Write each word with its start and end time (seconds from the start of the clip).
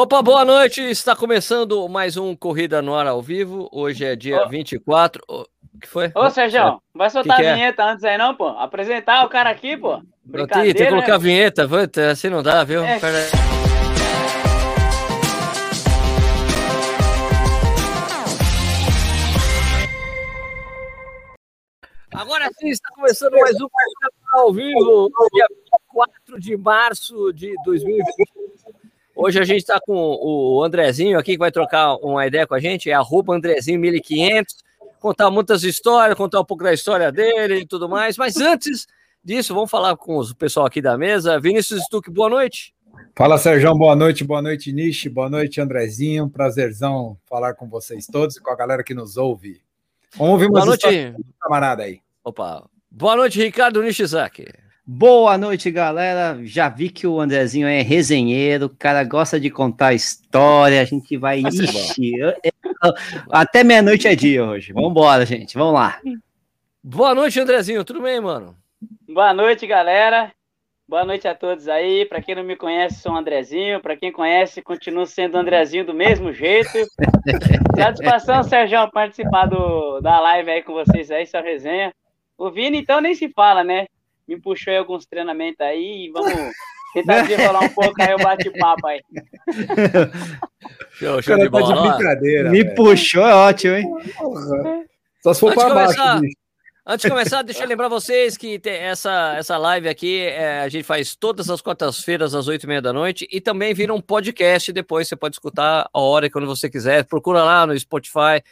Opa, 0.00 0.22
boa 0.22 0.44
noite. 0.44 0.80
Está 0.80 1.16
começando 1.16 1.88
mais 1.88 2.16
um 2.16 2.36
Corrida 2.36 2.80
no 2.80 2.94
Ar 2.94 3.08
ao 3.08 3.20
vivo. 3.20 3.68
Hoje 3.72 4.04
é 4.04 4.14
dia 4.14 4.44
Ô. 4.44 4.48
24. 4.48 5.20
O 5.26 5.44
que 5.80 5.88
foi? 5.88 6.12
Ô, 6.14 6.30
Sérgio, 6.30 6.80
vai 6.94 7.10
soltar 7.10 7.38
que 7.38 7.42
que 7.42 7.48
a 7.48 7.50
é? 7.50 7.54
vinheta 7.56 7.82
é? 7.82 7.84
antes 7.86 8.04
aí, 8.04 8.16
não, 8.16 8.32
pô? 8.32 8.46
Apresentar 8.46 9.26
o 9.26 9.28
cara 9.28 9.50
aqui, 9.50 9.76
pô. 9.76 10.00
Brincadeira, 10.24 10.72
tem, 10.72 10.74
tem 10.74 10.86
que 10.86 10.90
colocar 10.92 11.08
né? 11.08 11.14
a 11.14 11.18
vinheta, 11.18 11.68
assim 12.12 12.28
não 12.28 12.44
dá, 12.44 12.62
viu? 12.62 12.84
É. 12.84 13.00
Agora 22.14 22.48
sim 22.56 22.68
está 22.68 22.88
começando 22.94 23.32
mais 23.32 23.56
um 23.56 23.68
Corrida 23.68 24.14
ao 24.32 24.52
vivo, 24.52 25.10
dia 25.34 25.46
24 25.50 26.40
de 26.40 26.56
março 26.56 27.32
de 27.32 27.52
2020. 27.64 28.57
Hoje 29.20 29.40
a 29.40 29.44
gente 29.44 29.58
está 29.58 29.80
com 29.80 29.96
o 29.96 30.62
Andrezinho 30.62 31.18
aqui, 31.18 31.32
que 31.32 31.38
vai 31.38 31.50
trocar 31.50 31.96
uma 31.96 32.24
ideia 32.24 32.46
com 32.46 32.54
a 32.54 32.60
gente, 32.60 32.88
é 32.88 32.92
arroba 32.92 33.34
Andrezinho1500, 33.34 34.44
contar 35.00 35.28
muitas 35.28 35.64
histórias, 35.64 36.16
contar 36.16 36.40
um 36.40 36.44
pouco 36.44 36.62
da 36.62 36.72
história 36.72 37.10
dele 37.10 37.62
e 37.62 37.66
tudo 37.66 37.88
mais. 37.88 38.16
Mas 38.16 38.36
antes 38.36 38.86
disso, 39.24 39.52
vamos 39.52 39.68
falar 39.68 39.96
com 39.96 40.20
o 40.20 40.34
pessoal 40.36 40.66
aqui 40.66 40.80
da 40.80 40.96
mesa. 40.96 41.40
Vinícius 41.40 41.82
Stuck, 41.82 42.08
boa 42.12 42.30
noite. 42.30 42.72
Fala, 43.16 43.38
Sérgio, 43.38 43.74
boa 43.74 43.96
noite, 43.96 44.22
boa 44.22 44.40
noite, 44.40 44.72
Nishi, 44.72 45.08
boa 45.08 45.28
noite, 45.28 45.60
Andrezinho. 45.60 46.30
Prazerzão 46.30 47.18
falar 47.28 47.54
com 47.54 47.68
vocês 47.68 48.06
todos 48.06 48.36
e 48.36 48.40
com 48.40 48.52
a 48.52 48.56
galera 48.56 48.84
que 48.84 48.94
nos 48.94 49.16
ouve. 49.16 49.60
Vamos 50.14 50.34
ouvir 50.34 50.48
boa 50.48 50.64
noite, 50.64 50.86
camarada 51.40 51.82
aí. 51.82 52.00
Opa, 52.22 52.70
boa 52.88 53.16
noite, 53.16 53.42
Ricardo 53.42 53.82
Nishizaki. 53.82 54.46
Boa 54.90 55.36
noite, 55.36 55.70
galera. 55.70 56.38
Já 56.44 56.70
vi 56.70 56.88
que 56.88 57.06
o 57.06 57.20
Andrezinho 57.20 57.68
é 57.68 57.82
resenheiro, 57.82 58.64
o 58.64 58.70
cara 58.70 59.04
gosta 59.04 59.38
de 59.38 59.50
contar 59.50 59.92
história. 59.92 60.80
A 60.80 60.84
gente 60.86 61.14
vai. 61.18 61.40
Ixi, 61.40 62.16
eu, 62.18 62.30
eu, 62.42 62.94
até 63.30 63.62
meia-noite 63.62 64.08
é 64.08 64.16
dia 64.16 64.42
hoje. 64.42 64.72
Vamos 64.72 64.90
embora, 64.90 65.26
gente. 65.26 65.58
Vamos 65.58 65.74
lá. 65.74 66.00
Boa 66.82 67.14
noite, 67.14 67.38
Andrezinho. 67.38 67.84
Tudo 67.84 68.00
bem, 68.00 68.18
mano? 68.18 68.56
Boa 69.06 69.34
noite, 69.34 69.66
galera. 69.66 70.32
Boa 70.88 71.04
noite 71.04 71.28
a 71.28 71.34
todos 71.34 71.68
aí. 71.68 72.06
Para 72.06 72.22
quem 72.22 72.34
não 72.34 72.42
me 72.42 72.56
conhece, 72.56 73.02
sou 73.02 73.12
o 73.12 73.16
Andrezinho. 73.18 73.82
Para 73.82 73.94
quem 73.94 74.10
conhece, 74.10 74.62
continuo 74.62 75.04
sendo 75.04 75.36
Andrezinho 75.36 75.84
do 75.84 75.92
mesmo 75.92 76.32
jeito. 76.32 76.78
Satisfação, 77.76 78.42
Sérgio, 78.42 78.90
participar 78.90 79.44
do, 79.48 80.00
da 80.00 80.18
live 80.18 80.50
aí 80.50 80.62
com 80.62 80.72
vocês 80.72 81.10
aí, 81.10 81.26
sua 81.26 81.42
resenha. 81.42 81.92
O 82.38 82.50
Vini, 82.50 82.78
então, 82.78 83.02
nem 83.02 83.14
se 83.14 83.28
fala, 83.28 83.62
né? 83.62 83.84
Me 84.28 84.40
puxou 84.40 84.70
aí 84.70 84.78
alguns 84.78 85.06
treinamentos 85.06 85.60
aí 85.60 86.06
e 86.06 86.10
vamos 86.12 86.32
tentar 86.92 87.22
desenrolar 87.22 87.60
um 87.60 87.68
pouco 87.70 87.94
aí 88.02 88.14
o 88.14 88.18
bate-papo 88.18 88.86
aí. 88.86 89.00
Show, 90.92 91.22
show 91.22 91.36
de 91.36 91.44
tá 91.44 91.50
bola. 91.50 91.74
de 91.74 91.96
brincadeira, 91.96 92.50
me 92.50 92.62
véio. 92.62 92.74
puxou, 92.74 93.26
é 93.26 93.34
ótimo, 93.34 93.74
hein? 93.74 93.86
Só 95.22 95.32
se 95.32 95.40
for 95.40 95.54
para 95.54 95.74
baixo. 95.74 95.96
Começar... 95.96 96.20
Antes 96.90 97.02
de 97.02 97.10
começar, 97.10 97.42
deixa 97.42 97.64
eu 97.64 97.68
lembrar 97.68 97.88
vocês 97.88 98.34
que 98.34 98.58
essa, 98.64 99.34
essa 99.36 99.58
live 99.58 99.90
aqui 99.90 100.20
é, 100.22 100.60
a 100.60 100.70
gente 100.70 100.84
faz 100.84 101.14
todas 101.14 101.50
as 101.50 101.60
quartas-feiras 101.60 102.34
às 102.34 102.48
oito 102.48 102.64
e 102.64 102.66
meia 102.66 102.80
da 102.80 102.94
noite 102.94 103.28
e 103.30 103.42
também 103.42 103.74
vira 103.74 103.92
um 103.92 104.00
podcast 104.00 104.72
depois. 104.72 105.06
Você 105.06 105.14
pode 105.14 105.34
escutar 105.34 105.86
a 105.92 106.00
hora 106.00 106.30
quando 106.30 106.46
você 106.46 106.70
quiser. 106.70 107.04
Procura 107.04 107.44
lá 107.44 107.66
no 107.66 107.78
Spotify, 107.78 108.42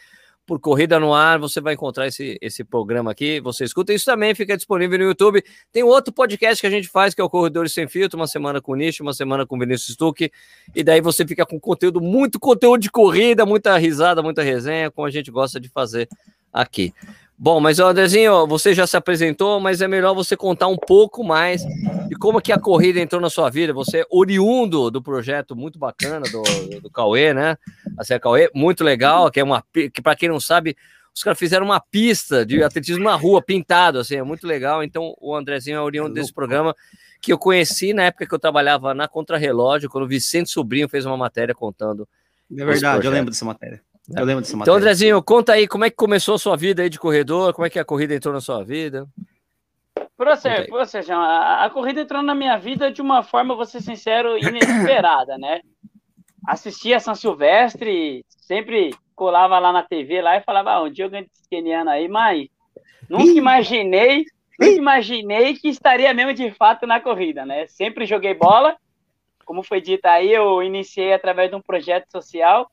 por 0.47 0.61
Corrida 0.61 0.97
no 0.97 1.13
Ar, 1.13 1.37
você 1.37 1.59
vai 1.59 1.73
encontrar 1.73 2.07
esse, 2.07 2.37
esse 2.41 2.63
programa 2.63 3.11
aqui, 3.11 3.41
você 3.41 3.65
escuta. 3.65 3.93
Isso 3.93 4.05
também 4.05 4.33
fica 4.33 4.55
disponível 4.55 4.97
no 4.97 5.03
YouTube. 5.03 5.43
Tem 5.73 5.83
outro 5.83 6.13
podcast 6.13 6.61
que 6.61 6.65
a 6.65 6.69
gente 6.69 6.87
faz, 6.87 7.13
que 7.13 7.19
é 7.19 7.23
o 7.23 7.29
Corredores 7.29 7.73
Sem 7.73 7.85
Filtro, 7.85 8.17
uma 8.17 8.27
semana 8.27 8.61
com 8.61 8.71
o 8.71 8.75
Nicho, 8.75 9.03
uma 9.03 9.13
semana 9.13 9.45
com 9.45 9.57
o 9.57 9.59
Vinícius 9.59 9.93
Stuck, 9.93 10.31
e 10.73 10.83
daí 10.83 11.01
você 11.01 11.27
fica 11.27 11.45
com 11.45 11.59
conteúdo, 11.59 11.99
muito 11.99 12.39
conteúdo 12.39 12.79
de 12.79 12.89
corrida, 12.89 13.45
muita 13.45 13.77
risada, 13.77 14.23
muita 14.23 14.41
resenha, 14.41 14.89
como 14.89 15.05
a 15.05 15.11
gente 15.11 15.29
gosta 15.29 15.59
de 15.59 15.67
fazer 15.67 16.07
aqui. 16.51 16.93
Bom, 17.39 17.59
mas 17.59 17.79
Andrezinho, 17.79 18.47
você 18.47 18.73
já 18.73 18.87
se 18.87 18.97
apresentou, 18.97 19.59
mas 19.59 19.79
é 19.79 19.87
melhor 19.87 20.15
você 20.15 20.35
contar 20.35 20.67
um 20.67 20.75
pouco 20.75 21.23
mais 21.23 21.61
de 22.07 22.15
como 22.15 22.41
que 22.41 22.51
a 22.51 22.59
corrida 22.59 22.99
entrou 22.99 23.21
na 23.21 23.29
sua 23.29 23.47
vida. 23.47 23.71
Você 23.73 23.99
é 23.99 24.05
oriundo 24.09 24.89
do 24.89 25.03
projeto 25.03 25.55
muito 25.55 25.77
bacana 25.77 26.25
do, 26.31 26.79
do 26.79 26.89
Cauê, 26.89 27.35
né? 27.35 27.55
A 27.95 28.03
Serra 28.03 28.21
Cauê, 28.21 28.49
muito 28.55 28.83
legal, 28.83 29.29
que 29.29 29.39
é 29.39 29.43
uma 29.43 29.63
que 29.71 30.01
para 30.01 30.15
quem 30.15 30.29
não 30.29 30.39
sabe, 30.39 30.75
os 31.13 31.21
caras 31.21 31.37
fizeram 31.37 31.65
uma 31.65 31.79
pista 31.79 32.43
de 32.43 32.63
atletismo 32.63 33.03
na 33.03 33.13
rua, 33.15 33.39
pintado, 33.39 33.99
assim, 33.99 34.15
é 34.15 34.23
muito 34.23 34.47
legal. 34.47 34.83
Então, 34.83 35.15
o 35.21 35.35
Andrezinho 35.35 35.77
é 35.77 35.81
oriundo 35.81 36.15
desse 36.15 36.33
programa 36.33 36.75
que 37.21 37.31
eu 37.31 37.37
conheci 37.37 37.93
na 37.93 38.03
época 38.03 38.25
que 38.25 38.33
eu 38.33 38.39
trabalhava 38.39 38.95
na 38.95 39.07
Contrarrelógio, 39.07 39.89
quando 39.89 40.05
o 40.05 40.07
Vicente 40.07 40.49
Sobrinho 40.49 40.89
fez 40.89 41.05
uma 41.05 41.17
matéria 41.17 41.53
contando. 41.53 42.07
É 42.51 42.65
verdade, 42.65 43.05
eu 43.05 43.11
lembro 43.11 43.29
dessa 43.29 43.45
matéria. 43.45 43.81
Eu 44.15 44.23
lembro 44.23 44.41
dessa 44.41 44.51
então, 44.51 44.59
matéria. 44.59 44.63
Então, 44.63 44.75
Andrezinho, 44.75 45.23
conta 45.23 45.53
aí 45.53 45.67
como 45.67 45.83
é 45.83 45.89
que 45.89 45.95
começou 45.95 46.35
a 46.35 46.39
sua 46.39 46.55
vida 46.55 46.81
aí 46.81 46.89
de 46.89 46.99
corredor, 46.99 47.53
como 47.53 47.65
é 47.65 47.69
que 47.69 47.79
a 47.79 47.85
corrida 47.85 48.15
entrou 48.15 48.33
na 48.33 48.39
sua 48.39 48.63
vida? 48.63 49.07
Por 50.15 50.25
você, 50.25 50.63
por 50.63 50.79
você, 50.79 51.01
João, 51.01 51.19
a, 51.19 51.65
a, 51.65 51.69
corrida 51.69 52.01
entrou 52.01 52.23
na 52.23 52.33
minha 52.33 52.57
vida 52.57 52.91
de 52.91 53.01
uma 53.01 53.21
forma, 53.21 53.55
vou 53.55 53.65
ser 53.65 53.81
sincero, 53.81 54.37
inesperada, 54.39 55.37
né? 55.37 55.61
Assistia 56.47 56.99
São 56.99 57.13
Silvestre, 57.13 58.25
sempre 58.29 58.95
colava 59.13 59.59
lá 59.59 59.71
na 59.71 59.83
TV 59.83 60.21
lá 60.21 60.37
e 60.37 60.41
falava, 60.41 60.71
ah, 60.71 60.83
um 60.83 60.89
dia 60.89 61.05
eu 61.05 61.09
ganho 61.09 61.25
esse 61.25 61.47
keniano 61.49 61.89
aí, 61.89 62.07
mas 62.07 62.47
nunca 63.09 63.31
imaginei, 63.31 64.23
nunca 64.59 64.73
imaginei 64.73 65.55
que 65.55 65.67
estaria 65.67 66.13
mesmo 66.13 66.33
de 66.33 66.49
fato 66.51 66.87
na 66.87 66.99
corrida, 66.99 67.45
né? 67.45 67.67
Sempre 67.67 68.05
joguei 68.05 68.33
bola, 68.33 68.77
como 69.45 69.61
foi 69.61 69.81
dito 69.81 70.05
aí, 70.05 70.31
eu 70.31 70.63
iniciei 70.63 71.13
através 71.13 71.49
de 71.49 71.55
um 71.55 71.61
projeto 71.61 72.09
social 72.09 72.71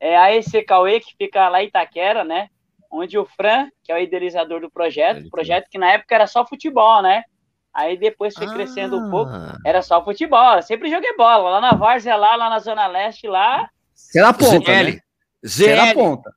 é 0.00 0.16
a 0.16 0.34
EC 0.34 0.64
Cauê, 0.66 1.00
que 1.00 1.14
fica 1.16 1.48
lá 1.48 1.62
em 1.62 1.66
Itaquera, 1.66 2.24
né? 2.24 2.48
Onde 2.90 3.18
o 3.18 3.24
Fran, 3.24 3.68
que 3.82 3.90
é 3.90 3.94
o 3.94 3.98
idealizador 3.98 4.60
do 4.60 4.70
projeto, 4.70 5.28
projeto 5.30 5.68
que 5.70 5.78
na 5.78 5.92
época 5.92 6.14
era 6.14 6.26
só 6.26 6.46
futebol, 6.46 7.02
né? 7.02 7.24
Aí 7.72 7.96
depois 7.96 8.34
foi 8.34 8.46
crescendo 8.46 8.96
um 8.96 9.10
pouco, 9.10 9.32
ah. 9.32 9.58
era 9.66 9.82
só 9.82 10.02
futebol. 10.04 10.62
Sempre 10.62 10.88
joguei 10.88 11.16
bola, 11.16 11.50
lá 11.50 11.60
na 11.60 11.72
Várzea, 11.72 12.14
lá, 12.14 12.36
lá 12.36 12.48
na 12.48 12.60
Zona 12.60 12.86
Leste, 12.86 13.26
lá. 13.26 13.68
Você 13.92 14.20
na 14.20 14.32
ponta, 14.32 14.72
ZL. 14.72 14.84
né? 14.84 15.00
Você 15.42 15.74
na 15.74 15.92
ponta. 15.92 16.30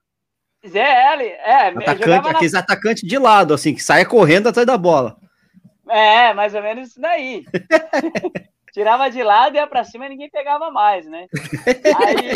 ZL, 0.65 1.21
é. 1.21 1.67
Atacante, 1.67 2.27
aqueles 2.29 2.53
na... 2.53 2.59
atacantes 2.59 3.07
de 3.07 3.19
lado, 3.19 3.53
assim, 3.53 3.75
que 3.75 3.83
saia 3.83 4.03
correndo 4.03 4.49
atrás 4.49 4.65
da 4.65 4.77
bola. 4.77 5.15
É, 5.87 6.33
mais 6.33 6.55
ou 6.55 6.61
menos 6.61 6.89
isso 6.89 6.99
daí. 6.99 7.45
Tirava 8.73 9.09
de 9.09 9.23
lado, 9.23 9.55
ia 9.55 9.65
pra 9.65 9.83
cima 9.83 10.05
e 10.05 10.09
ninguém 10.09 10.29
pegava 10.29 10.69
mais, 10.69 11.05
né? 11.07 11.27
Aí 12.05 12.31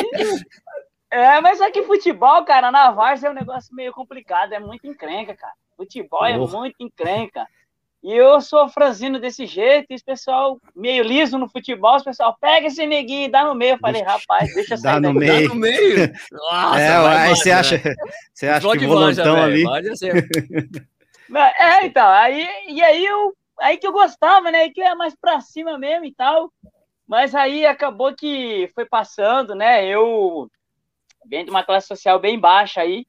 é, 1.11 1.41
mas 1.41 1.59
é 1.59 1.69
que 1.69 1.83
futebol, 1.83 2.43
cara, 2.45 2.71
na 2.71 2.89
Várzea 2.91 3.27
é 3.27 3.31
um 3.31 3.35
negócio 3.35 3.75
meio 3.75 3.91
complicado, 3.91 4.53
é 4.53 4.59
muito 4.59 4.87
encrenca, 4.87 5.35
cara. 5.35 5.53
Futebol 5.75 6.25
é 6.25 6.37
muito 6.37 6.75
encrenca. 6.79 7.45
E 8.03 8.13
eu 8.13 8.41
sou 8.41 8.67
franzino 8.67 9.19
desse 9.19 9.45
jeito, 9.45 9.87
e 9.91 9.95
o 9.95 10.03
pessoal 10.03 10.57
meio 10.75 11.03
liso 11.03 11.37
no 11.37 11.47
futebol, 11.47 11.97
o 11.97 12.03
pessoal 12.03 12.35
pega 12.41 12.65
esse 12.65 12.85
neguinho 12.87 13.25
e 13.25 13.31
dá 13.31 13.43
no 13.43 13.53
meio. 13.53 13.73
Eu 13.75 13.77
falei, 13.77 14.01
rapaz, 14.01 14.51
deixa 14.55 14.75
sair 14.75 14.99
dá 14.99 15.11
no 15.11 15.19
daí. 15.19 15.29
meio. 15.29 15.47
Dá 15.47 15.53
no 15.53 15.59
meio. 15.59 16.13
Nossa, 16.31 16.79
é, 16.79 16.97
aí 16.97 17.29
você 17.29 17.51
acha, 17.51 17.81
você 18.33 18.47
acha 18.47 18.77
que 18.77 18.87
volantão 18.87 19.35
ali. 19.35 19.63
É, 21.57 21.85
então, 21.85 22.05
aí, 22.09 22.45
e 22.67 22.83
aí 22.83 23.05
eu, 23.05 23.33
aí 23.57 23.77
que 23.77 23.87
eu 23.87 23.93
gostava, 23.93 24.51
né, 24.51 24.67
que 24.69 24.81
é 24.81 24.93
mais 24.93 25.15
pra 25.15 25.39
cima 25.39 25.77
mesmo 25.77 26.03
e 26.03 26.13
tal, 26.13 26.51
mas 27.07 27.33
aí 27.33 27.65
acabou 27.65 28.13
que 28.13 28.69
foi 28.75 28.83
passando, 28.83 29.55
né, 29.55 29.85
eu 29.87 30.51
vem 31.25 31.45
de 31.45 31.51
uma 31.51 31.63
classe 31.63 31.87
social 31.87 32.19
bem 32.19 32.39
baixa 32.39 32.81
aí. 32.81 33.05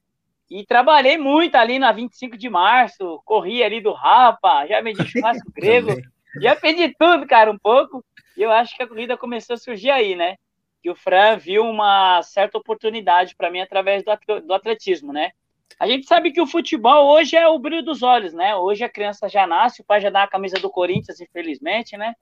E 0.49 0.65
trabalhei 0.65 1.17
muito 1.17 1.55
ali 1.55 1.79
na 1.79 1.91
25 1.91 2.37
de 2.37 2.49
março, 2.49 3.21
corri 3.25 3.63
ali 3.63 3.81
do 3.81 3.91
Rapa, 3.91 4.67
já 4.67 4.81
vendi 4.81 5.03
churrasco 5.07 5.51
grego, 5.51 5.95
já 6.39 6.55
pedi 6.55 6.93
tudo, 6.97 7.25
cara, 7.25 7.51
um 7.51 7.57
pouco. 7.57 8.03
E 8.37 8.41
eu 8.41 8.51
acho 8.51 8.75
que 8.75 8.83
a 8.83 8.87
corrida 8.87 9.17
começou 9.17 9.55
a 9.55 9.57
surgir 9.57 9.89
aí, 9.89 10.15
né? 10.15 10.35
Que 10.81 10.89
o 10.89 10.95
Fran 10.95 11.37
viu 11.37 11.63
uma 11.63 12.21
certa 12.23 12.57
oportunidade 12.57 13.35
para 13.35 13.49
mim 13.49 13.61
através 13.61 14.03
do 14.03 14.53
atletismo, 14.53 15.13
né? 15.13 15.31
A 15.79 15.87
gente 15.87 16.05
sabe 16.05 16.31
que 16.31 16.41
o 16.41 16.47
futebol 16.47 17.13
hoje 17.13 17.35
é 17.35 17.47
o 17.47 17.57
brilho 17.57 17.83
dos 17.83 18.03
olhos, 18.03 18.33
né? 18.33 18.55
Hoje 18.55 18.83
a 18.83 18.89
criança 18.89 19.27
já 19.27 19.47
nasce, 19.47 19.81
o 19.81 19.85
pai 19.85 20.01
já 20.01 20.09
dá 20.09 20.23
a 20.23 20.27
camisa 20.27 20.57
do 20.59 20.69
Corinthians, 20.69 21.19
infelizmente, 21.19 21.97
né? 21.97 22.13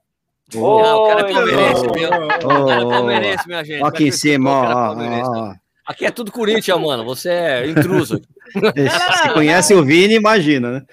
Oh, 0.54 0.78
o 0.78 1.06
cara 1.06 1.20
é 1.20 1.32
palmeirense, 1.32 1.86
meu. 1.92 2.10
O 2.10 2.66
cara 2.66 2.82
é 2.82 2.88
palmeirense, 2.88 3.46
minha 3.46 3.64
gente. 3.64 3.84
Aqui 3.84 4.04
em 4.08 4.10
cima, 4.10 4.50
ó, 4.50 4.94
ó. 4.94 5.54
Aqui 5.86 6.06
é 6.06 6.10
tudo 6.10 6.30
Corinthians, 6.30 6.80
mano. 6.80 7.04
Você 7.04 7.30
é 7.30 7.66
intruso. 7.66 8.20
Você 8.54 9.32
conhece 9.32 9.74
o 9.74 9.84
Vini, 9.84 10.14
imagina, 10.14 10.70
né? 10.70 10.86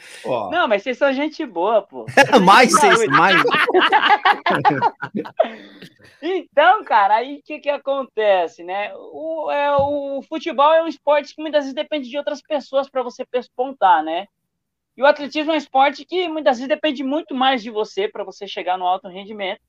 Não, 0.52 0.68
mas 0.68 0.82
vocês 0.82 0.98
são 0.98 1.14
gente 1.14 1.46
boa, 1.46 1.82
pô. 1.82 2.06
mais 2.44 2.72
vocês, 2.72 3.06
mais. 3.08 3.42
então, 6.22 6.84
cara, 6.84 7.18
aí 7.18 7.38
o 7.38 7.44
que 7.44 7.60
que 7.60 7.70
acontece, 7.70 8.64
né? 8.64 8.92
O, 8.96 9.52
é, 9.52 9.76
o 9.78 10.22
futebol 10.24 10.74
é 10.74 10.82
um 10.82 10.88
esporte 10.88 11.36
que 11.36 11.42
muitas 11.42 11.66
vezes 11.66 11.76
depende 11.76 12.10
de 12.10 12.18
outras 12.18 12.42
pessoas 12.42 12.90
para 12.90 13.04
você 13.04 13.24
pespontar, 13.26 14.04
né? 14.04 14.26
E 14.98 15.04
o 15.04 15.06
atletismo 15.06 15.52
é 15.52 15.56
um 15.56 15.58
esporte 15.58 16.04
que 16.04 16.28
muitas 16.28 16.58
vezes 16.58 16.68
depende 16.68 17.04
muito 17.04 17.36
mais 17.36 17.62
de 17.62 17.70
você 17.70 18.08
para 18.08 18.24
você 18.24 18.48
chegar 18.48 18.78
no 18.78 18.88
alto 18.88 19.08
rendimento. 19.08 19.62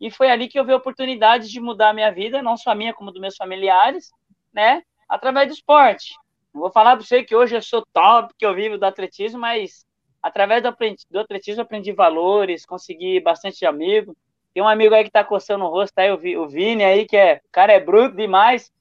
E 0.00 0.10
foi 0.10 0.30
ali 0.30 0.48
que 0.48 0.58
eu 0.58 0.64
vi 0.64 0.72
a 0.72 0.76
oportunidade 0.76 1.48
de 1.48 1.60
mudar 1.60 1.90
a 1.90 1.94
minha 1.94 2.10
vida, 2.10 2.42
não 2.42 2.56
só 2.56 2.70
a 2.70 2.74
minha, 2.74 2.92
como 2.92 3.10
dos 3.10 3.20
meus 3.20 3.36
familiares, 3.36 4.10
né? 4.56 4.82
Através 5.06 5.48
do 5.48 5.54
esporte. 5.54 6.14
Não 6.52 6.62
vou 6.62 6.72
falar 6.72 6.96
para 6.96 7.04
você 7.04 7.22
que 7.22 7.36
hoje 7.36 7.54
eu 7.54 7.60
sou 7.60 7.86
top, 7.92 8.32
que 8.36 8.46
eu 8.46 8.54
vivo 8.54 8.78
do 8.78 8.84
atletismo, 8.84 9.38
mas 9.38 9.84
através 10.22 10.62
do, 10.62 10.74
do 11.10 11.20
atletismo 11.20 11.60
eu 11.60 11.64
aprendi 11.64 11.92
valores, 11.92 12.64
consegui 12.64 13.20
bastante 13.20 13.66
amigo. 13.66 14.16
Tem 14.54 14.62
um 14.62 14.68
amigo 14.68 14.94
aí 14.94 15.04
que 15.04 15.10
tá 15.10 15.22
coçando 15.22 15.66
o 15.66 15.68
rosto 15.68 15.98
aí, 15.98 16.10
o 16.10 16.48
Vini 16.48 16.82
aí, 16.82 17.04
que 17.04 17.16
é, 17.16 17.42
o 17.44 17.52
cara 17.52 17.74
é 17.74 17.78
bruto 17.78 18.16
demais. 18.16 18.72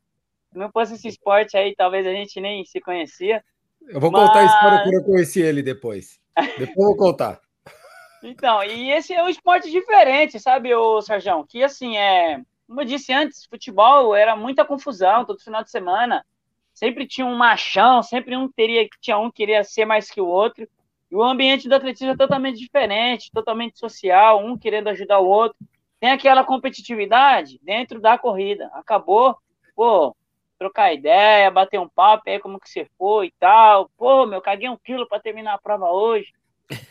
Se 0.49 0.57
não 0.57 0.71
fosse 0.71 0.93
esse 0.93 1.09
esporte 1.09 1.57
aí, 1.57 1.75
talvez 1.75 2.07
a 2.07 2.11
gente 2.11 2.39
nem 2.39 2.63
se 2.63 2.79
conhecia. 2.79 3.43
Eu 3.85 3.99
vou 3.99 4.09
mas... 4.09 4.25
contar 4.25 4.39
a 4.39 4.45
história 4.45 4.83
quando 4.83 4.93
eu 4.93 5.03
conheci 5.03 5.41
ele 5.41 5.61
depois. 5.61 6.17
Depois 6.57 6.69
eu 6.69 6.85
vou 6.85 6.95
contar. 6.95 7.39
Então, 8.23 8.63
e 8.63 8.89
esse 8.89 9.13
é 9.13 9.21
um 9.21 9.29
esporte 9.29 9.69
diferente, 9.69 10.39
sabe, 10.39 10.73
o 10.73 10.99
Sarjão? 10.99 11.45
Que 11.47 11.63
assim, 11.63 11.95
é, 11.95 12.41
como 12.67 12.81
eu 12.81 12.85
disse 12.85 13.13
antes, 13.13 13.45
futebol 13.45 14.15
era 14.15 14.35
muita 14.35 14.65
confusão 14.65 15.25
todo 15.25 15.43
final 15.43 15.63
de 15.63 15.71
semana. 15.71 16.25
Sempre 16.73 17.07
tinha 17.07 17.25
um 17.25 17.35
machão, 17.35 18.03
sempre 18.03 18.35
um 18.35 18.51
teria, 18.51 18.87
tinha 18.99 19.17
um 19.17 19.29
que 19.29 19.37
queria 19.37 19.63
ser 19.63 19.85
mais 19.85 20.09
que 20.09 20.19
o 20.19 20.27
outro. 20.27 20.67
E 21.09 21.15
o 21.15 21.23
ambiente 21.23 21.69
do 21.69 21.75
atletismo 21.75 22.13
é 22.13 22.17
totalmente 22.17 22.59
diferente, 22.59 23.31
totalmente 23.31 23.79
social, 23.79 24.43
um 24.43 24.57
querendo 24.57 24.89
ajudar 24.89 25.19
o 25.19 25.27
outro. 25.27 25.57
Tem 25.99 26.11
aquela 26.11 26.43
competitividade 26.43 27.59
dentro 27.63 28.01
da 28.01 28.17
corrida. 28.17 28.69
Acabou, 28.73 29.37
pô, 29.75 30.15
trocar 30.57 30.93
ideia, 30.93 31.51
bater 31.51 31.79
um 31.79 31.87
papo, 31.87 32.29
aí 32.29 32.39
como 32.39 32.59
que 32.59 32.69
você 32.69 32.87
foi 32.97 33.27
e 33.27 33.33
tal. 33.39 33.89
Pô, 33.97 34.25
meu, 34.25 34.41
caguei 34.41 34.67
um 34.67 34.77
quilo 34.77 35.07
para 35.07 35.21
terminar 35.21 35.53
a 35.53 35.59
prova 35.59 35.89
hoje. 35.91 36.33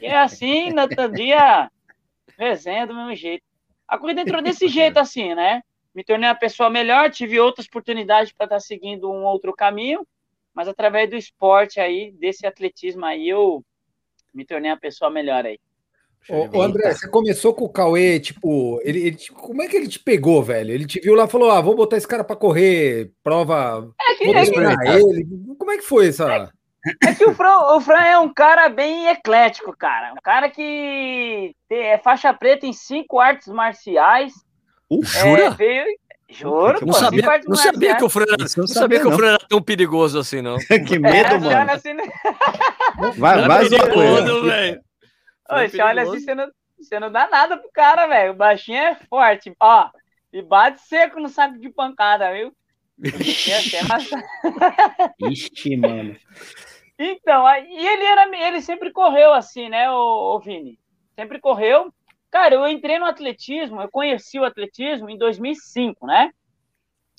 E 0.00 0.06
é 0.06 0.16
assim, 0.16 0.70
no 0.70 0.82
outro 0.82 1.10
dia, 1.12 1.70
resenha 2.38 2.86
do 2.86 2.94
mesmo 2.94 3.14
jeito. 3.14 3.44
A 3.86 3.98
corrida 3.98 4.20
entrou 4.20 4.42
desse 4.42 4.68
jeito, 4.68 4.98
assim, 4.98 5.34
né? 5.34 5.62
Me 5.94 6.02
tornei 6.02 6.28
uma 6.28 6.34
pessoa 6.34 6.68
melhor, 6.68 7.10
tive 7.10 7.38
outras 7.38 7.66
oportunidades 7.66 8.32
para 8.32 8.46
estar 8.46 8.56
tá 8.56 8.60
seguindo 8.60 9.10
um 9.10 9.24
outro 9.24 9.52
caminho, 9.52 10.06
mas 10.52 10.66
através 10.66 11.08
do 11.08 11.16
esporte 11.16 11.78
aí, 11.78 12.10
desse 12.12 12.46
atletismo 12.46 13.04
aí, 13.04 13.28
eu 13.28 13.64
me 14.32 14.44
tornei 14.44 14.70
uma 14.70 14.76
pessoa 14.76 15.10
melhor 15.10 15.46
aí. 15.46 15.58
Ô, 16.28 16.58
ô, 16.58 16.62
André, 16.62 16.92
você 16.92 17.06
começou 17.08 17.52
com 17.52 17.64
o 17.64 17.68
Cauê, 17.68 18.18
tipo, 18.18 18.80
ele, 18.82 19.08
ele, 19.08 19.18
como 19.34 19.62
é 19.62 19.68
que 19.68 19.76
ele 19.76 19.86
te 19.86 20.00
pegou, 20.00 20.42
velho? 20.42 20.72
Ele 20.72 20.86
te 20.86 20.98
viu 20.98 21.14
lá 21.14 21.26
e 21.26 21.28
falou: 21.28 21.50
ah, 21.50 21.60
vou 21.60 21.76
botar 21.76 21.98
esse 21.98 22.08
cara 22.08 22.24
para 22.24 22.34
correr, 22.34 23.12
prova. 23.22 23.92
É 24.00 24.14
que, 24.14 24.24
é 24.24 24.44
que, 24.46 24.58
ele. 24.88 25.26
Como 25.58 25.70
é 25.70 25.76
que 25.76 25.84
foi 25.84 26.08
essa? 26.08 26.32
É 26.32 26.48
que 27.16 27.24
o 27.24 27.34
Fran, 27.34 27.58
o 27.76 27.80
Fran 27.80 28.02
é 28.02 28.18
um 28.18 28.32
cara 28.32 28.68
bem 28.68 29.08
eclético, 29.08 29.74
cara. 29.76 30.12
Um 30.12 30.22
cara 30.22 30.50
que 30.50 31.54
é 31.70 31.98
faixa 31.98 32.32
preta 32.32 32.66
em 32.66 32.72
cinco 32.72 33.18
artes 33.18 33.48
marciais. 33.48 34.32
Uh, 34.90 35.02
jura? 35.02 35.44
É, 35.44 35.50
veio, 35.50 35.86
Juro, 36.28 36.80
não 36.80 36.88
pô, 36.88 36.92
sabia, 36.94 37.22
não 37.46 37.56
sabia 37.56 37.96
que 37.96 38.04
o 38.04 38.08
Fran 38.08 38.24
era, 38.24 38.36
não, 38.38 38.46
não 38.56 38.66
sabia 38.66 39.00
que 39.00 39.06
o 39.06 39.12
Fran 39.12 39.28
era 39.28 39.38
tão 39.48 39.62
perigoso 39.62 40.18
assim, 40.18 40.42
não. 40.42 40.56
que 40.86 40.98
medo, 40.98 41.34
é, 41.34 41.38
mano. 41.38 41.70
Assim, 41.70 41.92
né? 41.92 42.02
Vai, 43.16 43.46
vai, 43.46 43.68
velho. 43.68 44.80
Você 45.48 45.82
olha 45.82 46.02
assim, 46.02 46.20
você 46.20 46.34
não, 46.34 46.50
você 46.78 47.00
não 47.00 47.12
dá 47.12 47.28
nada 47.28 47.56
pro 47.56 47.70
cara, 47.72 48.06
velho. 48.06 48.32
O 48.32 48.36
baixinho 48.36 48.78
é 48.78 48.94
forte. 49.08 49.54
Ó, 49.60 49.88
e 50.32 50.42
bate 50.42 50.80
seco 50.82 51.20
no 51.20 51.28
saco 51.28 51.58
de 51.58 51.68
pancada, 51.70 52.32
viu? 52.32 52.52
Ixi, 55.30 55.76
mano. 55.76 56.16
Então, 56.98 57.46
e 57.56 57.86
ele 57.86 58.04
era, 58.04 58.46
ele 58.48 58.60
sempre 58.60 58.92
correu 58.92 59.32
assim, 59.32 59.68
né, 59.68 59.90
o, 59.90 60.36
o 60.36 60.40
Vini? 60.40 60.78
Sempre 61.16 61.40
correu. 61.40 61.92
Cara, 62.30 62.54
eu 62.54 62.66
entrei 62.68 62.98
no 62.98 63.04
atletismo, 63.04 63.80
eu 63.80 63.88
conheci 63.88 64.38
o 64.38 64.44
atletismo 64.44 65.08
em 65.08 65.16
2005, 65.16 66.06
né? 66.06 66.30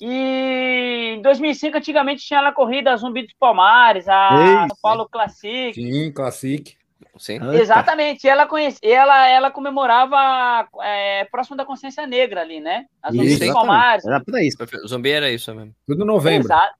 E 0.00 1.14
em 1.16 1.22
2005, 1.22 1.78
antigamente, 1.78 2.26
tinha 2.26 2.40
a 2.40 2.52
corrida 2.52 2.96
Zumbi 2.96 3.22
dos 3.22 3.34
Palmares, 3.38 4.06
a 4.08 4.66
São 4.68 4.76
Paulo 4.82 5.08
Classic. 5.08 5.72
Sim, 5.74 6.12
Classic. 6.12 6.76
Sim. 7.18 7.38
Exatamente. 7.54 8.28
Ela, 8.28 8.46
conhece, 8.46 8.78
ela, 8.82 9.26
ela 9.26 9.50
comemorava 9.50 10.68
é, 10.82 11.24
próximo 11.30 11.56
da 11.56 11.64
Consciência 11.64 12.06
Negra 12.06 12.42
ali, 12.42 12.60
né? 12.60 12.84
A 13.02 13.10
Zumbi 13.10 13.38
dos 13.38 13.52
Palmares. 13.52 14.04
Era 14.04 14.22
pra 14.22 14.42
isso. 14.42 14.58
O 14.84 14.88
zumbi 14.88 15.10
era 15.10 15.30
isso 15.30 15.54
mesmo. 15.54 15.74
Tudo 15.86 16.02
em 16.02 16.06
novembro. 16.06 16.46
Exato. 16.46 16.74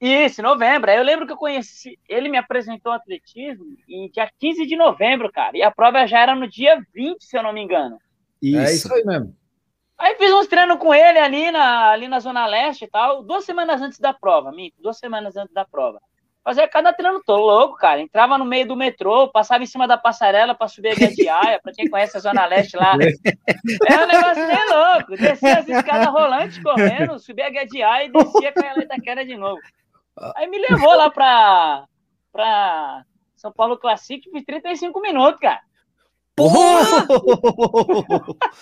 Isso, 0.00 0.42
novembro. 0.42 0.90
Aí 0.90 0.96
eu 0.96 1.04
lembro 1.04 1.26
que 1.26 1.32
eu 1.32 1.36
conheci. 1.36 1.98
Ele 2.08 2.28
me 2.28 2.38
apresentou 2.38 2.90
atletismo 2.90 3.66
em 3.86 4.08
dia 4.10 4.30
15 4.38 4.66
de 4.66 4.76
novembro, 4.76 5.30
cara. 5.30 5.56
E 5.56 5.62
a 5.62 5.70
prova 5.70 6.06
já 6.06 6.20
era 6.20 6.34
no 6.34 6.48
dia 6.48 6.80
20, 6.94 7.22
se 7.22 7.36
eu 7.36 7.42
não 7.42 7.52
me 7.52 7.60
engano. 7.60 7.98
Isso. 8.40 8.58
É 8.58 8.72
isso 8.72 8.94
aí 8.94 9.04
mesmo. 9.04 9.36
Aí 9.98 10.16
fiz 10.16 10.32
uns 10.32 10.46
treinos 10.46 10.78
com 10.78 10.94
ele 10.94 11.18
ali 11.18 11.50
na, 11.50 11.90
ali 11.90 12.08
na 12.08 12.20
Zona 12.20 12.46
Leste 12.46 12.86
e 12.86 12.88
tal, 12.88 13.22
duas 13.22 13.44
semanas 13.44 13.82
antes 13.82 13.98
da 13.98 14.14
prova, 14.14 14.50
Minto, 14.50 14.80
duas 14.80 14.96
semanas 14.96 15.36
antes 15.36 15.52
da 15.52 15.62
prova. 15.62 16.00
Fazia 16.42 16.66
cada 16.66 16.90
treino 16.90 17.22
tô 17.22 17.36
louco, 17.36 17.76
cara. 17.76 18.00
Entrava 18.00 18.38
no 18.38 18.46
meio 18.46 18.66
do 18.66 18.74
metrô, 18.74 19.28
passava 19.28 19.62
em 19.62 19.66
cima 19.66 19.86
da 19.86 19.98
passarela 19.98 20.54
para 20.54 20.68
subir 20.68 20.92
a 20.92 20.94
Guiadiaia, 20.94 21.60
para 21.62 21.72
quem 21.74 21.88
conhece 21.90 22.16
a 22.16 22.20
Zona 22.20 22.46
Leste 22.46 22.78
lá. 22.78 22.94
É 22.94 24.02
um 24.02 24.06
negócio 24.06 24.46
bem 24.46 24.68
louco. 24.70 25.16
Descia 25.22 25.58
as 25.58 25.68
escadas 25.68 26.08
rolantes 26.08 26.58
correndo, 26.62 27.18
subia 27.18 27.48
a 27.48 27.50
Guiadiaia 27.50 28.06
e 28.06 28.10
descia 28.10 28.52
com 28.54 28.60
a 28.60 28.82
Itaquera 28.82 29.22
de 29.22 29.36
novo. 29.36 29.60
Aí 30.36 30.46
me 30.48 30.58
levou 30.58 30.94
lá 30.96 31.10
para 31.10 31.86
pra 32.32 33.04
São 33.36 33.52
Paulo 33.52 33.78
Classic, 33.78 34.28
fiz 34.30 34.44
35 34.44 35.00
minutos, 35.00 35.40
cara. 35.40 35.60
Porra! 36.36 37.06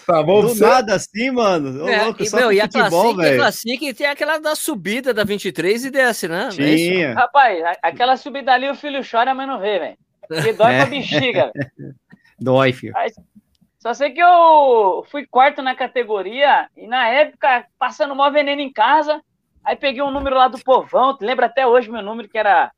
tá 0.07 0.23
bom, 0.23 0.47
Do 0.47 0.55
nada 0.57 0.95
assim, 0.95 1.31
mano. 1.31 1.89
é, 1.89 2.05
louco, 2.05 2.25
e, 2.25 2.35
meu, 2.35 2.53
e 2.53 2.61
a 2.61 2.65
futebol, 2.65 3.15
Classic, 3.15 3.35
a 3.35 3.37
Classic 3.37 3.95
tem 3.95 4.07
aquela 4.07 4.39
da 4.39 4.57
subida 4.57 5.15
da 5.15 5.23
23 5.23 5.85
e 5.85 5.91
desce, 5.91 6.27
né? 6.27 6.49
É 6.49 6.51
Tinha. 6.51 7.09
É 7.09 7.13
Rapaz, 7.13 7.77
aquela 7.83 8.17
subida 8.17 8.53
ali 8.53 8.69
o 8.69 8.75
filho 8.75 9.01
chora, 9.09 9.35
mas 9.35 9.47
não 9.47 9.61
vê, 9.61 9.79
velho. 9.79 9.99
Porque 10.27 10.53
dói 10.53 10.75
é. 10.75 10.79
pra 10.79 10.87
bexiga. 10.87 11.53
dói, 12.41 12.73
filho. 12.73 12.97
Aí, 12.97 13.11
só 13.79 13.95
sei 13.95 14.11
que 14.11 14.21
eu 14.21 15.05
fui 15.11 15.27
quarto 15.27 15.63
na 15.63 15.75
categoria 15.75 16.69
e 16.77 16.87
na 16.89 17.09
época, 17.09 17.65
passando 17.79 18.15
mó 18.15 18.29
veneno 18.29 18.61
em 18.61 18.73
casa, 18.73 19.23
aí 19.65 19.77
peguei 19.77 20.03
um 20.03 20.11
número 20.11 20.37
lá 20.37 20.49
do 20.49 20.59
povão, 20.59 21.17
lembra 21.21 21.47
até 21.47 21.67
hoje 21.67 21.91
meu 21.91 22.03
número, 22.03 22.29
que 22.29 22.39
era 22.39 22.71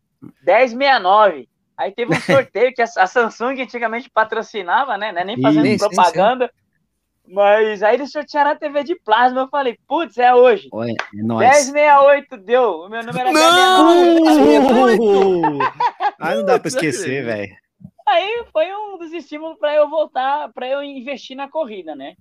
1069. 0.45 1.49
Aí 1.77 1.93
teve 1.93 2.15
um 2.15 2.21
sorteio 2.21 2.75
que 2.75 2.83
a, 2.83 3.07
Samsung 3.07 3.63
antigamente 3.63 4.11
patrocinava, 4.11 4.99
né? 4.99 5.13
É 5.17 5.25
nem 5.25 5.41
fazendo 5.41 5.67
Isso, 5.67 5.89
propaganda. 5.89 6.51
Mas 7.27 7.83
aí 7.83 7.95
eles 7.95 8.11
sortearam 8.11 8.51
a 8.51 8.57
TV 8.57 8.83
de 8.83 8.97
plasma. 8.97 9.43
Eu 9.43 9.49
falei, 9.49 9.79
putz, 9.87 10.19
é 10.19 10.35
hoje. 10.35 10.69
Oi, 10.73 10.91
é 10.91 11.23
nóis. 11.23 11.71
1068 11.71 12.37
deu. 12.39 12.81
O 12.81 12.89
meu 12.89 13.03
número 13.05 13.29
era 13.29 13.33
não! 13.33 14.21
1068. 14.25 15.59
Aí 16.21 16.37
não 16.37 16.45
dá 16.45 16.59
pra 16.59 16.69
esquecer, 16.69 17.25
velho. 17.25 17.57
Aí 18.07 18.45
foi 18.53 18.67
um 18.75 18.99
dos 18.99 19.13
estímulos 19.13 19.57
para 19.59 19.75
eu 19.75 19.89
voltar, 19.89 20.53
para 20.53 20.67
eu 20.67 20.83
investir 20.83 21.37
na 21.37 21.49
corrida, 21.49 21.95
né? 21.95 22.15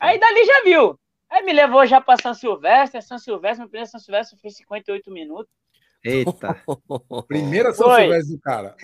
Aí 0.00 0.18
dali 0.18 0.44
já 0.44 0.62
viu. 0.62 0.98
Aí 1.32 1.42
me 1.42 1.52
levou 1.54 1.86
já 1.86 1.98
para 1.98 2.20
São 2.20 2.34
Silvestre. 2.34 3.00
São 3.00 3.16
Silvestre, 3.16 3.60
meu 3.60 3.68
primeiro 3.68 3.90
São 3.90 3.98
Silvestre 3.98 4.38
foi 4.38 4.50
58 4.50 5.10
minutos. 5.10 5.50
Eita. 6.04 6.62
Primeira 7.26 7.72
São 7.72 7.88
Silvestre 7.96 8.36
do 8.36 8.40
cara. 8.42 8.76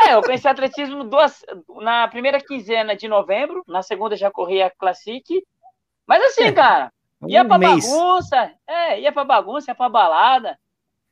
É, 0.00 0.14
eu 0.14 0.22
conheci 0.22 0.48
atletismo 0.48 1.04
duas, 1.04 1.44
na 1.82 2.08
primeira 2.08 2.40
quinzena 2.40 2.96
de 2.96 3.08
novembro, 3.08 3.62
na 3.68 3.82
segunda 3.82 4.16
já 4.16 4.30
corria 4.30 4.70
Classic. 4.70 5.22
Mas 6.06 6.22
assim, 6.24 6.44
é, 6.44 6.52
cara, 6.52 6.90
ia 7.26 7.44
pra 7.44 7.58
mês. 7.58 7.86
bagunça, 7.86 8.54
é, 8.66 9.00
ia 9.00 9.12
pra 9.12 9.24
bagunça, 9.24 9.70
ia 9.70 9.74
pra 9.74 9.88
balada. 9.88 10.58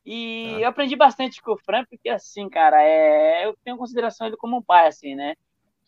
E 0.03 0.55
ah. 0.55 0.59
eu 0.61 0.67
aprendi 0.69 0.95
bastante 0.95 1.41
com 1.43 1.51
o 1.51 1.57
Fran, 1.57 1.85
porque 1.87 2.09
assim, 2.09 2.49
cara, 2.49 2.81
é, 2.81 3.45
eu 3.45 3.55
tenho 3.63 3.77
consideração 3.77 4.25
ele 4.25 4.37
como 4.37 4.57
um 4.57 4.63
pai, 4.63 4.87
assim, 4.87 5.13
né? 5.13 5.35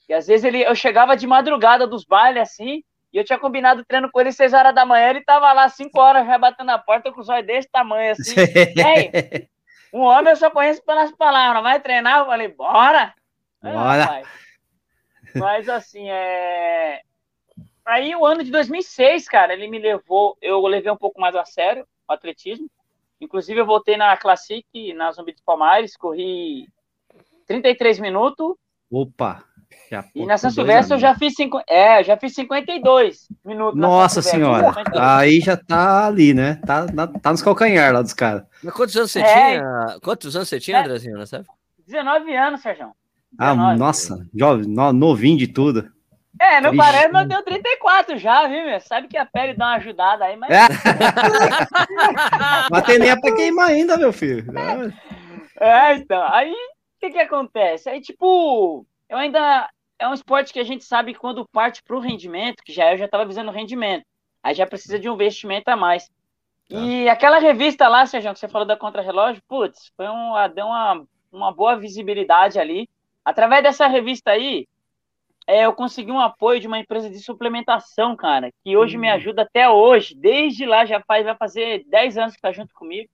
E 0.08 0.13
às 0.13 0.27
vezes 0.27 0.44
ele, 0.44 0.62
eu 0.62 0.75
chegava 0.75 1.18
de 1.18 1.25
madrugada 1.25 1.88
dos 1.88 2.06
bailes, 2.06 2.44
assim, 2.44 2.84
e 3.13 3.18
eu 3.18 3.25
tinha 3.25 3.39
combinado 3.39 3.86
treino 3.86 4.12
com 4.12 4.20
ele 4.20 4.32
6 4.32 4.53
horas 4.53 4.74
da 4.74 4.86
manhã, 4.86 5.10
ele 5.10 5.24
tava 5.24 5.51
lá 5.51 5.68
5 5.68 6.00
horas 6.00 6.25
já 6.25 6.38
batendo 6.38 6.68
na 6.68 6.77
porta 6.77 7.12
com 7.12 7.22
os 7.22 7.30
olhos 7.30 7.46
desse 7.46 7.70
tamanho 7.70 8.12
assim. 8.12 8.36
Ei, 8.39 9.50
um 9.94 10.01
homem 10.01 10.30
eu 10.30 10.36
só 10.36 10.50
conheço 10.50 10.84
pelas 10.84 11.12
palavras, 11.12 11.62
vai 11.62 11.80
treinar? 11.80 12.20
Eu 12.20 12.25
falei, 12.25 12.48
bora! 12.48 13.13
Bora! 13.62 14.24
Mas 15.36 15.68
assim, 15.70 16.10
é. 16.10 17.01
Aí 17.86 18.15
o 18.15 18.25
ano 18.25 18.44
de 18.44 18.51
2006, 18.51 19.27
cara, 19.27 19.53
ele 19.53 19.68
me 19.68 19.80
levou, 19.80 20.38
eu 20.41 20.65
levei 20.65 20.91
um 20.91 20.98
pouco 20.98 21.20
mais 21.20 21.36
a 21.36 21.46
sério 21.46 21.86
o 22.08 22.13
atletismo. 22.13 22.70
Inclusive, 23.20 23.60
eu 23.60 23.65
voltei 23.65 23.98
na 23.98 24.18
Classic, 24.18 24.65
na 24.94 25.12
Zumbi 25.12 25.32
dos 25.32 25.44
Palmares, 25.44 25.96
corri 25.96 26.68
33 27.46 28.00
minutos. 28.00 28.56
Opa! 28.89 29.44
E 30.16 30.25
na 30.25 30.38
São 30.38 30.50
Silvestre 30.50 30.96
eu 30.96 31.00
já 31.00 31.16
fiz, 31.16 31.34
cinco, 31.34 31.62
é, 31.68 32.04
já 32.04 32.16
fiz 32.16 32.34
52 32.34 33.28
minutos. 33.44 33.80
Nossa 33.80 34.22
senhora, 34.22 34.74
aí 34.98 35.40
já 35.42 35.58
tá 35.58 36.08
ali, 36.08 36.34
né? 36.34 36.62
Tá, 36.66 36.86
tá 37.22 37.32
nos 37.32 37.42
calcanhar 37.42 37.94
lá 37.94 38.01
dos 38.01 38.13
caras. 38.13 38.44
Mas 38.63 38.74
quantos 38.74 38.96
anos 38.96 39.12
você 39.12 39.20
é, 39.20 39.24
tinha? 39.24 39.98
Quantos 40.01 40.36
anos 40.36 40.48
você 40.48 40.60
tinha, 40.60 40.78
é, 40.78 40.82
Andrezinho, 40.82 41.18
nessa 41.18 41.44
19 41.86 42.36
anos, 42.36 42.62
Sérgio. 42.62 42.92
Ah, 43.38 43.75
nossa, 43.75 44.25
jovem, 44.34 44.66
novinho 44.68 45.38
de 45.38 45.48
tudo. 45.48 45.92
É, 46.40 46.60
não 46.62 46.72
Vixe. 46.72 46.84
parece, 46.84 47.10
mas 47.10 47.30
eu 47.30 47.44
tenho 47.44 47.44
34 47.44 48.18
já, 48.18 48.48
viu, 48.48 48.66
meu? 48.66 48.80
Sabe 48.80 49.08
que 49.08 49.18
a 49.18 49.25
pele 49.25 49.54
dá 49.54 49.68
uma 49.68 49.75
ajudada 49.75 50.25
aí, 50.25 50.36
mas. 50.38 50.50
mas 52.72 52.84
tem 52.86 52.98
nem 52.98 53.20
pra 53.20 53.36
queimar 53.36 53.70
ainda, 53.70 53.98
meu 53.98 54.12
filho. 54.12 54.46
É, 55.60 55.94
então. 55.96 56.24
Aí, 56.34 56.51
o 56.51 57.00
que 57.00 57.12
que 57.12 57.20
acontece? 57.20 57.90
Aí, 57.90 58.01
tipo, 58.01 58.86
eu 59.12 59.18
ainda. 59.18 59.70
É 60.00 60.08
um 60.08 60.13
esporte 60.15 60.51
que 60.51 60.60
a 60.60 60.63
gente 60.63 60.84
sabe 60.84 61.13
quando 61.13 61.48
parte 61.50 61.84
pro 61.84 62.00
rendimento, 62.00 62.63
que 62.63 62.74
já 62.74 62.91
eu 62.91 62.98
já 62.98 63.08
tava 63.08 63.24
visando 63.24 63.51
rendimento, 63.51 64.03
aí 64.41 64.56
já 64.56 64.65
precisa 64.65 64.98
de 64.98 65.08
um 65.08 65.13
investimento 65.13 65.70
a 65.70 65.75
mais. 65.75 66.08
Tá. 66.68 66.80
E 66.80 67.08
aquela 67.08 67.38
revista 67.38 67.88
lá, 67.88 68.03
Sérgio, 68.08 68.34
que 68.34 68.39
você 68.39 68.48
falou 68.48 68.65
da 68.65 68.75
Contra-Relógio, 68.75 69.44
putz, 69.48 69.91
foi 69.96 70.08
um, 70.08 70.34
deu 70.56 70.65
uma, 70.65 71.06
uma 71.32 71.51
boa 71.51 71.75
visibilidade 71.75 72.58
ali. 72.58 72.89
Através 73.24 73.62
dessa 73.62 73.86
revista 73.86 74.32
aí, 74.32 74.68
é, 75.46 75.65
eu 75.65 75.74
consegui 75.74 76.12
um 76.12 76.20
apoio 76.20 76.60
de 76.60 76.68
uma 76.68 76.80
empresa 76.80 77.10
de 77.10 77.20
suplementação, 77.20 78.15
cara, 78.15 78.51
que 78.63 78.75
hoje 78.75 78.98
me 78.98 79.08
hum. 79.08 79.13
ajuda 79.13 79.44
até 79.44 79.70
hoje. 79.70 80.15
Desde 80.15 80.65
lá 80.65 80.86
já 80.86 81.00
faz, 81.01 81.25
vai 81.25 81.36
fazer 81.36 81.84
10 81.88 82.18
anos 82.18 82.36
que 82.36 82.41
tá 82.41 82.51
junto 82.51 82.74
comigo. 82.74 83.10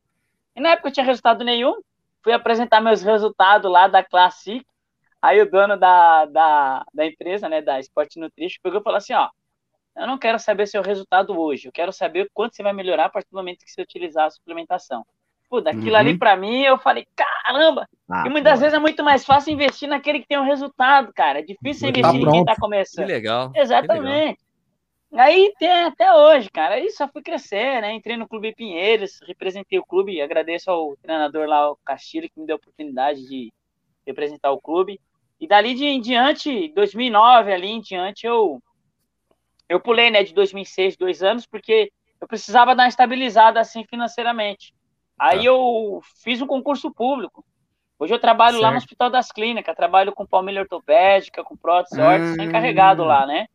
E 0.55 0.61
na 0.61 0.69
época 0.69 0.87
eu 0.87 0.93
tinha 0.93 1.05
resultado 1.05 1.43
nenhum. 1.43 1.81
Fui 2.23 2.31
apresentar 2.31 2.79
meus 2.79 3.01
resultados 3.01 3.69
lá 3.69 3.87
da 3.87 4.03
Classic. 4.03 4.65
Aí 5.21 5.41
o 5.41 5.49
dono 5.49 5.77
da, 5.77 6.25
da, 6.25 6.85
da 6.93 7.05
empresa, 7.05 7.49
né, 7.49 7.61
da 7.61 7.79
Sport 7.79 8.15
Nutrition, 8.17 8.59
pegou 8.61 8.79
e 8.79 8.83
falou 8.83 8.97
assim, 8.97 9.13
ó, 9.13 9.29
eu 9.95 10.05
não 10.05 10.17
quero 10.17 10.37
saber 10.37 10.67
seu 10.67 10.81
resultado 10.81 11.37
hoje, 11.37 11.67
eu 11.67 11.71
quero 11.71 11.91
saber 11.91 12.29
quanto 12.33 12.55
você 12.55 12.63
vai 12.63 12.73
melhorar 12.73 13.05
a 13.05 13.09
partir 13.09 13.29
do 13.31 13.37
momento 13.37 13.65
que 13.65 13.71
você 13.71 13.81
utilizar 13.81 14.25
a 14.25 14.29
suplementação. 14.29 15.03
Pô, 15.49 15.61
daquilo 15.61 15.91
uhum. 15.91 15.95
ali 15.95 16.17
para 16.17 16.35
mim, 16.35 16.61
eu 16.61 16.77
falei, 16.77 17.07
caramba! 17.15 17.87
Ah, 18.09 18.25
e 18.27 18.29
muitas 18.29 18.55
pô. 18.55 18.59
vezes 18.59 18.73
é 18.73 18.79
muito 18.79 19.03
mais 19.03 19.25
fácil 19.25 19.53
investir 19.53 19.87
naquele 19.87 20.19
que 20.19 20.27
tem 20.27 20.37
um 20.37 20.45
resultado, 20.45 21.11
cara. 21.13 21.39
É 21.39 21.41
difícil 21.41 21.91
tá 21.91 21.99
investir 21.99 22.21
em 22.21 22.31
quem 22.31 22.45
tá 22.45 22.55
começando. 22.59 23.05
Que 23.05 23.11
legal. 23.11 23.51
Exatamente. 23.55 24.37
Que 24.37 24.45
legal. 25.15 25.25
Aí 25.25 25.53
tem 25.57 25.71
até 25.85 26.13
hoje, 26.13 26.49
cara. 26.49 26.75
Aí 26.75 26.89
só 26.89 27.07
fui 27.07 27.21
crescer, 27.21 27.81
né? 27.81 27.93
Entrei 27.93 28.17
no 28.17 28.27
Clube 28.27 28.53
Pinheiros, 28.53 29.21
representei 29.25 29.79
o 29.79 29.85
clube. 29.85 30.21
Agradeço 30.21 30.69
ao 30.69 30.97
treinador 30.97 31.47
lá, 31.47 31.71
o 31.71 31.77
Castilho, 31.77 32.29
que 32.29 32.39
me 32.39 32.45
deu 32.45 32.55
a 32.55 32.57
oportunidade 32.57 33.25
de 33.25 33.51
representar 34.05 34.51
o 34.51 34.59
clube. 34.59 34.99
E 35.39 35.47
dali 35.47 35.73
de, 35.73 35.85
em 35.85 36.01
diante, 36.01 36.69
2009 36.73 37.53
ali 37.53 37.67
em 37.67 37.81
diante, 37.81 38.25
eu 38.25 38.61
eu 39.69 39.79
pulei, 39.81 40.09
né, 40.09 40.23
de 40.23 40.33
2006, 40.33 40.95
dois 40.95 41.21
anos, 41.21 41.45
porque 41.45 41.91
eu 42.21 42.27
precisava 42.27 42.73
dar 42.73 42.83
uma 42.83 42.89
estabilizada 42.89 43.59
assim 43.59 43.83
financeiramente. 43.83 44.73
Aí 45.19 45.39
tá. 45.39 45.43
eu 45.43 46.01
fiz 46.23 46.41
um 46.41 46.47
concurso 46.47 46.91
público. 46.91 47.45
Hoje 47.99 48.13
eu 48.13 48.19
trabalho 48.19 48.53
certo. 48.53 48.63
lá 48.63 48.71
no 48.71 48.77
Hospital 48.77 49.09
das 49.09 49.31
Clínicas, 49.31 49.75
trabalho 49.75 50.13
com 50.13 50.25
palmilha 50.25 50.61
ortopédica, 50.61 51.43
com 51.43 51.57
prótese 51.57 51.99
órtese, 51.99 52.35
sou 52.35 52.43
encarregado 52.43 53.03
lá, 53.03 53.25
né? 53.25 53.47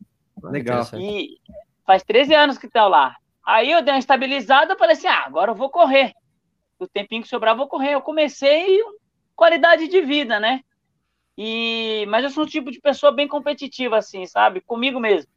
Legal. 0.43 0.83
E 0.99 1.37
faz 1.85 2.03
13 2.03 2.35
anos 2.35 2.57
que 2.57 2.67
estou 2.67 2.87
lá. 2.89 3.15
Aí 3.45 3.71
eu 3.71 3.81
dei 3.81 3.93
uma 3.93 3.99
estabilizada, 3.99 4.77
falei 4.77 4.93
assim, 4.93 5.07
ah, 5.07 5.23
agora 5.25 5.51
eu 5.51 5.55
vou 5.55 5.69
correr. 5.69 6.13
O 6.77 6.87
tempinho 6.87 7.21
que 7.21 7.29
sobrar, 7.29 7.53
eu 7.53 7.57
vou 7.57 7.67
correr. 7.67 7.93
Eu 7.93 8.01
comecei 8.01 8.79
qualidade 9.35 9.87
de 9.87 10.01
vida, 10.01 10.39
né? 10.39 10.61
E 11.37 12.05
mas 12.09 12.23
eu 12.23 12.29
sou 12.29 12.43
um 12.43 12.47
tipo 12.47 12.71
de 12.71 12.79
pessoa 12.79 13.11
bem 13.11 13.27
competitiva 13.27 13.97
assim, 13.97 14.25
sabe? 14.25 14.61
Comigo 14.61 14.99
mesmo. 14.99 15.29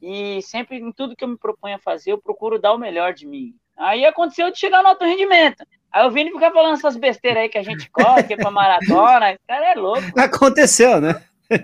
E 0.00 0.40
sempre 0.42 0.78
em 0.78 0.92
tudo 0.92 1.16
que 1.16 1.24
eu 1.24 1.28
me 1.28 1.36
proponho 1.36 1.76
a 1.76 1.80
fazer, 1.80 2.12
eu 2.12 2.18
procuro 2.18 2.58
dar 2.58 2.72
o 2.72 2.78
melhor 2.78 3.12
de 3.12 3.26
mim. 3.26 3.54
Aí 3.76 4.04
aconteceu 4.04 4.50
de 4.50 4.58
chegar 4.58 4.82
no 4.82 4.88
alto 4.88 5.04
rendimento. 5.04 5.64
Aí 5.92 6.04
eu 6.04 6.10
vim 6.10 6.30
ficar 6.30 6.52
falando 6.52 6.74
essas 6.74 6.96
besteiras 6.96 7.42
aí 7.42 7.48
que 7.48 7.58
a 7.58 7.62
gente 7.62 7.90
corre, 7.92 8.22
que 8.24 8.34
é 8.34 8.36
pra 8.36 8.50
maratona. 8.50 9.32
Esse 9.32 9.40
cara 9.46 9.72
é 9.72 9.74
louco. 9.74 10.18
Aconteceu, 10.18 11.00
né? 11.00 11.22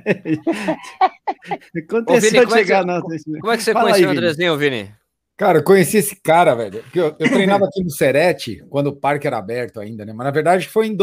Aconteceu 1.77 2.43
Ô, 2.43 2.47
Vini, 2.47 2.53
chegar 2.53 2.81
é 2.81 3.01
que, 3.01 3.31
no 3.31 3.41
Como 3.41 3.53
é 3.53 3.57
que 3.57 3.63
você 3.63 3.73
Fala 3.73 3.85
conheceu 3.85 4.09
aí, 4.09 4.15
o 4.15 4.19
Andrezinho, 4.19 4.57
Vini? 4.57 4.95
Cara, 5.37 5.59
eu 5.59 5.65
conheci 5.65 5.97
esse 5.99 6.17
cara, 6.23 6.55
velho. 6.55 6.83
Eu, 6.95 7.17
eu 7.19 7.29
treinava 7.29 7.67
aqui 7.67 7.83
no 7.83 7.91
Serete, 7.91 8.65
quando 8.71 8.87
o 8.89 8.97
parque 8.97 9.27
era 9.27 9.37
aberto 9.37 9.81
ainda, 9.81 10.05
né? 10.05 10.13
Mas 10.13 10.25
na 10.25 10.31
verdade 10.31 10.69
foi 10.69 10.87
em 10.87 10.97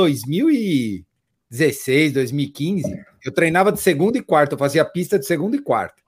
2016, 1.52 2.14
2015. 2.14 3.06
Eu 3.24 3.32
treinava 3.32 3.72
de 3.72 3.82
segunda 3.82 4.18
e 4.18 4.24
quarta, 4.24 4.56
eu 4.56 4.60
fazia 4.60 4.86
pista 4.86 5.20
de 5.20 5.26
segunda 5.26 5.58
e 5.58 5.62
quarta. 5.62 6.02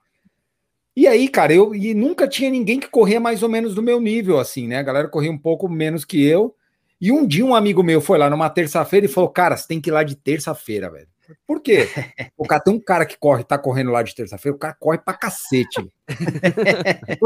E 0.96 1.06
aí, 1.08 1.28
cara, 1.28 1.54
eu 1.54 1.76
e 1.76 1.94
nunca 1.94 2.28
tinha 2.28 2.50
ninguém 2.50 2.80
que 2.80 2.88
corria 2.88 3.20
mais 3.20 3.44
ou 3.44 3.50
menos 3.50 3.76
do 3.76 3.82
meu 3.82 4.00
nível, 4.00 4.40
assim, 4.40 4.68
né? 4.68 4.78
A 4.78 4.84
galera 4.84 5.10
corria 5.10 5.32
um 5.32 5.38
pouco 5.38 5.68
menos 5.68 6.06
que 6.06 6.24
eu. 6.24 6.56
E 7.02 7.12
um 7.12 7.28
dia 7.28 7.46
um 7.46 7.54
amigo 7.54 7.84
meu 7.84 8.00
foi 8.00 8.18
lá 8.18 8.30
numa 8.30 8.50
terça-feira 8.50 9.06
e 9.06 9.10
falou: 9.10 9.30
Cara, 9.30 9.58
você 9.58 9.68
tem 9.68 9.82
que 9.82 9.90
ir 9.90 9.94
lá 9.94 10.04
de 10.04 10.16
terça-feira, 10.16 10.90
velho. 10.90 11.08
Por 11.46 11.62
quê? 11.62 11.88
O 12.38 12.46
cara 12.46 12.62
tem 12.62 12.74
um 12.74 12.80
cara 12.80 13.06
que 13.06 13.18
corre, 13.18 13.44
tá 13.44 13.58
correndo 13.58 13.92
lá 13.92 14.04
de 14.04 14.14
terça-feira, 14.14 14.56
o 14.56 14.60
cara 14.60 14.76
corre 14.80 14.98
pra 14.98 15.14
cacete. 15.14 15.90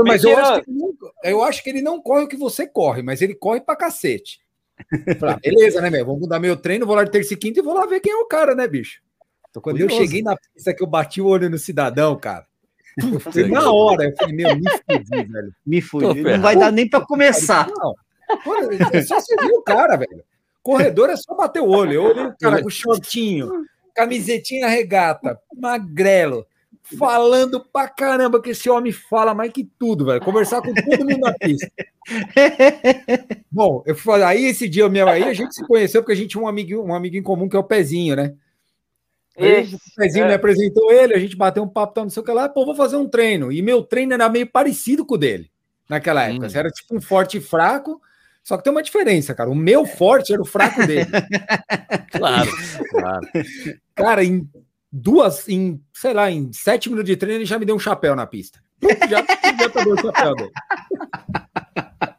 mas 0.05 0.23
eu 0.23 0.37
acho, 0.37 0.63
não, 0.67 0.93
eu 1.23 1.43
acho, 1.43 1.63
que 1.63 1.69
ele 1.69 1.81
não 1.81 2.01
corre 2.01 2.23
o 2.23 2.27
que 2.27 2.37
você 2.37 2.67
corre, 2.67 3.01
mas 3.01 3.21
ele 3.21 3.33
corre 3.33 3.61
pra 3.61 3.75
cacete. 3.75 4.39
Falei, 5.19 5.35
ah, 5.35 5.39
beleza, 5.41 5.81
né, 5.81 5.89
meu? 5.89 6.05
Vamos 6.05 6.21
mudar 6.21 6.39
meu 6.39 6.55
treino, 6.55 6.85
vou 6.85 6.95
lá 6.95 7.03
de 7.03 7.11
terça 7.11 7.33
e 7.33 7.37
quinta 7.37 7.59
e 7.59 7.63
vou 7.63 7.73
lá 7.73 7.85
ver 7.85 7.99
quem 7.99 8.11
é 8.13 8.17
o 8.17 8.25
cara, 8.25 8.55
né, 8.55 8.67
bicho? 8.67 9.01
Então, 9.49 9.61
quando 9.61 9.77
Curioso. 9.77 9.95
eu 9.95 10.05
cheguei 10.05 10.21
na 10.21 10.35
pista 10.35 10.73
que 10.73 10.83
eu 10.83 10.87
bati 10.87 11.21
o 11.21 11.27
olho 11.27 11.49
no 11.49 11.57
cidadão, 11.57 12.15
cara, 12.17 12.45
eu 13.35 13.47
na 13.47 13.71
hora, 13.71 14.05
eu 14.05 14.15
falei, 14.17 14.35
meu, 14.35 14.55
me 14.55 14.63
fudi, 14.69 15.23
velho. 15.23 15.55
Me 15.65 15.81
fudi. 15.81 16.21
Não 16.21 16.41
vai 16.41 16.55
dar 16.55 16.71
nem 16.71 16.89
para 16.89 17.05
começar. 17.05 17.67
Não. 17.67 17.95
É 18.91 19.01
só 19.03 19.19
você 19.19 19.35
viu 19.39 19.57
o 19.57 19.61
cara, 19.61 19.95
velho. 19.95 20.23
Corredor 20.63 21.09
é 21.09 21.15
só 21.15 21.35
bater 21.35 21.61
o 21.61 21.69
olho. 21.69 21.93
Eu 21.93 22.03
olhei 22.03 22.25
o 22.25 22.35
cara 22.37 22.61
com 22.61 22.69
shortinho, 22.69 23.65
camisetinha 23.95 24.67
regata, 24.67 25.39
magrelo, 25.55 26.45
falando 26.95 27.59
pra 27.59 27.87
caramba 27.87 28.41
que 28.41 28.51
esse 28.51 28.69
homem 28.69 28.91
fala 28.91 29.33
mais 29.33 29.51
que 29.51 29.63
tudo, 29.77 30.05
velho. 30.05 30.21
Conversar 30.21 30.61
com 30.61 30.73
todo 30.73 31.05
mundo 31.05 31.19
na 31.19 31.33
pista. 31.33 31.69
Bom, 33.51 33.83
eu 33.85 33.95
falei, 33.95 34.25
aí 34.25 34.45
esse 34.45 34.69
dia 34.69 34.87
meu 34.87 35.07
aí 35.09 35.23
a 35.23 35.33
gente 35.33 35.53
se 35.53 35.65
conheceu 35.65 36.01
porque 36.01 36.13
a 36.13 36.15
gente 36.15 36.29
tinha 36.29 36.43
um 36.43 36.47
amigo, 36.47 36.81
um 36.81 36.93
amigo 36.93 37.17
em 37.17 37.23
comum 37.23 37.49
que 37.49 37.55
é 37.55 37.59
o 37.59 37.63
Pezinho, 37.63 38.15
né? 38.15 38.33
Aí, 39.37 39.65
o 39.65 39.79
Pezinho 39.95 40.25
é. 40.25 40.27
me 40.29 40.33
apresentou 40.33 40.91
ele, 40.91 41.13
a 41.13 41.19
gente 41.19 41.35
bateu 41.35 41.61
um 41.61 41.67
papo, 41.67 42.01
não 42.01 42.09
sei 42.09 42.21
o 42.21 42.25
que 42.25 42.31
lá, 42.31 42.49
pô, 42.49 42.65
vou 42.65 42.75
fazer 42.75 42.95
um 42.95 43.07
treino. 43.07 43.51
E 43.51 43.61
meu 43.61 43.83
treino 43.83 44.13
era 44.13 44.29
meio 44.29 44.47
parecido 44.47 45.05
com 45.05 45.15
o 45.15 45.17
dele 45.17 45.51
naquela 45.89 46.23
época. 46.23 46.47
Hum. 46.47 46.51
Era 46.53 46.69
tipo 46.69 46.95
um 46.95 47.01
forte 47.01 47.37
e 47.37 47.41
fraco, 47.41 48.01
só 48.43 48.57
que 48.57 48.63
tem 48.63 48.71
uma 48.71 48.81
diferença, 48.81 49.35
cara. 49.35 49.49
O 49.49 49.55
meu 49.55 49.85
forte 49.85 50.33
era 50.33 50.41
o 50.41 50.45
fraco 50.45 50.85
dele. 50.87 51.05
claro, 52.11 52.49
claro. 52.89 53.27
Cara, 53.93 54.23
em 54.23 54.49
duas, 54.91 55.47
em, 55.47 55.81
sei 55.93 56.13
lá, 56.13 56.31
em 56.31 56.51
sete 56.53 56.89
minutos 56.89 57.09
de 57.09 57.17
treino, 57.17 57.39
ele 57.39 57.45
já 57.45 57.59
me 57.59 57.65
deu 57.65 57.75
um 57.75 57.79
chapéu 57.79 58.15
na 58.15 58.25
pista. 58.25 58.59
Já, 59.09 59.25
já 59.59 59.69
pegou 59.69 59.93
o 59.93 60.01
chapéu 60.01 60.35
dele. 60.35 60.51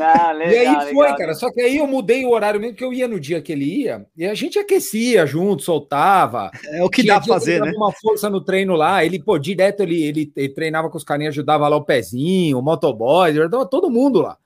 Ah, 0.00 0.32
legal, 0.32 0.52
e 0.52 0.58
aí 0.58 0.94
foi, 0.94 1.02
legal. 1.02 1.16
cara. 1.16 1.34
Só 1.34 1.50
que 1.52 1.60
aí 1.60 1.78
eu 1.78 1.86
mudei 1.86 2.24
o 2.24 2.30
horário 2.30 2.60
mesmo, 2.60 2.76
que 2.76 2.84
eu 2.84 2.92
ia 2.92 3.08
no 3.08 3.18
dia 3.18 3.40
que 3.42 3.52
ele 3.52 3.82
ia, 3.82 4.06
e 4.16 4.24
a 4.26 4.34
gente 4.34 4.58
aquecia 4.58 5.26
junto, 5.26 5.62
soltava. 5.62 6.50
É 6.66 6.82
o 6.84 6.88
que 6.88 7.02
dá 7.02 7.18
pra 7.18 7.34
fazer, 7.34 7.60
né? 7.60 7.72
uma 7.74 7.92
força 7.92 8.30
no 8.30 8.40
treino 8.40 8.74
lá. 8.74 9.04
Ele, 9.04 9.20
pô, 9.20 9.38
direto 9.38 9.82
ele, 9.82 10.02
ele, 10.02 10.32
ele 10.36 10.48
treinava 10.50 10.88
com 10.88 10.96
os 10.96 11.04
carinhas, 11.04 11.34
ajudava 11.34 11.66
lá 11.68 11.76
o 11.76 11.84
pezinho, 11.84 12.58
o 12.58 12.62
motoboy, 12.62 13.30
ajudava 13.30 13.66
todo 13.66 13.90
mundo 13.90 14.20
lá. 14.20 14.38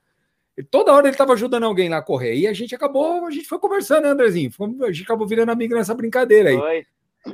E 0.57 0.63
toda 0.63 0.91
hora 0.91 1.07
ele 1.07 1.15
tava 1.15 1.33
ajudando 1.33 1.63
alguém 1.63 1.87
lá 1.87 1.97
a 1.97 2.01
correr. 2.01 2.35
E 2.35 2.47
a 2.47 2.53
gente 2.53 2.75
acabou, 2.75 3.25
a 3.25 3.31
gente 3.31 3.47
foi 3.47 3.59
conversando, 3.59 4.03
né, 4.03 4.09
Andrezinho? 4.09 4.51
A 4.81 4.91
gente 4.91 5.03
acabou 5.03 5.27
virando 5.27 5.51
amigo 5.51 5.75
nessa 5.75 5.93
brincadeira 5.93 6.49
aí. 6.49 6.57
Foi. 6.57 6.85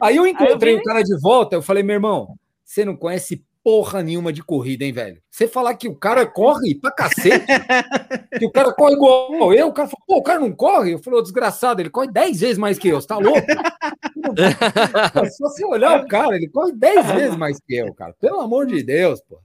Aí 0.01 0.15
eu 0.15 0.27
encontrei 0.27 0.73
aí 0.73 0.77
eu 0.77 0.79
vi... 0.79 0.81
o 0.81 0.83
cara 0.83 1.03
de 1.03 1.19
volta, 1.19 1.55
eu 1.55 1.61
falei, 1.61 1.83
meu 1.83 1.93
irmão, 1.93 2.35
você 2.63 2.83
não 2.83 2.95
conhece 2.95 3.43
porra 3.65 4.03
nenhuma 4.03 4.31
de 4.31 4.43
corrida, 4.43 4.85
hein, 4.85 4.91
velho? 4.91 5.19
Você 5.31 5.47
falar 5.47 5.73
que 5.73 5.87
o 5.87 5.95
cara 5.95 6.23
corre 6.23 6.75
pra 6.75 6.91
cacete, 6.91 7.47
que 8.37 8.45
o 8.45 8.51
cara 8.51 8.71
corre 8.71 8.93
igual 8.93 9.51
eu, 9.55 9.69
o 9.69 9.73
cara 9.73 9.87
falou, 9.87 10.03
pô, 10.05 10.17
o 10.17 10.23
cara 10.23 10.39
não 10.39 10.51
corre? 10.51 10.93
Eu 10.93 10.99
falei, 10.99 11.19
desgraçado, 11.23 11.81
ele 11.81 11.89
corre 11.89 12.11
10 12.11 12.39
vezes 12.39 12.57
mais 12.59 12.77
que 12.77 12.89
eu, 12.89 13.01
você 13.01 13.07
tá 13.07 13.17
louco? 13.17 13.41
Só 15.35 15.49
você 15.49 15.65
olhar 15.65 15.99
o 15.99 16.07
cara, 16.07 16.35
ele 16.35 16.47
corre 16.47 16.73
10 16.73 17.11
vezes 17.13 17.35
mais 17.35 17.59
que 17.59 17.75
eu, 17.75 17.91
cara. 17.95 18.13
Pelo 18.19 18.39
amor 18.39 18.67
de 18.67 18.83
Deus, 18.83 19.19
pô. 19.21 19.39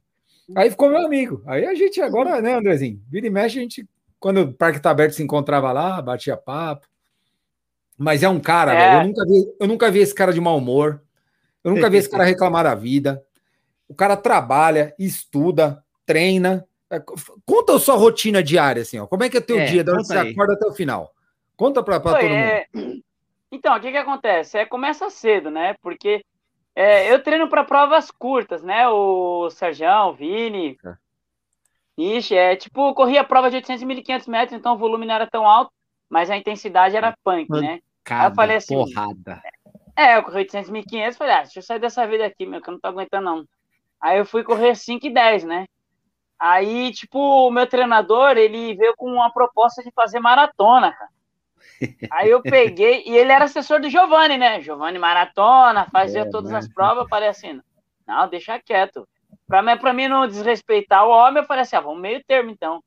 Aí 0.55 0.71
ficou 0.71 0.91
meu 0.91 1.05
amigo. 1.05 1.43
Aí 1.47 1.65
a 1.65 1.75
gente 1.75 2.01
agora, 2.03 2.43
né, 2.43 2.55
Andrezinho? 2.55 3.01
Vira 3.09 3.27
e 3.27 3.31
mexe, 3.31 3.59
a 3.59 3.63
gente, 3.63 3.89
quando 4.19 4.43
o 4.43 4.53
parque 4.53 4.81
tá 4.81 4.91
aberto, 4.91 5.13
se 5.13 5.23
encontrava 5.23 5.73
lá, 5.73 6.03
batia 6.03 6.37
papo. 6.37 6.87
Mas 8.03 8.23
é 8.23 8.29
um 8.31 8.41
cara, 8.41 8.73
é. 8.73 8.77
velho. 8.79 9.01
Eu 9.03 9.07
nunca, 9.09 9.27
vi, 9.27 9.55
eu 9.61 9.69
nunca 9.69 9.91
vi 9.91 9.99
esse 9.99 10.15
cara 10.15 10.33
de 10.33 10.41
mau 10.41 10.57
humor. 10.57 11.03
Eu 11.63 11.75
nunca 11.75 11.91
vi 11.91 11.99
esse 11.99 12.09
cara 12.09 12.25
reclamar 12.25 12.65
da 12.65 12.75
vida. 12.75 13.23
O 13.87 13.95
cara 13.95 14.17
trabalha, 14.17 14.95
estuda, 14.99 15.85
treina. 16.07 16.67
É, 16.91 16.99
conta 17.45 17.77
a 17.77 17.79
sua 17.79 17.97
rotina 17.97 18.43
diária, 18.43 18.81
assim, 18.81 18.99
ó. 18.99 19.07
Como 19.07 19.23
é 19.23 19.29
que 19.29 19.37
é 19.37 19.41
teu 19.41 19.61
é, 19.61 19.67
dia, 19.67 19.85
da 19.85 19.93
onde 19.93 20.07
você 20.07 20.17
aí. 20.17 20.31
acorda 20.31 20.55
até 20.55 20.67
o 20.67 20.73
final? 20.73 21.13
Conta 21.55 21.83
para 21.83 22.01
todo 22.01 22.17
é... 22.17 22.67
mundo. 22.75 23.03
Então, 23.53 23.77
o 23.77 23.81
que 23.81 23.91
que 23.91 23.97
acontece? 23.97 24.59
É, 24.59 24.65
começa 24.65 25.11
cedo, 25.11 25.51
né? 25.51 25.75
Porque 25.83 26.25
é, 26.73 27.13
eu 27.13 27.21
treino 27.21 27.49
para 27.49 27.65
provas 27.65 28.09
curtas, 28.09 28.63
né? 28.63 28.87
O 28.89 29.51
Serjão, 29.51 30.11
o 30.11 30.15
Vini. 30.15 30.79
É. 30.87 30.95
Ixi, 31.99 32.37
é 32.37 32.55
tipo, 32.55 32.95
corria 32.95 33.25
prova 33.25 33.51
de 33.51 33.57
800 33.57 33.83
e 33.83 33.87
1500 33.87 34.29
metros, 34.29 34.57
então 34.57 34.75
o 34.75 34.79
volume 34.79 35.05
não 35.05 35.17
era 35.17 35.27
tão 35.27 35.49
alto, 35.49 35.73
mas 36.09 36.31
a 36.31 36.37
intensidade 36.37 36.95
era 36.95 37.13
punk, 37.25 37.51
né? 37.51 37.81
Eu 38.11 38.35
falei 38.35 38.57
assim, 38.57 38.75
porrada. 38.75 39.43
É, 39.97 40.17
eu 40.17 40.23
corri 40.23 40.39
800, 40.39 40.71
1500, 40.71 41.17
falei, 41.19 41.35
ah, 41.35 41.43
deixa 41.43 41.59
eu 41.59 41.63
sair 41.63 41.79
dessa 41.79 42.07
vida 42.07 42.25
aqui, 42.25 42.47
meu, 42.47 42.61
que 42.61 42.69
eu 42.69 42.73
não 42.73 42.81
tô 42.81 42.89
aguentando 42.89 43.25
não. 43.25 43.45
Aí 44.01 44.19
eu 44.19 44.25
fui 44.25 44.43
correr 44.43 44.75
5 44.75 45.07
e 45.07 45.13
10, 45.13 45.45
né? 45.45 45.67
Aí, 46.39 46.91
tipo, 46.93 47.19
o 47.19 47.51
meu 47.51 47.67
treinador, 47.67 48.39
ele 48.39 48.75
veio 48.75 48.95
com 48.97 49.13
uma 49.13 49.31
proposta 49.31 49.83
de 49.83 49.91
fazer 49.91 50.21
maratona, 50.21 50.93
cara. 50.93 51.11
Aí 52.13 52.31
eu 52.31 52.41
peguei, 52.41 53.05
e 53.07 53.17
ele 53.17 53.31
era 53.31 53.45
assessor 53.45 53.81
do 53.81 53.91
Giovanni, 53.91 54.39
né? 54.39 54.61
Giovanni 54.63 54.99
maratona, 54.99 55.87
fazia 55.91 56.23
é, 56.23 56.31
todas 56.31 56.51
né? 56.51 56.59
as 56.59 56.69
provas, 56.69 57.05
eu 57.05 57.09
falei 57.09 57.29
assim, 57.29 57.61
não, 58.07 58.29
deixa 58.29 58.59
quieto. 58.59 59.07
Pra 59.47 59.63
mim, 59.63 59.77
pra 59.77 59.93
mim 59.93 60.09
não 60.09 60.27
desrespeitar 60.27 61.07
o 61.07 61.11
homem, 61.11 61.43
eu 61.43 61.47
falei 61.47 61.63
assim, 61.63 61.77
ah, 61.77 61.81
vamos 61.81 62.01
meio 62.01 62.25
termo 62.25 62.51
então. 62.51 62.83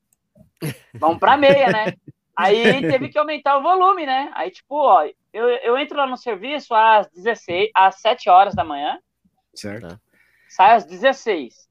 Vamos 0.94 1.18
pra 1.18 1.36
meia, 1.36 1.70
né? 1.70 1.94
Aí 2.36 2.62
teve 2.90 3.08
que 3.08 3.18
aumentar 3.18 3.56
o 3.58 3.62
volume, 3.62 4.06
né? 4.06 4.30
Aí, 4.34 4.50
tipo, 4.50 4.76
ó, 4.76 5.04
eu, 5.32 5.48
eu 5.48 5.78
entro 5.78 5.96
lá 5.96 6.06
no 6.06 6.16
serviço 6.16 6.74
às 6.74 7.08
16, 7.10 7.70
às 7.74 8.00
7 8.00 8.28
horas 8.28 8.54
da 8.54 8.64
manhã. 8.64 8.98
Certo. 9.54 9.88
Tá. 9.88 10.00
Sai 10.48 10.76
às 10.76 10.84
16. 10.84 11.68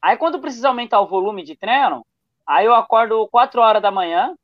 Aí, 0.00 0.16
quando 0.16 0.40
precisa 0.40 0.68
aumentar 0.68 1.00
o 1.00 1.06
volume 1.06 1.42
de 1.42 1.56
treino, 1.56 2.04
aí 2.46 2.66
eu 2.66 2.74
acordo 2.74 3.28
4 3.28 3.60
horas 3.60 3.82
da 3.82 3.90
manhã, 3.90 4.36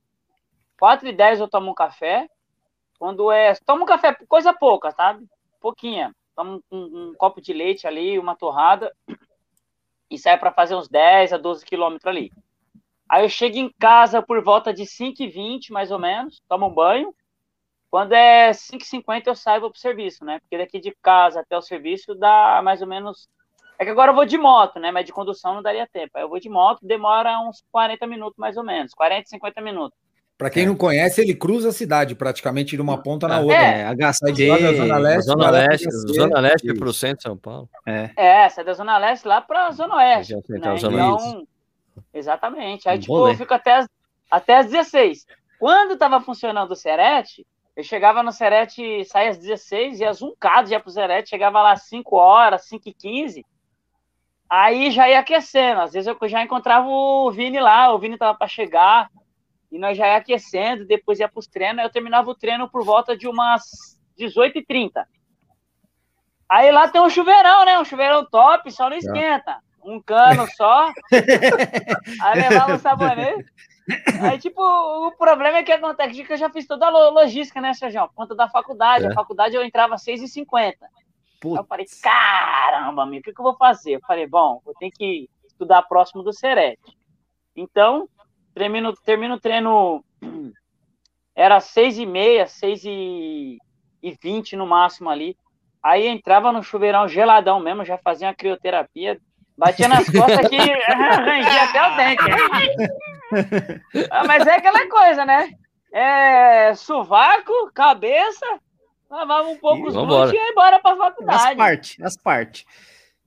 4 0.78 1.08
e 1.08 1.12
10 1.12 1.40
eu 1.40 1.48
tomo 1.48 1.70
um 1.70 1.75
café. 1.75 2.28
Quando 2.98 3.30
é. 3.30 3.54
Tomo 3.66 3.84
um 3.84 3.87
café, 3.87 4.14
coisa 4.28 4.52
pouca, 4.52 4.90
sabe? 4.90 5.26
Pouquinha. 5.60 6.14
Tomo 6.34 6.62
um, 6.70 6.78
um, 6.78 7.08
um 7.10 7.14
copo 7.14 7.40
de 7.40 7.52
leite 7.52 7.87
ali, 7.87 8.18
uma 8.18 8.37
torrada. 8.37 8.94
E 10.10 10.18
sai 10.18 10.38
para 10.38 10.52
fazer 10.52 10.75
uns 10.75 10.88
10 10.88 11.32
a 11.32 11.37
12 11.38 11.64
quilômetros 11.64 12.06
ali. 12.06 12.32
Aí 13.08 13.24
eu 13.24 13.28
chego 13.28 13.56
em 13.56 13.72
casa 13.78 14.20
por 14.20 14.42
volta 14.42 14.72
de 14.72 14.84
5h20, 14.84 15.70
mais 15.70 15.90
ou 15.90 15.98
menos, 15.98 16.42
tomo 16.48 16.66
um 16.66 16.74
banho. 16.74 17.14
Quando 17.90 18.12
é 18.12 18.50
5h50 18.50 19.22
eu 19.26 19.34
saio 19.34 19.60
para 19.62 19.70
o 19.70 19.76
serviço, 19.76 20.24
né? 20.24 20.38
Porque 20.40 20.58
daqui 20.58 20.78
de 20.78 20.94
casa 21.02 21.40
até 21.40 21.56
o 21.56 21.62
serviço 21.62 22.14
dá 22.14 22.60
mais 22.62 22.82
ou 22.82 22.86
menos. 22.86 23.28
É 23.78 23.84
que 23.84 23.90
agora 23.90 24.10
eu 24.10 24.14
vou 24.14 24.26
de 24.26 24.36
moto, 24.36 24.78
né? 24.78 24.90
Mas 24.90 25.06
de 25.06 25.12
condução 25.12 25.54
não 25.54 25.62
daria 25.62 25.86
tempo. 25.86 26.10
Aí 26.14 26.22
eu 26.22 26.28
vou 26.28 26.38
de 26.38 26.50
moto, 26.50 26.80
demora 26.82 27.40
uns 27.40 27.62
40 27.72 28.06
minutos 28.06 28.36
mais 28.36 28.56
ou 28.56 28.64
menos, 28.64 28.92
40, 28.92 29.28
50 29.28 29.60
minutos. 29.62 29.98
Para 30.36 30.50
quem 30.50 30.62
é. 30.62 30.66
não 30.66 30.76
conhece, 30.76 31.20
ele 31.20 31.34
cruza 31.34 31.70
a 31.70 31.72
cidade, 31.72 32.14
praticamente 32.14 32.76
de 32.76 32.82
uma 32.82 33.02
ponta 33.02 33.26
na 33.26 33.40
outra. 33.40 33.56
É, 33.56 33.84
HCD, 33.86 34.48
da 34.60 34.72
Zona 34.72 34.98
Leste, 34.98 35.26
Zona 35.26 35.50
Leste, 35.50 35.90
Zona 35.90 36.40
Leste 36.40 36.74
para 36.74 36.88
o 36.88 36.92
centro 36.92 37.16
de 37.16 37.22
São 37.24 37.36
Paulo. 37.36 37.68
É, 37.84 38.10
é 38.14 38.48
sai 38.48 38.64
da 38.64 38.72
Zona 38.72 38.98
Leste 38.98 39.26
lá 39.26 39.40
para 39.40 39.66
a 39.66 39.70
Zona 39.72 39.96
Oeste. 39.96 40.36
Né? 40.36 40.42
Então, 40.50 40.76
exatamente. 42.12 42.88
Aí, 42.88 42.98
tipo, 42.98 43.28
eu 43.28 43.34
fico 43.36 43.54
até 43.54 43.76
as, 43.76 43.88
até 44.30 44.56
as 44.56 44.66
16. 44.66 45.26
Quando 45.58 45.94
estava 45.94 46.20
funcionando 46.20 46.70
o 46.72 46.76
Serete, 46.76 47.46
eu 47.76 47.84
chegava 47.84 48.22
no 48.22 48.32
Serete, 48.32 49.04
saía 49.04 49.30
às 49.30 49.38
16, 49.38 50.00
ia 50.00 50.12
zuncado 50.12 50.68
já 50.68 50.80
pro 50.80 50.90
Serete, 50.90 51.30
chegava 51.30 51.62
lá 51.62 51.72
às 51.72 51.82
5 51.84 52.16
horas, 52.16 52.66
5 52.66 52.88
e 52.88 52.92
15, 52.92 53.46
aí 54.48 54.90
já 54.90 55.08
ia 55.08 55.20
aquecendo. 55.20 55.80
Às 55.80 55.92
vezes 55.92 56.06
eu 56.08 56.28
já 56.28 56.42
encontrava 56.42 56.88
o 56.88 57.30
Vini 57.30 57.60
lá, 57.60 57.92
o 57.92 57.98
Vini 57.98 58.18
tava 58.18 58.36
para 58.36 58.48
chegar, 58.48 59.08
e 59.70 59.78
nós 59.78 59.96
já 59.96 60.06
ia 60.06 60.16
aquecendo, 60.16 60.86
depois 60.86 61.20
ia 61.20 61.28
para 61.28 61.38
os 61.38 61.46
treinos, 61.46 61.84
eu 61.84 61.90
terminava 61.90 62.30
o 62.30 62.34
treino 62.34 62.68
por 62.70 62.84
volta 62.84 63.16
de 63.16 63.28
umas 63.28 63.62
18h30. 64.18 65.04
Aí 66.48 66.72
lá 66.72 66.88
tem 66.88 67.00
um 67.00 67.10
chuveirão, 67.10 67.64
né? 67.64 67.78
Um 67.78 67.84
chuveirão 67.84 68.24
top, 68.24 68.70
só 68.72 68.88
não 68.88 68.96
esquenta. 68.96 69.58
Um 69.88 70.02
cano 70.02 70.47
só. 70.54 70.92
aí 72.23 72.40
levava 72.40 72.75
o 72.75 72.78
sabonete. 72.78 73.47
Aí, 74.23 74.38
tipo, 74.38 74.61
o 74.61 75.12
problema 75.12 75.59
é 75.59 75.62
que 75.62 75.73
acontece 75.73 76.23
que 76.23 76.33
eu 76.33 76.37
já 76.37 76.50
fiz 76.50 76.66
toda 76.66 76.87
a 76.87 77.09
logística, 77.11 77.61
né, 77.61 77.73
Sérgio? 77.73 78.07
Por 78.09 78.14
conta 78.14 78.35
da 78.35 78.49
faculdade. 78.49 79.07
É. 79.07 79.09
A 79.09 79.14
faculdade 79.14 79.57
eu 79.57 79.64
entrava 79.64 79.95
às 79.95 80.04
6h50. 80.04 80.75
Eu 81.42 81.64
falei, 81.64 81.87
caramba, 82.02 83.02
amigo, 83.02 83.21
o 83.21 83.25
que, 83.25 83.33
que 83.33 83.40
eu 83.40 83.45
vou 83.45 83.57
fazer? 83.57 83.92
Eu 83.92 84.00
falei, 84.07 84.26
bom, 84.26 84.61
vou 84.64 84.75
ter 84.75 84.90
que 84.90 85.30
estudar 85.47 85.83
próximo 85.83 86.23
do 86.23 86.33
Serete. 86.33 86.99
Então, 87.57 88.09
termino, 88.54 88.92
termino 88.92 89.35
o 89.35 89.40
treino, 89.40 90.04
era 91.35 91.61
seis 91.61 91.96
e 91.96 92.05
meia, 92.05 92.46
seis 92.46 92.83
e, 92.85 93.57
e 94.03 94.11
vinte 94.20 94.55
no 94.57 94.66
máximo 94.66 95.09
ali. 95.09 95.37
Aí 95.83 96.09
entrava 96.09 96.53
no 96.53 96.62
chuveirão 96.62 97.09
geladão 97.09 97.61
mesmo, 97.61 97.85
já 97.85 97.96
fazia 97.96 98.29
uma 98.29 98.35
crioterapia, 98.35 99.18
batia 99.59 99.88
nas 99.88 100.09
costas 100.09 100.49
que 100.49 100.57
arrangia 100.87 101.64
até 101.64 101.83
o 101.83 101.97
dente. 101.97 102.23
ah, 104.11 104.25
mas 104.25 104.47
é 104.47 104.53
aquela 104.53 104.88
coisa, 104.88 105.27
né? 105.27 105.53
É, 105.92 106.75
sovaco, 106.75 107.53
cabeça, 107.75 108.47
lavava 109.11 109.49
um 109.49 109.59
pouco 109.59 109.87
e 109.87 109.88
os 109.88 109.94
glúteos 109.94 110.33
e 110.33 110.37
ia 110.37 110.51
embora 110.51 110.79
pra 110.79 110.97
faculdade. 110.97 111.49
As 111.49 111.55
partes, 111.57 112.01
as 112.01 112.16
partes. 112.16 112.64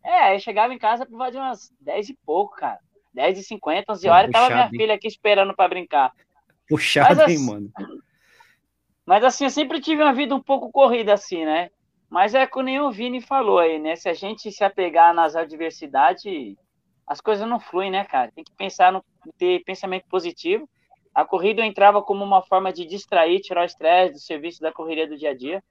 É, 0.03 0.23
aí 0.23 0.39
chegava 0.39 0.73
em 0.73 0.79
casa 0.79 1.05
por 1.05 1.17
volta 1.17 1.31
de 1.33 1.37
umas 1.37 1.71
dez 1.79 2.09
e 2.09 2.17
pouco, 2.25 2.55
cara. 2.55 2.79
10h50, 3.15 3.83
11 3.89 4.07
horas, 4.07 4.29
e 4.29 4.31
tava 4.31 4.49
minha 4.49 4.63
hein? 4.63 4.69
filha 4.69 4.93
aqui 4.93 5.05
esperando 5.05 5.53
para 5.53 5.67
brincar. 5.67 6.13
Puxado, 6.67 7.17
mas, 7.17 7.29
hein, 7.29 7.45
mano? 7.45 7.69
Mas 9.05 9.21
assim, 9.25 9.43
eu 9.43 9.49
sempre 9.49 9.81
tive 9.81 10.01
uma 10.01 10.13
vida 10.13 10.33
um 10.33 10.41
pouco 10.41 10.71
corrida 10.71 11.13
assim, 11.13 11.43
né? 11.43 11.69
Mas 12.11 12.35
é 12.35 12.45
como 12.45 12.65
nem 12.65 12.77
o 12.77 12.91
Vini 12.91 13.21
falou 13.21 13.57
aí, 13.57 13.79
né? 13.79 13.95
Se 13.95 14.09
a 14.09 14.13
gente 14.13 14.51
se 14.51 14.65
apegar 14.65 15.13
nas 15.13 15.33
adversidades, 15.33 16.57
as 17.07 17.21
coisas 17.21 17.47
não 17.47 17.57
fluem, 17.57 17.89
né, 17.89 18.03
cara? 18.03 18.29
Tem 18.33 18.43
que 18.43 18.51
pensar 18.51 18.91
no 18.91 19.01
ter 19.37 19.63
pensamento 19.63 20.03
positivo. 20.09 20.67
A 21.15 21.23
corrida 21.23 21.61
eu 21.61 21.65
entrava 21.65 22.01
como 22.01 22.21
uma 22.21 22.41
forma 22.41 22.73
de 22.73 22.85
distrair, 22.85 23.39
tirar 23.39 23.61
o 23.61 23.65
estresse 23.65 24.11
do 24.11 24.19
serviço 24.19 24.59
da 24.59 24.73
correria 24.73 25.07
do 25.07 25.17
dia 25.17 25.29
a 25.29 25.33
dia. 25.33 25.63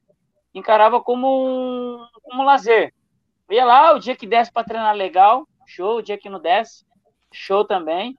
Encarava 0.54 0.98
como 1.02 1.26
um, 1.28 2.06
como 2.22 2.40
um 2.40 2.46
lazer. 2.46 2.94
ia 3.50 3.64
lá, 3.66 3.92
o 3.92 3.98
dia 3.98 4.16
que 4.16 4.26
desce 4.26 4.50
para 4.50 4.66
treinar 4.66 4.96
legal, 4.96 5.46
show, 5.66 5.98
o 5.98 6.02
dia 6.02 6.16
que 6.16 6.30
não 6.30 6.40
desce, 6.40 6.86
show 7.30 7.66
também. 7.66 8.16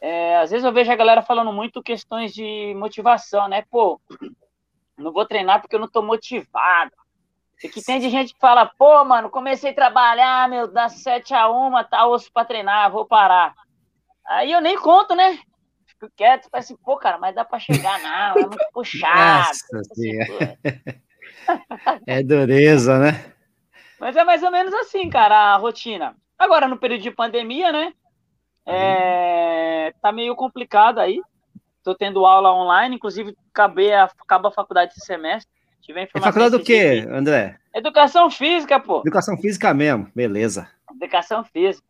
É, 0.00 0.36
às 0.36 0.52
vezes 0.52 0.64
eu 0.64 0.72
vejo 0.72 0.92
a 0.92 0.96
galera 0.96 1.20
falando 1.20 1.52
muito 1.52 1.82
questões 1.82 2.32
de 2.32 2.72
motivação, 2.76 3.48
né? 3.48 3.64
Pô, 3.68 4.00
não 4.96 5.10
vou 5.12 5.26
treinar 5.26 5.60
porque 5.60 5.74
eu 5.74 5.80
não 5.80 5.88
tô 5.88 6.00
motivado. 6.00 6.92
E 7.62 7.68
que 7.68 7.82
tem 7.82 7.98
de 7.98 8.10
gente 8.10 8.34
que 8.34 8.40
fala, 8.40 8.66
pô, 8.66 9.04
mano, 9.04 9.30
comecei 9.30 9.70
a 9.70 9.74
trabalhar, 9.74 10.48
meu, 10.48 10.68
das 10.68 11.00
sete 11.02 11.32
a 11.32 11.48
uma, 11.48 11.82
tá 11.82 12.06
osso 12.06 12.30
pra 12.32 12.44
treinar, 12.44 12.90
vou 12.90 13.06
parar. 13.06 13.54
Aí 14.26 14.52
eu 14.52 14.60
nem 14.60 14.78
conto, 14.78 15.14
né? 15.14 15.38
Fico 15.86 16.10
quieto, 16.14 16.50
falo 16.50 16.60
assim, 16.60 16.76
pô, 16.76 16.96
cara, 16.96 17.16
mas 17.18 17.34
dá 17.34 17.44
pra 17.44 17.58
chegar, 17.58 17.98
não, 18.00 18.42
é 18.42 18.46
muito 18.46 18.66
puxado. 18.72 19.46
Nossa, 19.72 19.92
assim, 19.92 20.12
é 22.06 22.22
dureza, 22.22 22.98
né? 22.98 23.32
Mas 23.98 24.16
é 24.16 24.24
mais 24.24 24.42
ou 24.42 24.50
menos 24.50 24.74
assim, 24.74 25.08
cara, 25.08 25.54
a 25.54 25.56
rotina. 25.56 26.14
Agora, 26.38 26.68
no 26.68 26.76
período 26.76 27.02
de 27.02 27.10
pandemia, 27.10 27.72
né? 27.72 27.94
É, 28.66 29.94
tá 30.02 30.12
meio 30.12 30.34
complicado 30.36 30.98
aí. 30.98 31.20
Tô 31.82 31.94
tendo 31.94 32.26
aula 32.26 32.52
online, 32.52 32.96
inclusive 32.96 33.34
acabei 33.50 33.94
a, 33.94 34.04
acaba 34.04 34.48
a 34.48 34.52
faculdade 34.52 34.92
esse 34.92 35.06
semestre. 35.06 35.55
Tive 35.86 36.00
é 36.00 36.06
faculdade 36.20 36.50
do 36.50 36.64
quê, 36.64 37.06
André? 37.08 37.60
Educação 37.72 38.28
física, 38.28 38.80
pô. 38.80 39.02
Educação 39.02 39.36
física 39.38 39.72
mesmo, 39.72 40.10
beleza. 40.12 40.68
Educação 40.90 41.44
física. 41.44 41.86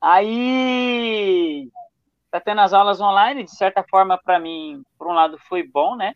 Aí 0.00 1.68
tá 2.30 2.38
tendo 2.38 2.60
as 2.60 2.72
aulas 2.72 3.00
online, 3.00 3.42
de 3.42 3.50
certa 3.50 3.82
forma, 3.82 4.16
para 4.16 4.38
mim, 4.38 4.84
por 4.96 5.08
um 5.08 5.12
lado, 5.12 5.38
foi 5.48 5.64
bom, 5.64 5.96
né? 5.96 6.14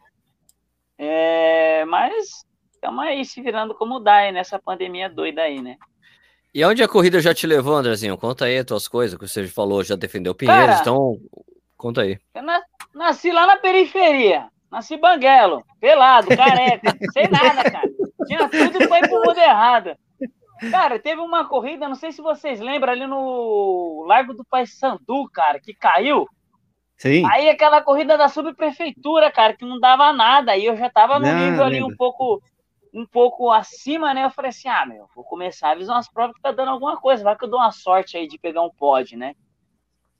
É, 0.96 1.84
mas 1.86 2.46
estamos 2.72 3.04
aí 3.04 3.24
se 3.24 3.42
virando 3.42 3.74
como 3.74 3.98
dá 3.98 4.18
aí 4.18 4.30
nessa 4.30 4.56
pandemia 4.60 5.10
doida 5.10 5.42
aí, 5.42 5.60
né? 5.60 5.76
E 6.54 6.64
onde 6.64 6.80
a 6.80 6.88
corrida 6.88 7.20
já 7.20 7.34
te 7.34 7.44
levou, 7.44 7.74
Andrezinho? 7.74 8.16
Conta 8.16 8.44
aí 8.44 8.58
as 8.58 8.64
tuas 8.64 8.86
coisas 8.86 9.18
que 9.18 9.26
você 9.26 9.48
falou, 9.48 9.82
já 9.82 9.96
defendeu 9.96 10.32
Pinheiros, 10.32 10.66
Cara, 10.66 10.80
então 10.80 11.18
conta 11.76 12.02
aí. 12.02 12.20
Eu 12.34 12.42
nasci 12.94 13.32
lá 13.32 13.48
na 13.48 13.56
periferia, 13.56 14.48
nasci 14.70 14.96
banguelo, 14.96 15.64
pelado, 15.80 16.28
careca, 16.36 16.96
sem 17.12 17.28
nada, 17.28 17.70
cara. 17.70 17.90
Tinha 18.26 18.48
tudo 18.48 18.88
foi 18.88 19.00
pro 19.00 19.22
mundo 19.22 19.38
errado. 19.38 19.96
Cara, 20.70 20.98
teve 20.98 21.20
uma 21.20 21.46
corrida, 21.46 21.88
não 21.88 21.94
sei 21.94 22.12
se 22.12 22.22
vocês 22.22 22.60
lembram, 22.60 22.92
ali 22.92 23.06
no 23.06 24.04
Largo 24.06 24.32
do 24.32 24.44
Pai 24.44 24.66
Sandu, 24.66 25.28
cara, 25.32 25.60
que 25.60 25.74
caiu. 25.74 26.26
Sim. 26.96 27.24
Aí 27.30 27.48
aquela 27.50 27.82
corrida 27.82 28.16
da 28.16 28.28
subprefeitura, 28.28 29.30
cara, 29.30 29.54
que 29.54 29.66
não 29.66 29.78
dava 29.78 30.12
nada. 30.12 30.52
Aí 30.52 30.64
eu 30.64 30.76
já 30.76 30.88
tava 30.88 31.18
no 31.18 31.26
nível 31.26 31.64
ali 31.64 31.82
um 31.82 31.94
pouco 31.94 32.42
um 32.94 33.04
pouco 33.04 33.50
acima, 33.50 34.14
né? 34.14 34.24
Eu 34.24 34.30
falei 34.30 34.48
assim: 34.48 34.68
ah, 34.68 34.86
meu, 34.86 35.06
vou 35.14 35.22
começar 35.22 35.68
a 35.68 35.72
avisar 35.72 35.96
umas 35.96 36.10
provas 36.10 36.34
que 36.34 36.40
tá 36.40 36.50
dando 36.50 36.70
alguma 36.70 36.96
coisa, 36.96 37.22
vai 37.22 37.36
que 37.36 37.44
eu 37.44 37.50
dou 37.50 37.60
uma 37.60 37.70
sorte 37.70 38.16
aí 38.16 38.26
de 38.26 38.38
pegar 38.38 38.62
um 38.62 38.70
pod, 38.70 39.14
né? 39.16 39.34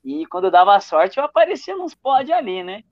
E 0.05 0.25
quando 0.27 0.45
eu 0.45 0.51
dava 0.51 0.79
sorte, 0.79 1.17
eu 1.17 1.23
aparecia 1.23 1.75
nos 1.75 1.95
pod 1.95 2.31
ali, 2.31 2.63
né? 2.63 2.83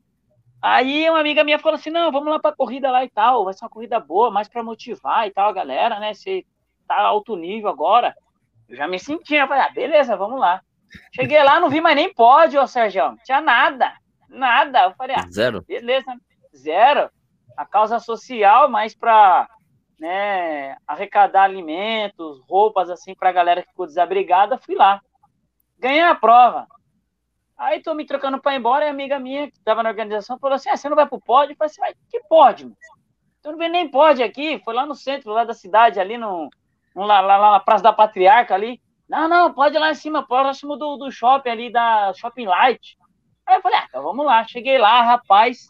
Aí 0.65 1.07
uma 1.07 1.19
amiga 1.19 1.43
minha 1.43 1.59
falou 1.59 1.75
assim: 1.75 1.91
não, 1.91 2.11
vamos 2.11 2.27
lá 2.27 2.39
pra 2.39 2.51
corrida 2.51 2.89
lá 2.89 3.05
e 3.05 3.09
tal, 3.09 3.45
vai 3.45 3.53
ser 3.53 3.63
uma 3.63 3.69
corrida 3.69 3.99
boa, 3.99 4.31
mais 4.31 4.49
para 4.49 4.63
motivar 4.63 5.27
e 5.27 5.31
tal, 5.31 5.51
a 5.51 5.53
galera, 5.53 5.99
né? 5.99 6.11
Você 6.11 6.43
tá 6.87 6.99
alto 6.99 7.35
nível 7.35 7.69
agora. 7.69 8.15
Eu 8.67 8.75
já 8.75 8.87
me 8.87 8.97
sentia, 8.97 9.41
eu 9.41 9.47
falei, 9.47 9.61
ah, 9.61 9.69
beleza, 9.69 10.17
vamos 10.17 10.39
lá. 10.39 10.59
Cheguei 11.13 11.43
lá, 11.43 11.59
não 11.59 11.69
vi 11.69 11.79
mais 11.79 11.95
nem 11.95 12.11
pódio, 12.11 12.59
ô 12.59 12.65
Sérgio. 12.65 13.15
Tinha 13.23 13.41
nada, 13.41 13.93
nada. 14.27 14.85
Eu 14.85 14.95
falei, 14.95 15.15
ah, 15.15 15.27
zero. 15.29 15.63
Beleza, 15.67 16.11
zero. 16.55 17.11
A 17.55 17.63
causa 17.63 17.99
social, 17.99 18.67
mais 18.67 18.95
para 18.95 19.47
né, 19.99 20.75
arrecadar 20.87 21.43
alimentos, 21.43 22.41
roupas 22.49 22.89
assim 22.89 23.13
para 23.13 23.29
a 23.29 23.33
galera 23.33 23.61
que 23.61 23.69
ficou 23.69 23.85
desabrigada, 23.85 24.57
fui 24.57 24.73
lá. 24.73 24.99
Ganhei 25.77 26.01
a 26.01 26.15
prova. 26.15 26.65
Aí 27.57 27.81
tô 27.81 27.93
me 27.93 28.05
trocando 28.05 28.39
para 28.41 28.53
ir 28.53 28.59
embora 28.59 28.85
e 28.85 28.87
a 28.87 28.91
amiga 28.91 29.17
minha 29.17 29.49
que 29.49 29.57
estava 29.57 29.81
na 29.81 29.89
organização 29.89 30.37
falou 30.37 30.55
assim: 30.55 30.69
ah, 30.69 30.77
você 30.77 30.89
não 30.89 30.95
vai 30.95 31.07
pro 31.07 31.19
pódio? 31.19 31.53
Eu 31.53 31.57
falei 31.57 31.71
assim: 31.71 31.99
que 32.09 32.19
pódio? 32.27 32.75
Eu 33.43 33.51
não 33.51 33.59
vi 33.59 33.69
nem 33.69 33.89
pódio 33.89 34.25
aqui, 34.25 34.59
foi 34.63 34.73
lá 34.73 34.85
no 34.85 34.95
centro, 34.95 35.31
lá 35.31 35.43
da 35.43 35.53
cidade, 35.53 35.99
ali 35.99 36.17
no, 36.17 36.49
no 36.95 37.03
lá, 37.03 37.21
lá, 37.21 37.51
na 37.51 37.59
Praça 37.59 37.83
da 37.83 37.93
Patriarca 37.93 38.55
ali. 38.55 38.81
Não, 39.07 39.27
não, 39.27 39.53
pode 39.53 39.75
ir 39.75 39.79
lá 39.79 39.91
em 39.91 39.95
cima, 39.95 40.25
próximo 40.25 40.75
do, 40.75 40.97
do 40.97 41.11
shopping 41.11 41.49
ali, 41.49 41.71
da 41.71 42.11
Shopping 42.15 42.45
Light. 42.45 42.97
Aí 43.45 43.57
eu 43.57 43.61
falei, 43.61 43.77
ah, 43.77 43.85
então 43.87 44.01
vamos 44.01 44.25
lá. 44.25 44.43
Cheguei 44.47 44.79
lá, 44.79 45.03
rapaz. 45.03 45.67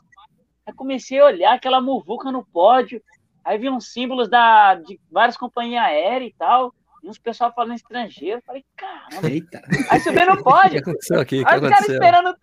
Aí 0.65 0.73
comecei 0.73 1.19
a 1.19 1.25
olhar 1.25 1.53
aquela 1.53 1.81
muvuca 1.81 2.31
no 2.31 2.45
pódio. 2.45 3.01
Aí 3.43 3.57
vi 3.57 3.69
uns 3.69 3.91
símbolos 3.91 4.29
da, 4.29 4.75
de 4.75 4.99
várias 5.11 5.35
companhias 5.35 5.83
aéreas 5.83 6.31
e 6.31 6.35
tal. 6.37 6.73
E 7.05 7.09
uns 7.09 7.19
pessoal 7.19 7.53
falando 7.53 7.75
estrangeiro. 7.75 8.41
Falei, 8.43 8.65
caramba. 8.75 9.29
Eita. 9.29 9.61
Aí 9.91 9.99
subindo 9.99 10.25
no 10.25 10.43
pódio. 10.43 10.65
O 10.81 10.83
que 10.83 10.89
aconteceu 10.89 11.19
aqui? 11.19 11.43
Aí 11.45 11.59
os 11.59 11.69
caras 11.69 11.87
esperando, 11.87 12.35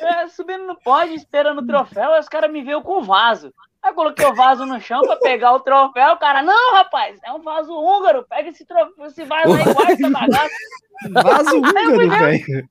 é, 0.00 0.28
subindo 0.28 0.66
no 0.66 0.80
pódio, 0.80 1.14
esperando 1.14 1.58
o 1.60 1.66
troféu. 1.66 2.12
Aí 2.12 2.20
os 2.20 2.28
caras 2.28 2.50
me 2.50 2.60
veio 2.62 2.82
com 2.82 2.98
o 2.98 3.04
vaso. 3.04 3.54
Aí 3.80 3.94
coloquei 3.94 4.26
o 4.26 4.34
vaso 4.34 4.66
no 4.66 4.80
chão 4.80 5.02
para 5.02 5.20
pegar 5.20 5.52
o 5.52 5.60
troféu. 5.60 6.14
O 6.14 6.18
cara, 6.18 6.42
não, 6.42 6.74
rapaz, 6.74 7.16
é 7.24 7.32
um 7.32 7.40
vaso 7.40 7.72
húngaro. 7.72 8.26
Pega 8.28 8.48
esse, 8.48 8.66
troféu, 8.66 9.06
esse 9.06 9.22
vaso 9.22 9.54
aí, 9.54 9.72
guarda 9.72 9.92
essa 9.92 10.10
bagaça. 10.10 10.54
Vaso 11.12 11.58
húngaro, 11.58 12.10
velho. 12.10 12.68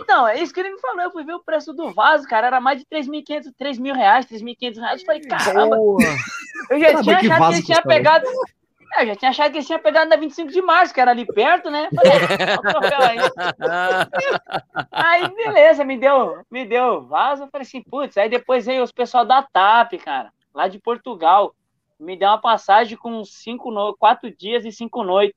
Então, 0.00 0.26
é 0.26 0.40
isso 0.40 0.54
que 0.54 0.60
ele 0.60 0.70
me 0.70 0.80
falou. 0.80 1.02
Eu 1.02 1.10
fui 1.10 1.22
ver 1.22 1.34
o 1.34 1.44
preço 1.44 1.74
do 1.74 1.92
vaso, 1.92 2.26
cara. 2.26 2.46
Era 2.46 2.60
mais 2.62 2.78
de 2.78 2.86
3.500, 2.86 3.52
3 3.58 3.78
mil 3.78 3.94
reais, 3.94 4.24
3.500 4.24 4.76
reais. 4.78 5.00
Eu 5.00 5.06
falei, 5.06 5.20
caramba. 5.20 5.76
Boa. 5.76 6.00
Eu 6.70 6.80
já 6.80 7.02
tinha 7.02 7.18
achado 7.18 7.48
que 7.50 7.54
ele 7.56 7.62
tinha 7.62 7.82
pegado. 7.82 8.26
É, 8.96 9.02
eu 9.02 9.06
já 9.08 9.16
tinha 9.16 9.30
achado 9.30 9.52
que 9.52 9.58
ele 9.58 9.66
tinha 9.66 9.78
pegado 9.78 10.08
na 10.08 10.16
25 10.16 10.50
de 10.50 10.62
março, 10.62 10.94
que 10.94 11.00
era 11.00 11.10
ali 11.10 11.26
perto, 11.26 11.70
né? 11.70 11.88
Falei, 11.94 12.12
aí. 12.98 13.18
aí, 14.90 15.34
beleza, 15.34 15.84
me 15.84 15.96
deu, 15.96 16.44
me 16.50 16.64
deu 16.64 17.02
vaso. 17.06 17.44
Eu 17.44 17.48
falei 17.48 17.66
assim, 17.66 17.82
putz. 17.82 18.16
Aí 18.16 18.28
depois 18.28 18.66
veio 18.66 18.82
os 18.82 18.92
pessoal 18.92 19.24
da 19.24 19.42
TAP, 19.42 19.94
cara, 19.98 20.32
lá 20.54 20.68
de 20.68 20.78
Portugal. 20.78 21.54
Me 21.98 22.16
deu 22.16 22.28
uma 22.28 22.40
passagem 22.40 22.96
com 22.96 23.24
cinco 23.24 23.70
no... 23.70 23.94
quatro 23.96 24.30
dias 24.30 24.64
e 24.64 24.72
cinco 24.72 25.02
noites 25.02 25.36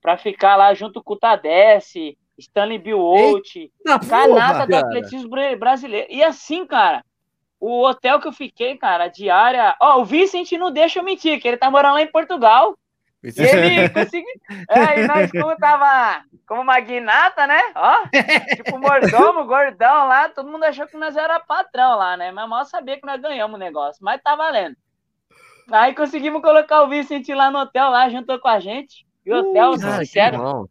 para 0.00 0.16
ficar 0.16 0.56
lá 0.56 0.72
junto 0.74 1.02
com 1.02 1.14
o 1.14 1.18
Tadesse, 1.18 2.16
Stanley 2.38 2.78
Biwott, 2.78 3.70
canata 4.08 4.66
do 4.66 4.76
atletismo 4.76 5.30
brasileiro. 5.58 6.06
E 6.08 6.22
assim, 6.22 6.64
cara, 6.64 7.04
o 7.60 7.84
hotel 7.84 8.20
que 8.20 8.28
eu 8.28 8.32
fiquei, 8.32 8.76
cara, 8.76 9.04
a 9.04 9.08
diária. 9.08 9.76
Ó, 9.80 9.96
oh, 9.96 10.00
o 10.02 10.04
Vicente 10.04 10.56
não 10.56 10.70
deixa 10.70 10.98
eu 10.98 11.04
mentir, 11.04 11.40
que 11.40 11.48
ele 11.48 11.56
tá 11.56 11.70
morando 11.70 11.94
lá 11.94 12.02
em 12.02 12.10
Portugal. 12.10 12.78
E 13.22 13.32
ele 13.40 13.88
conseguiu. 13.88 14.28
É, 14.70 15.00
e 15.00 15.06
nós, 15.06 15.30
como 15.30 15.56
tava 15.56 16.22
como 16.46 16.64
magnata, 16.64 17.46
né? 17.46 17.60
Ó, 17.74 17.96
tipo 18.54 18.78
mordomo, 18.78 19.44
gordão 19.44 20.06
lá, 20.06 20.28
todo 20.28 20.50
mundo 20.50 20.64
achou 20.64 20.86
que 20.86 20.96
nós 20.96 21.16
era 21.16 21.40
patrão 21.40 21.96
lá, 21.96 22.16
né? 22.16 22.30
Mas 22.30 22.48
mal 22.48 22.64
sabia 22.64 22.98
que 22.98 23.06
nós 23.06 23.20
ganhamos 23.20 23.56
o 23.56 23.58
negócio, 23.58 24.04
mas 24.04 24.22
tá 24.22 24.36
valendo. 24.36 24.76
Aí 25.70 25.94
conseguimos 25.94 26.40
colocar 26.40 26.82
o 26.82 26.88
Vicente 26.88 27.34
lá 27.34 27.50
no 27.50 27.58
hotel, 27.58 27.90
lá, 27.90 28.08
juntou 28.08 28.38
com 28.38 28.48
a 28.48 28.60
gente. 28.60 29.06
E 29.26 29.32
o 29.32 29.36
hotel, 29.36 29.72
uh, 29.72 29.78
sincero, 29.78 30.70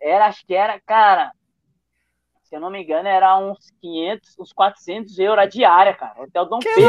era, 0.00 0.26
acho 0.26 0.44
que 0.44 0.54
era, 0.54 0.78
cara, 0.80 1.32
se 2.42 2.56
eu 2.56 2.60
não 2.60 2.68
me 2.68 2.82
engano, 2.82 3.08
era 3.08 3.38
uns 3.38 3.70
500, 3.80 4.38
uns 4.40 4.52
400 4.52 5.18
euros 5.20 5.44
a 5.44 5.46
diária, 5.46 5.94
cara. 5.94 6.20
Hotel 6.20 6.46
Dom 6.46 6.58
que 6.58 6.68
Pedro. 6.68 6.82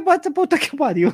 Bota, 0.00 0.30
puta 0.30 0.58
que 0.58 0.74
pariu. 0.76 1.12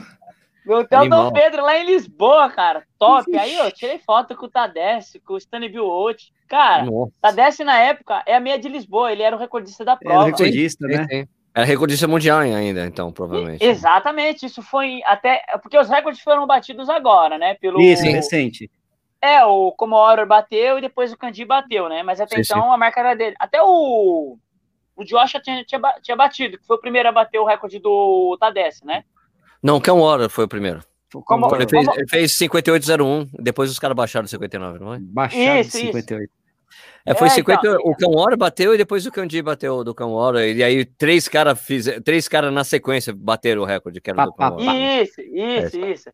O 0.67 0.75
Hotel 0.75 1.01
Animal. 1.01 1.25
Dom 1.25 1.33
Pedro 1.33 1.63
lá 1.63 1.79
em 1.79 1.87
Lisboa, 1.87 2.51
cara. 2.51 2.85
Top. 2.99 3.25
Aí 3.37 3.57
eu 3.57 3.71
tirei 3.71 3.99
foto 3.99 4.35
com 4.37 4.47
o 4.47 4.51
Tadesse, 4.51 5.21
com 5.21 5.35
o 5.35 5.39
Stanley 5.39 5.69
Biwott. 5.69 6.33
Cara, 6.49 6.85
Nossa. 6.85 7.13
Tadesse 7.21 7.65
na 7.65 7.79
época 7.79 8.23
é 8.27 8.35
a 8.35 8.41
meia 8.41 8.59
de 8.59 8.69
Lisboa, 8.69 9.13
ele 9.13 9.23
era 9.23 9.37
o 9.37 9.39
recordista 9.39 9.85
da 9.85 9.97
prova. 9.97 10.23
Era 10.23 10.31
recordista, 10.31 10.87
né? 10.87 11.03
Sim, 11.03 11.09
sim. 11.09 11.29
Era 11.55 11.65
recordista 11.65 12.09
mundial 12.09 12.41
ainda, 12.41 12.85
então, 12.85 13.13
provavelmente. 13.13 13.65
E, 13.65 13.69
exatamente, 13.69 14.45
isso 14.45 14.61
foi 14.61 15.01
até. 15.05 15.41
Porque 15.63 15.79
os 15.79 15.89
recordes 15.89 16.21
foram 16.21 16.47
batidos 16.47 16.89
agora, 16.89 17.39
né? 17.39 17.55
Pelo, 17.55 17.81
isso, 17.81 18.03
recente. 18.03 18.69
É, 19.23 19.45
o 19.45 19.71
Comodoro 19.73 20.27
bateu 20.27 20.79
e 20.79 20.81
depois 20.81 21.13
o 21.13 21.17
Candi 21.17 21.45
bateu, 21.45 21.89
né? 21.89 22.03
Mas 22.03 22.21
até 22.21 22.37
sim, 22.37 22.43
então 22.43 22.63
sim. 22.63 22.69
a 22.69 22.77
marca 22.77 23.01
era 23.01 23.15
dele. 23.15 23.37
Até 23.39 23.63
o, 23.63 24.37
o 24.97 25.05
Joshua 25.05 25.41
tinha, 25.41 25.65
tinha, 25.65 25.81
tinha, 26.03 26.17
batido, 26.17 26.59
que 26.59 26.67
foi 26.67 26.77
o 26.77 26.81
primeiro 26.81 27.09
a 27.09 27.13
bater 27.13 27.39
o 27.39 27.47
recorde 27.47 27.79
do 27.79 28.37
Tadesse, 28.39 28.85
né? 28.85 29.05
Não, 29.65 29.81
Cam 29.81 29.95
Water 29.95 30.29
foi 30.29 30.45
o 30.45 30.49
primeiro. 30.49 30.85
Como, 31.25 31.47
ele, 31.55 31.67
fez, 31.67 31.87
como... 31.87 31.99
ele 31.99 32.09
fez 32.09 32.37
5801, 32.37 33.31
depois 33.41 33.71
os 33.71 33.79
caras 33.79 33.97
baixaram 33.97 34.27
59, 34.27 34.79
não 34.79 34.95
é? 34.95 34.99
Baixaram 35.01 35.61
isso, 35.61 35.71
58. 35.71 36.23
Isso. 36.23 36.45
É, 37.07 37.15
foi 37.15 37.29
é, 37.29 37.31
50, 37.31 37.61
então, 37.61 37.79
o 37.85 37.97
Cão 37.97 38.13
Water 38.13 38.37
bateu 38.37 38.75
e 38.75 38.79
depois 38.79 39.07
o 39.07 39.13
Candi 39.13 39.41
bateu 39.41 39.83
do 39.85 39.95
Cão 39.95 40.15
Water, 40.15 40.57
e 40.57 40.63
aí 40.63 40.85
três 40.85 41.29
caras 41.29 41.61
três 42.05 42.27
caras 42.29 42.53
na 42.53 42.65
sequência 42.65 43.15
bateram 43.15 43.63
o 43.63 43.65
recorde, 43.65 44.01
que 44.01 44.11
era 44.11 44.25
do 44.25 44.33
Cão 44.33 44.59
Isso, 44.59 45.21
isso, 45.21 45.77
é. 45.77 45.93
isso. 45.93 46.11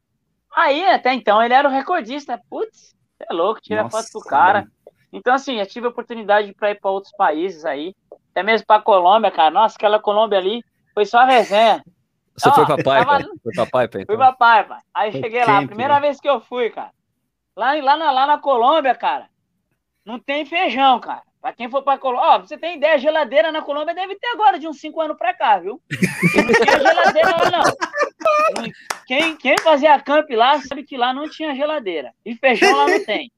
Aí, 0.54 0.84
até 0.86 1.12
então, 1.14 1.42
ele 1.42 1.54
era 1.54 1.68
o 1.68 1.72
recordista. 1.72 2.40
Putz, 2.48 2.94
é 3.20 3.32
louco, 3.32 3.60
tira 3.60 3.84
Nossa, 3.84 3.98
foto 3.98 4.12
pro 4.12 4.30
cara. 4.30 4.66
Então, 5.12 5.34
assim, 5.34 5.58
eu 5.58 5.66
tive 5.66 5.86
a 5.86 5.90
oportunidade 5.90 6.52
para 6.54 6.70
ir 6.70 6.80
para 6.80 6.90
outros 6.90 7.12
países 7.16 7.64
aí, 7.64 7.94
até 8.30 8.42
mesmo 8.42 8.66
para 8.66 8.82
Colômbia, 8.82 9.30
cara. 9.30 9.50
Nossa, 9.50 9.76
aquela 9.76 9.98
Colômbia 9.98 10.38
ali 10.38 10.62
foi 10.94 11.06
só 11.06 11.24
resenha. 11.24 11.82
Você 12.40 12.48
Ó, 12.48 12.55
foi 12.55 12.66
pra 12.66 12.83
pai, 12.83 13.05
tava... 13.05 13.24
Foi 13.42 13.53
pra 13.55 13.66
pai, 13.66 13.88
pai, 13.88 14.03
então. 14.03 14.16
Fui 14.16 14.24
pra 14.24 14.33
pai, 14.33 14.64
pai. 14.64 14.81
Aí 14.94 15.12
foi 15.12 15.20
cheguei 15.20 15.44
lá, 15.44 15.66
primeira 15.66 15.94
né? 15.94 16.00
vez 16.00 16.20
que 16.20 16.29
eu 16.29 16.40
fui, 16.40 16.70
cara. 16.70 16.90
Lá, 17.57 17.74
lá, 17.74 17.96
na, 17.96 18.11
lá 18.11 18.26
na 18.26 18.38
Colômbia, 18.38 18.94
cara, 18.94 19.29
não 20.05 20.18
tem 20.18 20.46
feijão, 20.46 20.98
cara. 20.98 21.22
Pra 21.40 21.53
quem 21.53 21.70
for 21.70 21.83
pra 21.83 21.98
Colômbia, 21.98 22.29
ó, 22.29 22.38
você 22.38 22.57
tem 22.57 22.76
ideia, 22.76 22.98
geladeira 22.98 23.50
na 23.50 23.62
Colômbia 23.62 23.94
deve 23.94 24.14
ter 24.16 24.29
agora, 24.29 24.59
de 24.59 24.68
uns 24.68 24.79
5 24.79 25.00
anos 25.00 25.16
pra 25.16 25.33
cá, 25.35 25.59
viu? 25.59 25.81
E 25.90 26.42
não 26.42 26.53
tinha 26.53 26.79
geladeira 26.79 27.31
lá, 27.31 27.50
não. 27.50 28.72
Quem, 29.07 29.37
quem 29.37 29.59
fazia 29.59 30.00
camp 30.00 30.31
lá 30.31 30.61
sabe 30.61 30.85
que 30.85 30.96
lá 30.96 31.12
não 31.12 31.29
tinha 31.29 31.55
geladeira. 31.55 32.12
E 32.24 32.35
feijão 32.35 32.76
lá 32.76 32.87
não 32.87 33.05
tem. 33.05 33.33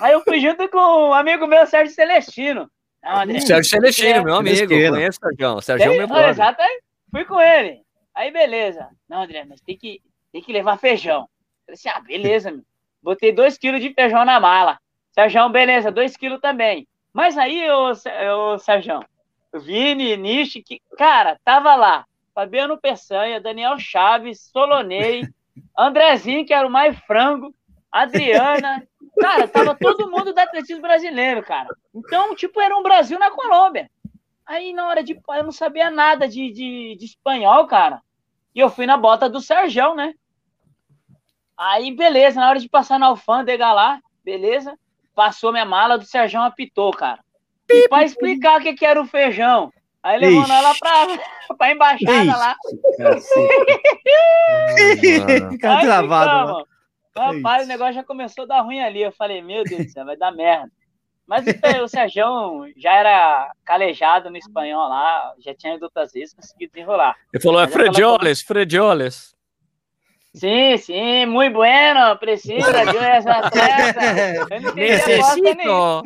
Aí 0.00 0.12
eu 0.12 0.20
fui 0.22 0.40
junto 0.40 0.68
com 0.68 0.78
um 0.78 1.14
amigo 1.14 1.46
meu, 1.46 1.66
Sérgio 1.66 1.94
Celestino. 1.94 2.70
Não, 3.02 3.20
André, 3.20 3.40
Sérgio 3.40 3.70
Celestino, 3.70 4.24
meu 4.24 4.36
amigo. 4.36 4.68
Conheço 4.68 5.18
o 5.18 5.60
Sérgio. 5.60 5.62
Sérgio 5.62 5.92
é 5.92 5.98
meu 5.98 6.08
brother. 6.08 6.30
Exato, 6.30 6.62
fui 7.10 7.24
com 7.24 7.40
ele. 7.40 7.83
Aí, 8.14 8.30
beleza. 8.30 8.88
Não, 9.08 9.22
André, 9.22 9.44
mas 9.44 9.60
tem 9.60 9.76
que, 9.76 10.00
tem 10.32 10.42
que 10.42 10.52
levar 10.52 10.78
feijão. 10.78 11.22
Eu 11.22 11.28
falei 11.66 11.74
assim, 11.74 11.88
ah, 11.88 12.00
beleza, 12.00 12.50
meu. 12.50 12.64
Botei 13.02 13.32
2 13.32 13.58
quilos 13.58 13.82
de 13.82 13.92
feijão 13.92 14.24
na 14.24 14.40
mala. 14.40 14.78
Sérgio, 15.12 15.48
beleza, 15.48 15.90
2 15.90 16.16
quilos 16.16 16.40
também. 16.40 16.88
Mas 17.12 17.36
aí, 17.36 17.70
ô, 17.70 17.90
ô 17.90 18.58
Sérgio, 18.58 19.04
Vini, 19.54 20.16
Nishi, 20.16 20.62
que, 20.62 20.80
cara, 20.96 21.38
tava 21.44 21.74
lá. 21.74 22.06
Fabiano 22.34 22.78
Peçanha, 22.78 23.40
Daniel 23.40 23.78
Chaves, 23.78 24.50
Solonei, 24.52 25.22
Andrezinho, 25.78 26.44
que 26.44 26.52
era 26.52 26.66
o 26.66 26.70
mais 26.70 26.98
frango, 27.00 27.54
Adriana. 27.92 28.82
Cara, 29.20 29.46
tava 29.46 29.76
todo 29.76 30.10
mundo 30.10 30.32
do 30.32 30.38
atletismo 30.38 30.82
brasileiro, 30.82 31.42
cara. 31.44 31.68
Então, 31.94 32.34
tipo, 32.34 32.60
era 32.60 32.76
um 32.76 32.82
Brasil 32.82 33.18
na 33.18 33.30
Colômbia. 33.30 33.88
Aí, 34.46 34.72
na 34.72 34.86
hora 34.88 35.02
de. 35.02 35.18
Eu 35.28 35.44
não 35.44 35.52
sabia 35.52 35.90
nada 35.90 36.28
de, 36.28 36.50
de, 36.52 36.96
de 36.98 37.04
espanhol, 37.04 37.66
cara. 37.66 38.00
E 38.54 38.60
eu 38.60 38.68
fui 38.68 38.86
na 38.86 38.96
bota 38.96 39.28
do 39.28 39.40
Serjão, 39.40 39.94
né? 39.94 40.14
Aí, 41.56 41.94
beleza, 41.94 42.40
na 42.40 42.48
hora 42.48 42.60
de 42.60 42.68
passar 42.68 42.98
na 42.98 43.06
alfândega 43.06 43.72
lá, 43.72 44.00
beleza? 44.24 44.76
Passou 45.14 45.52
minha 45.52 45.64
mala, 45.64 45.96
do 45.96 46.04
Serjão 46.04 46.42
apitou, 46.42 46.90
cara. 46.92 47.20
E 47.70 47.88
pra 47.88 48.04
explicar 48.04 48.60
o 48.60 48.62
que, 48.62 48.74
que 48.74 48.84
era 48.84 49.00
o 49.00 49.06
feijão. 49.06 49.72
Aí 50.02 50.18
levou 50.18 50.42
Ixi. 50.42 50.52
ela 50.52 50.74
pra, 50.74 51.06
pra 51.56 51.72
embaixada 51.72 52.24
Ixi. 52.24 52.26
lá. 52.26 52.56
Fica 55.50 55.80
travado. 55.80 56.66
Rapaz, 57.16 57.62
Ixi. 57.62 57.64
o 57.64 57.68
negócio 57.68 57.94
já 57.94 58.04
começou 58.04 58.44
a 58.44 58.48
dar 58.48 58.60
ruim 58.60 58.80
ali. 58.80 59.00
Eu 59.02 59.12
falei, 59.12 59.40
meu 59.40 59.64
Deus 59.64 59.86
do 59.86 59.90
céu, 59.90 60.04
vai 60.04 60.16
dar 60.16 60.30
merda. 60.32 60.70
Mas 61.26 61.44
o 61.82 61.88
Sérgio 61.88 62.24
já 62.76 62.92
era 62.92 63.50
calejado 63.64 64.30
no 64.30 64.36
espanhol 64.36 64.88
lá, 64.88 65.34
já 65.38 65.54
tinha 65.54 65.74
ido 65.74 65.84
outras 65.84 66.12
vezes, 66.12 66.34
conseguiu 66.34 66.68
desenrolar. 66.68 67.16
Ele 67.32 67.42
falou, 67.42 67.60
é 67.60 67.68
Fredioles, 67.68 68.42
Fredioles. 68.42 69.34
Sim, 70.34 70.76
sim, 70.78 71.26
muito 71.26 71.54
bueno, 71.54 72.18
precisa 72.18 72.84
de 72.84 72.96
essa 72.96 73.30
atleta. 73.30 74.46
Necessito, 74.74 76.02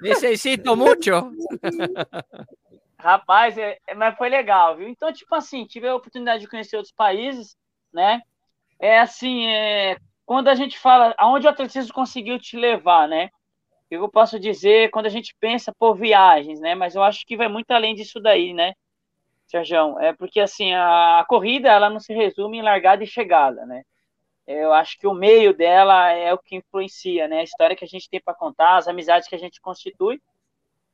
necessito 0.00 0.76
muito. 0.76 1.10
Rapaz, 2.98 3.58
é, 3.58 3.78
é, 3.86 3.94
mas 3.94 4.16
foi 4.16 4.30
legal, 4.30 4.76
viu? 4.76 4.88
Então, 4.88 5.12
tipo 5.12 5.34
assim, 5.34 5.66
tive 5.66 5.86
a 5.86 5.94
oportunidade 5.94 6.40
de 6.40 6.48
conhecer 6.48 6.76
outros 6.76 6.94
países, 6.94 7.54
né? 7.92 8.22
É 8.80 9.00
assim, 9.00 9.46
é, 9.46 9.98
quando 10.24 10.48
a 10.48 10.54
gente 10.54 10.78
fala 10.78 11.14
aonde 11.18 11.46
o 11.46 11.50
atletismo 11.50 11.92
conseguiu 11.92 12.38
te 12.38 12.56
levar, 12.56 13.06
né? 13.06 13.28
Que 13.98 14.04
eu 14.04 14.08
posso 14.08 14.38
dizer 14.38 14.90
quando 14.90 15.06
a 15.06 15.10
gente 15.10 15.34
pensa 15.38 15.72
por 15.78 15.94
viagens, 15.94 16.60
né? 16.60 16.74
Mas 16.74 16.94
eu 16.94 17.02
acho 17.02 17.26
que 17.26 17.36
vai 17.36 17.48
muito 17.48 17.70
além 17.72 17.94
disso 17.94 18.20
daí, 18.20 18.54
né, 18.54 18.72
Sérgio? 19.46 19.98
É 19.98 20.12
porque 20.14 20.40
assim 20.40 20.72
a, 20.74 21.24
corrida 21.28 21.68
ela 21.68 21.90
não 21.90 22.00
se 22.00 22.14
resume 22.14 22.58
em 22.58 22.62
largada 22.62 23.04
e 23.04 23.06
chegada, 23.06 23.66
né? 23.66 23.82
eu 24.44 24.72
acho 24.72 24.98
que 24.98 25.06
o 25.06 25.14
meio 25.14 25.56
dela 25.56 26.10
é 26.10 26.34
o 26.34 26.38
que 26.38 26.56
influencia, 26.56 27.28
né? 27.28 27.40
A 27.40 27.42
história 27.44 27.76
que 27.76 27.84
a 27.84 27.88
gente 27.88 28.10
tem 28.10 28.20
para 28.20 28.34
contar, 28.34 28.76
as 28.76 28.88
amizades 28.88 29.28
que 29.28 29.36
a 29.36 29.38
gente 29.38 29.60
constitui. 29.60 30.20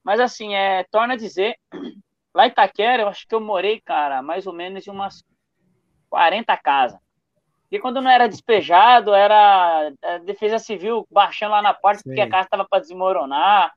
Mas 0.05 0.21
assim, 0.21 0.55
é, 0.55 0.85
torna 0.91 1.15
a 1.15 1.17
dizer, 1.17 1.57
lá 2.35 2.47
em 2.47 2.51
Itaquera, 2.51 3.03
eu 3.03 3.09
acho 3.09 3.27
que 3.27 3.35
eu 3.35 3.41
morei, 3.41 3.81
cara, 3.81 4.23
mais 4.23 4.47
ou 4.47 4.53
menos 4.53 4.87
em 4.87 4.91
umas 4.91 5.25
40 6.11 6.57
casas. 6.59 7.01
E 7.71 7.79
quando 7.79 8.01
não 8.01 8.11
era 8.11 8.29
despejado, 8.29 9.13
era 9.13 9.93
a 10.03 10.19
defesa 10.19 10.59
civil 10.59 11.07
baixando 11.11 11.53
lá 11.53 11.63
na 11.63 11.75
porta 11.75 12.03
Sim. 12.03 12.09
porque 12.09 12.21
a 12.21 12.29
casa 12.29 12.45
estava 12.45 12.67
para 12.67 12.81
desmoronar. 12.81 13.73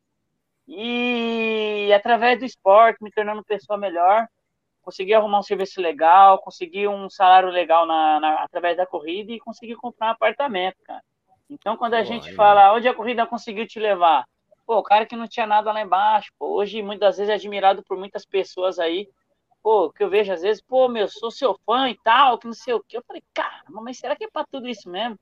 E 0.67 1.91
através 1.93 2.39
do 2.39 2.45
esporte, 2.45 3.03
me 3.03 3.11
tornando 3.11 3.43
pessoa 3.43 3.77
melhor, 3.77 4.25
consegui 4.81 5.13
arrumar 5.13 5.39
um 5.39 5.43
serviço 5.43 5.81
legal, 5.81 6.39
consegui 6.39 6.87
um 6.87 7.09
salário 7.09 7.49
legal 7.49 7.85
na, 7.85 8.19
na 8.19 8.33
através 8.43 8.77
da 8.77 8.85
corrida 8.85 9.31
e 9.31 9.39
consegui 9.39 9.75
comprar 9.75 10.07
um 10.07 10.11
apartamento, 10.11 10.77
cara. 10.83 11.01
Então, 11.49 11.75
quando 11.75 11.95
a 11.95 11.97
Boa, 11.97 12.05
gente 12.05 12.29
aí, 12.29 12.35
fala 12.35 12.73
onde 12.73 12.87
a 12.87 12.93
corrida 12.93 13.27
conseguiu 13.27 13.67
te 13.67 13.77
levar, 13.79 14.25
pô, 14.65 14.77
o 14.77 14.83
cara 14.83 15.05
que 15.05 15.17
não 15.17 15.27
tinha 15.27 15.45
nada 15.45 15.71
lá 15.71 15.81
embaixo, 15.81 16.31
pô, 16.39 16.55
hoje 16.55 16.81
muitas 16.81 17.17
vezes 17.17 17.29
é 17.29 17.33
admirado 17.33 17.83
por 17.83 17.97
muitas 17.97 18.25
pessoas 18.25 18.79
aí, 18.79 19.09
pô, 19.61 19.91
que 19.91 20.03
eu 20.03 20.09
vejo 20.09 20.31
às 20.31 20.41
vezes, 20.41 20.61
pô, 20.61 20.87
meu, 20.87 21.07
sou 21.07 21.31
seu 21.31 21.57
fã 21.65 21.89
e 21.89 21.97
tal, 22.03 22.37
que 22.37 22.45
não 22.45 22.53
sei 22.53 22.73
o 22.73 22.83
que. 22.83 22.97
Eu 22.97 23.03
falei, 23.07 23.23
cara, 23.33 23.63
mas 23.69 23.97
será 23.97 24.15
que 24.15 24.25
é 24.25 24.29
para 24.29 24.45
tudo 24.45 24.67
isso 24.67 24.89
mesmo? 24.89 25.17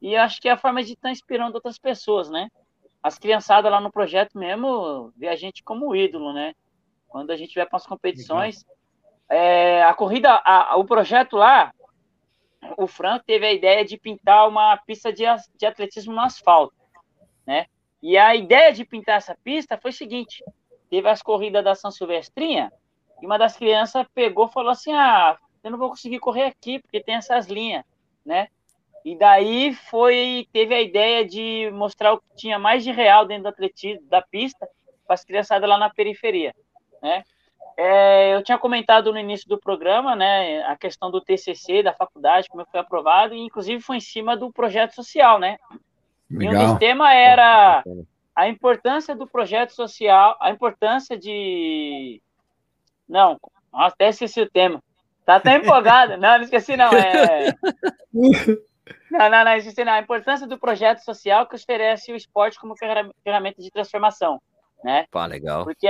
E 0.00 0.16
acho 0.16 0.40
que 0.40 0.48
é 0.48 0.52
a 0.52 0.58
forma 0.58 0.82
de 0.82 0.92
estar 0.92 1.08
tá 1.08 1.12
inspirando 1.12 1.54
outras 1.54 1.78
pessoas, 1.78 2.30
né? 2.30 2.48
As 3.02 3.18
criançadas 3.18 3.70
lá 3.70 3.80
no 3.80 3.92
projeto 3.92 4.38
mesmo 4.38 5.12
vê 5.16 5.28
a 5.28 5.36
gente 5.36 5.62
como 5.62 5.94
ídolo, 5.94 6.32
né? 6.32 6.54
Quando 7.08 7.30
a 7.30 7.36
gente 7.36 7.54
vai 7.54 7.66
para 7.66 7.76
as 7.76 7.86
competições, 7.86 8.64
é, 9.28 9.82
a 9.82 9.94
corrida, 9.94 10.30
a, 10.44 10.76
o 10.76 10.84
projeto 10.84 11.36
lá, 11.36 11.72
o 12.76 12.86
Frank 12.86 13.24
teve 13.24 13.46
a 13.46 13.52
ideia 13.52 13.84
de 13.84 13.96
pintar 13.96 14.48
uma 14.48 14.76
pista 14.78 15.12
de, 15.12 15.24
de 15.56 15.66
atletismo 15.66 16.12
no 16.12 16.20
asfalto, 16.20 16.74
né? 17.46 17.66
E 18.02 18.16
a 18.18 18.34
ideia 18.34 18.72
de 18.72 18.84
pintar 18.84 19.16
essa 19.16 19.36
pista 19.42 19.78
foi 19.78 19.90
o 19.90 19.94
seguinte: 19.94 20.44
teve 20.90 21.08
as 21.08 21.22
corridas 21.22 21.64
da 21.64 21.74
São 21.74 21.90
Silvestrinha, 21.90 22.72
e 23.20 23.26
uma 23.26 23.38
das 23.38 23.56
crianças 23.56 24.06
pegou 24.14 24.46
e 24.46 24.52
falou 24.52 24.70
assim: 24.70 24.92
Ah, 24.92 25.36
eu 25.62 25.70
não 25.70 25.78
vou 25.78 25.90
conseguir 25.90 26.18
correr 26.18 26.44
aqui, 26.44 26.78
porque 26.78 27.02
tem 27.02 27.14
essas 27.14 27.46
linhas, 27.46 27.84
né? 28.24 28.48
E 29.04 29.16
daí 29.16 29.72
foi, 29.72 30.48
teve 30.52 30.74
a 30.74 30.82
ideia 30.82 31.24
de 31.24 31.70
mostrar 31.72 32.12
o 32.12 32.18
que 32.18 32.36
tinha 32.36 32.58
mais 32.58 32.82
de 32.82 32.90
real 32.90 33.24
dentro 33.24 33.44
do 33.44 33.48
atletismo, 33.50 34.04
da 34.08 34.20
pista, 34.20 34.68
para 35.06 35.14
as 35.14 35.24
criançadas 35.24 35.68
lá 35.68 35.78
na 35.78 35.90
periferia, 35.90 36.54
né? 37.00 37.22
É, 37.76 38.34
eu 38.34 38.42
tinha 38.42 38.56
comentado 38.56 39.12
no 39.12 39.18
início 39.18 39.46
do 39.48 39.60
programa, 39.60 40.16
né, 40.16 40.62
a 40.62 40.76
questão 40.76 41.10
do 41.10 41.20
TCC 41.20 41.82
da 41.82 41.92
faculdade, 41.92 42.48
como 42.48 42.64
foi 42.64 42.80
aprovado, 42.80 43.34
e 43.34 43.38
inclusive 43.38 43.82
foi 43.82 43.98
em 43.98 44.00
cima 44.00 44.34
do 44.34 44.50
projeto 44.50 44.94
social, 44.94 45.38
né? 45.38 45.58
Legal. 46.30 46.54
E 46.54 46.56
um 46.56 46.70
dos 46.70 46.78
temas 46.78 47.12
era 47.12 47.84
a 48.34 48.48
importância 48.48 49.14
do 49.14 49.26
projeto 49.26 49.70
social, 49.70 50.36
a 50.40 50.50
importância 50.50 51.18
de. 51.18 52.20
Não, 53.08 53.38
até 53.72 54.08
esqueci 54.08 54.40
o 54.40 54.50
tema. 54.50 54.82
Tá 55.24 55.36
até 55.36 55.56
empolgado. 55.56 56.16
Não, 56.18 56.36
não 56.36 56.44
esqueci, 56.44 56.76
não. 56.76 56.90
É... 56.92 57.52
Não, 59.10 59.30
não, 59.30 59.44
não, 59.44 59.56
esqueci, 59.56 59.84
não. 59.84 59.92
A 59.92 60.00
importância 60.00 60.46
do 60.46 60.58
projeto 60.58 60.98
social 60.98 61.46
que 61.46 61.56
oferece 61.56 62.12
o 62.12 62.16
esporte 62.16 62.58
como 62.58 62.74
ferramenta 62.76 63.62
de 63.62 63.70
transformação, 63.70 64.40
né? 64.84 65.06
Pá, 65.10 65.26
legal. 65.26 65.64
Porque, 65.64 65.88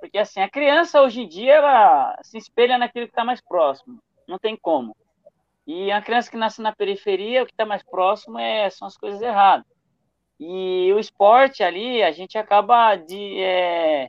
porque 0.00 0.18
assim, 0.18 0.40
a 0.40 0.50
criança 0.50 1.00
hoje 1.00 1.22
em 1.22 1.28
dia, 1.28 1.54
ela 1.54 2.18
se 2.22 2.36
espelha 2.36 2.76
naquilo 2.76 3.06
que 3.06 3.12
está 3.12 3.24
mais 3.24 3.40
próximo. 3.40 3.98
Não 4.26 4.38
tem 4.38 4.56
como. 4.56 4.96
E 5.66 5.90
a 5.90 6.02
criança 6.02 6.30
que 6.30 6.36
nasce 6.36 6.60
na 6.60 6.74
periferia, 6.74 7.42
o 7.42 7.46
que 7.46 7.52
está 7.52 7.64
mais 7.64 7.82
próximo 7.82 8.38
é, 8.38 8.68
são 8.70 8.86
as 8.86 8.96
coisas 8.96 9.20
erradas. 9.22 9.66
E 10.38 10.92
o 10.92 10.98
esporte 10.98 11.62
ali, 11.62 12.02
a 12.02 12.12
gente 12.12 12.36
acaba 12.36 12.96
de, 12.96 13.40
é, 13.40 14.08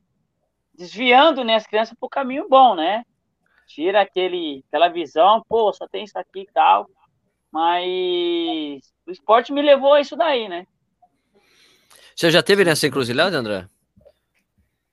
desviando 0.77 1.43
né, 1.43 1.55
as 1.55 1.65
crianças 1.65 1.97
para 1.97 2.05
o 2.05 2.09
caminho 2.09 2.47
bom, 2.47 2.75
né? 2.75 3.03
Tira 3.67 4.01
aquele, 4.01 4.63
aquela 4.67 4.87
visão, 4.87 5.43
pô, 5.49 5.73
só 5.73 5.87
tem 5.87 6.03
isso 6.03 6.17
aqui 6.17 6.41
e 6.41 6.51
tal. 6.53 6.87
Mas 7.51 8.93
o 9.05 9.11
esporte 9.11 9.51
me 9.51 9.61
levou 9.61 9.93
a 9.93 10.01
isso 10.01 10.15
daí, 10.15 10.47
né? 10.47 10.65
Você 12.15 12.31
já 12.31 12.41
teve 12.41 12.63
nessa 12.63 12.87
encruzilhada, 12.87 13.37
André? 13.37 13.67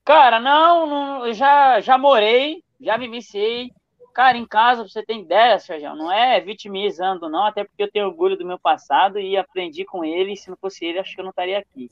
Cara, 0.05 0.38
não, 0.40 0.87
não 0.87 1.33
já, 1.33 1.81
já 1.81 1.97
morei, 1.97 2.62
já 2.81 2.97
vivenciei. 2.97 3.70
Cara, 4.12 4.37
em 4.37 4.47
casa 4.47 4.87
você 4.87 5.03
tem 5.03 5.23
ideia, 5.23 5.59
Sérgio, 5.59 5.97
não 5.97 6.12
é 6.12 6.40
vitimizando, 6.40 7.29
não, 7.29 7.47
até 7.47 7.64
porque 7.64 7.83
eu 7.83 7.90
tenho 7.90 8.07
orgulho 8.07 8.37
do 8.37 8.47
meu 8.47 8.59
passado 8.59 9.18
e 9.18 9.37
aprendi 9.37 9.85
com 9.85 10.05
ele, 10.05 10.35
e 10.35 10.37
se 10.37 10.49
não 10.49 10.57
fosse 10.57 10.85
ele, 10.85 11.01
acho 11.01 11.14
que 11.14 11.20
eu 11.20 11.25
não 11.25 11.31
estaria 11.31 11.59
aqui. 11.59 11.90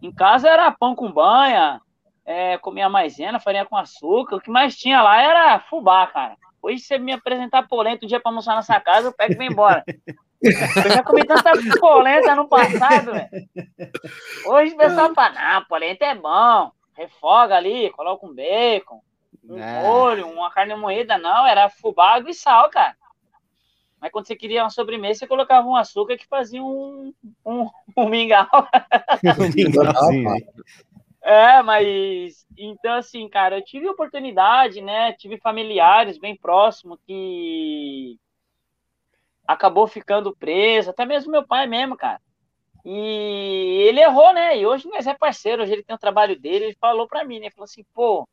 Em 0.00 0.10
casa 0.10 0.48
era 0.48 0.72
pão 0.72 0.96
com 0.96 1.12
banha, 1.12 1.80
é, 2.24 2.56
comia 2.58 2.88
maisena, 2.88 3.40
farinha 3.40 3.64
com 3.64 3.76
açúcar, 3.76 4.36
o 4.36 4.40
que 4.40 4.50
mais 4.50 4.76
tinha 4.76 5.02
lá 5.02 5.20
era 5.20 5.60
fubá, 5.60 6.06
cara. 6.06 6.36
Hoje 6.62 6.78
você 6.78 6.96
me 6.96 7.12
apresentar 7.12 7.66
polenta 7.66 8.04
um 8.04 8.08
dia 8.08 8.20
para 8.20 8.30
almoçar 8.30 8.54
na 8.54 8.62
sua 8.62 8.80
casa, 8.80 9.08
eu 9.08 9.12
pego 9.12 9.32
e 9.32 9.36
vou 9.36 9.44
embora. 9.46 9.84
Eu 10.40 10.90
já 10.90 11.02
comi 11.02 11.24
tanta 11.24 11.52
polenta 11.80 12.34
no 12.36 12.48
passado, 12.48 13.12
velho. 13.12 13.48
Hoje 14.46 14.72
o 14.72 14.76
pessoal 14.76 15.12
fala, 15.14 15.30
não, 15.30 15.64
polenta 15.64 16.04
é 16.04 16.14
bom, 16.14 16.70
refoga 16.96 17.56
ali, 17.56 17.90
coloca 17.90 18.24
um 18.24 18.34
bacon, 18.34 19.00
um 19.44 19.58
é. 19.58 19.82
molho, 19.82 20.28
uma 20.28 20.50
carne 20.50 20.74
moída, 20.76 21.18
não, 21.18 21.46
era 21.46 21.68
fubá, 21.68 22.14
água 22.14 22.30
e 22.30 22.34
sal, 22.34 22.70
cara. 22.70 22.96
Mas 24.00 24.10
quando 24.10 24.26
você 24.26 24.34
queria 24.34 24.64
uma 24.64 24.70
sobremesa, 24.70 25.20
você 25.20 25.26
colocava 25.28 25.66
um 25.66 25.76
açúcar 25.76 26.16
que 26.16 26.26
fazia 26.26 26.62
um, 26.62 27.14
um, 27.46 27.68
um 27.96 28.08
mingau. 28.08 28.48
um 29.38 29.48
mingauzinho. 29.54 30.30
É, 31.22 31.62
mas 31.62 32.44
então 32.58 32.94
assim, 32.94 33.28
cara, 33.28 33.58
eu 33.58 33.64
tive 33.64 33.88
oportunidade, 33.88 34.80
né? 34.80 35.12
Tive 35.12 35.38
familiares 35.38 36.18
bem 36.18 36.36
próximos 36.36 36.98
que 37.06 38.18
acabou 39.46 39.86
ficando 39.86 40.36
preso, 40.36 40.90
até 40.90 41.04
mesmo 41.06 41.30
meu 41.32 41.46
pai 41.46 41.66
mesmo, 41.66 41.96
cara. 41.96 42.20
E 42.84 43.84
ele 43.88 44.00
errou, 44.00 44.32
né? 44.34 44.58
E 44.58 44.66
hoje 44.66 44.88
nós 44.88 45.06
é 45.06 45.14
parceiro, 45.14 45.62
hoje 45.62 45.72
ele 45.72 45.84
tem 45.84 45.94
o 45.94 45.98
trabalho 45.98 46.38
dele, 46.38 46.66
ele 46.66 46.76
falou 46.80 47.06
para 47.06 47.24
mim, 47.24 47.38
né? 47.38 47.50
Falou 47.50 47.64
assim, 47.64 47.84
pô, 47.94 48.28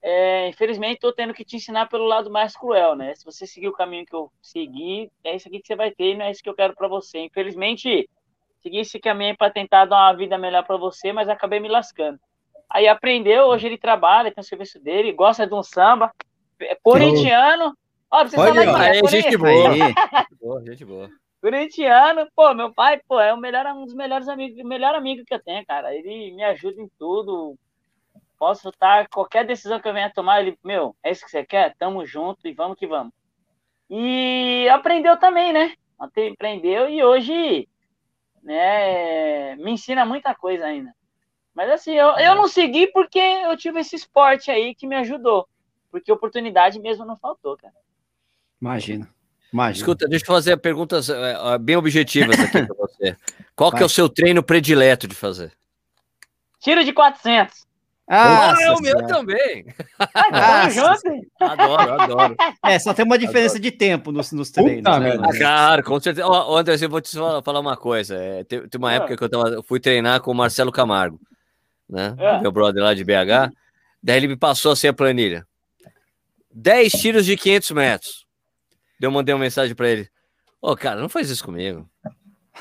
é, 0.00 0.48
infelizmente 0.48 0.96
estou 0.96 1.12
tendo 1.12 1.34
que 1.34 1.44
te 1.44 1.56
ensinar 1.56 1.88
pelo 1.88 2.04
lado 2.04 2.30
mais 2.30 2.56
cruel, 2.56 2.94
né? 2.94 3.14
Se 3.16 3.24
você 3.24 3.46
seguir 3.46 3.68
o 3.68 3.72
caminho 3.72 4.06
que 4.06 4.14
eu 4.14 4.30
segui, 4.40 5.10
é 5.24 5.34
isso 5.34 5.48
aqui 5.48 5.60
que 5.60 5.66
você 5.66 5.74
vai 5.74 5.90
ter, 5.90 6.16
não 6.16 6.26
é 6.26 6.30
isso 6.30 6.42
que 6.42 6.48
eu 6.48 6.54
quero 6.54 6.74
para 6.76 6.86
você. 6.86 7.18
Infelizmente, 7.18 8.08
segui 8.66 8.80
esse 8.80 8.98
caminho 8.98 9.36
para 9.36 9.52
tentar 9.52 9.84
dar 9.84 9.96
uma 9.96 10.12
vida 10.12 10.36
melhor 10.36 10.64
para 10.64 10.76
você, 10.76 11.12
mas 11.12 11.28
acabei 11.28 11.60
me 11.60 11.68
lascando. 11.68 12.18
Aí 12.68 12.88
aprendeu, 12.88 13.44
hoje 13.44 13.68
ele 13.68 13.78
trabalha, 13.78 14.32
tem 14.32 14.42
o 14.42 14.44
serviço 14.44 14.80
dele, 14.80 15.12
gosta 15.12 15.46
de 15.46 15.54
um 15.54 15.62
samba, 15.62 16.12
é 16.60 16.76
corintiano. 16.82 17.72
Ó, 18.10 18.24
você 18.24 18.38
Olha, 18.38 18.64
falar 18.64 18.80
aí, 18.80 18.98
é, 18.98 19.06
gente 19.08 19.36
boa. 19.36 19.70
boa, 20.40 20.64
gente 20.64 20.84
boa. 20.84 21.08
Corintiano, 21.40 22.26
pô, 22.34 22.52
meu 22.54 22.74
pai, 22.74 23.00
pô, 23.06 23.20
é 23.20 23.32
o 23.32 23.36
melhor, 23.36 23.66
um 23.66 23.84
dos 23.84 23.94
melhores 23.94 24.28
amigos, 24.28 24.58
o 24.58 24.66
melhor 24.66 24.96
amigo 24.96 25.24
que 25.24 25.34
eu 25.34 25.42
tenho, 25.42 25.64
cara. 25.64 25.94
Ele 25.94 26.32
me 26.32 26.42
ajuda 26.42 26.82
em 26.82 26.90
tudo, 26.98 27.56
posso 28.36 28.68
estar, 28.68 29.08
qualquer 29.08 29.46
decisão 29.46 29.78
que 29.78 29.86
eu 29.86 29.92
venha 29.92 30.12
tomar, 30.12 30.40
ele, 30.40 30.58
meu, 30.64 30.96
é 31.04 31.12
isso 31.12 31.24
que 31.24 31.30
você 31.30 31.44
quer? 31.44 31.76
Tamo 31.78 32.04
junto 32.04 32.48
e 32.48 32.52
vamos 32.52 32.76
que 32.76 32.86
vamos. 32.86 33.12
E 33.88 34.68
aprendeu 34.72 35.16
também, 35.16 35.52
né? 35.52 35.72
Aprendeu 36.00 36.88
e 36.88 37.04
hoje 37.04 37.68
né, 38.46 39.56
me 39.56 39.72
ensina 39.72 40.06
muita 40.06 40.32
coisa 40.32 40.64
ainda. 40.64 40.94
Mas 41.52 41.68
assim, 41.68 41.94
eu, 41.94 42.10
eu 42.16 42.36
não 42.36 42.46
segui 42.46 42.86
porque 42.86 43.18
eu 43.18 43.56
tive 43.56 43.80
esse 43.80 43.96
esporte 43.96 44.50
aí 44.50 44.72
que 44.72 44.86
me 44.86 44.94
ajudou. 44.94 45.48
Porque 45.90 46.12
oportunidade 46.12 46.78
mesmo 46.78 47.04
não 47.04 47.16
faltou, 47.16 47.56
cara. 47.56 47.74
Imagina. 48.60 49.08
Imagina. 49.52 49.82
Escuta, 49.82 50.08
deixa 50.08 50.24
eu 50.24 50.34
fazer 50.34 50.56
perguntas 50.58 51.08
uh, 51.08 51.58
bem 51.60 51.76
objetivas 51.76 52.38
aqui 52.38 52.64
para 52.66 52.74
você. 52.78 53.16
Qual 53.56 53.70
Vai. 53.70 53.78
que 53.78 53.82
é 53.82 53.86
o 53.86 53.90
seu 53.90 54.08
treino 54.08 54.42
predileto 54.42 55.08
de 55.08 55.14
fazer? 55.14 55.52
Tiro 56.60 56.84
de 56.84 56.92
400. 56.92 57.65
Ah, 58.08 58.54
é 58.60 58.70
o 58.70 58.80
meu 58.80 59.04
também. 59.06 59.66
Ah, 59.98 60.68
adoro, 61.40 62.00
adoro. 62.00 62.36
É, 62.64 62.78
só 62.78 62.94
tem 62.94 63.04
uma 63.04 63.18
diferença 63.18 63.56
adoro. 63.56 63.62
de 63.62 63.70
tempo 63.72 64.12
nos, 64.12 64.30
nos 64.30 64.50
treinos. 64.50 64.76
Puta, 64.76 64.98
né? 65.00 65.18
Ah, 65.20 65.38
cara, 65.38 65.82
com 65.82 65.98
certeza. 65.98 66.26
Ó, 66.26 66.56
André, 66.56 66.76
eu 66.80 66.88
vou 66.88 67.00
te 67.00 67.16
falar 67.44 67.58
uma 67.58 67.76
coisa. 67.76 68.16
É, 68.16 68.44
tem, 68.44 68.68
tem, 68.68 68.78
uma 68.78 68.92
época 68.92 69.16
que 69.16 69.24
eu, 69.24 69.28
tava, 69.28 69.48
eu, 69.48 69.62
fui 69.62 69.80
treinar 69.80 70.20
com 70.20 70.30
o 70.30 70.34
Marcelo 70.34 70.70
Camargo, 70.70 71.20
né? 71.88 72.14
É. 72.18 72.40
Meu 72.40 72.52
brother 72.52 72.82
lá 72.82 72.94
de 72.94 73.02
BH. 73.02 73.52
Daí 74.00 74.18
ele 74.18 74.28
me 74.28 74.36
passou 74.36 74.70
assim 74.70 74.86
a 74.86 74.92
planilha: 74.92 75.44
10 76.52 76.92
tiros 76.92 77.26
de 77.26 77.36
500 77.36 77.70
metros. 77.72 78.26
Daí 79.00 79.08
eu 79.08 79.10
mandei 79.12 79.34
uma 79.34 79.40
mensagem 79.40 79.74
para 79.74 79.88
ele: 79.88 80.08
Ô, 80.62 80.70
oh, 80.70 80.76
cara, 80.76 81.00
não 81.00 81.08
faz 81.08 81.28
isso 81.28 81.44
comigo. 81.44 81.88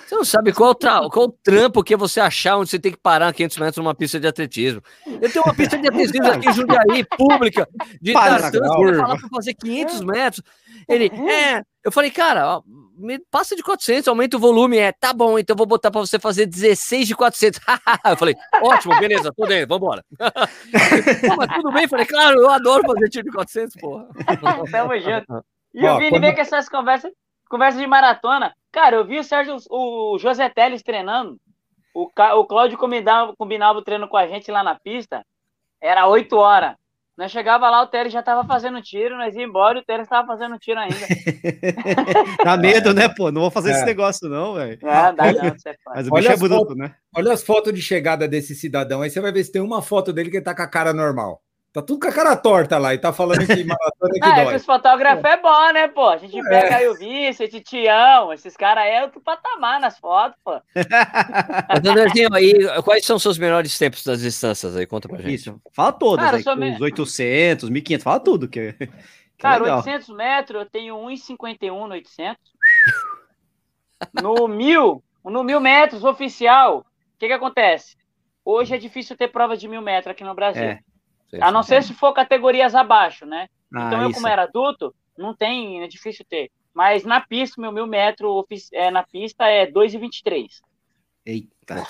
Você 0.06 0.16
não 0.16 0.26
sabe 0.26 0.54
qual, 0.54 0.76
tra... 0.76 1.02
qual 1.10 1.28
o 1.28 1.32
trampo 1.32 1.84
que 1.84 1.94
é 1.94 1.98
você 1.98 2.20
achar 2.20 2.58
onde 2.58 2.70
você 2.70 2.80
tem 2.80 2.92
que 2.92 2.98
parar 2.98 3.34
500 3.34 3.58
metros 3.58 3.78
numa 3.78 3.96
pista 3.96 4.20
de 4.20 4.28
atletismo. 4.28 4.82
Eu 5.06 5.32
tenho 5.32 5.44
uma 5.46 5.54
pista 5.54 5.78
de 5.78 5.88
atletismo 5.88 6.28
aqui 6.28 6.50
em 6.50 6.54
Jundiaí, 6.54 7.04
pública, 7.18 7.68
de 8.02 8.14
tartan, 8.14 8.60
você 8.60 8.96
falar 8.96 9.18
para 9.18 9.30
fazer 9.30 9.54
500 9.54 10.02
metros. 10.02 10.44
Ele, 10.88 11.06
é... 11.08 11.62
Eu 11.84 11.92
falei, 11.92 12.10
cara, 12.10 12.62
me 12.98 13.20
passa 13.20 13.56
de 13.56 13.62
400, 13.62 14.08
aumenta 14.08 14.38
o 14.38 14.40
volume. 14.40 14.78
É, 14.78 14.92
tá 14.92 15.14
bom, 15.14 15.38
então 15.38 15.56
vou 15.56 15.66
botar 15.66 15.92
para 15.92 16.02
você 16.02 16.18
fazer 16.18 16.46
16 16.46 17.08
de 17.08 17.16
400. 17.16 17.60
eu 18.10 18.18
falei, 18.18 18.36
ótimo, 18.62 18.98
beleza, 19.00 19.32
tô 19.36 19.46
dentro, 19.46 19.68
vambora. 19.68 20.04
mas 21.38 21.54
tudo 21.56 21.72
bem, 21.72 21.88
falei, 21.88 22.06
claro, 22.06 22.40
eu 22.40 22.50
adoro 22.50 22.84
fazer 22.88 23.10
tiro 23.10 23.26
de 23.26 23.32
400, 23.32 23.76
porra. 23.76 24.08
Tamo 24.72 25.00
junto. 25.00 25.46
E 25.74 25.86
o 25.86 25.98
Vini 25.98 26.10
quando... 26.10 26.22
vem 26.22 26.36
com 26.36 26.42
essas 26.42 26.70
conversas, 26.70 27.12
conversas 27.50 27.80
de 27.80 27.88
maratona. 27.88 28.54
Cara, 28.72 28.96
eu 28.96 29.06
vi 29.06 29.20
o 29.20 29.24
Sérgio, 29.24 29.58
o 29.70 30.18
José 30.20 30.50
Teles 30.50 30.84
treinando. 30.84 31.38
O, 31.94 32.10
o 32.40 32.46
Cláudio 32.46 32.78
combinava, 32.78 33.34
combinava 33.38 33.80
o 33.80 33.82
treino 33.82 34.08
com 34.08 34.18
a 34.18 34.28
gente 34.28 34.52
lá 34.52 34.64
na 34.64 34.76
pista. 34.76 35.26
Era 35.82 36.08
8 36.08 36.36
horas. 36.36 36.76
Nós 37.18 37.32
chegava 37.32 37.70
lá, 37.70 37.82
o 37.82 37.88
Teres 37.88 38.12
já 38.12 38.22
tava 38.22 38.46
fazendo 38.46 38.82
tiro, 38.82 39.16
nós 39.16 39.34
ia 39.38 39.44
embora 39.44 39.78
e 39.78 39.82
o 39.82 39.86
Teres 39.86 40.08
tava 40.08 40.28
fazendo 40.28 40.60
tiro 40.60 40.78
ainda. 40.78 40.98
dá 42.44 42.58
medo, 42.58 42.94
né, 42.94 43.08
pô? 43.08 43.32
Não 43.32 43.40
vou 43.40 43.52
fazer 43.52 43.70
é. 43.70 43.74
esse 43.74 43.86
negócio, 43.86 44.28
não, 44.28 44.56
velho. 44.56 44.78
É, 44.82 45.14
dá 45.14 45.32
não, 45.32 45.46
é 45.46 45.56
Mas 45.88 46.08
o 46.10 46.12
bicho 46.12 46.32
é 46.32 46.36
bruto, 46.36 46.76
né? 46.76 46.94
Olha 47.16 47.32
as 47.32 47.42
fotos 47.42 47.74
de 47.74 47.82
chegada 47.82 48.28
desse 48.28 48.54
cidadão, 48.54 49.02
aí 49.02 49.10
você 49.10 49.22
vai 49.22 49.32
ver 49.32 49.46
se 49.46 49.52
tem 49.54 49.62
uma 49.62 49.82
foto 49.82 50.12
dele 50.12 50.30
que 50.30 50.38
ele 50.38 50.44
tá 50.44 50.54
com 50.54 50.64
a 50.64 50.68
cara 50.68 50.94
normal. 50.94 51.42
Tá 51.76 51.82
tudo 51.82 52.00
com 52.00 52.08
a 52.08 52.14
cara 52.14 52.38
torta 52.38 52.78
lá 52.78 52.94
e 52.94 52.98
tá 52.98 53.12
falando 53.12 53.46
que 53.46 53.46
maratona 53.68 54.14
que 54.14 54.20
ah, 54.22 54.36
dói. 54.36 54.46
É 54.46 54.50
que 54.52 54.56
os 54.56 54.66
fotógrafos 54.66 55.26
é 55.26 55.36
bom, 55.36 55.74
né, 55.74 55.90
pô? 55.90 56.08
A 56.08 56.16
gente 56.16 56.42
pega 56.44 56.68
é. 56.68 56.74
aí 56.76 56.88
o 56.88 56.96
Vicente, 56.96 57.60
Tião, 57.60 58.32
esses 58.32 58.56
caras 58.56 58.86
aí 58.86 58.92
é 58.92 59.04
outro 59.04 59.20
patamar 59.20 59.82
nas 59.82 60.00
fotos, 60.00 60.40
pô. 60.42 60.54
Andrezinho, 61.70 62.34
aí, 62.34 62.54
quais 62.82 63.06
são 63.06 63.18
os 63.18 63.22
seus 63.22 63.38
melhores 63.38 63.78
tempos 63.78 64.06
das 64.06 64.22
distâncias 64.22 64.74
aí? 64.78 64.86
Conta 64.86 65.10
pra 65.10 65.18
gente. 65.18 65.34
Isso, 65.34 65.62
fala 65.74 65.92
todos, 65.92 66.24
cara, 66.24 66.38
aí, 66.38 66.56
me... 66.56 66.76
os 66.76 66.80
800, 66.80 67.70
1500, 67.70 68.04
fala 68.06 68.20
tudo. 68.22 68.48
Que, 68.48 68.72
que 68.72 68.90
cara, 69.38 69.62
legal. 69.62 69.80
800 69.80 70.16
metros, 70.16 70.62
eu 70.62 70.70
tenho 70.70 70.96
1,51 70.96 71.88
no 71.88 71.94
800. 71.94 72.38
No 74.22 74.48
1000, 74.48 75.04
no 75.26 75.44
1000 75.44 75.60
metros 75.60 76.04
oficial, 76.04 76.80
o 76.80 76.86
que 77.18 77.28
que 77.28 77.34
acontece? 77.34 77.98
Hoje 78.44 78.76
é 78.76 78.78
difícil 78.78 79.18
ter 79.18 79.30
prova 79.30 79.58
de 79.58 79.68
1000 79.68 79.82
metros 79.82 80.12
aqui 80.12 80.24
no 80.24 80.36
Brasil. 80.36 80.64
É. 80.64 80.80
A 81.42 81.52
não 81.52 81.64
ser 81.64 81.84
se 81.84 81.94
for 81.94 82.14
categorias 82.14 82.76
abaixo, 82.76 83.26
né? 83.26 83.48
Ah, 83.74 83.88
então 83.88 84.02
eu, 84.04 84.12
como 84.12 84.28
era 84.28 84.44
adulto, 84.44 84.94
não 85.18 85.36
tem, 85.36 85.84
é 85.84 85.88
difícil 85.88 86.26
ter. 86.30 86.52
Mas 86.74 87.04
na 87.04 87.22
pista, 87.22 87.62
meu 87.62 87.72
mil 87.72 87.88
metro 87.88 88.46
é, 88.74 88.92
na 88.92 89.04
pista 89.04 89.46
é 89.46 89.66
2,23. 89.66 90.62
Eita. 91.26 91.84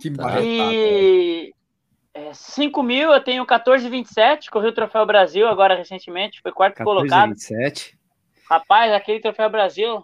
Que 0.00 0.10
barata. 0.10 0.42
E 0.42 1.54
é, 2.12 2.34
5 2.34 2.82
mil 2.82 3.12
eu 3.12 3.22
tenho 3.22 3.46
14,27. 3.46 4.50
Corri 4.50 4.68
o 4.68 4.74
Troféu 4.74 5.06
Brasil 5.06 5.48
agora 5.48 5.76
recentemente, 5.76 6.42
foi 6.42 6.52
quarto 6.52 6.76
14, 6.76 6.84
colocado. 6.84 7.30
27. 7.30 7.98
Rapaz, 8.48 8.92
aquele 8.92 9.20
Troféu 9.20 9.48
Brasil, 9.48 10.02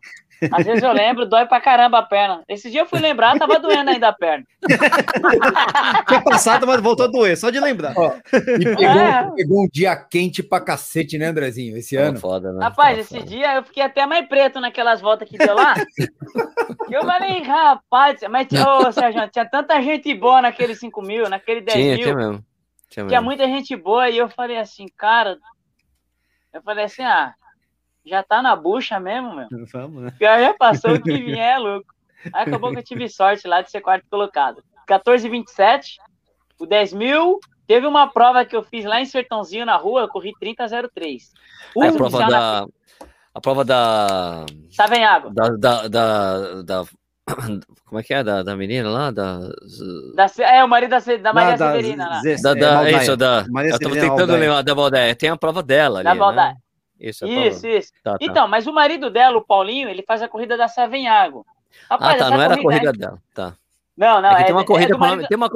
às 0.52 0.66
vezes 0.66 0.82
eu 0.82 0.92
lembro, 0.92 1.26
dói 1.26 1.46
pra 1.46 1.60
caramba 1.60 1.98
a 1.98 2.02
perna. 2.02 2.42
Esse 2.48 2.70
dia 2.70 2.82
eu 2.82 2.86
fui 2.86 2.98
lembrar, 2.98 3.38
tava 3.38 3.58
doendo 3.58 3.90
ainda 3.90 4.08
a 4.08 4.12
perna. 4.12 4.44
Foi 6.08 6.22
passado, 6.22 6.66
mas 6.66 6.80
voltou 6.80 7.06
a 7.06 7.08
doer, 7.08 7.36
só 7.36 7.50
de 7.50 7.58
lembrar. 7.58 7.94
Ó, 7.96 8.12
e 8.32 8.64
pegou, 8.64 8.84
é. 8.84 9.30
pegou, 9.34 9.64
um 9.64 9.68
dia 9.72 9.96
quente 9.96 10.42
pra 10.42 10.60
cacete, 10.60 11.16
né, 11.16 11.26
Andrezinho, 11.26 11.76
esse 11.76 11.96
ano? 11.96 12.18
Foda, 12.18 12.52
né? 12.52 12.64
Rapaz, 12.64 12.98
esse 12.98 13.18
foda. 13.18 13.26
dia 13.26 13.56
eu 13.56 13.64
fiquei 13.64 13.82
até 13.82 14.04
mais 14.04 14.26
preto 14.28 14.60
naquelas 14.60 15.00
voltas 15.00 15.28
que 15.28 15.38
deu 15.38 15.54
lá. 15.54 15.74
eu 16.90 17.04
falei, 17.04 17.42
rapaz, 17.42 18.20
mas, 18.30 18.48
ô, 18.52 18.92
Sérgio, 18.92 19.28
tinha 19.30 19.48
tanta 19.48 19.80
gente 19.80 20.14
boa 20.14 20.42
naquele 20.42 20.74
5 20.74 21.02
mil, 21.02 21.28
naquele 21.28 21.60
10 21.60 21.76
tinha, 21.76 21.94
mil. 21.94 22.04
Tinha 22.04 22.14
mesmo. 22.14 22.44
Tinha, 22.88 23.06
tinha 23.06 23.20
muita 23.22 23.46
gente 23.46 23.74
boa 23.74 24.08
e 24.10 24.18
eu 24.18 24.28
falei 24.28 24.58
assim, 24.58 24.86
cara. 24.96 25.38
Eu 26.52 26.62
falei 26.62 26.84
assim, 26.84 27.02
ah 27.02 27.34
já 28.06 28.22
tá 28.22 28.40
na 28.40 28.54
bucha 28.54 29.00
mesmo, 29.00 29.34
meu. 29.34 29.48
Vamos, 29.72 30.04
né? 30.04 30.12
Já 30.20 30.54
passou 30.54 30.94
o 30.94 31.02
que 31.02 31.12
vier, 31.12 31.58
louco. 31.60 31.86
Aí 32.32 32.44
acabou 32.44 32.70
que 32.70 32.78
eu 32.78 32.84
tive 32.84 33.08
sorte 33.08 33.46
lá 33.46 33.60
de 33.62 33.70
ser 33.70 33.80
quarto 33.80 34.06
colocado. 34.08 34.62
14,27, 34.88 35.96
o 36.58 36.66
10 36.66 36.92
mil. 36.92 37.40
Teve 37.66 37.86
uma 37.86 38.06
prova 38.06 38.44
que 38.44 38.54
eu 38.54 38.62
fiz 38.62 38.84
lá 38.84 39.00
em 39.00 39.04
Sertãozinho 39.04 39.66
na 39.66 39.76
rua, 39.76 40.02
eu 40.02 40.08
corri 40.08 40.32
30,03. 40.40 41.22
É 41.82 41.88
a 41.88 41.92
prova 41.92 42.18
da. 42.18 42.28
Na... 42.28 42.66
A 43.34 43.40
prova 43.40 43.64
da. 43.64 44.46
Savenhago. 44.70 45.30
Da, 45.30 45.48
da, 45.48 45.88
da, 45.88 46.62
da, 46.62 46.84
Como 47.84 48.00
é 48.00 48.02
que 48.04 48.14
é? 48.14 48.22
Da, 48.22 48.44
da 48.44 48.56
menina 48.56 48.88
lá? 48.88 49.10
Da... 49.10 49.40
da 50.14 50.26
é, 50.44 50.62
o 50.62 50.68
marido 50.68 50.90
da, 50.90 50.98
da 50.98 51.32
Maria 51.32 51.56
da, 51.56 51.72
Severina 51.72 52.08
lá. 52.08 52.20
Da, 52.42 52.54
da, 52.54 52.88
é, 52.88 53.02
isso, 53.02 53.16
da. 53.16 53.44
Maria 53.48 53.72
eu 53.72 53.78
tava 53.80 53.94
tentando 53.94 54.32
lembrar 54.32 54.62
da 54.62 54.74
Valdeia. 54.74 55.14
Tem 55.16 55.28
a 55.28 55.36
prova 55.36 55.62
dela 55.62 55.98
ali. 55.98 56.04
Da 56.04 56.14
Valdeia. 56.14 56.50
Né? 56.50 56.56
Isso, 56.98 57.24
é 57.24 57.48
isso. 57.48 57.66
isso. 57.66 57.92
Tá, 58.02 58.12
tá. 58.12 58.18
Então, 58.20 58.48
mas 58.48 58.66
o 58.66 58.72
marido 58.72 59.10
dela, 59.10 59.36
o 59.36 59.44
Paulinho, 59.44 59.88
ele 59.88 60.02
faz 60.02 60.22
a 60.22 60.28
corrida 60.28 60.56
da 60.56 60.68
Savenhago. 60.68 61.46
Rapaz, 61.90 62.20
ah, 62.20 62.24
tá, 62.24 62.30
não 62.30 62.42
era 62.42 62.54
a 62.54 62.62
corrida 62.62 62.92
dela, 62.92 63.22
tá. 63.34 63.54
Não, 63.96 64.20
não, 64.20 64.30
é, 64.30 64.44
tem 64.44 64.52
uma 64.52 64.62
é 64.62 64.66
corrida 64.66 64.92
é 64.92 64.94
com 64.94 65.00
marido... 65.00 65.16
nome, 65.16 65.28
tem 65.28 65.36
uma 65.36 65.48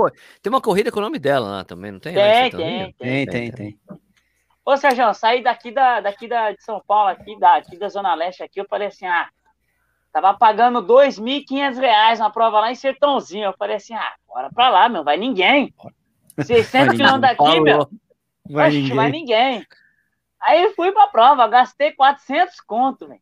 tem 0.43 0.51
uma 0.51 0.61
corrida 0.61 0.91
com 0.91 0.99
o 0.99 1.03
nome 1.03 1.19
dela 1.19 1.49
lá 1.49 1.65
também, 1.65 1.93
não 1.93 2.01
tem? 2.01 2.15
Tem, 2.15 2.51
tem, 2.51 2.93
tem, 2.93 3.27
tem, 3.27 3.53
tem, 3.53 3.79
Ô, 4.65 4.77
Sérgio, 4.77 5.13
saí 5.13 5.43
daqui 5.43 5.71
da 5.71 6.01
daqui 6.01 6.27
da 6.27 6.53
de 6.53 6.63
São 6.63 6.83
Paulo 6.87 7.11
aqui 7.11 7.39
da 7.39 7.57
aqui 7.57 7.79
da 7.79 7.89
Zona 7.89 8.15
Leste 8.15 8.43
aqui, 8.43 8.61
eu 8.61 8.67
falei 8.67 8.89
assim, 8.89 9.07
ah, 9.07 9.29
tava 10.13 10.33
pagando 10.35 10.81
R$ 10.81 10.87
2.500 10.87 12.19
na 12.19 12.31
prova 12.31 12.61
lá 12.61 12.71
em 12.71 12.75
Sertãozinho. 12.75 13.47
Eu 13.47 13.55
falei 13.59 13.77
assim, 13.77 13.95
ah, 13.95 14.13
bora 14.27 14.49
pra 14.55 14.71
lá, 14.71 14.89
meu, 14.89 15.05
vai 15.05 15.17
ninguém. 15.17 15.75
600 16.39 16.97
quilômetros 16.97 17.21
daqui, 17.21 17.61
meu. 17.61 17.89
Vai 18.49 18.71
ninguém. 18.71 18.97
vai 18.97 19.11
ninguém. 19.11 19.67
Aí 20.41 20.73
fui 20.75 20.91
pra 20.91 21.07
prova, 21.07 21.47
gastei 21.47 21.93
400 21.93 22.61
conto, 22.63 23.07
velho. 23.07 23.21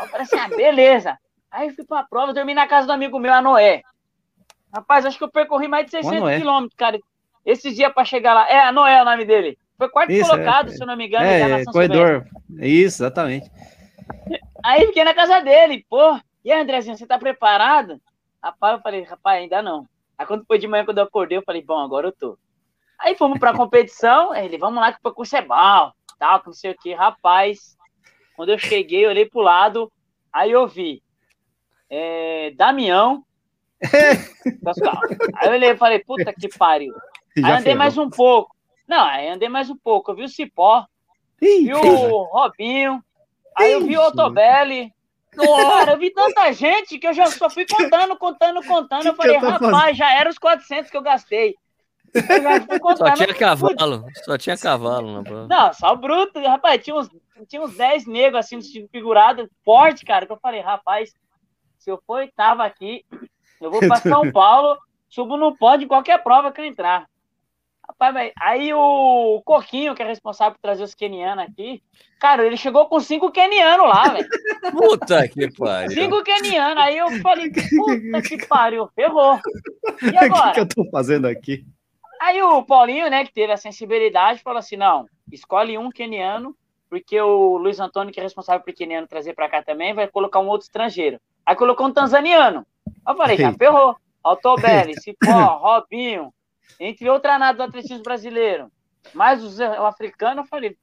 Eu 0.00 0.06
falei 0.08 0.22
assim, 0.22 0.38
ah, 0.38 0.48
beleza. 0.48 1.18
Aí 1.50 1.70
fui 1.70 1.84
pra 1.84 2.04
prova, 2.04 2.32
dormi 2.32 2.54
na 2.54 2.66
casa 2.66 2.86
do 2.86 2.92
amigo 2.92 3.18
meu, 3.18 3.32
a 3.32 3.42
Noé. 3.42 3.82
Rapaz, 4.72 5.04
acho 5.04 5.18
que 5.18 5.24
eu 5.24 5.30
percorri 5.30 5.66
mais 5.66 5.86
de 5.86 5.92
600 5.92 6.36
quilômetros, 6.36 6.76
cara. 6.76 7.00
Esse 7.44 7.72
dia 7.72 7.90
pra 7.90 8.04
chegar 8.04 8.34
lá. 8.34 8.48
É, 8.48 8.60
a 8.60 8.72
Noé 8.72 8.98
é 8.98 9.02
o 9.02 9.04
nome 9.04 9.24
dele. 9.24 9.58
Foi 9.76 9.88
quarto 9.88 10.12
Isso, 10.12 10.28
colocado, 10.28 10.68
é, 10.68 10.72
se 10.72 10.82
eu 10.82 10.86
não 10.86 10.96
me 10.96 11.06
engano. 11.06 11.24
É, 11.24 11.62
é 11.62 11.64
corredor. 11.64 12.26
Isso, 12.58 13.02
exatamente. 13.02 13.50
Aí 14.64 14.86
fiquei 14.86 15.04
na 15.04 15.14
casa 15.14 15.40
dele, 15.40 15.84
pô. 15.88 16.18
E 16.44 16.52
aí, 16.52 16.60
Andrezinho, 16.60 16.96
você 16.96 17.06
tá 17.06 17.18
preparado? 17.18 18.00
Rapaz, 18.42 18.76
eu 18.76 18.82
falei, 18.82 19.02
rapaz, 19.02 19.42
ainda 19.42 19.62
não. 19.62 19.86
Aí 20.16 20.26
quando 20.26 20.44
foi 20.46 20.58
de 20.58 20.68
manhã, 20.68 20.84
quando 20.84 20.98
eu 20.98 21.04
acordei, 21.04 21.38
eu 21.38 21.42
falei, 21.42 21.62
bom, 21.62 21.78
agora 21.78 22.08
eu 22.08 22.12
tô. 22.12 22.38
Aí 22.98 23.14
fomos 23.16 23.38
pra 23.38 23.52
competição, 23.52 24.34
ele, 24.34 24.56
vamos 24.56 24.80
lá 24.80 24.92
que 24.92 24.98
o 24.98 25.02
percurso 25.02 25.36
é 25.36 25.42
bom 25.42 25.92
tal, 26.18 26.40
que 26.40 26.46
não 26.46 26.52
sei 26.52 26.72
o 26.72 26.76
que. 26.76 26.94
Rapaz, 26.94 27.76
quando 28.34 28.50
eu 28.50 28.58
cheguei, 28.58 29.04
eu 29.04 29.10
olhei 29.10 29.26
pro 29.26 29.40
lado, 29.40 29.90
aí 30.32 30.50
eu 30.50 30.66
vi 30.66 31.02
é, 31.90 32.52
Damião. 32.56 33.24
aí 35.36 35.48
eu 35.48 35.52
olhei 35.52 35.70
e 35.70 35.76
falei, 35.76 35.98
puta 36.00 36.32
que 36.32 36.48
pariu. 36.56 36.94
Aí 37.36 37.52
andei 37.52 37.74
mais 37.74 37.96
um 37.98 38.08
pouco. 38.08 38.54
Não, 38.88 39.04
aí 39.04 39.28
andei 39.28 39.48
mais 39.48 39.68
um 39.68 39.76
pouco. 39.76 40.10
Eu 40.10 40.16
vi 40.16 40.24
o 40.24 40.28
Cipó, 40.28 40.86
vi 41.40 41.74
o 41.74 42.22
Robinho, 42.24 43.02
aí 43.56 43.72
eu 43.72 43.84
vi 43.84 43.96
o 43.96 44.02
Otobelli. 44.02 44.92
Cara, 45.32 45.92
eu 45.92 45.98
vi 45.98 46.10
tanta 46.10 46.50
gente 46.52 46.98
que 46.98 47.06
eu 47.06 47.12
já 47.12 47.26
só 47.26 47.50
fui 47.50 47.66
contando, 47.66 48.16
contando, 48.16 48.64
contando. 48.64 49.06
Eu 49.06 49.14
falei, 49.14 49.36
rapaz, 49.36 49.96
já 49.96 50.10
era 50.14 50.30
os 50.30 50.38
400 50.38 50.90
que 50.90 50.96
eu 50.96 51.02
gastei. 51.02 51.54
Só 52.96 53.14
tinha 53.14 53.34
cavalo, 53.34 54.04
só 54.24 54.38
tinha 54.38 54.56
cavalo 54.56 55.12
na 55.12 55.22
prova. 55.22 55.46
Não, 55.48 55.72
só 55.72 55.94
bruto. 55.94 56.40
Rapaz, 56.40 56.82
tinha 56.82 56.96
uns, 56.96 57.08
tinha 57.48 57.62
uns 57.62 57.76
10 57.76 58.06
negros 58.06 58.44
assim, 58.44 58.60
figurado, 58.88 59.48
forte, 59.64 60.04
cara, 60.04 60.26
que 60.26 60.32
eu 60.32 60.38
falei, 60.38 60.60
rapaz, 60.60 61.12
se 61.78 61.90
eu 61.90 62.00
for 62.06 62.18
oitavo 62.18 62.62
aqui, 62.62 63.04
eu 63.60 63.70
vou 63.70 63.80
para 63.80 63.96
São 63.96 64.30
Paulo, 64.32 64.76
subo 65.08 65.36
no 65.36 65.56
pódio 65.56 65.88
qualquer 65.88 66.22
prova 66.22 66.50
que 66.52 66.60
eu 66.60 66.64
entrar. 66.64 67.06
Rapaz, 67.88 68.32
aí 68.40 68.74
o 68.74 69.40
Coquinho, 69.44 69.94
que 69.94 70.02
é 70.02 70.06
responsável 70.06 70.54
por 70.54 70.60
trazer 70.60 70.82
os 70.82 70.94
kenianos 70.94 71.44
aqui, 71.44 71.80
cara, 72.18 72.44
ele 72.44 72.56
chegou 72.56 72.86
com 72.86 72.98
cinco 72.98 73.30
kenianos 73.30 73.86
lá, 73.86 74.08
velho. 74.08 74.28
Puta 74.72 75.28
que 75.28 75.48
pariu. 75.56 75.90
Cinco 75.92 76.24
kenianos. 76.24 76.82
Aí 76.82 76.98
eu 76.98 77.08
falei, 77.20 77.48
puta 77.48 78.22
que 78.22 78.44
pariu, 78.46 78.88
ferrou. 78.94 79.38
E 80.12 80.16
agora? 80.16 80.48
O 80.50 80.52
que, 80.52 80.54
que 80.54 80.60
eu 80.60 80.68
tô 80.68 80.90
fazendo 80.90 81.28
aqui? 81.28 81.64
Aí 82.20 82.42
o 82.42 82.62
Paulinho, 82.62 83.08
né, 83.08 83.24
que 83.24 83.32
teve 83.32 83.52
a 83.52 83.56
sensibilidade, 83.56 84.42
falou 84.42 84.58
assim: 84.58 84.76
não, 84.76 85.06
escolhe 85.30 85.76
um 85.78 85.90
keniano, 85.90 86.56
porque 86.88 87.20
o 87.20 87.56
Luiz 87.56 87.80
Antônio, 87.80 88.12
que 88.12 88.20
é 88.20 88.22
responsável 88.22 88.62
por 88.62 88.72
keniano 88.72 89.06
trazer 89.06 89.34
para 89.34 89.48
cá 89.48 89.62
também, 89.62 89.94
vai 89.94 90.06
colocar 90.08 90.40
um 90.40 90.48
outro 90.48 90.66
estrangeiro. 90.66 91.20
Aí 91.44 91.54
colocou 91.54 91.86
um 91.86 91.92
tanzaniano. 91.92 92.66
Aí 93.04 93.14
eu 93.14 93.16
falei: 93.16 93.36
já 93.36 93.52
ferrou. 93.52 93.96
Altobelli, 94.22 94.94
Cipó, 95.00 95.58
Robinho, 95.58 96.32
entre 96.80 97.08
outras 97.08 97.38
nada 97.38 97.56
do 97.56 97.62
atletismo 97.62 98.02
brasileiro. 98.02 98.70
Mais 99.14 99.42
o, 99.42 99.62
o 99.62 99.86
africano, 99.86 100.40
eu 100.40 100.46
falei: 100.46 100.76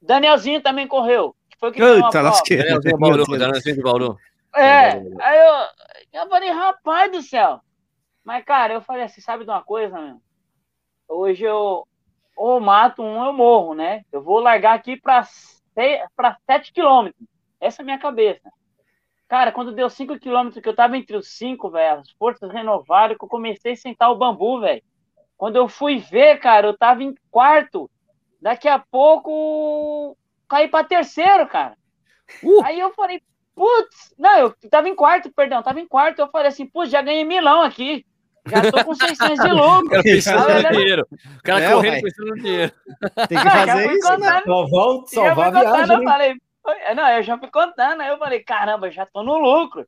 Danielzinho 0.00 0.60
também 0.60 0.86
correu. 0.88 1.34
Que 1.48 1.58
foi 1.58 1.72
que 1.72 1.82
Eita, 1.82 2.22
Danielzinho 2.56 2.98
Bauru, 2.98 3.38
Danielzinho 3.38 3.76
de 3.76 3.82
Bauru. 3.82 4.18
É, 4.54 4.90
aí 5.20 5.38
eu, 6.12 6.20
eu 6.20 6.28
falei: 6.28 6.50
rapaz 6.50 7.12
do 7.12 7.22
céu. 7.22 7.60
Mas, 8.24 8.44
cara, 8.44 8.74
eu 8.74 8.82
falei 8.82 9.04
assim: 9.04 9.20
sabe 9.20 9.44
de 9.44 9.50
uma 9.50 9.62
coisa, 9.62 10.00
meu? 10.00 10.20
Hoje 11.12 11.44
eu 11.44 11.86
ou 12.36 12.60
mato 12.60 13.02
um, 13.02 13.24
eu 13.24 13.32
morro, 13.32 13.74
né? 13.74 14.04
Eu 14.10 14.22
vou 14.22 14.40
largar 14.40 14.74
aqui 14.74 14.96
para 14.96 15.22
7 15.22 16.72
quilômetros. 16.72 17.26
Essa 17.60 17.80
é 17.80 17.84
a 17.84 17.84
minha 17.84 17.98
cabeça. 17.98 18.50
Cara, 19.28 19.52
quando 19.52 19.72
deu 19.72 19.88
5 19.88 20.18
km 20.18 20.60
que 20.60 20.68
eu 20.68 20.74
tava 20.74 20.96
entre 20.96 21.16
os 21.16 21.28
5, 21.28 21.70
velho, 21.70 22.00
as 22.00 22.10
forças 22.12 22.50
renovaram, 22.52 23.16
que 23.16 23.24
eu 23.24 23.28
comecei 23.28 23.72
a 23.72 23.76
sentar 23.76 24.10
o 24.10 24.16
bambu, 24.16 24.60
velho. 24.60 24.82
Quando 25.36 25.56
eu 25.56 25.68
fui 25.68 25.98
ver, 25.98 26.38
cara, 26.38 26.66
eu 26.66 26.76
tava 26.76 27.02
em 27.02 27.14
quarto. 27.30 27.90
Daqui 28.40 28.68
a 28.68 28.78
pouco 28.78 30.16
caí 30.48 30.68
para 30.68 30.84
terceiro, 30.84 31.46
cara. 31.46 31.76
Uh. 32.42 32.62
Aí 32.64 32.78
eu 32.78 32.92
falei, 32.92 33.22
putz, 33.54 34.14
não, 34.18 34.38
eu 34.38 34.54
tava 34.70 34.88
em 34.88 34.94
quarto, 34.94 35.32
perdão, 35.32 35.62
tava 35.62 35.80
em 35.80 35.86
quarto. 35.86 36.18
Eu 36.18 36.28
falei 36.28 36.48
assim, 36.48 36.66
putz, 36.66 36.90
já 36.90 37.00
ganhei 37.00 37.24
milão 37.24 37.62
aqui. 37.62 38.04
Já 38.46 38.72
tô 38.72 38.84
com 38.84 38.94
600 38.94 39.38
de 39.38 39.52
lucro. 39.52 39.86
O 39.86 39.90
cara 39.90 40.02
pensando 40.02 40.62
no 40.62 40.70
dinheiro. 40.70 41.06
O 41.10 41.42
cara 41.42 41.64
é, 41.64 41.72
correndo 41.72 42.02
pensando 42.02 42.28
no 42.28 42.36
dinheiro. 42.36 42.72
Tem 43.28 43.38
que 43.38 43.50
fazer 43.50 43.92
isso, 43.92 44.10
né? 44.10 44.16
contando, 44.16 44.20
né? 44.20 44.42
Só 44.44 44.66
volta, 44.66 45.06
salvar 45.08 45.56
a 45.56 45.60
viagem. 45.60 45.96
Eu 45.96 46.02
falei, 46.02 46.34
não, 46.96 47.08
eu 47.08 47.22
já 47.22 47.38
fui 47.38 47.50
contando. 47.50 48.00
Aí 48.00 48.08
eu 48.08 48.18
falei, 48.18 48.40
caramba, 48.40 48.90
já 48.90 49.06
tô 49.06 49.22
no 49.22 49.38
lucro. 49.38 49.86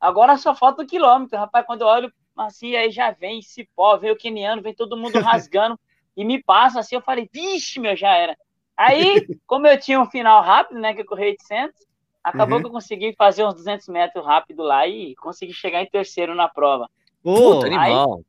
Agora 0.00 0.36
só 0.36 0.54
falta 0.54 0.82
o 0.82 0.86
quilômetro. 0.86 1.38
Rapaz, 1.38 1.64
quando 1.66 1.80
eu 1.80 1.86
olho 1.86 2.12
assim, 2.36 2.76
aí 2.76 2.90
já 2.90 3.10
vem 3.10 3.40
cipó, 3.40 3.96
vem 3.96 4.10
o 4.10 4.16
queniano, 4.16 4.60
vem 4.60 4.74
todo 4.74 4.96
mundo 4.96 5.18
rasgando 5.20 5.78
e 6.16 6.24
me 6.24 6.42
passa 6.42 6.80
assim. 6.80 6.96
Eu 6.96 7.02
falei, 7.02 7.28
vixe, 7.32 7.80
meu, 7.80 7.96
já 7.96 8.14
era. 8.14 8.36
Aí, 8.76 9.26
como 9.46 9.66
eu 9.66 9.78
tinha 9.78 10.00
um 10.00 10.10
final 10.10 10.42
rápido, 10.42 10.80
né, 10.80 10.92
que 10.92 11.00
eu 11.00 11.06
corri 11.06 11.26
800, 11.26 11.74
acabou 12.22 12.56
uhum. 12.56 12.62
que 12.62 12.68
eu 12.68 12.72
consegui 12.72 13.14
fazer 13.16 13.44
uns 13.44 13.54
200 13.54 13.88
metros 13.88 14.24
rápido 14.24 14.62
lá 14.62 14.86
e 14.86 15.14
consegui 15.16 15.52
chegar 15.52 15.80
em 15.80 15.86
terceiro 15.86 16.34
na 16.34 16.48
prova. 16.48 16.90
Puta, 17.24 17.66
animal. 17.66 18.22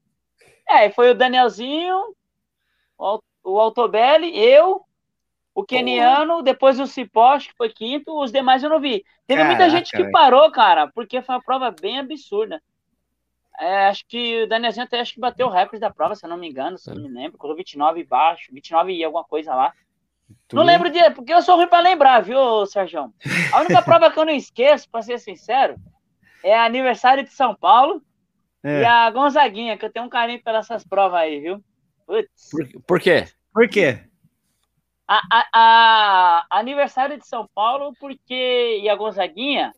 Aí, 0.67 0.85
é, 0.85 0.89
foi 0.89 1.11
o 1.11 1.15
Danielzinho, 1.15 2.15
o, 2.97 3.19
o 3.43 3.59
Altobelli, 3.59 4.35
eu, 4.35 4.81
o 5.53 5.63
Keniano, 5.65 6.41
depois 6.41 6.79
o 6.79 6.87
Cipó, 6.87 7.33
acho 7.33 7.49
que 7.49 7.57
foi 7.57 7.69
quinto, 7.69 8.17
os 8.17 8.31
demais 8.31 8.63
eu 8.63 8.69
não 8.69 8.79
vi. 8.79 9.03
Teve 9.27 9.41
Caraca, 9.41 9.47
muita 9.47 9.69
gente 9.69 9.91
que 9.91 10.09
parou, 10.11 10.49
cara, 10.49 10.87
porque 10.87 11.21
foi 11.21 11.35
uma 11.35 11.43
prova 11.43 11.69
bem 11.69 11.99
absurda. 11.99 12.61
É, 13.59 13.87
acho 13.87 14.05
que 14.07 14.43
o 14.43 14.47
Danielzinho 14.47 14.85
até 14.85 14.99
acho 14.99 15.13
que 15.13 15.19
bateu 15.19 15.47
o 15.47 15.51
recorde 15.51 15.79
da 15.79 15.89
prova, 15.89 16.15
se 16.15 16.25
eu 16.25 16.29
não 16.29 16.37
me 16.37 16.49
engano, 16.49 16.77
se 16.77 16.89
eu 16.89 16.95
não 16.95 17.03
me 17.03 17.09
lembro. 17.09 17.37
Correu 17.37 17.55
29 17.55 18.03
baixo, 18.03 18.51
29 18.51 18.93
e 18.93 19.03
alguma 19.03 19.23
coisa 19.23 19.53
lá. 19.53 19.73
Tu 20.47 20.55
não 20.55 20.63
lembro 20.63 20.89
de. 20.89 21.09
Porque 21.11 21.33
eu 21.33 21.41
sou 21.41 21.55
ruim 21.55 21.67
pra 21.67 21.79
lembrar, 21.79 22.21
viu, 22.21 22.65
Sérgio? 22.65 23.13
A 23.53 23.59
única 23.59 23.81
prova 23.83 24.11
que 24.11 24.19
eu 24.19 24.25
não 24.25 24.33
esqueço, 24.33 24.89
pra 24.89 25.01
ser 25.01 25.19
sincero, 25.19 25.75
é 26.43 26.57
aniversário 26.57 27.23
de 27.23 27.31
São 27.31 27.55
Paulo 27.55 28.01
é. 28.65 28.81
e 28.81 28.85
a 28.85 29.09
Gonzaguinha, 29.11 29.77
que 29.77 29.85
eu 29.85 29.91
tenho 29.91 30.05
um 30.05 30.09
carinho 30.09 30.43
pelas 30.43 30.65
essas 30.65 30.83
provas 30.83 31.19
aí, 31.19 31.39
viu? 31.39 31.63
Putz. 32.07 32.49
Por, 32.51 32.81
por 32.81 32.99
quê? 32.99 33.25
Por 33.53 33.69
quê? 33.69 33.99
A, 35.07 35.21
a, 35.31 35.45
a, 35.53 36.45
aniversário 36.59 37.17
de 37.17 37.27
São 37.27 37.47
Paulo, 37.53 37.93
porque. 37.99 38.79
E 38.81 38.89
a 38.89 38.95
Gonzaguinha, 38.95 39.71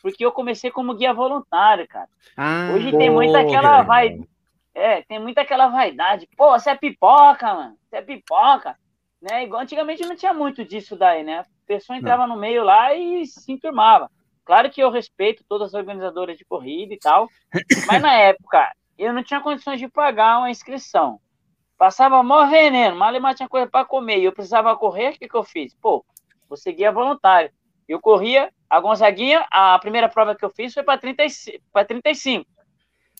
porque 0.00 0.24
eu 0.24 0.30
comecei 0.30 0.70
como 0.70 0.94
guia 0.94 1.12
voluntário, 1.12 1.86
cara. 1.88 2.08
Ah, 2.36 2.70
Hoje 2.74 2.96
tem 2.96 3.10
muita 3.10 3.40
aquela 3.40 3.82
vai, 3.82 4.20
é, 4.74 5.02
tem 5.02 5.18
muita 5.18 5.40
aquela 5.40 5.66
vaidade. 5.66 6.28
Pô, 6.36 6.50
você 6.52 6.70
é 6.70 6.76
pipoca, 6.76 7.52
mano. 7.52 7.76
Você 7.82 7.96
é 7.96 8.02
pipoca. 8.02 8.78
Né? 9.20 9.44
Igual 9.44 9.62
antigamente 9.62 10.06
não 10.06 10.14
tinha 10.14 10.32
muito 10.32 10.64
disso 10.64 10.96
daí, 10.96 11.24
né? 11.24 11.40
A 11.40 11.46
pessoa 11.66 11.98
entrava 11.98 12.26
não. 12.26 12.36
no 12.36 12.40
meio 12.40 12.62
lá 12.62 12.94
e 12.94 13.26
se 13.26 13.50
enturmava. 13.50 14.08
Claro 14.48 14.70
que 14.70 14.80
eu 14.82 14.90
respeito 14.90 15.44
todas 15.46 15.68
as 15.68 15.74
organizadoras 15.74 16.38
de 16.38 16.44
corrida 16.46 16.94
e 16.94 16.98
tal, 16.98 17.28
mas 17.86 18.00
na 18.00 18.14
época 18.14 18.72
eu 18.96 19.12
não 19.12 19.22
tinha 19.22 19.42
condições 19.42 19.78
de 19.78 19.86
pagar 19.88 20.38
uma 20.38 20.50
inscrição. 20.50 21.20
Passava 21.76 22.22
mó 22.22 22.46
veneno, 22.46 22.96
mal 22.96 23.14
e 23.14 23.20
mal 23.20 23.34
tinha 23.34 23.46
coisa 23.46 23.66
para 23.66 23.84
comer 23.84 24.20
e 24.20 24.24
eu 24.24 24.32
precisava 24.32 24.74
correr, 24.74 25.10
o 25.10 25.18
que, 25.18 25.28
que 25.28 25.34
eu 25.34 25.44
fiz? 25.44 25.74
Pô, 25.74 26.02
vou 26.48 26.56
seguir 26.56 26.90
voluntário. 26.90 27.50
Eu 27.86 28.00
corria 28.00 28.50
a 28.70 28.80
Gonzaguinha, 28.80 29.46
a 29.50 29.78
primeira 29.78 30.08
prova 30.08 30.34
que 30.34 30.42
eu 30.42 30.50
fiz 30.50 30.72
foi 30.72 30.82
para 30.82 30.98
35. 30.98 32.46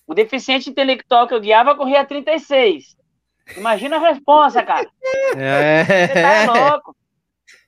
O 0.06 0.14
deficiente 0.14 0.70
intelectual 0.70 1.28
que 1.28 1.34
eu 1.34 1.40
guiava 1.42 1.76
corria 1.76 2.06
36. 2.06 2.96
Imagina 3.54 3.96
a 3.96 4.00
resposta, 4.00 4.62
cara. 4.62 4.90
É. 5.36 5.84
Você 5.84 6.22
tá 6.22 6.70
louco. 6.70 6.96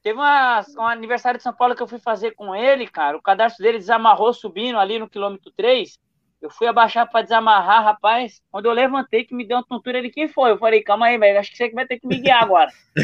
Teve 0.02 0.18
uma, 0.18 0.64
um 0.78 0.86
aniversário 0.86 1.36
de 1.36 1.42
São 1.44 1.52
Paulo 1.52 1.74
que 1.74 1.82
eu 1.82 1.88
fui 1.88 1.98
fazer 1.98 2.30
com 2.32 2.54
ele, 2.54 2.86
cara. 2.86 3.16
O 3.16 3.22
cadastro 3.22 3.62
dele 3.62 3.78
desamarrou 3.78 4.32
subindo 4.32 4.78
ali 4.78 4.98
no 4.98 5.08
quilômetro 5.08 5.52
3. 5.54 5.98
Eu 6.40 6.48
fui 6.48 6.66
abaixar 6.66 7.06
para 7.10 7.20
desamarrar, 7.20 7.84
rapaz. 7.84 8.40
Quando 8.50 8.64
eu 8.64 8.72
levantei, 8.72 9.24
que 9.24 9.34
me 9.34 9.46
deu 9.46 9.58
uma 9.58 9.66
tontura, 9.66 9.98
ele 9.98 10.08
quem 10.08 10.26
foi? 10.26 10.52
Eu 10.52 10.58
falei, 10.58 10.82
calma 10.82 11.06
aí, 11.06 11.18
velho. 11.18 11.38
Acho 11.38 11.50
que 11.50 11.56
você 11.58 11.68
que 11.68 11.74
vai 11.74 11.86
ter 11.86 12.00
que 12.00 12.06
me 12.06 12.18
guiar 12.18 12.42
agora. 12.42 12.70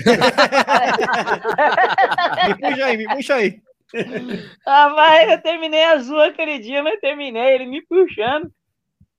me 2.46 2.54
puxa 2.54 2.84
aí, 2.86 2.96
me 2.96 3.06
puxa 3.14 3.34
aí. 3.34 3.60
Rapaz, 4.66 5.30
eu 5.30 5.42
terminei 5.42 5.84
azul 5.84 6.20
aquele 6.20 6.58
dia, 6.58 6.82
mas 6.82 6.98
terminei, 6.98 7.54
ele 7.54 7.66
me 7.66 7.82
puxando. 7.82 8.50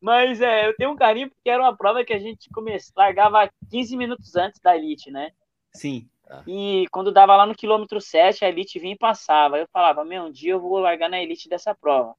Mas 0.02 0.42
é, 0.42 0.68
eu 0.68 0.76
tenho 0.76 0.92
um 0.92 0.96
carinho 0.96 1.30
porque 1.30 1.50
era 1.50 1.62
uma 1.62 1.78
prova 1.78 2.04
que 2.04 2.14
a 2.14 2.20
gente 2.20 2.50
começava, 2.50 2.94
largava 2.98 3.50
15 3.70 3.96
minutos 3.96 4.36
antes 4.36 4.60
da 4.62 4.76
Elite, 4.76 5.12
né? 5.12 5.30
Sim. 5.74 6.08
E 6.46 6.86
quando 6.92 7.12
dava 7.12 7.36
lá 7.36 7.46
no 7.46 7.56
quilômetro 7.56 8.02
7, 8.02 8.44
a 8.44 8.50
Elite 8.50 8.80
vinha 8.80 8.94
e 8.94 8.98
passava. 8.98 9.58
Eu 9.58 9.68
falava, 9.72 10.04
meu, 10.04 10.24
um 10.24 10.32
dia 10.32 10.54
eu 10.54 10.60
vou 10.60 10.80
largar 10.80 11.10
na 11.10 11.22
Elite 11.22 11.48
dessa 11.48 11.74
prova. 11.74 12.14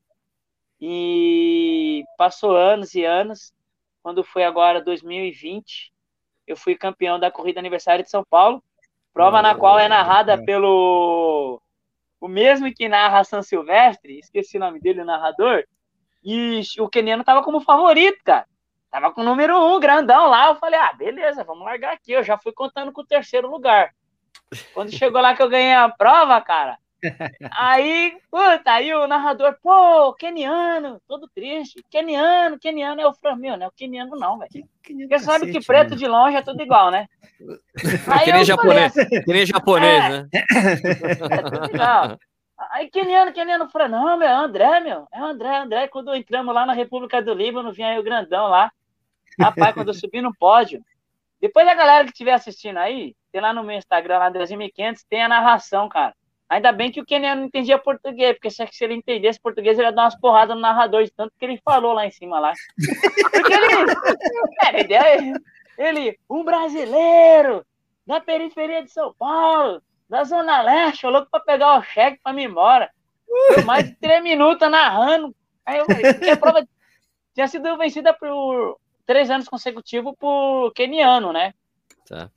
E 0.81 2.05
passou 2.17 2.57
anos 2.57 2.95
e 2.95 3.05
anos. 3.05 3.53
Quando 4.03 4.25
foi 4.25 4.45
agora 4.45 4.81
2020, 4.81 5.93
eu 6.47 6.57
fui 6.57 6.75
campeão 6.75 7.19
da 7.19 7.31
corrida 7.31 7.61
aniversário 7.61 8.05
de 8.05 8.11
São 8.11 8.25
Paulo. 8.25 8.63
Prova 9.13 9.41
oh, 9.41 9.43
na 9.43 9.55
qual 9.55 9.79
é 9.79 9.89
narrada 9.89 10.43
pelo 10.43 11.61
o 12.21 12.29
mesmo 12.29 12.73
que 12.73 12.89
narra 12.89 13.25
São 13.25 13.43
Silvestre, 13.43 14.19
esqueci 14.19 14.57
o 14.57 14.61
nome 14.61 14.81
dele, 14.81 15.03
o 15.03 15.05
narrador, 15.05 15.65
e 16.23 16.61
o 16.79 16.89
Keniano 16.89 17.23
tava 17.23 17.43
como 17.43 17.61
favorito, 17.61 18.19
cara. 18.25 18.47
Tava 18.91 19.13
com 19.13 19.21
o 19.21 19.25
número 19.25 19.57
um, 19.57 19.79
grandão 19.79 20.29
lá. 20.29 20.49
Eu 20.49 20.57
falei, 20.57 20.79
ah, 20.81 20.93
beleza, 20.95 21.45
vamos 21.45 21.65
largar 21.65 21.93
aqui. 21.93 22.13
Eu 22.13 22.25
já 22.25 22.39
fui 22.39 22.53
contando 22.53 22.91
com 22.91 23.03
o 23.03 23.07
terceiro 23.07 23.49
lugar. 23.49 23.95
Quando 24.73 24.97
chegou 24.97 25.21
lá 25.21 25.35
que 25.35 25.43
eu 25.43 25.49
ganhei 25.49 25.75
a 25.75 25.89
prova, 25.89 26.41
cara, 26.41 26.79
aí, 27.53 28.17
puta, 28.31 28.73
aí 28.73 28.93
o 28.93 29.07
narrador, 29.07 29.57
pô, 29.63 30.13
Keniano, 30.15 31.01
todo 31.07 31.29
triste. 31.29 31.85
Keniano, 31.89 32.59
Keniano 32.59 33.01
é 33.01 33.07
o 33.07 33.15
Fran, 33.15 33.37
né? 33.37 33.67
O 33.67 33.73
Keniano 33.73 34.17
não, 34.17 34.39
velho. 34.39 34.69
Porque 34.83 35.19
sabe 35.19 35.53
que 35.53 35.65
preto 35.65 35.95
de 35.95 36.07
longe 36.07 36.37
é 36.37 36.43
tudo 36.43 36.63
igual, 36.63 36.91
né? 36.91 37.07
Aí 38.07 38.25
que 38.25 38.33
nem 38.33 38.45
japonês, 38.45 38.93
falei, 38.93 39.23
que 39.23 39.33
nem 39.33 39.47
japonês, 39.47 40.05
é, 40.05 40.09
né? 40.11 40.29
É 41.31 41.43
tudo 41.43 41.75
igual. 41.75 42.19
Aí 42.73 42.91
Keniano, 42.91 43.33
Keniano 43.33 43.69
falou, 43.69 43.89
não, 43.89 44.17
meu, 44.17 44.29
é 44.29 44.33
André, 44.33 44.81
meu, 44.81 45.07
é 45.13 45.21
André, 45.21 45.57
André. 45.57 45.89
Quando 45.89 46.15
entramos 46.15 46.53
lá 46.53 46.67
na 46.67 46.73
República 46.73 47.23
do 47.23 47.33
Líbano, 47.33 47.73
vinha 47.73 47.89
aí 47.89 47.99
o 47.99 48.03
grandão 48.03 48.49
lá. 48.49 48.73
Rapaz, 49.39 49.73
quando 49.73 49.89
eu 49.89 49.95
subi 49.95 50.21
no 50.21 50.35
pódio. 50.35 50.83
Depois 51.41 51.67
a 51.67 51.75
galera 51.75 52.05
que 52.05 52.11
estiver 52.11 52.33
assistindo 52.33 52.79
aí, 52.79 53.15
tem 53.31 53.41
lá 53.41 53.53
no 53.53 53.63
meu 53.63 53.77
Instagram, 53.77 54.19
lá 54.19 54.29
2500, 54.29 55.05
tem 55.05 55.23
a 55.23 55.29
narração, 55.29 55.89
cara. 55.89 56.15
Ainda 56.49 56.73
bem 56.73 56.91
que 56.91 57.01
o 57.01 57.05
Keniano 57.05 57.43
não 57.43 57.49
entendia 57.49 57.79
português, 57.79 58.33
porque 58.35 58.51
se 58.51 58.65
ele 58.81 58.95
entendesse 58.95 59.39
português, 59.39 59.79
ele 59.79 59.87
ia 59.87 59.93
dar 59.93 60.05
umas 60.05 60.19
porradas 60.19 60.57
no 60.57 60.63
narrador, 60.63 61.05
de 61.05 61.11
tanto 61.11 61.33
que 61.39 61.45
ele 61.45 61.61
falou 61.63 61.93
lá 61.93 62.07
em 62.07 62.11
cima 62.11 62.41
lá. 62.41 62.55
Porque 63.31 63.53
ele. 64.73 64.95
É, 64.95 65.17
ele, 65.17 65.35
ele, 65.77 66.19
um 66.29 66.43
brasileiro 66.43 67.65
da 68.07 68.19
periferia 68.19 68.83
de 68.83 68.91
São 68.91 69.15
Paulo, 69.19 69.83
da 70.09 70.25
Zona 70.25 70.63
Leste, 70.63 71.05
eu 71.05 71.11
louco 71.11 71.29
pra 71.31 71.41
pegar 71.41 71.79
o 71.79 71.83
cheque 71.83 72.19
pra 72.23 72.33
me 72.33 72.45
embora. 72.45 72.91
Foi 73.53 73.63
mais 73.65 73.87
de 73.87 73.95
três 73.97 74.23
minutos 74.23 74.71
narrando. 74.71 75.37
Aí 75.67 75.79
eu 75.79 75.85
falei, 75.85 76.31
a 76.33 76.37
prova 76.37 76.67
tinha 77.35 77.47
sido 77.47 77.77
vencida 77.77 78.15
por 78.15 78.79
três 79.09 79.31
anos 79.31 79.49
consecutivos 79.49 80.15
por 80.19 80.71
keniano, 80.75 81.33
né? 81.33 81.55
Tá. 82.07 82.31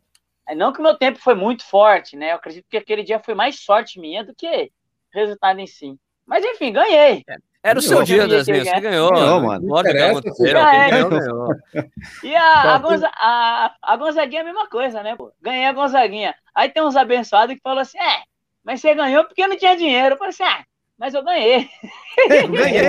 Não 0.55 0.71
que 0.71 0.79
o 0.79 0.83
meu 0.83 0.97
tempo 0.97 1.19
foi 1.19 1.35
muito 1.35 1.65
forte, 1.65 2.15
né? 2.15 2.31
Eu 2.31 2.37
acredito 2.37 2.65
que 2.69 2.77
aquele 2.77 3.03
dia 3.03 3.19
foi 3.19 3.35
mais 3.35 3.59
sorte 3.59 3.99
minha 3.99 4.23
do 4.23 4.33
que 4.33 4.71
resultado 5.13 5.59
em 5.59 5.67
si. 5.67 5.99
Mas 6.25 6.45
enfim, 6.45 6.71
ganhei. 6.71 7.23
É. 7.27 7.35
Era 7.63 7.77
o 7.77 7.81
seu 7.81 8.01
dia, 8.03 8.23
Andrezinho. 8.23 8.63
Você 8.63 8.79
ganhou. 8.79 9.11
Ganhou, 9.11 9.41
mano. 9.41 9.67
Bora, 9.67 9.93
ganhou, 9.93 10.21
ganhou, 10.21 11.09
ganhou. 11.09 11.47
E 12.23 12.35
a, 12.35 12.75
a, 12.75 12.77
Gonza, 12.79 13.11
a, 13.13 13.75
a 13.81 13.97
Gonzaguinha 13.97 14.39
é 14.39 14.41
a 14.41 14.45
mesma 14.45 14.67
coisa, 14.67 15.03
né? 15.03 15.15
Pô? 15.15 15.31
Ganhei 15.41 15.65
a 15.65 15.73
Gonzaguinha. 15.73 16.33
Aí 16.55 16.69
tem 16.69 16.81
uns 16.81 16.95
abençoados 16.95 17.53
que 17.53 17.61
falam 17.61 17.81
assim: 17.81 17.99
é, 17.99 18.23
mas 18.63 18.81
você 18.81 18.95
ganhou 18.95 19.25
porque 19.25 19.45
não 19.45 19.57
tinha 19.57 19.75
dinheiro. 19.75 20.15
Eu 20.15 20.17
falei 20.17 20.29
assim: 20.29 20.43
ah, 20.43 20.63
mas 21.01 21.15
eu 21.15 21.23
ganhei. 21.23 21.67
ganhei, 22.29 22.83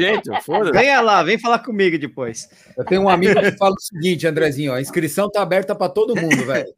gente, 0.00 0.30
Ganha 0.72 1.02
lá, 1.02 1.22
vem 1.22 1.38
falar 1.38 1.58
comigo 1.58 1.98
depois. 1.98 2.48
Eu 2.74 2.82
tenho 2.82 3.02
um 3.02 3.10
amigo 3.10 3.38
que 3.38 3.52
fala 3.58 3.74
o 3.74 3.80
seguinte, 3.80 4.26
Andrezinho: 4.26 4.72
ó, 4.72 4.76
a 4.76 4.80
inscrição 4.80 5.30
tá 5.30 5.42
aberta 5.42 5.74
para 5.74 5.92
todo 5.92 6.16
mundo, 6.16 6.46
velho. 6.46 6.74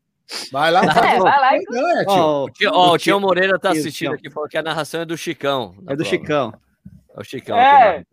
Vai 0.50 0.72
lá, 0.72 0.80
é, 0.82 1.18
vai 1.20 1.40
lá 1.40 1.56
e 1.56 1.64
ganha, 1.64 2.04
tio. 2.52 2.70
Ó, 2.72 2.94
o 2.94 2.98
Tio 2.98 3.20
Moreira 3.20 3.56
tá 3.56 3.70
assistindo 3.70 4.14
aqui, 4.14 4.28
falou 4.28 4.48
que 4.48 4.58
a 4.58 4.62
narração 4.62 5.02
é 5.02 5.04
do 5.04 5.16
Chicão. 5.16 5.76
É 5.86 5.94
do 5.94 5.98
prova. 5.98 6.04
Chicão. 6.04 6.54
É 7.16 7.20
o 7.20 7.24
Chicão. 7.24 7.56
É, 7.56 8.04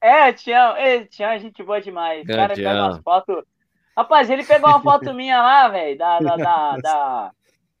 é 0.00 0.32
Tião, 0.32 0.76
é, 0.76 1.04
Tião 1.04 1.30
é 1.30 1.38
gente 1.40 1.64
boa 1.64 1.80
demais. 1.80 2.22
O 2.22 2.26
cara 2.28 2.54
pega 2.54 2.84
umas 2.84 2.98
fotos. 3.02 3.42
Rapaz, 3.96 4.30
ele 4.30 4.44
pegou 4.44 4.70
uma 4.70 4.82
foto 4.82 5.12
minha 5.12 5.42
lá, 5.42 5.66
velho, 5.66 5.98
da, 5.98 6.20
da, 6.20 6.36
da, 6.36 6.76
da, 6.78 7.30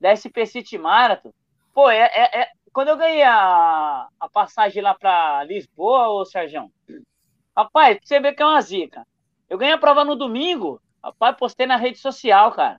da 0.00 0.16
SP 0.18 0.42
City 0.44 0.76
Marathon. 0.76 1.30
Pô, 1.72 1.88
é, 1.88 1.98
é, 1.98 2.40
é, 2.40 2.48
quando 2.76 2.88
eu 2.88 2.96
ganhei 2.98 3.22
a, 3.22 4.06
a 4.20 4.28
passagem 4.28 4.82
lá 4.82 4.92
para 4.92 5.42
Lisboa, 5.44 6.10
ô 6.10 6.26
Sérgio, 6.26 6.70
rapaz, 7.56 7.98
você 8.04 8.20
vê 8.20 8.34
que 8.34 8.42
é 8.42 8.44
uma 8.44 8.60
zica. 8.60 9.06
Eu 9.48 9.56
ganhei 9.56 9.72
a 9.72 9.78
prova 9.78 10.04
no 10.04 10.14
domingo, 10.14 10.78
rapaz, 11.02 11.34
postei 11.38 11.66
na 11.66 11.78
rede 11.78 11.96
social, 11.96 12.52
cara. 12.52 12.78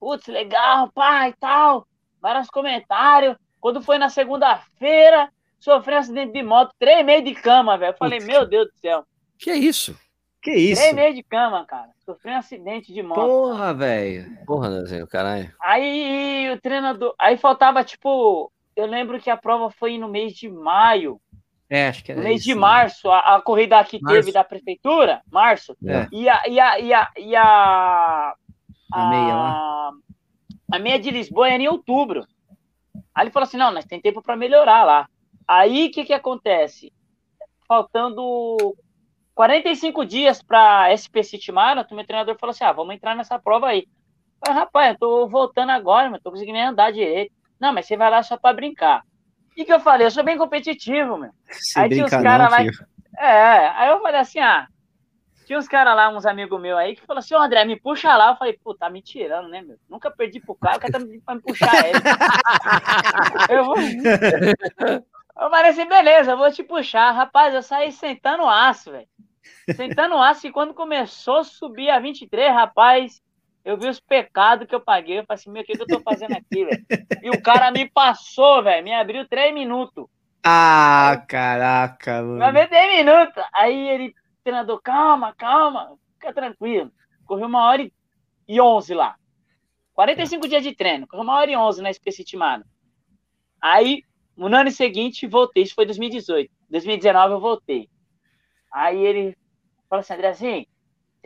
Putz, 0.00 0.26
legal, 0.26 0.90
pai, 0.90 1.34
tal. 1.38 1.86
Vários 2.18 2.48
comentários. 2.48 3.36
Quando 3.60 3.82
foi 3.82 3.98
na 3.98 4.08
segunda-feira, 4.08 5.30
sofri 5.60 5.94
um 5.94 5.98
acidente 5.98 6.32
de 6.32 6.42
moto, 6.42 6.72
três 6.78 7.04
meses 7.04 7.24
de 7.26 7.34
cama, 7.34 7.76
velho. 7.76 7.94
Falei, 7.98 8.20
Putz. 8.20 8.32
meu 8.32 8.46
Deus 8.46 8.68
do 8.68 8.78
céu. 8.78 9.04
Que 9.38 9.50
é 9.50 9.56
isso? 9.56 9.94
Que 10.40 10.52
isso? 10.52 10.80
Três 10.80 10.94
meses 10.94 11.14
de 11.14 11.22
cama, 11.22 11.66
cara. 11.66 11.90
Sofri 12.06 12.30
um 12.30 12.38
acidente 12.38 12.90
de 12.90 13.02
moto. 13.02 13.20
Porra, 13.20 13.74
velho. 13.74 14.46
Porra, 14.46 14.70
desenho, 14.80 15.06
caralho. 15.06 15.54
Aí 15.60 16.50
o 16.50 16.58
treinador. 16.58 17.14
Aí 17.18 17.36
faltava, 17.36 17.84
tipo. 17.84 18.50
Eu 18.76 18.86
lembro 18.86 19.18
que 19.18 19.30
a 19.30 19.36
prova 19.36 19.70
foi 19.70 19.96
no 19.96 20.06
mês 20.06 20.34
de 20.34 20.50
maio. 20.50 21.18
É, 21.68 21.88
acho 21.88 22.04
que 22.04 22.12
era 22.12 22.20
No 22.20 22.28
mês 22.28 22.42
isso, 22.42 22.50
de 22.50 22.54
março, 22.54 23.10
a, 23.10 23.36
a, 23.36 23.42
corrida 23.42 23.82
que 23.82 24.00
março. 24.00 24.20
teve 24.20 24.32
da 24.32 24.44
prefeitura, 24.44 25.22
março. 25.32 25.74
É. 25.84 26.06
E 26.12 26.28
a. 26.28 26.42
E 26.46 26.60
a, 26.60 26.78
e 26.78 26.92
a, 26.92 27.10
e 27.16 27.36
a, 27.36 28.34
a, 28.92 29.08
meia 29.08 29.34
lá. 29.34 29.92
A 30.70 30.78
meia 30.78 30.98
de 30.98 31.10
Lisboa 31.10 31.48
era 31.48 31.62
em 31.62 31.68
outubro. 31.68 32.26
Aí 33.14 33.24
ele 33.24 33.30
falou 33.30 33.46
assim: 33.46 33.56
não, 33.56 33.70
nós 33.72 33.86
tem 33.86 34.00
tempo 34.00 34.22
para 34.22 34.36
melhorar 34.36 34.84
lá. 34.84 35.08
Aí 35.48 35.86
o 35.86 35.90
que, 35.90 36.04
que 36.04 36.12
acontece? 36.12 36.92
Faltando 37.66 38.76
45 39.34 40.04
dias 40.04 40.42
para 40.42 40.94
SP 40.94 41.24
City 41.24 41.50
Marathon, 41.50 41.94
meu 41.94 42.06
treinador 42.06 42.36
falou 42.38 42.50
assim: 42.50 42.64
ah, 42.64 42.72
vamos 42.72 42.94
entrar 42.94 43.16
nessa 43.16 43.38
prova 43.38 43.68
aí. 43.68 43.88
Falei, 44.44 44.60
rapaz, 44.60 44.92
eu 44.92 44.98
tô 44.98 45.28
voltando 45.28 45.70
agora, 45.70 46.10
mas 46.10 46.22
tô 46.22 46.30
conseguindo 46.30 46.58
nem 46.58 46.66
andar 46.66 46.92
direito. 46.92 47.35
Não, 47.60 47.72
mas 47.72 47.86
você 47.86 47.96
vai 47.96 48.10
lá 48.10 48.22
só 48.22 48.36
para 48.36 48.54
brincar. 48.54 49.02
E 49.56 49.64
que 49.64 49.72
eu 49.72 49.80
falei? 49.80 50.06
Eu 50.06 50.10
sou 50.10 50.22
bem 50.22 50.36
competitivo, 50.36 51.16
meu. 51.16 51.30
Se 51.50 51.78
aí 51.78 51.88
tinha 51.88 52.04
os 52.04 52.10
caras 52.10 52.50
lá. 52.50 52.58
Filho. 52.58 52.86
É, 53.18 53.68
aí 53.68 53.88
eu 53.88 54.00
falei 54.02 54.20
assim: 54.20 54.38
ah, 54.38 54.66
tinha 55.46 55.58
uns 55.58 55.68
caras 55.68 55.96
lá, 55.96 56.08
uns 56.10 56.26
amigos 56.26 56.60
meus 56.60 56.78
aí, 56.78 56.94
que 56.94 57.06
falaram 57.06 57.20
assim: 57.20 57.34
Ô 57.34 57.38
André, 57.38 57.64
me 57.64 57.80
puxa 57.80 58.14
lá. 58.14 58.30
Eu 58.32 58.36
falei: 58.36 58.58
pô, 58.62 58.74
tá 58.74 58.90
me 58.90 59.00
tirando, 59.00 59.48
né, 59.48 59.62
meu? 59.62 59.78
Nunca 59.88 60.10
perdi 60.10 60.40
pro 60.40 60.54
cara, 60.54 60.76
o 60.76 60.80
cara 60.80 60.92
tá 60.92 60.98
me, 60.98 61.20
pra 61.20 61.36
me 61.36 61.40
puxar 61.40 61.88
ele. 61.88 61.98
eu 63.48 63.64
vou. 63.64 63.76
Eu 65.38 65.50
falei 65.50 65.70
assim: 65.70 65.86
beleza, 65.86 66.32
eu 66.32 66.36
vou 66.36 66.50
te 66.50 66.62
puxar. 66.62 67.12
Rapaz, 67.12 67.54
eu 67.54 67.62
saí 67.62 67.92
sentando 67.92 68.46
aço, 68.46 68.90
velho. 68.90 69.08
Sentando 69.74 70.16
aço, 70.16 70.46
e 70.46 70.52
quando 70.52 70.74
começou 70.74 71.38
a 71.38 71.44
subir 71.44 71.90
a 71.90 71.98
23, 71.98 72.52
rapaz, 72.52 73.22
eu 73.66 73.76
vi 73.76 73.88
os 73.88 73.98
pecados 73.98 74.68
que 74.68 74.74
eu 74.74 74.80
paguei. 74.80 75.18
Eu 75.18 75.26
falei 75.26 75.40
assim: 75.40 75.50
meu, 75.50 75.62
o 75.62 75.64
que, 75.64 75.72
que 75.72 75.82
eu 75.82 75.86
tô 75.88 76.00
fazendo 76.00 76.36
aqui, 76.36 76.64
velho? 76.64 76.86
E 77.20 77.30
o 77.30 77.42
cara 77.42 77.72
me 77.72 77.90
passou, 77.90 78.62
velho, 78.62 78.84
me 78.84 78.94
abriu 78.94 79.26
três 79.28 79.52
minutos. 79.52 80.06
Ah, 80.44 81.24
caraca, 81.26 82.22
mano. 82.22 82.36
Me 82.36 82.44
abriu 82.44 82.68
três 82.68 82.96
minutos. 82.96 83.42
Aí 83.52 83.88
ele 83.88 84.14
treinador, 84.44 84.80
calma, 84.80 85.34
calma, 85.34 85.98
fica 86.12 86.32
tranquilo. 86.32 86.92
Correu 87.24 87.48
uma 87.48 87.64
hora 87.64 87.90
e 88.46 88.60
onze 88.60 88.94
lá. 88.94 89.16
45 89.94 90.46
dias 90.46 90.62
de 90.62 90.72
treino, 90.72 91.08
correu 91.08 91.24
uma 91.24 91.34
hora 91.34 91.50
e 91.50 91.56
onze 91.56 91.82
na 91.82 91.90
Especitimada. 91.90 92.64
Aí, 93.60 94.04
no 94.36 94.46
ano 94.46 94.70
seguinte, 94.70 95.26
voltei. 95.26 95.64
Isso 95.64 95.74
foi 95.74 95.86
2018. 95.86 96.48
2019 96.70 97.34
eu 97.34 97.40
voltei. 97.40 97.88
Aí 98.72 99.04
ele 99.04 99.36
falou 99.90 100.00
assim, 100.00 100.14
Andrezinho, 100.14 100.66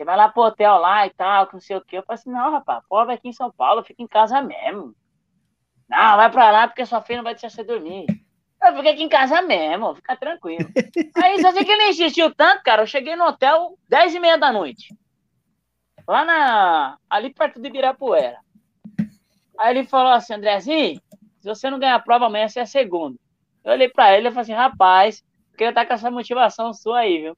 você 0.01 0.05
vai 0.05 0.17
lá 0.17 0.29
pro 0.29 0.41
hotel 0.41 0.77
lá 0.77 1.05
e 1.05 1.11
tal, 1.11 1.45
que 1.45 1.53
não 1.53 1.61
sei 1.61 1.77
o 1.77 1.81
quê. 1.81 1.97
Eu 1.97 2.03
falei 2.03 2.19
assim, 2.19 2.31
não, 2.31 2.51
rapaz, 2.51 2.83
pobre 2.89 3.13
aqui 3.13 3.29
em 3.29 3.33
São 3.33 3.51
Paulo, 3.51 3.83
fica 3.83 4.01
em 4.01 4.07
casa 4.07 4.41
mesmo. 4.41 4.95
Não, 5.87 6.17
vai 6.17 6.31
pra 6.31 6.49
lá 6.49 6.67
porque 6.67 6.85
sua 6.87 7.01
filha 7.01 7.17
não 7.17 7.23
vai 7.23 7.35
deixar 7.35 7.51
você 7.51 7.63
dormir. 7.63 8.07
Eu 8.63 8.75
fiquei 8.75 8.93
aqui 8.93 9.03
em 9.03 9.09
casa 9.09 9.43
mesmo, 9.43 9.93
fica 9.95 10.15
tranquilo. 10.15 10.67
Aí 11.21 11.39
só 11.39 11.51
sei 11.51 11.63
que 11.63 11.71
ele 11.71 11.89
insistiu 11.89 12.33
tanto, 12.33 12.63
cara. 12.63 12.81
Eu 12.81 12.87
cheguei 12.87 13.15
no 13.15 13.25
hotel 13.25 13.77
10 13.89 14.15
e 14.15 14.19
meia 14.19 14.37
da 14.39 14.51
noite. 14.51 14.95
Lá 16.07 16.25
na. 16.25 16.97
ali 17.07 17.31
perto 17.31 17.61
de 17.61 17.67
Ibirapuera. 17.67 18.39
Aí 19.59 19.77
ele 19.77 19.85
falou 19.85 20.13
assim, 20.13 20.33
Andrezinho, 20.33 20.99
se 21.39 21.47
você 21.47 21.69
não 21.69 21.77
ganhar 21.77 21.95
a 21.95 21.99
prova 21.99 22.25
amanhã, 22.25 22.47
você 22.47 22.61
é 22.61 22.65
segundo. 22.65 23.19
Eu 23.63 23.73
olhei 23.73 23.89
pra 23.89 24.17
ele 24.17 24.29
e 24.29 24.31
falei 24.31 24.41
assim, 24.41 24.53
rapaz, 24.53 25.23
eu 25.51 25.57
queria 25.57 25.69
estar 25.69 25.85
com 25.85 25.93
essa 25.93 26.09
motivação 26.09 26.73
sua 26.73 26.99
aí, 26.99 27.21
viu? 27.21 27.37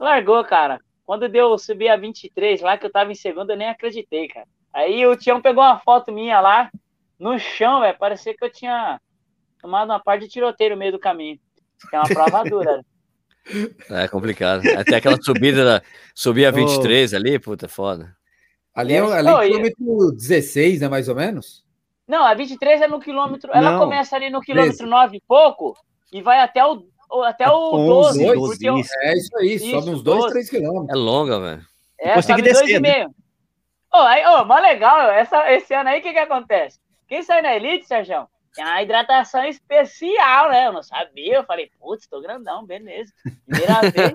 Largou, 0.00 0.42
cara. 0.44 0.80
Quando 1.12 1.28
deu 1.28 1.58
subir 1.58 1.90
a 1.90 1.96
23 1.98 2.62
lá, 2.62 2.78
que 2.78 2.86
eu 2.86 2.90
tava 2.90 3.12
em 3.12 3.14
segundo, 3.14 3.50
eu 3.50 3.56
nem 3.58 3.68
acreditei, 3.68 4.28
cara. 4.28 4.46
Aí 4.72 5.06
o 5.06 5.14
Tião 5.14 5.42
pegou 5.42 5.62
uma 5.62 5.78
foto 5.78 6.10
minha 6.10 6.40
lá, 6.40 6.70
no 7.18 7.38
chão, 7.38 7.82
velho. 7.82 7.98
Parecia 7.98 8.34
que 8.34 8.42
eu 8.42 8.50
tinha 8.50 8.98
tomado 9.60 9.90
uma 9.90 10.00
parte 10.00 10.22
de 10.22 10.30
tiroteio 10.30 10.70
no 10.70 10.78
meio 10.78 10.92
do 10.92 10.98
caminho. 10.98 11.38
Que 11.90 11.96
é 11.96 11.98
uma 11.98 12.08
prova 12.08 12.42
dura. 12.48 12.82
É 13.90 14.08
complicado. 14.08 14.62
Até 14.74 14.96
aquela 14.96 15.20
subida, 15.20 15.62
da, 15.62 15.82
subir 16.14 16.46
a 16.46 16.50
23 16.50 17.12
oh. 17.12 17.16
ali, 17.16 17.38
puta, 17.38 17.68
foda. 17.68 18.16
Ali 18.74 18.94
é, 18.94 19.00
ali 19.00 19.28
é 19.28 19.70
quilômetro 19.70 20.12
16, 20.12 20.80
né, 20.80 20.88
mais 20.88 21.10
ou 21.10 21.14
menos? 21.14 21.62
Não, 22.08 22.24
a 22.24 22.32
23 22.32 22.80
é 22.80 22.88
no 22.88 22.98
quilômetro. 22.98 23.50
Não. 23.52 23.58
Ela 23.58 23.78
começa 23.78 24.16
ali 24.16 24.30
no 24.30 24.40
quilômetro 24.40 24.78
13. 24.78 24.90
9 24.90 25.16
e 25.18 25.22
pouco 25.28 25.76
e 26.10 26.22
vai 26.22 26.40
até 26.40 26.64
o, 26.64 26.86
até 27.22 27.48
o 27.50 27.70
12. 27.72 28.24
12, 28.24 28.34
12 28.34 28.66
eu... 28.66 28.76
É 28.76 29.14
isso 29.14 29.36
aí, 29.36 29.54
isso, 29.54 29.70
sobe 29.70 29.90
uns 29.90 30.02
2, 30.02 30.32
3 30.32 30.50
quilômetros. 30.50 30.90
É 30.90 30.94
longa, 30.94 31.40
velho. 31.40 31.66
É, 31.98 32.06
Depois 32.08 32.26
tem 32.26 32.36
que 32.36 32.42
descer. 32.42 32.80
Né? 32.80 33.06
Oh, 33.92 33.98
aí, 33.98 34.24
oh, 34.26 34.44
mas 34.44 34.62
legal, 34.62 35.10
essa, 35.10 35.52
esse 35.52 35.74
ano 35.74 35.90
aí 35.90 36.00
o 36.00 36.02
que, 36.02 36.12
que 36.12 36.18
acontece? 36.18 36.80
Quem 37.06 37.22
sai 37.22 37.42
na 37.42 37.54
Elite, 37.54 37.86
Sérgio, 37.86 38.26
tem 38.54 38.64
uma 38.64 38.82
hidratação 38.82 39.44
especial, 39.44 40.48
né? 40.50 40.66
Eu 40.66 40.72
não 40.72 40.82
sabia. 40.82 41.36
Eu 41.36 41.44
falei, 41.44 41.70
putz, 41.78 42.06
tô 42.06 42.20
grandão, 42.20 42.64
beleza. 42.64 43.12
Primeira 43.46 43.80
vez. 43.90 44.12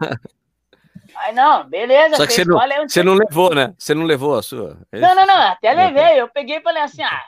Aí, 1.16 1.34
não, 1.34 1.64
beleza. 1.68 2.16
Só 2.16 2.26
que 2.26 2.34
você 2.34 2.45
não, 2.45 2.60
você 2.88 3.04
não 3.04 3.14
levou, 3.14 3.54
né? 3.54 3.74
Você 3.78 3.93
não 3.93 4.04
levou 4.04 4.38
a 4.38 4.43
sua. 4.43 4.78
É 4.91 5.00
não, 5.00 5.16
não, 5.16 5.26
não. 5.26 5.41
Até 5.52 5.74
levei. 5.74 6.22
Eu 6.22 6.28
peguei 6.28 6.58
e 6.58 6.62
falei 6.62 6.84
assim: 6.84 7.04
ah, 7.04 7.24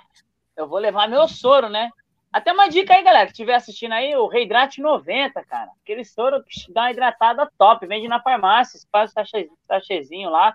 eu 0.55 0.67
vou 0.67 0.79
levar 0.79 1.07
meu 1.07 1.27
soro, 1.27 1.69
né? 1.69 1.89
Até 2.31 2.53
uma 2.53 2.67
dica 2.67 2.93
aí, 2.93 3.03
galera, 3.03 3.25
que 3.25 3.31
estiver 3.31 3.55
assistindo 3.55 3.93
aí, 3.93 4.15
o 4.15 4.27
Reidrate 4.27 4.81
90, 4.81 5.43
cara. 5.45 5.71
Aquele 5.81 6.05
soro 6.05 6.43
que 6.43 6.71
dá 6.71 6.81
uma 6.81 6.91
hidratada 6.91 7.49
top. 7.57 7.87
Vende 7.87 8.07
na 8.07 8.21
farmácia, 8.21 8.79
faz 8.91 9.11
o 9.11 9.57
sachezinho 9.67 10.29
lá. 10.29 10.53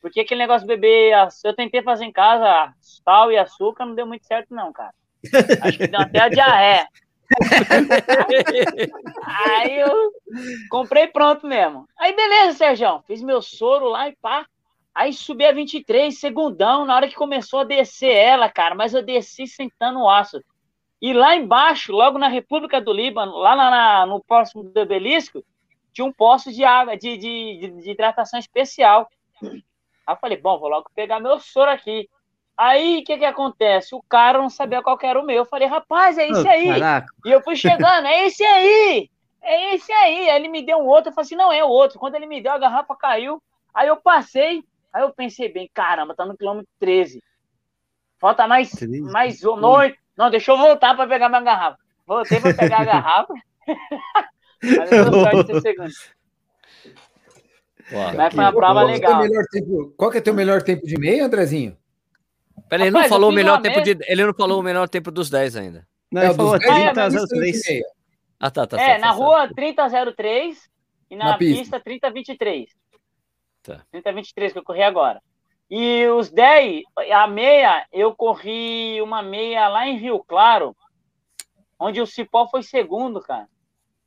Porque 0.00 0.20
aquele 0.20 0.40
negócio 0.40 0.66
de 0.66 0.74
beber. 0.74 1.12
Eu 1.44 1.54
tentei 1.54 1.82
fazer 1.82 2.06
em 2.06 2.12
casa 2.12 2.72
sal 2.80 3.30
e 3.30 3.36
açúcar, 3.36 3.84
não 3.84 3.94
deu 3.94 4.06
muito 4.06 4.26
certo, 4.26 4.54
não, 4.54 4.72
cara. 4.72 4.94
Acho 5.62 5.76
que 5.78 5.86
deu 5.86 6.00
até 6.00 6.20
a 6.20 6.28
diarreia. 6.28 6.88
aí 9.24 9.78
eu 9.78 10.10
comprei 10.70 11.06
pronto 11.06 11.46
mesmo. 11.46 11.86
Aí 11.98 12.16
beleza, 12.16 12.56
Sérgio. 12.56 13.04
Fiz 13.06 13.22
meu 13.22 13.42
soro 13.42 13.88
lá 13.88 14.08
e 14.08 14.16
pá. 14.16 14.46
Aí 14.94 15.12
subi 15.12 15.44
a 15.44 15.52
23, 15.52 16.18
segundão, 16.18 16.84
na 16.84 16.96
hora 16.96 17.08
que 17.08 17.14
começou 17.14 17.60
a 17.60 17.64
descer 17.64 18.12
ela, 18.12 18.48
cara. 18.48 18.74
Mas 18.74 18.94
eu 18.94 19.02
desci 19.02 19.46
sentando 19.46 20.00
o 20.00 20.08
aço. 20.08 20.42
E 21.00 21.12
lá 21.12 21.34
embaixo, 21.34 21.92
logo 21.92 22.18
na 22.18 22.28
República 22.28 22.80
do 22.80 22.92
Líbano, 22.92 23.36
lá 23.38 23.56
na, 23.56 24.06
no 24.06 24.22
próximo 24.22 24.62
do 24.62 24.80
obelisco, 24.80 25.42
tinha 25.92 26.04
um 26.04 26.12
poço 26.12 26.52
de 26.52 26.62
água, 26.64 26.96
de, 26.96 27.16
de, 27.16 27.70
de 27.82 27.90
hidratação 27.90 28.38
especial. 28.38 29.08
Aí 29.42 29.62
eu 30.08 30.16
falei, 30.16 30.36
bom, 30.36 30.58
vou 30.58 30.68
logo 30.68 30.90
pegar 30.94 31.18
meu 31.20 31.38
soro 31.38 31.70
aqui. 31.70 32.08
Aí, 32.56 32.98
o 32.98 33.04
que 33.04 33.16
que 33.16 33.24
acontece? 33.24 33.94
O 33.94 34.02
cara 34.02 34.38
não 34.38 34.50
sabia 34.50 34.82
qual 34.82 34.98
era 35.02 35.18
o 35.18 35.24
meu. 35.24 35.36
Eu 35.36 35.46
falei, 35.46 35.66
rapaz, 35.66 36.18
é 36.18 36.28
esse 36.28 36.46
oh, 36.46 36.50
aí. 36.50 36.68
Caraca. 36.68 37.08
E 37.24 37.30
eu 37.30 37.42
fui 37.42 37.56
chegando, 37.56 38.06
é 38.06 38.26
esse 38.26 38.44
aí. 38.44 39.10
É 39.40 39.74
esse 39.74 39.90
aí. 39.90 40.28
Aí 40.28 40.36
ele 40.36 40.48
me 40.48 40.60
deu 40.60 40.76
um 40.76 40.86
outro. 40.86 41.08
Eu 41.08 41.14
falei 41.14 41.24
assim, 41.24 41.36
não, 41.36 41.50
é 41.50 41.64
o 41.64 41.68
outro. 41.68 41.98
Quando 41.98 42.16
ele 42.16 42.26
me 42.26 42.42
deu, 42.42 42.52
a 42.52 42.58
garrafa 42.58 42.94
caiu. 42.94 43.42
Aí 43.72 43.88
eu 43.88 43.96
passei. 43.96 44.62
Aí 44.92 45.02
eu 45.02 45.10
pensei 45.10 45.50
bem, 45.50 45.70
caramba, 45.72 46.14
tá 46.14 46.26
no 46.26 46.36
quilômetro 46.36 46.68
13. 46.78 47.22
Falta 48.18 48.46
mais, 48.46 48.70
mais 49.10 49.42
um. 49.42 49.56
Não, 50.20 50.28
deixa 50.28 50.52
eu 50.52 50.58
voltar 50.58 50.94
para 50.94 51.08
pegar 51.08 51.30
minha 51.30 51.40
garrafa. 51.40 51.78
Voltei 52.06 52.38
para 52.38 52.52
pegar 52.52 52.82
a 52.82 52.84
garrafa. 52.84 53.32
Mas 54.62 54.92
eu 54.92 55.10
não 55.10 55.46
ser 55.46 55.60
segundo. 55.62 55.90
Mas 58.14 58.34
foi 58.34 58.44
uma 58.44 58.52
prova 58.52 58.82
legal. 58.82 59.22
Qual 59.96 60.10
que 60.10 60.18
é 60.18 60.20
o 60.20 60.22
teu 60.22 60.34
melhor 60.34 60.60
tempo 60.60 60.86
de 60.86 60.98
meio, 60.98 61.24
Andrezinho? 61.24 61.74
Pera, 62.68 62.82
ele 62.82 62.90
não 62.90 63.08
falou 63.08 63.30
o 63.30 63.32
melhor 63.32 63.62
tempo 63.62 63.80
de. 63.80 63.96
Ele 64.06 64.26
não 64.26 64.34
falou 64.34 64.60
o 64.60 64.62
melhor 64.62 64.90
tempo 64.90 65.10
dos 65.10 65.30
10 65.30 65.56
ainda. 65.56 65.88
Não, 66.12 66.22
ele 66.22 66.34
falou 66.34 66.58
3003. 66.58 67.62
Ah, 68.38 68.50
tá, 68.50 68.66
tá. 68.66 68.78
É, 68.78 68.96
tá, 68.96 68.98
na 68.98 69.06
tá, 69.06 69.12
rua 69.12 69.48
tá. 69.48 69.54
3003 69.54 70.68
e 71.10 71.16
na, 71.16 71.24
na 71.30 71.38
pista. 71.38 71.60
pista 71.60 71.80
3023. 71.80 72.68
Tá. 73.62 73.80
3023 73.90 74.52
que 74.52 74.58
eu 74.58 74.64
corri 74.64 74.82
agora. 74.82 75.22
E 75.70 76.06
os 76.08 76.30
10, 76.30 76.82
a 77.12 77.26
meia, 77.26 77.86
eu 77.92 78.14
corri 78.14 79.00
uma 79.00 79.22
meia 79.22 79.68
lá 79.68 79.86
em 79.86 79.96
Rio 79.96 80.24
Claro, 80.24 80.76
onde 81.78 82.00
o 82.00 82.06
Cipó 82.06 82.48
foi 82.48 82.62
segundo, 82.62 83.20
cara. 83.20 83.48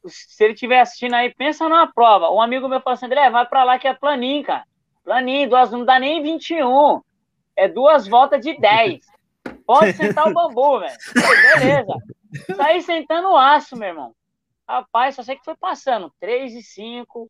Se 0.05 0.43
ele 0.43 0.53
estiver 0.53 0.81
assistindo 0.81 1.13
aí, 1.13 1.33
pensa 1.33 1.69
numa 1.69 1.87
prova. 1.87 2.29
Um 2.29 2.41
amigo 2.41 2.67
meu 2.67 2.81
falou 2.81 2.95
assim: 2.95 3.05
André, 3.05 3.29
vai 3.29 3.45
pra 3.47 3.63
lá 3.63 3.79
que 3.79 3.87
é 3.87 3.93
planinho, 3.93 4.43
cara. 4.43 4.65
Planinho, 5.05 5.49
duas, 5.49 5.71
não 5.71 5.85
dá 5.85 5.97
nem 5.97 6.21
21 6.21 7.01
é 7.55 7.67
duas 7.67 8.07
voltas 8.07 8.41
de 8.41 8.57
10. 8.57 9.05
Pode 9.65 9.93
sentar 9.93 10.27
o 10.27 10.33
bambu, 10.33 10.79
velho. 10.79 10.97
Beleza. 11.59 12.55
Saí 12.55 12.81
sentando 12.81 13.29
o 13.29 13.37
aço, 13.37 13.77
meu 13.77 13.89
irmão. 13.89 14.15
Rapaz, 14.67 15.15
só 15.15 15.23
sei 15.23 15.35
que 15.35 15.45
foi 15.45 15.55
passando. 15.55 16.11
3 16.19 16.53
e 16.55 16.63
5, 16.63 17.29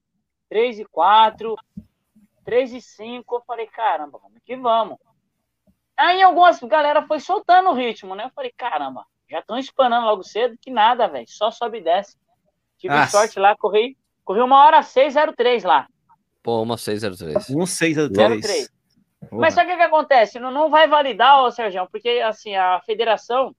3 0.50 0.80
e 0.80 0.86
4, 0.86 1.56
3 2.44 2.74
e 2.74 2.82
5. 2.82 3.36
Eu 3.36 3.42
falei, 3.42 3.68
caramba, 3.68 4.20
vamos 4.22 4.40
que 4.44 4.56
vamos. 4.56 4.98
Aí 5.96 6.22
algumas 6.22 6.60
galera 6.60 7.06
foi 7.06 7.20
soltando 7.20 7.70
o 7.70 7.74
ritmo, 7.74 8.16
né? 8.16 8.26
Eu 8.26 8.32
falei, 8.32 8.52
caramba, 8.58 9.06
já 9.30 9.40
estão 9.40 9.58
espanando 9.58 10.06
logo 10.06 10.24
cedo, 10.24 10.58
que 10.60 10.72
nada, 10.72 11.08
velho. 11.08 11.28
Só 11.28 11.52
sobe 11.52 11.80
e 11.80 11.82
desce. 11.82 12.18
Tive 12.78 12.94
Nossa. 12.94 13.12
sorte 13.12 13.40
lá, 13.40 13.56
corri, 13.56 13.98
corri 14.26 14.42
uma 14.42 14.66
hora 14.66 14.82
603 14.82 15.64
lá. 15.64 15.88
Pô, 16.42 16.62
uma 16.62 16.78
603. 16.78 17.50
Um 17.52 17.66
603. 17.66 18.70
Mas 19.32 19.54
sabe 19.54 19.70
o 19.70 19.72
que, 19.72 19.78
que 19.78 19.84
acontece? 19.84 20.40
Não, 20.40 20.52
não 20.52 20.70
vai 20.70 20.88
validar, 20.88 21.42
ô 21.44 21.52
Sérgio, 21.52 21.88
porque 21.90 22.22
assim, 22.26 22.56
a 22.56 22.82
federação, 22.86 23.56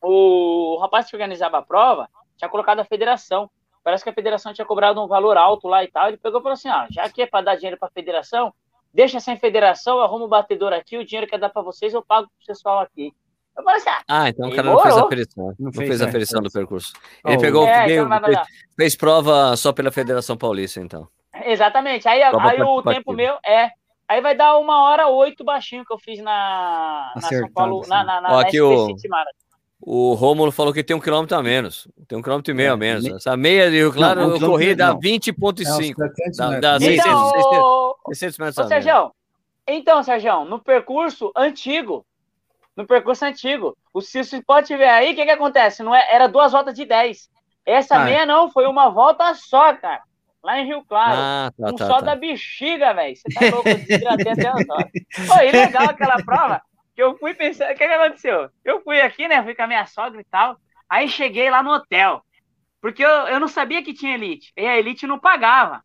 o 0.00 0.78
rapaz 0.80 1.10
que 1.10 1.16
organizava 1.16 1.58
a 1.58 1.62
prova, 1.62 2.08
tinha 2.36 2.48
colocado 2.48 2.80
a 2.80 2.84
federação. 2.84 3.50
Parece 3.88 4.04
que 4.04 4.10
a 4.10 4.12
federação 4.12 4.52
tinha 4.52 4.66
cobrado 4.66 5.02
um 5.02 5.06
valor 5.06 5.38
alto 5.38 5.66
lá 5.66 5.82
e 5.82 5.88
tal. 5.88 6.08
Ele 6.08 6.18
pegou 6.18 6.40
e 6.40 6.42
falou 6.42 6.52
assim: 6.52 6.68
ah, 6.68 6.86
já 6.90 7.08
que 7.08 7.22
é 7.22 7.26
para 7.26 7.42
dar 7.42 7.54
dinheiro 7.54 7.78
para 7.78 7.88
a 7.88 7.90
federação, 7.90 8.52
deixa 8.92 9.18
sem 9.18 9.38
federação, 9.38 10.02
arruma 10.02 10.26
o 10.26 10.28
batedor 10.28 10.74
aqui, 10.74 10.98
o 10.98 11.06
dinheiro 11.06 11.26
que 11.26 11.34
é 11.34 11.38
dar 11.38 11.48
para 11.48 11.62
vocês 11.62 11.94
eu 11.94 12.02
pago 12.02 12.28
pro 12.28 12.46
pessoal 12.46 12.80
aqui. 12.80 13.14
Eu 13.56 13.64
falei 13.64 13.78
assim, 13.78 13.88
ah, 13.88 14.02
ah 14.06 14.28
então 14.28 14.46
o 14.46 14.54
cara 14.54 14.70
não 14.70 14.82
fez 14.82 14.94
a 14.94 15.04
aferição. 15.06 15.46
Não, 15.46 15.54
não 15.58 15.72
fez, 15.72 15.88
fez 15.88 16.02
a 16.02 16.04
aferição 16.04 16.42
do 16.42 16.50
percurso. 16.50 16.92
Ele 17.24 17.38
oh. 17.38 17.40
pegou, 17.40 17.66
é, 17.66 17.90
então, 17.90 18.20
fez, 18.20 18.38
fez, 18.76 18.96
prova 18.96 19.56
só 19.56 19.72
pela 19.72 19.90
Federação 19.90 20.36
Paulista, 20.36 20.80
então. 20.80 21.08
Exatamente. 21.46 22.06
Aí, 22.06 22.22
aí 22.22 22.62
o 22.62 22.82
tempo 22.82 23.14
meu 23.14 23.38
é. 23.42 23.70
Aí 24.06 24.20
vai 24.20 24.34
dar 24.34 24.58
uma 24.58 24.82
hora 24.82 25.08
oito 25.08 25.44
baixinho 25.44 25.84
que 25.84 25.92
eu 25.94 25.98
fiz 25.98 26.18
na, 26.20 27.10
na 27.16 27.22
São 27.22 27.50
Paulo, 27.52 27.86
na, 27.88 28.04
na, 28.04 28.20
na, 28.20 28.32
Ó, 28.34 28.40
aqui 28.40 28.60
o, 28.60 28.94
o 29.80 30.14
Rômulo 30.14 30.50
falou 30.50 30.72
que 30.72 30.82
tem 30.82 30.96
um 30.96 31.00
quilômetro 31.00 31.36
a 31.36 31.42
menos. 31.42 31.88
Tem 32.08 32.18
um 32.18 32.22
quilômetro 32.22 32.52
e 32.52 32.54
meio 32.54 32.70
é, 32.70 32.72
a 32.72 32.76
menos. 32.76 33.04
Me... 33.04 33.12
Essa 33.14 33.36
meia 33.36 33.70
de 33.70 33.76
Rio 33.76 33.92
Claro 33.92 34.20
não, 34.20 34.28
um 34.30 34.34
eu 34.34 34.40
corri 34.40 34.74
dá 34.74 34.94
20,5. 34.94 35.94
É, 36.00 36.30
dá, 36.36 36.60
dá 36.60 36.80
600, 36.80 37.06
então, 37.06 37.30
600, 37.30 38.18
600 38.18 38.38
metros 38.38 38.58
ô, 38.58 38.68
Sérgio, 38.68 39.12
Então, 39.66 40.02
Sérgio, 40.02 40.44
no 40.44 40.58
percurso 40.58 41.32
antigo, 41.36 42.04
no 42.76 42.86
percurso 42.86 43.24
antigo, 43.24 43.76
o 43.94 44.00
Cício 44.00 44.42
pode 44.44 44.76
ver 44.76 44.88
aí, 44.88 45.12
o 45.12 45.14
que 45.14 45.24
que 45.24 45.30
acontece? 45.30 45.82
Não 45.82 45.94
é, 45.94 46.12
era 46.12 46.26
duas 46.26 46.52
voltas 46.52 46.74
de 46.74 46.84
10. 46.84 47.30
Essa 47.64 47.96
ah. 47.96 48.04
meia 48.04 48.26
não, 48.26 48.50
foi 48.50 48.66
uma 48.66 48.88
volta 48.88 49.32
só, 49.34 49.74
cara. 49.74 50.02
Lá 50.42 50.60
em 50.60 50.66
Rio 50.66 50.82
Claro. 50.88 51.14
Ah, 51.16 51.52
tá, 51.56 51.68
um 51.68 51.74
tá, 51.74 51.86
só 51.86 51.98
tá. 51.98 52.06
da 52.06 52.16
bexiga, 52.16 52.94
velho. 52.94 53.14
Você 53.14 53.28
tá 53.34 53.40
louco, 53.54 53.68
eu 53.68 54.10
até 54.10 54.48
as 54.48 54.68
horas. 54.68 54.90
Foi 55.26 55.50
legal 55.52 55.84
aquela 55.84 56.16
prova 56.24 56.62
que 56.98 57.02
eu 57.04 57.16
fui 57.16 57.32
pensando, 57.32 57.70
o 57.70 57.76
que, 57.76 57.86
que 57.86 57.92
aconteceu? 57.92 58.50
Eu 58.64 58.82
fui 58.82 59.00
aqui, 59.00 59.28
né? 59.28 59.40
Fui 59.44 59.54
com 59.54 59.62
a 59.62 59.68
minha 59.68 59.86
sogra 59.86 60.20
e 60.20 60.24
tal. 60.24 60.58
Aí 60.88 61.08
cheguei 61.08 61.48
lá 61.48 61.62
no 61.62 61.70
hotel. 61.70 62.24
Porque 62.80 63.04
eu, 63.04 63.08
eu 63.08 63.38
não 63.38 63.46
sabia 63.46 63.84
que 63.84 63.94
tinha 63.94 64.16
elite. 64.16 64.52
E 64.56 64.66
a 64.66 64.76
elite 64.76 65.06
não 65.06 65.16
pagava. 65.16 65.80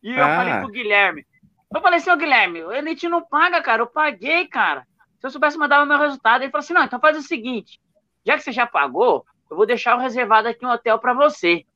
E 0.00 0.14
eu 0.14 0.24
ah. 0.24 0.36
falei 0.36 0.60
pro 0.60 0.70
Guilherme. 0.70 1.26
Eu 1.74 1.80
falei 1.82 1.98
assim, 1.98 2.12
ô 2.12 2.16
Guilherme, 2.16 2.62
a 2.62 2.78
elite 2.78 3.08
não 3.08 3.26
paga, 3.26 3.60
cara. 3.60 3.82
Eu 3.82 3.88
paguei, 3.88 4.46
cara. 4.46 4.86
Se 5.18 5.26
eu 5.26 5.30
soubesse 5.32 5.58
mandar 5.58 5.82
o 5.82 5.86
meu 5.86 5.98
resultado. 5.98 6.42
Ele 6.42 6.52
falou 6.52 6.62
assim: 6.62 6.74
não, 6.74 6.84
então 6.84 7.00
faz 7.00 7.16
o 7.16 7.22
seguinte. 7.22 7.80
Já 8.24 8.36
que 8.36 8.44
você 8.44 8.52
já 8.52 8.64
pagou, 8.64 9.26
eu 9.50 9.56
vou 9.56 9.66
deixar 9.66 9.96
o 9.96 10.00
reservado 10.00 10.46
aqui 10.46 10.64
um 10.64 10.70
hotel 10.70 10.96
para 11.00 11.12
você. 11.12 11.66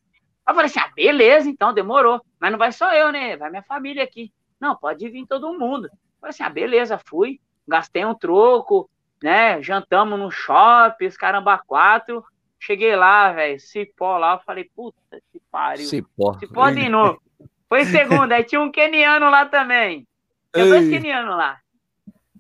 Eu 0.49 0.55
falei 0.55 0.67
assim: 0.67 0.79
ah, 0.79 0.93
beleza, 0.95 1.51
então, 1.51 1.75
demorou. 1.75 2.25
Mas 2.41 2.53
não 2.53 2.59
vai 2.59 2.71
só 2.71 2.93
eu, 2.95 3.11
né? 3.11 3.37
Vai 3.37 3.51
minha 3.51 3.65
família 3.65 4.05
aqui. 4.05 4.33
Não, 4.61 4.77
pode 4.77 5.09
vir 5.09 5.27
todo 5.27 5.59
mundo. 5.59 5.87
Eu 5.87 6.21
falei 6.21 6.31
assim: 6.31 6.45
ah, 6.45 6.51
beleza, 6.51 7.03
fui 7.05 7.41
gastei 7.67 8.05
um 8.05 8.15
troco, 8.15 8.89
né? 9.23 9.63
Jantamos 9.63 10.19
no 10.19 10.31
shopping, 10.31 11.07
os 11.07 11.17
caramba 11.17 11.59
quatro. 11.59 12.25
Cheguei 12.59 12.97
lá, 12.97 13.33
velho, 13.33 13.61
cipó 13.61 14.19
lá, 14.19 14.35
eu 14.35 14.41
falei, 14.41 14.71
puta 14.75 14.99
que 15.33 15.41
pariu. 15.51 15.87
Cipó. 15.87 16.39
Cipó 16.39 16.71
de 16.71 16.89
novo. 16.89 17.21
Foi 17.69 17.85
segunda, 17.85 18.37
aí 18.37 18.45
tinha 18.45 18.61
um 18.61 18.71
keniano 18.71 19.29
lá 19.29 19.47
também. 19.47 20.07
Tinha 20.55 20.67
dois 20.67 20.89
kenianos 20.89 21.37
lá. 21.37 21.59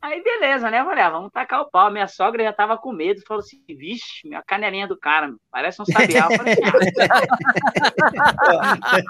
Aí 0.00 0.22
beleza, 0.22 0.70
né? 0.70 0.80
Eu 0.80 0.84
falei, 0.84 1.02
ah, 1.02 1.10
vamos 1.10 1.32
tacar 1.32 1.60
o 1.62 1.70
pau. 1.70 1.90
Minha 1.90 2.06
sogra 2.06 2.44
já 2.44 2.52
tava 2.52 2.78
com 2.78 2.92
medo, 2.92 3.22
falou 3.26 3.40
assim: 3.40 3.60
vixe, 3.68 4.28
minha 4.28 4.42
canelinha 4.42 4.86
do 4.86 4.96
cara, 4.96 5.34
parece 5.50 5.82
um 5.82 5.84
sabiá. 5.84 6.28
Eu 6.30 6.36
falei, 6.36 6.54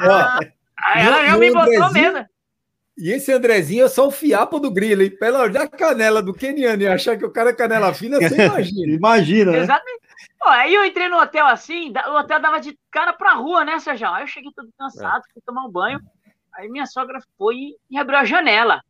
ah. 0.00 0.38
aí 0.86 1.06
ela 1.06 1.26
já 1.26 1.36
me 1.36 1.52
botou 1.52 1.92
medo. 1.92 2.24
E 2.98 3.10
esse 3.10 3.30
Andrezinho 3.30 3.84
é 3.84 3.88
só 3.88 4.06
o 4.06 4.10
fiapo 4.10 4.58
do 4.58 4.70
grilo, 4.70 5.02
hein? 5.02 5.10
Pela 5.10 5.42
olhar 5.42 5.62
a 5.64 5.68
canela 5.68 6.22
do 6.22 6.32
Keniano 6.32 6.82
e 6.82 6.88
achar 6.88 7.16
que 7.18 7.26
o 7.26 7.30
cara 7.30 7.50
é 7.50 7.54
canela 7.54 7.92
fina, 7.92 8.18
você 8.18 8.34
imagina. 8.46 8.92
imagina, 8.94 9.52
né? 9.52 9.58
Exatamente. 9.58 10.00
Pô, 10.40 10.48
aí 10.48 10.74
eu 10.74 10.84
entrei 10.84 11.08
no 11.08 11.18
hotel 11.18 11.46
assim, 11.46 11.92
o 11.92 12.18
hotel 12.18 12.40
dava 12.40 12.58
de 12.58 12.78
cara 12.90 13.12
pra 13.12 13.34
rua, 13.34 13.64
né, 13.64 13.78
Sérgio? 13.78 14.08
Aí 14.08 14.22
eu 14.22 14.28
cheguei 14.28 14.50
todo 14.54 14.70
cansado, 14.78 15.24
fui 15.32 15.42
tomar 15.44 15.64
um 15.66 15.70
banho. 15.70 16.00
Aí 16.54 16.68
minha 16.70 16.86
sogra 16.86 17.20
foi 17.36 17.74
e 17.90 17.98
abriu 17.98 18.18
a 18.18 18.24
janela. 18.24 18.82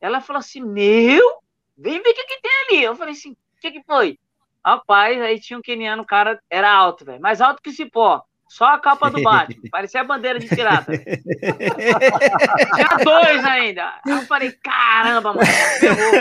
Ela 0.00 0.22
falou 0.22 0.40
assim: 0.40 0.62
Meu, 0.62 1.22
vem 1.76 2.02
ver 2.02 2.10
o 2.10 2.14
que, 2.14 2.24
que 2.24 2.40
tem 2.40 2.50
ali. 2.68 2.84
Eu 2.84 2.96
falei 2.96 3.12
assim: 3.12 3.32
O 3.32 3.60
que, 3.60 3.72
que 3.72 3.82
foi? 3.84 4.18
Rapaz, 4.64 5.20
aí 5.20 5.38
tinha 5.38 5.58
um 5.58 5.62
keniano, 5.62 6.02
o 6.02 6.06
cara 6.06 6.40
era 6.48 6.70
alto, 6.70 7.04
velho, 7.04 7.20
mais 7.20 7.40
alto 7.40 7.62
que 7.62 7.72
cipó. 7.72 8.22
Só 8.50 8.64
a 8.64 8.80
capa 8.80 9.08
do 9.08 9.22
Batman. 9.22 9.62
Parecia 9.70 10.00
a 10.00 10.04
bandeira 10.04 10.40
de 10.40 10.48
pirata. 10.48 10.90
Tinha 10.98 13.04
dois 13.04 13.44
ainda. 13.44 14.00
Aí 14.04 14.12
eu 14.12 14.22
falei, 14.22 14.50
caramba, 14.50 15.32
mano, 15.32 15.46
ferrou. 15.78 16.12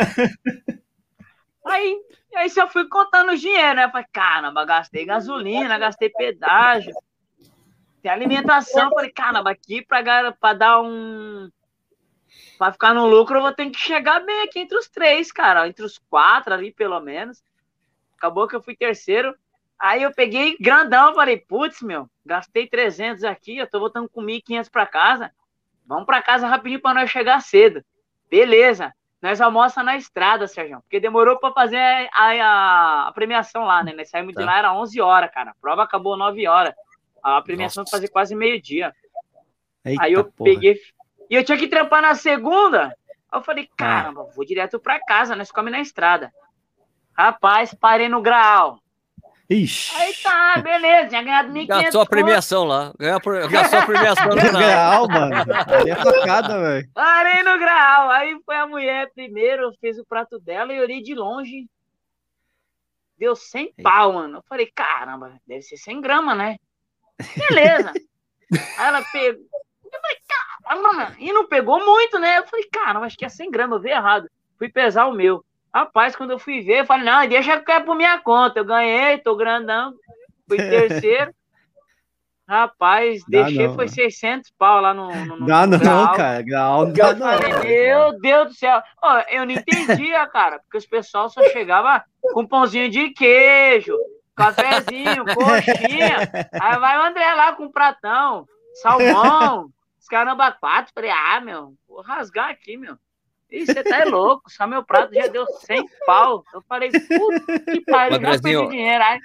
Aí, 1.66 2.00
aí 2.36 2.52
eu 2.56 2.68
fui 2.68 2.88
contando 2.88 3.32
o 3.32 3.36
dinheiro, 3.36 3.74
né? 3.74 3.86
Eu 3.86 3.90
falei, 3.90 4.06
caramba, 4.14 4.64
gastei 4.64 5.06
gasolina, 5.06 5.80
gastei 5.80 6.12
pedágio. 6.12 6.94
Tem 8.04 8.12
alimentação. 8.12 8.84
Eu 8.84 8.92
falei, 8.92 9.12
caramba, 9.12 9.50
aqui 9.50 9.84
pra, 9.84 10.32
pra 10.34 10.54
dar 10.54 10.82
um. 10.82 11.50
Pra 12.60 12.72
ficar 12.72 12.94
no 12.94 13.08
lucro, 13.08 13.40
eu 13.40 13.42
vou 13.42 13.54
ter 13.54 13.72
que 13.72 13.80
chegar 13.80 14.20
bem 14.20 14.44
aqui 14.44 14.60
entre 14.60 14.78
os 14.78 14.88
três, 14.88 15.32
cara. 15.32 15.68
Entre 15.68 15.84
os 15.84 15.98
quatro 15.98 16.54
ali, 16.54 16.72
pelo 16.72 17.00
menos. 17.00 17.42
Acabou 18.16 18.48
que 18.48 18.56
eu 18.56 18.62
fui 18.62 18.76
terceiro. 18.76 19.34
Aí 19.80 20.04
eu 20.04 20.14
peguei 20.14 20.58
grandão, 20.60 21.16
falei, 21.16 21.38
putz, 21.38 21.82
meu, 21.82 22.10
gastei 22.26 22.68
300 22.68 23.24
aqui, 23.24 23.58
eu 23.58 23.70
tô 23.70 23.80
voltando 23.80 24.10
com 24.10 24.22
1.500 24.22 24.70
para 24.70 24.86
casa. 24.86 25.32
Vamos 25.86 26.06
para 26.06 26.22
casa 26.22 26.48
rapidinho 26.48 26.82
para 26.82 27.00
nós 27.00 27.10
chegar 27.10 27.42
cedo. 27.42 27.84
Beleza. 28.30 28.94
Nós 29.22 29.42
almoçamos 29.42 29.86
na 29.86 29.98
estrada, 29.98 30.48
Sérgio, 30.48 30.80
porque 30.82 31.00
demorou 31.00 31.38
para 31.40 31.54
fazer 31.54 31.78
a, 31.78 32.10
a, 32.14 33.08
a, 33.08 33.12
premiação 33.12 33.66
lá, 33.66 33.84
né? 33.84 33.94
Nós 33.94 34.10
saímos 34.10 34.34
tá. 34.34 34.42
de 34.42 34.46
lá, 34.46 34.60
era 34.60 34.74
11 34.74 35.02
horas, 35.02 35.32
cara. 35.32 35.52
A 35.52 35.56
prova 35.60 35.84
acabou 35.84 36.16
9 36.16 36.48
horas. 36.48 36.74
A 37.22 37.42
premiação 37.42 37.82
Nossa. 37.82 37.92
fazer 37.92 38.08
quase 38.10 38.34
meio-dia. 38.34 38.94
Aí 40.00 40.14
eu 40.14 40.24
porra. 40.26 40.52
peguei. 40.52 40.80
E 41.30 41.36
eu 41.36 41.44
tinha 41.44 41.58
que 41.58 41.68
trampar 41.68 42.02
na 42.02 42.16
segunda. 42.16 42.96
Aí 43.32 43.40
eu 43.40 43.44
falei, 43.44 43.68
ah. 43.72 43.76
caramba, 43.76 44.24
vou 44.36 44.46
direto 44.46 44.80
para 44.80 45.00
casa, 45.00 45.36
nós 45.36 45.52
comemos 45.52 45.78
na 45.78 45.82
estrada. 45.82 46.34
Rapaz, 47.14 47.74
parei 47.74 48.08
no 48.08 48.22
grau. 48.22 48.80
Ixi. 49.50 49.96
Aí 49.96 50.14
tá, 50.22 50.62
beleza, 50.62 51.10
tinha 51.10 51.24
ganhado 51.24 51.52
1.500 51.52 51.68
Gastou 51.68 52.02
a 52.02 52.06
premiação 52.06 52.64
lá. 52.66 52.94
Gastou 53.50 53.80
a 53.80 53.86
premiação 53.86 54.30
no 54.30 54.36
grau, 54.36 55.08
mano. 55.08 55.36
Aí 55.36 55.90
é 55.90 55.96
facada, 55.96 56.62
velho. 56.62 56.90
Parei 56.94 57.42
no 57.42 57.58
grau. 57.58 58.12
Aí 58.12 58.40
foi 58.46 58.56
a 58.56 58.68
mulher 58.68 59.12
primeiro, 59.16 59.74
fez 59.82 59.98
o 59.98 60.06
prato 60.06 60.40
dela 60.40 60.72
e 60.72 60.78
eu 60.78 60.84
olhei 60.84 61.02
de 61.02 61.16
longe. 61.16 61.68
Deu 63.18 63.36
100 63.36 63.74
pau, 63.82 64.14
mano. 64.14 64.38
Eu 64.38 64.44
falei, 64.48 64.72
caramba, 64.74 65.40
deve 65.48 65.64
ser 65.64 65.78
100 65.78 66.00
gramas, 66.00 66.38
né? 66.38 66.58
Beleza. 67.36 67.92
Aí 68.78 68.88
ela 68.88 69.04
pegou. 69.12 69.42
Eu 69.84 70.00
falei, 70.00 70.18
caramba, 70.64 70.94
mano. 70.94 71.16
E 71.18 71.34
não 71.34 71.48
pegou 71.48 71.84
muito, 71.84 72.20
né? 72.20 72.38
Eu 72.38 72.46
falei, 72.46 72.70
caramba, 72.72 73.08
acho 73.08 73.18
que 73.18 73.26
é 73.26 73.30
100 73.30 73.50
gramas, 73.50 73.78
eu 73.78 73.82
vi 73.82 73.90
errado. 73.90 74.30
Fui 74.60 74.70
pesar 74.70 75.08
o 75.08 75.14
meu. 75.14 75.44
Rapaz, 75.74 76.16
quando 76.16 76.32
eu 76.32 76.40
fui 76.40 76.62
ver, 76.62 76.82
eu 76.82 76.86
falei, 76.86 77.06
não, 77.06 77.28
deixa 77.28 77.60
que 77.60 77.72
é 77.72 77.80
por 77.80 77.96
minha 77.96 78.18
conta. 78.20 78.60
Eu 78.60 78.66
ganhei, 78.66 79.18
tô 79.20 79.36
grandão, 79.36 79.94
fui 80.48 80.58
terceiro. 80.58 81.34
Rapaz, 82.50 83.22
dá 83.30 83.44
deixei, 83.44 83.68
não, 83.68 83.76
foi 83.76 83.88
600 83.88 84.52
pau 84.58 84.82
lá 84.82 84.92
no, 84.92 85.08
no, 85.14 85.40
no 85.42 85.46
Dá 85.46 85.68
não, 85.68 85.78
grau. 85.78 86.16
cara, 86.16 86.42
grau 86.42 86.86
não 86.88 86.94
dá 86.94 87.14
não. 87.14 87.60
Meu 87.62 88.20
Deus 88.20 88.48
do 88.48 88.54
céu. 88.56 88.82
Ó, 89.04 89.20
eu 89.30 89.46
não 89.46 89.52
entendia, 89.52 90.26
cara, 90.34 90.58
porque 90.58 90.80
os 90.80 90.86
pessoal 90.88 91.30
só 91.30 91.44
chegava 91.50 92.04
com 92.34 92.48
pãozinho 92.48 92.90
de 92.90 93.12
queijo, 93.12 93.96
cafezinho, 94.36 95.26
coxinha. 95.36 96.18
Aí 96.60 96.80
vai 96.80 96.98
o 96.98 97.04
André 97.04 97.32
lá 97.36 97.54
com 97.54 97.72
pratão, 97.72 98.48
salmão, 98.82 99.70
os 100.00 100.08
caramba 100.08 100.52
quatro. 100.52 100.92
Falei, 100.92 101.12
ah, 101.12 101.40
meu, 101.40 101.76
vou 101.88 102.02
rasgar 102.02 102.50
aqui, 102.50 102.76
meu. 102.78 102.98
Ih, 103.52 103.66
você 103.66 103.84
tá 103.84 104.02
é 104.02 104.06
louco, 104.06 104.50
só 104.50 104.68
meu 104.68 104.84
prato 104.84 105.14
já 105.14 105.26
deu 105.28 105.46
100 105.46 105.84
pau. 106.06 106.44
Eu 106.54 106.62
falei, 106.62 106.92
puta 106.92 107.60
que 107.60 107.82
pariu, 107.82 108.22
já 108.22 108.40
perdi 108.40 108.70
dinheiro. 108.70 109.04
Ai. 109.04 109.20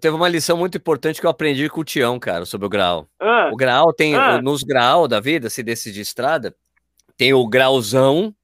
Teve, 0.00 0.16
uma 0.16 0.28
lição 0.28 0.56
muito 0.56 0.76
importante 0.76 1.20
que 1.20 1.26
eu 1.26 1.30
aprendi 1.30 1.68
com 1.68 1.80
o 1.80 1.84
Tião, 1.84 2.18
cara, 2.18 2.44
sobre 2.44 2.66
o 2.66 2.70
grau. 2.70 3.08
Ah, 3.20 3.48
o 3.52 3.56
grau 3.56 3.92
tem, 3.92 4.16
ah, 4.16 4.42
nos 4.42 4.64
grau 4.64 5.06
da 5.06 5.20
vida, 5.20 5.48
se 5.48 5.62
decidir 5.62 6.00
estrada, 6.00 6.54
tem 7.16 7.32
o 7.32 7.46
grauzão, 7.46 8.34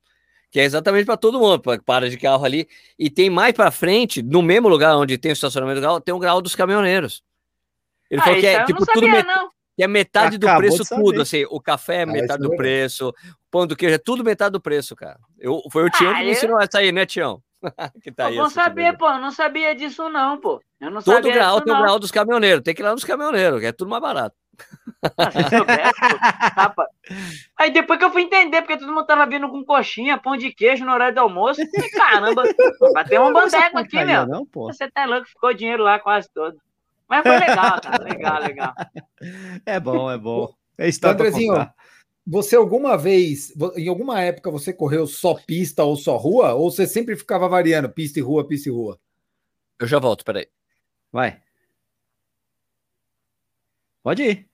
que 0.48 0.60
é 0.60 0.64
exatamente 0.64 1.06
para 1.06 1.16
todo 1.16 1.40
mundo, 1.40 1.60
para 1.84 2.08
de 2.08 2.16
carro 2.16 2.44
ali. 2.44 2.68
E 2.96 3.10
tem 3.10 3.28
mais 3.28 3.52
para 3.52 3.72
frente, 3.72 4.22
no 4.22 4.42
mesmo 4.42 4.68
lugar 4.68 4.96
onde 4.96 5.18
tem 5.18 5.32
o 5.32 5.34
estacionamento 5.34 5.80
do 5.80 5.84
carro, 5.84 6.00
tem 6.00 6.14
um 6.14 6.20
grau 6.20 6.40
dos 6.40 6.54
caminhoneiros. 6.54 7.24
Ele 8.08 8.20
ah, 8.20 8.24
falou 8.24 8.40
que 8.40 8.46
é 8.46 8.64
tipo 8.64 8.86
tudo 8.86 8.94
sabia, 8.94 9.10
met... 9.10 9.26
que 9.76 9.82
é 9.82 9.86
metade 9.86 10.38
do 10.38 10.46
preço 10.56 10.82
tudo, 10.88 11.20
assim, 11.20 11.44
o 11.50 11.60
café 11.60 11.96
é 11.96 12.02
ah, 12.02 12.06
metade 12.06 12.42
do 12.42 12.56
preço, 12.56 13.12
pão 13.50 13.66
do 13.66 13.76
queijo 13.76 13.94
é 13.94 13.98
tudo 13.98 14.24
metade 14.24 14.52
do 14.52 14.60
preço, 14.60 14.96
cara. 14.96 15.18
Eu, 15.38 15.60
foi 15.70 15.84
o 15.84 15.90
Tião 15.90 16.10
ah, 16.10 16.14
que 16.14 16.24
me 16.24 16.30
ensinou 16.30 16.58
essa 16.58 16.78
aí, 16.78 16.90
né, 16.90 17.04
Tião? 17.04 17.42
que 18.02 18.10
tá 18.10 18.26
aí, 18.26 18.36
não 18.36 18.48
sabia, 18.48 18.94
pô, 18.94 19.08
eu 19.08 19.18
não 19.18 19.30
sabia 19.30 19.74
disso 19.74 20.08
não, 20.08 20.40
pô. 20.40 20.62
Eu 20.80 20.90
não 20.90 21.02
Todo 21.02 21.30
grau 21.30 21.60
tem 21.60 21.74
o 21.74 21.78
grau 21.78 21.98
dos 21.98 22.10
caminhoneiros, 22.10 22.62
tem 22.62 22.74
que 22.74 22.80
ir 22.80 22.84
lá 22.84 22.92
nos 22.92 23.04
caminhoneiros, 23.04 23.60
que 23.60 23.66
é 23.66 23.72
tudo 23.72 23.90
mais 23.90 24.02
barato. 24.02 24.34
Aí 27.58 27.70
depois 27.70 27.98
que 27.98 28.04
eu 28.04 28.10
fui 28.10 28.22
entender, 28.22 28.62
porque 28.62 28.78
todo 28.78 28.92
mundo 28.92 29.06
tava 29.06 29.26
vindo 29.26 29.48
com 29.50 29.64
coxinha, 29.64 30.16
pão 30.18 30.36
de 30.36 30.50
queijo 30.52 30.84
no 30.84 30.92
horário 30.92 31.14
do 31.14 31.20
almoço, 31.20 31.60
e, 31.60 31.90
caramba, 31.90 32.44
vai 32.94 33.04
ter 33.04 33.20
um 33.20 33.32
bandeco 33.32 33.78
aqui, 33.78 34.02
meu. 34.04 34.26
Não, 34.26 34.46
pô. 34.46 34.66
Você 34.66 34.90
tá 34.90 35.04
louco, 35.04 35.28
ficou 35.28 35.52
dinheiro 35.52 35.82
lá 35.82 35.98
quase 35.98 36.28
todo. 36.32 36.56
Mas 37.08 37.22
foi 37.22 37.38
legal, 37.38 37.80
cara, 37.80 38.04
legal, 38.04 38.42
legal. 38.42 38.74
É 39.64 39.78
bom, 39.78 40.10
é 40.10 40.18
bom. 40.18 40.52
É 40.78 40.88
Andrezinho, 41.04 41.54
você 42.26 42.56
alguma 42.56 42.98
vez, 42.98 43.52
em 43.76 43.88
alguma 43.88 44.20
época, 44.20 44.50
você 44.50 44.72
correu 44.72 45.06
só 45.06 45.34
pista 45.34 45.84
ou 45.84 45.96
só 45.96 46.16
rua? 46.16 46.54
Ou 46.54 46.70
você 46.70 46.86
sempre 46.86 47.16
ficava 47.16 47.48
variando 47.48 47.88
pista 47.88 48.18
e 48.18 48.22
rua, 48.22 48.46
pista 48.46 48.68
e 48.68 48.72
rua? 48.72 48.98
Eu 49.78 49.86
já 49.86 49.98
volto, 49.98 50.24
peraí. 50.24 50.48
Vai. 51.12 51.40
Pode 54.02 54.22
ir. 54.22 54.48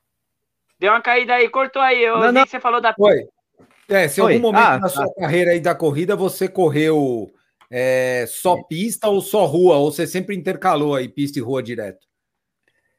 Deu 0.78 0.92
uma 0.92 1.00
caída 1.00 1.34
aí, 1.34 1.48
cortou 1.48 1.80
aí. 1.80 2.02
Eu 2.02 2.18
não, 2.18 2.32
não. 2.32 2.46
você 2.46 2.60
falou 2.60 2.80
da. 2.80 2.92
Foi. 2.92 3.26
É, 3.88 4.08
se 4.08 4.20
em 4.20 4.24
algum 4.24 4.38
momento 4.40 4.64
ah, 4.64 4.78
na 4.78 4.88
sua 4.88 5.04
ah. 5.04 5.20
carreira 5.20 5.52
aí 5.52 5.60
da 5.60 5.74
corrida 5.74 6.14
você 6.16 6.48
correu 6.48 7.32
é, 7.70 8.24
só 8.28 8.62
pista 8.64 9.08
ou 9.08 9.20
só 9.20 9.44
rua, 9.44 9.76
ou 9.76 9.90
você 9.90 10.06
sempre 10.06 10.36
intercalou 10.36 10.94
aí 10.94 11.08
pista 11.08 11.38
e 11.38 11.42
rua 11.42 11.62
direto? 11.62 12.06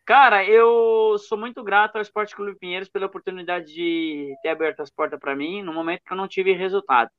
Cara, 0.06 0.44
eu 0.44 1.18
sou 1.18 1.38
muito 1.38 1.64
grato 1.64 1.96
ao 1.96 2.02
Esporte 2.02 2.36
Clube 2.36 2.60
Pinheiros 2.60 2.90
pela 2.90 3.06
oportunidade 3.06 3.74
de 3.74 4.36
ter 4.42 4.50
aberto 4.50 4.82
as 4.82 4.90
portas 4.90 5.18
para 5.18 5.36
mim 5.36 5.62
no 5.62 5.74
momento 5.74 6.04
que 6.06 6.12
eu 6.12 6.18
não 6.18 6.28
tive 6.28 6.52
resultado. 6.52 7.10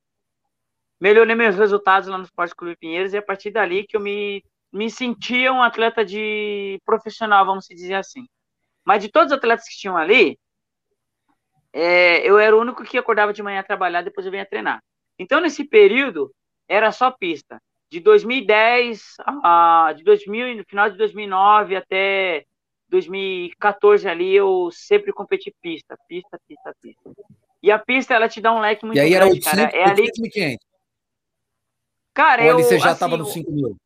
Melhorei 0.99 1.35
meus 1.35 1.55
resultados 1.55 2.07
lá 2.07 2.17
no 2.17 2.25
Esporte 2.25 2.55
Clube 2.55 2.77
Pinheiros 2.77 3.13
e 3.13 3.17
a 3.17 3.23
partir 3.23 3.49
dali 3.49 3.87
que 3.87 3.97
eu 3.97 4.01
me, 4.01 4.43
me 4.71 4.89
sentia 4.89 5.51
um 5.51 5.63
atleta 5.63 6.05
de 6.05 6.79
profissional, 6.85 7.43
vamos 7.43 7.65
dizer 7.67 7.95
assim. 7.95 8.27
Mas 8.85 9.01
de 9.01 9.09
todos 9.09 9.31
os 9.31 9.37
atletas 9.37 9.67
que 9.67 9.77
tinham 9.77 9.97
ali, 9.97 10.37
é, 11.73 12.19
eu 12.19 12.37
era 12.37 12.55
o 12.55 12.61
único 12.61 12.83
que 12.83 12.99
acordava 12.99 13.33
de 13.33 13.41
manhã 13.41 13.63
trabalhar, 13.63 14.03
depois 14.03 14.25
eu 14.25 14.31
vinha 14.31 14.45
treinar. 14.45 14.81
Então, 15.17 15.41
nesse 15.41 15.63
período, 15.63 16.31
era 16.67 16.91
só 16.91 17.09
pista. 17.09 17.59
De 17.89 17.99
2010 17.99 19.15
a 19.43 19.91
de 19.95 20.03
2000, 20.03 20.55
no 20.57 20.63
final 20.65 20.89
de 20.89 20.97
2009 20.97 21.75
até 21.75 22.45
2014 22.95 24.07
ali, 24.07 24.33
eu 24.33 24.69
sempre 24.71 25.11
competi 25.11 25.53
pista, 25.61 25.97
pista, 26.07 26.39
pista, 26.47 26.73
pista. 26.81 27.11
E 27.61 27.71
a 27.71 27.77
pista, 27.77 28.13
ela 28.13 28.29
te 28.29 28.39
dá 28.39 28.53
um 28.53 28.59
leque 28.59 28.85
muito 28.85 28.95
grande, 28.95 29.11
E 29.11 29.15
aí 29.15 29.19
grande, 29.19 29.47
era 29.47 29.59
800, 29.59 29.73
cara. 29.73 29.77
É 29.77 29.89
ali... 29.89 30.11
500. 30.11 30.65
Cara, 32.13 32.41
Ou 32.43 32.47
eu, 32.47 32.55
ali 32.55 32.63
você 32.63 32.79
já 32.79 32.93
estava 32.93 33.15
assim, 33.15 33.23
no 33.23 33.29
5 33.29 33.51
mil? 33.51 33.77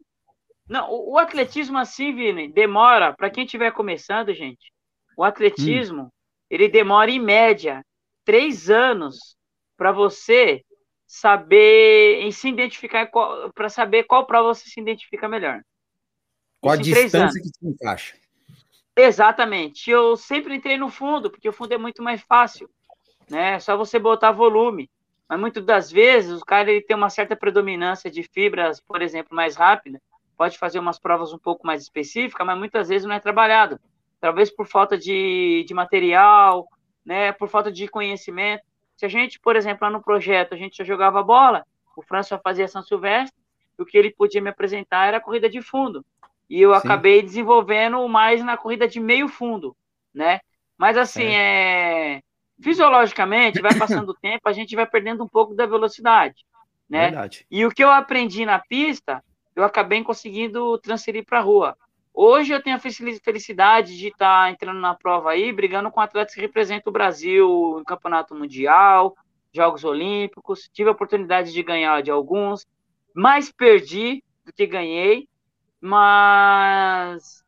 Não, 0.68 0.92
o, 0.92 1.14
o 1.14 1.18
atletismo 1.18 1.78
assim, 1.80 2.14
Vini, 2.14 2.48
demora, 2.48 3.14
para 3.14 3.30
quem 3.30 3.46
estiver 3.46 3.72
começando, 3.72 4.34
gente, 4.34 4.72
o 5.18 5.24
atletismo, 5.24 6.04
hum. 6.04 6.10
ele 6.50 6.70
demora 6.70 7.10
em 7.10 7.20
média 7.20 7.84
três 8.24 8.70
anos 8.70 9.36
para 9.76 9.92
você 9.92 10.64
saber 11.08 12.32
se 12.32 12.48
identificar 12.48 13.10
para 13.56 13.70
saber 13.70 14.04
qual 14.04 14.28
prova 14.28 14.54
você 14.54 14.70
se 14.70 14.80
identifica 14.80 15.28
melhor. 15.28 15.64
Qual 16.62 16.74
a 16.74 16.78
distância 16.78 17.42
que 17.42 17.48
se 17.48 17.68
encaixa? 17.68 18.16
Exatamente. 19.02 19.90
Eu 19.90 20.16
sempre 20.16 20.56
entrei 20.56 20.78
no 20.78 20.90
fundo, 20.90 21.30
porque 21.30 21.50
o 21.50 21.54
fundo 21.54 21.74
é 21.74 21.78
muito 21.78 22.02
mais 22.04 22.22
fácil, 22.22 22.70
né? 23.30 23.56
É 23.56 23.60
só 23.60 23.78
você 23.78 24.00
botar 24.00 24.32
volume. 24.32 24.90
Mas 25.28 25.40
muitas 25.40 25.64
das 25.64 25.92
vezes 25.92 26.42
o 26.42 26.46
cara 26.46 26.72
ele 26.72 26.82
tem 26.82 26.96
uma 26.96 27.10
certa 27.10 27.36
predominância 27.36 28.10
de 28.10 28.24
fibras, 28.24 28.82
por 28.82 29.02
exemplo, 29.02 29.36
mais 29.36 29.56
rápida, 29.56 30.02
pode 30.36 30.58
fazer 30.58 30.80
umas 30.80 30.98
provas 30.98 31.32
um 31.32 31.38
pouco 31.38 31.68
mais 31.68 31.84
específicas, 31.84 32.46
mas 32.48 32.58
muitas 32.58 32.90
vezes 32.90 33.08
não 33.08 33.14
é 33.14 33.20
trabalhado 33.20 33.80
talvez 34.20 34.50
por 34.52 34.68
falta 34.68 34.98
de, 34.98 35.64
de 35.68 35.74
material, 35.74 36.68
né, 37.06 37.32
por 37.32 37.48
falta 37.48 37.72
de 37.72 37.88
conhecimento. 37.88 38.64
Se 38.96 39.06
a 39.06 39.10
gente, 39.10 39.40
por 39.40 39.56
exemplo, 39.56 39.86
lá 39.86 39.90
no 39.90 40.04
projeto, 40.04 40.54
a 40.54 40.58
gente 40.58 40.78
já 40.78 40.84
jogava 40.84 41.24
bola, 41.24 41.66
o 41.96 42.02
Franço 42.02 42.40
fazia 42.44 42.68
São 42.68 42.84
Silvestre, 42.84 43.40
o 43.78 43.86
que 43.86 43.98
ele 43.98 44.12
podia 44.12 44.42
me 44.42 44.50
apresentar 44.50 45.08
era 45.08 45.22
corrida 45.22 45.50
de 45.50 45.62
fundo. 45.62 46.06
E 46.50 46.62
eu 46.62 46.72
Sim. 46.72 46.78
acabei 46.78 47.22
desenvolvendo 47.22 48.08
mais 48.08 48.44
na 48.44 48.58
corrida 48.58 48.88
de 48.88 49.00
meio 49.00 49.28
fundo, 49.28 49.76
né? 50.14 50.40
Mas 50.78 50.98
assim, 50.98 51.26
é. 51.26 52.16
é... 52.16 52.22
fisiologicamente, 52.62 53.62
vai 53.62 53.78
passando 53.78 54.10
o 54.10 54.16
tempo, 54.20 54.48
a 54.48 54.54
gente 54.54 54.76
vai 54.76 54.88
perdendo 54.88 55.24
um 55.24 55.28
pouco 55.28 55.54
da 55.54 55.66
velocidade, 55.66 56.46
né? 56.90 57.12
Verdade. 57.12 57.46
E 57.52 57.66
o 57.66 57.70
que 57.70 57.84
eu 57.84 57.92
aprendi 57.92 58.46
na 58.46 58.58
pista, 58.60 59.24
eu 59.56 59.64
acabei 59.64 60.04
conseguindo 60.04 60.78
transferir 60.80 61.24
para 61.26 61.40
a 61.40 61.42
rua. 61.42 61.78
Hoje 62.14 62.52
eu 62.52 62.62
tenho 62.62 62.76
a 62.76 62.80
felicidade 62.80 63.96
de 63.98 64.08
estar 64.08 64.46
tá 64.46 64.52
entrando 64.52 64.80
na 64.80 64.96
prova 64.96 65.32
aí, 65.32 65.54
brigando 65.54 65.92
com 65.92 66.02
atletas 66.02 66.34
que 66.34 66.42
representam 66.42 66.90
o 66.90 66.94
Brasil 66.94 67.78
em 67.80 67.84
campeonato 67.84 68.36
mundial, 68.36 69.16
Jogos 69.54 69.84
Olímpicos. 69.84 70.70
Tive 70.74 70.90
a 70.90 70.92
oportunidade 70.92 71.54
de 71.54 71.64
ganhar 71.64 72.02
de 72.02 72.10
alguns, 72.12 72.66
mais 73.14 73.52
perdi 73.52 74.24
do 74.44 74.52
que 74.52 74.66
ganhei, 74.66 75.29
mas 75.82 77.44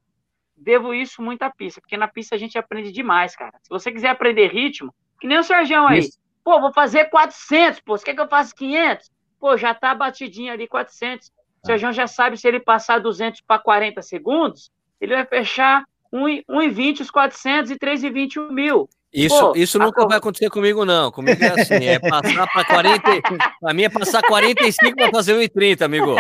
devo 0.55 0.93
isso 0.93 1.21
muito 1.21 1.41
à 1.43 1.49
pista, 1.49 1.81
porque 1.81 1.97
na 1.97 2.07
pista 2.07 2.35
a 2.35 2.37
gente 2.37 2.57
aprende 2.57 2.91
demais, 2.91 3.35
cara. 3.35 3.57
Se 3.61 3.69
você 3.69 3.91
quiser 3.91 4.09
aprender 4.09 4.51
ritmo, 4.51 4.93
que 5.19 5.27
nem 5.27 5.39
o 5.39 5.43
Sergião 5.43 5.87
aí. 5.87 5.99
Isso. 5.99 6.19
Pô, 6.43 6.59
vou 6.59 6.73
fazer 6.73 7.05
400, 7.05 7.81
pô, 7.81 7.97
você 7.97 8.05
quer 8.05 8.15
que 8.15 8.21
eu 8.21 8.27
faça 8.27 8.53
500? 8.55 9.11
Pô, 9.39 9.57
já 9.57 9.73
tá 9.73 9.93
batidinho 9.93 10.51
ali 10.51 10.67
400. 10.67 11.31
O 11.63 11.67
Sérgio 11.67 11.91
já 11.93 12.07
sabe 12.07 12.37
se 12.37 12.47
ele 12.47 12.59
passar 12.59 12.99
200 12.99 13.41
para 13.41 13.61
40 13.61 14.01
segundos, 14.01 14.71
ele 14.99 15.15
vai 15.15 15.25
fechar 15.25 15.83
1,20 16.11 17.01
os 17.01 17.11
400 17.11 17.71
e 17.71 17.75
3,20 17.75 18.37
o 18.37 18.51
mil. 18.51 18.89
Isso, 19.13 19.37
Pô, 19.37 19.53
isso 19.55 19.77
nunca 19.77 20.03
a... 20.03 20.07
vai 20.07 20.17
acontecer 20.17 20.49
comigo, 20.49 20.85
não. 20.85 21.11
Comigo 21.11 21.43
é 21.43 21.61
assim, 21.61 21.85
é 21.85 21.99
passar 21.99 22.47
para 22.47 22.65
40. 22.65 23.21
Para 23.59 23.73
mim 23.73 23.83
é 23.83 23.89
passar 23.89 24.21
45 24.21 24.95
para 24.95 25.11
fazer 25.11 25.35
1,30, 25.35 25.81
amigo. 25.81 26.15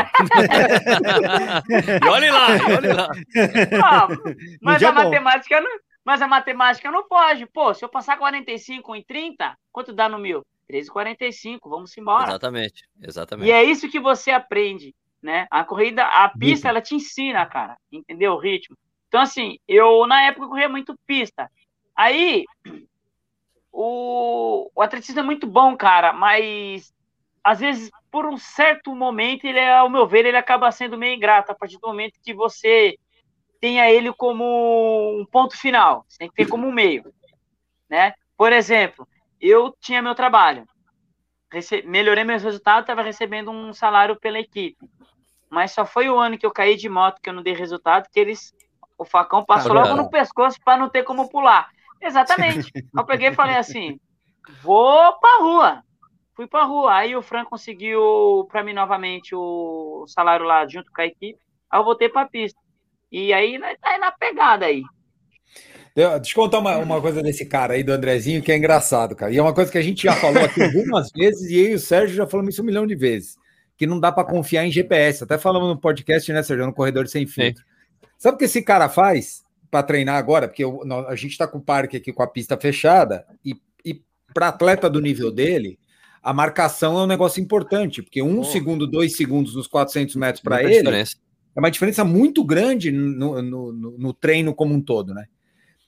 e 2.03 2.09
olhe 2.09 2.29
lá, 2.29 2.57
e 2.57 2.73
olhe 2.75 2.93
lá. 2.93 3.09
Ah, 3.83 4.07
mas, 4.61 4.83
a 4.83 4.91
matemática 4.91 5.61
não, 5.61 5.71
mas 6.03 6.21
a 6.21 6.27
matemática 6.27 6.91
não 6.91 7.07
pode. 7.07 7.45
Pô, 7.45 7.73
se 7.73 7.85
eu 7.85 7.89
passar 7.89 8.17
45 8.17 8.95
em 8.95 9.03
30, 9.03 9.55
quanto 9.71 9.93
dá 9.93 10.09
no 10.09 10.19
mil? 10.19 10.45
13,45, 10.69 11.59
vamos 11.65 11.97
embora. 11.97 12.29
Exatamente, 12.29 12.83
exatamente. 13.01 13.47
E 13.47 13.51
é 13.51 13.63
isso 13.63 13.89
que 13.89 13.99
você 13.99 14.31
aprende 14.31 14.93
né? 15.21 15.47
A 15.51 15.63
corrida, 15.63 16.03
a 16.03 16.29
pista, 16.29 16.67
ela 16.67 16.81
te 16.81 16.95
ensina, 16.95 17.45
cara, 17.45 17.77
entendeu? 17.91 18.33
O 18.33 18.39
ritmo. 18.39 18.75
Então, 19.07 19.21
assim, 19.21 19.57
eu 19.67 20.07
na 20.07 20.23
época 20.23 20.47
corria 20.47 20.69
muito 20.69 20.97
pista. 21.05 21.49
Aí, 22.01 22.45
o, 23.71 24.69
o 24.73 24.81
atletismo 24.81 25.19
é 25.19 25.23
muito 25.23 25.45
bom, 25.45 25.75
cara, 25.75 26.13
mas 26.13 26.93
às 27.43 27.59
vezes, 27.59 27.91
por 28.11 28.25
um 28.25 28.37
certo 28.37 28.95
momento, 28.95 29.45
ele, 29.45 29.59
ao 29.59 29.89
meu 29.89 30.07
ver, 30.07 30.25
ele 30.25 30.37
acaba 30.37 30.71
sendo 30.71 30.97
meio 30.97 31.15
ingrato 31.15 31.51
a 31.51 31.55
partir 31.55 31.77
do 31.77 31.87
momento 31.87 32.19
que 32.23 32.33
você 32.33 32.97
tenha 33.59 33.89
ele 33.89 34.11
como 34.13 35.19
um 35.19 35.25
ponto 35.25 35.57
final. 35.57 36.05
Você 36.07 36.19
tem 36.19 36.29
que 36.29 36.35
ter 36.35 36.47
como 36.47 36.67
um 36.67 36.71
meio, 36.71 37.13
né? 37.89 38.13
Por 38.37 38.51
exemplo, 38.51 39.07
eu 39.39 39.75
tinha 39.79 40.01
meu 40.01 40.15
trabalho, 40.15 40.65
melhorei 41.85 42.23
meus 42.23 42.43
resultados, 42.43 42.81
estava 42.81 43.03
recebendo 43.03 43.51
um 43.51 43.73
salário 43.73 44.19
pela 44.19 44.39
equipe 44.39 44.89
mas 45.51 45.73
só 45.73 45.85
foi 45.85 46.09
o 46.09 46.17
ano 46.17 46.37
que 46.37 46.45
eu 46.45 46.51
caí 46.51 46.77
de 46.77 46.87
moto 46.87 47.21
que 47.21 47.29
eu 47.29 47.33
não 47.33 47.43
dei 47.43 47.53
resultado, 47.53 48.07
que 48.09 48.17
eles. 48.17 48.55
O 48.97 49.03
facão 49.03 49.43
passou 49.43 49.73
logo 49.73 49.95
no 49.95 50.09
pescoço 50.09 50.57
para 50.63 50.77
não 50.77 50.87
ter 50.87 51.03
como 51.03 51.27
pular. 51.27 51.69
Exatamente. 52.01 52.71
eu 52.95 53.05
peguei 53.05 53.29
e 53.29 53.35
falei 53.35 53.57
assim: 53.57 53.99
vou 54.63 55.19
pra 55.19 55.37
rua. 55.39 55.83
Fui 56.35 56.47
pra 56.47 56.63
rua. 56.63 56.95
Aí 56.95 57.15
o 57.15 57.21
Fran 57.21 57.45
conseguiu 57.45 58.47
para 58.51 58.63
mim 58.63 58.73
novamente 58.73 59.35
o 59.35 60.05
salário 60.07 60.45
lá 60.45 60.67
junto 60.67 60.91
com 60.91 61.01
a 61.01 61.05
equipe. 61.05 61.39
Aí 61.69 61.79
eu 61.79 61.83
voltei 61.83 62.09
pra 62.09 62.25
pista. 62.25 62.59
E 63.11 63.33
aí 63.33 63.59
tá 63.81 63.97
na 63.97 64.11
pegada 64.11 64.65
aí. 64.65 64.83
Deixa 65.93 66.31
eu 66.31 66.35
contar 66.35 66.59
uma, 66.59 66.77
uma 66.77 67.01
coisa 67.01 67.21
desse 67.21 67.45
cara 67.45 67.73
aí, 67.73 67.83
do 67.83 67.91
Andrezinho, 67.91 68.41
que 68.41 68.51
é 68.51 68.57
engraçado, 68.57 69.13
cara. 69.13 69.31
E 69.31 69.37
é 69.37 69.41
uma 69.41 69.53
coisa 69.53 69.69
que 69.69 69.77
a 69.77 69.81
gente 69.81 70.03
já 70.03 70.13
falou 70.13 70.41
aqui 70.41 70.63
algumas 70.63 71.09
vezes, 71.13 71.51
e 71.51 71.57
eu 71.57 71.71
e 71.71 71.73
o 71.73 71.79
Sérgio 71.79 72.15
já 72.15 72.25
falamos 72.25 72.53
isso 72.53 72.61
um 72.61 72.65
milhão 72.65 72.87
de 72.87 72.95
vezes 72.95 73.35
que 73.81 73.87
não 73.87 73.99
dá 73.99 74.11
para 74.11 74.27
confiar 74.27 74.63
em 74.63 74.71
GPS. 74.71 75.23
Até 75.23 75.39
falamos 75.39 75.67
no 75.67 75.75
podcast, 75.75 76.31
né, 76.31 76.43
Sérgio, 76.43 76.67
no 76.67 76.71
Corredor 76.71 77.07
Sem 77.07 77.25
Filtro. 77.25 77.63
Sim. 77.63 78.07
Sabe 78.15 78.35
o 78.35 78.37
que 78.37 78.45
esse 78.45 78.61
cara 78.61 78.87
faz 78.87 79.43
para 79.71 79.83
treinar 79.83 80.17
agora? 80.17 80.47
Porque 80.47 80.63
eu, 80.63 80.81
a 81.07 81.15
gente 81.15 81.31
está 81.31 81.47
com 81.47 81.57
o 81.57 81.63
parque 81.63 81.97
aqui 81.97 82.11
com 82.11 82.21
a 82.21 82.27
pista 82.27 82.57
fechada 82.57 83.25
e, 83.43 83.55
e 83.83 84.03
para 84.33 84.49
atleta 84.49 84.89
do 84.89 84.99
nível 84.99 85.31
dele, 85.31 85.79
a 86.21 86.33
marcação 86.33 86.99
é 86.99 87.03
um 87.03 87.07
negócio 87.07 87.41
importante, 87.41 88.03
porque 88.03 88.21
um 88.21 88.41
oh. 88.41 88.43
segundo, 88.43 88.85
dois 88.85 89.15
segundos 89.15 89.55
nos 89.55 89.67
400 89.67 90.15
metros 90.17 90.43
para 90.43 90.61
ele 90.61 90.79
diferença. 90.79 91.15
é 91.55 91.59
uma 91.59 91.71
diferença 91.71 92.03
muito 92.03 92.43
grande 92.43 92.91
no, 92.91 93.41
no, 93.41 93.71
no, 93.71 93.97
no, 93.97 94.13
treino 94.13 94.53
como 94.53 94.75
um 94.75 94.81
todo, 94.81 95.13
né? 95.13 95.25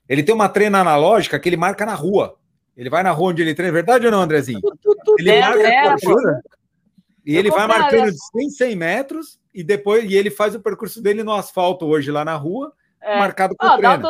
Ele 0.07 0.23
tem 0.23 0.33
uma 0.33 0.49
treina 0.49 0.79
analógica 0.79 1.39
que 1.39 1.47
ele 1.47 1.57
marca 1.57 1.85
na 1.85 1.93
rua. 1.93 2.37
Ele 2.75 2.89
vai 2.89 3.03
na 3.03 3.11
rua 3.11 3.29
onde 3.29 3.41
ele 3.41 3.53
treina, 3.53 3.69
é 3.69 3.73
verdade 3.73 4.05
ou 4.05 4.11
não, 4.11 4.21
Andrezinho? 4.21 4.59
Ele 5.19 5.29
é, 5.29 5.39
marca 5.39 5.67
é, 5.67 5.95
e 7.25 7.37
ele 7.37 7.49
vai 7.49 7.67
marcando 7.67 8.11
de 8.11 8.17
100, 8.17 8.49
100 8.49 8.75
metros 8.75 9.39
e 9.53 9.63
depois 9.63 10.09
e 10.09 10.15
ele 10.15 10.29
faz 10.29 10.55
o 10.55 10.59
percurso 10.59 11.01
dele 11.01 11.23
no 11.23 11.31
asfalto 11.31 11.85
hoje 11.85 12.11
lá 12.11 12.25
na 12.25 12.35
rua, 12.35 12.73
é. 13.03 13.19
marcado 13.19 13.55
com 13.57 13.65
o 13.65 13.77
treino. 13.77 14.09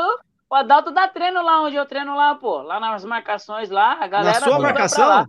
O 0.49 0.55
Adalto 0.55 0.91
dá 0.91 1.07
treino 1.07 1.41
lá 1.41 1.61
onde 1.61 1.75
eu 1.75 1.85
treino 1.85 2.15
lá, 2.15 2.35
pô. 2.35 2.61
Lá 2.61 2.79
nas 2.79 3.03
marcações 3.03 3.71
lá, 3.71 3.97
a 3.99 4.07
galera. 4.07 4.39
Na 4.39 4.45
sua 4.45 4.59
marcação? 4.59 5.27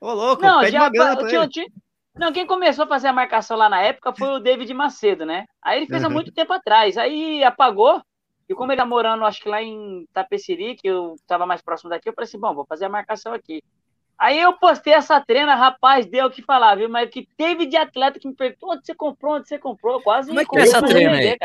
Ô, 0.00 0.12
louco, 0.12 0.42
não, 0.42 0.60
pede 0.60 0.72
já, 0.72 0.82
uma 0.82 0.90
grana 0.90 1.16
pra 1.16 1.28
tinha, 1.28 1.48
tinha, 1.48 1.66
Não, 2.16 2.32
quem 2.32 2.44
começou 2.46 2.84
a 2.84 2.88
fazer 2.88 3.06
a 3.06 3.12
marcação 3.12 3.56
lá 3.56 3.68
na 3.68 3.80
época 3.80 4.12
foi 4.12 4.28
o 4.28 4.40
David 4.40 4.74
Macedo, 4.74 5.24
né? 5.24 5.46
Aí 5.62 5.78
ele 5.78 5.86
fez 5.86 6.02
uhum. 6.02 6.08
há 6.08 6.12
muito 6.12 6.32
tempo 6.32 6.52
atrás. 6.52 6.98
Aí 6.98 7.44
apagou. 7.44 8.02
E 8.48 8.54
como 8.54 8.72
ele 8.72 8.80
tá 8.80 8.86
morando, 8.86 9.24
acho 9.24 9.40
que 9.40 9.48
lá 9.48 9.62
em 9.62 10.04
Tapeciri, 10.12 10.74
que 10.74 10.88
eu 10.88 11.14
tava 11.26 11.46
mais 11.46 11.62
próximo 11.62 11.90
daqui, 11.90 12.08
eu 12.08 12.12
falei 12.12 12.26
assim: 12.26 12.38
bom, 12.38 12.52
vou 12.52 12.66
fazer 12.66 12.86
a 12.86 12.88
marcação 12.88 13.32
aqui. 13.32 13.62
Aí 14.18 14.40
eu 14.40 14.52
postei 14.54 14.94
essa 14.94 15.20
treina, 15.20 15.54
rapaz, 15.54 16.06
deu 16.06 16.26
o 16.26 16.30
que 16.30 16.42
falar, 16.42 16.74
viu? 16.74 16.88
Mas 16.88 17.10
que 17.10 17.28
teve 17.36 17.66
de 17.66 17.76
atleta 17.76 18.18
que 18.18 18.26
me 18.26 18.34
perguntou 18.34 18.72
onde 18.72 18.84
você 18.84 18.94
comprou, 18.94 19.36
onde 19.36 19.46
você 19.46 19.58
comprou, 19.58 20.00
quase. 20.02 20.28
Como 20.28 20.40
é 20.40 20.44
que 20.44 20.58
é 20.58 20.62
essa 20.62 20.82
treina 20.82 21.16
aí? 21.16 21.36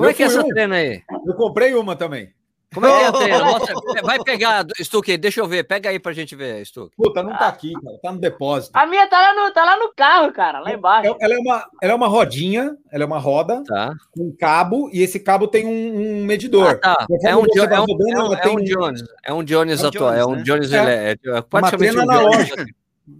Como 0.00 0.10
é 0.10 0.14
que 0.14 0.22
é 0.22 0.26
essa 0.26 0.42
treina 0.44 0.76
aí? 0.76 1.02
Eu 1.26 1.34
comprei 1.34 1.74
uma 1.74 1.94
também. 1.94 2.32
Como 2.72 2.86
é 2.86 2.90
que 2.90 3.04
é 3.04 3.06
a 3.06 3.12
treina? 3.12 3.44
Mostra, 3.44 3.74
vai 4.02 4.18
pegar, 4.22 4.64
Stuque, 4.80 5.18
deixa 5.18 5.40
eu 5.40 5.46
ver, 5.46 5.64
pega 5.64 5.90
aí 5.90 5.98
pra 5.98 6.12
gente 6.12 6.34
ver, 6.34 6.64
Stuque. 6.64 6.96
Puta, 6.96 7.22
não 7.22 7.36
tá 7.36 7.48
aqui, 7.48 7.72
cara, 7.72 7.98
tá 8.00 8.12
no 8.12 8.18
depósito. 8.18 8.70
A 8.78 8.86
minha 8.86 9.08
tá 9.08 9.20
lá 9.20 9.34
no, 9.34 9.52
tá 9.52 9.64
lá 9.64 9.76
no 9.76 9.92
carro, 9.92 10.32
cara, 10.32 10.60
lá 10.60 10.72
embaixo. 10.72 11.14
Ela 11.20 11.34
é 11.34 11.38
uma, 11.38 11.68
ela 11.82 11.92
é 11.92 11.94
uma 11.94 12.06
rodinha, 12.06 12.76
ela 12.90 13.02
é 13.02 13.06
uma 13.06 13.18
roda 13.18 13.62
tá. 13.64 13.92
com 14.12 14.28
um 14.28 14.36
cabo, 14.36 14.88
e 14.92 15.02
esse 15.02 15.18
cabo 15.20 15.48
tem 15.48 15.66
um, 15.66 16.20
um 16.20 16.24
medidor. 16.24 16.78
Ah, 16.82 16.94
tá. 16.94 17.06
É 17.24 17.36
um, 17.36 17.40
é, 17.40 17.42
um, 17.42 17.74
é, 17.74 17.80
um, 17.80 18.34
é 18.34 18.48
um 18.48 18.64
Jones, 18.64 19.04
é 19.24 19.34
um 19.34 19.42
Jones 19.42 19.84
atual, 19.84 20.14
é 20.14 20.24
um 20.24 20.42
Jones, 20.42 20.72
é, 20.72 21.10
é, 21.10 21.16
é 21.24 21.42
praticamente 21.42 21.96
uma 21.96 22.04
um 22.04 22.10
analógica. 22.10 22.66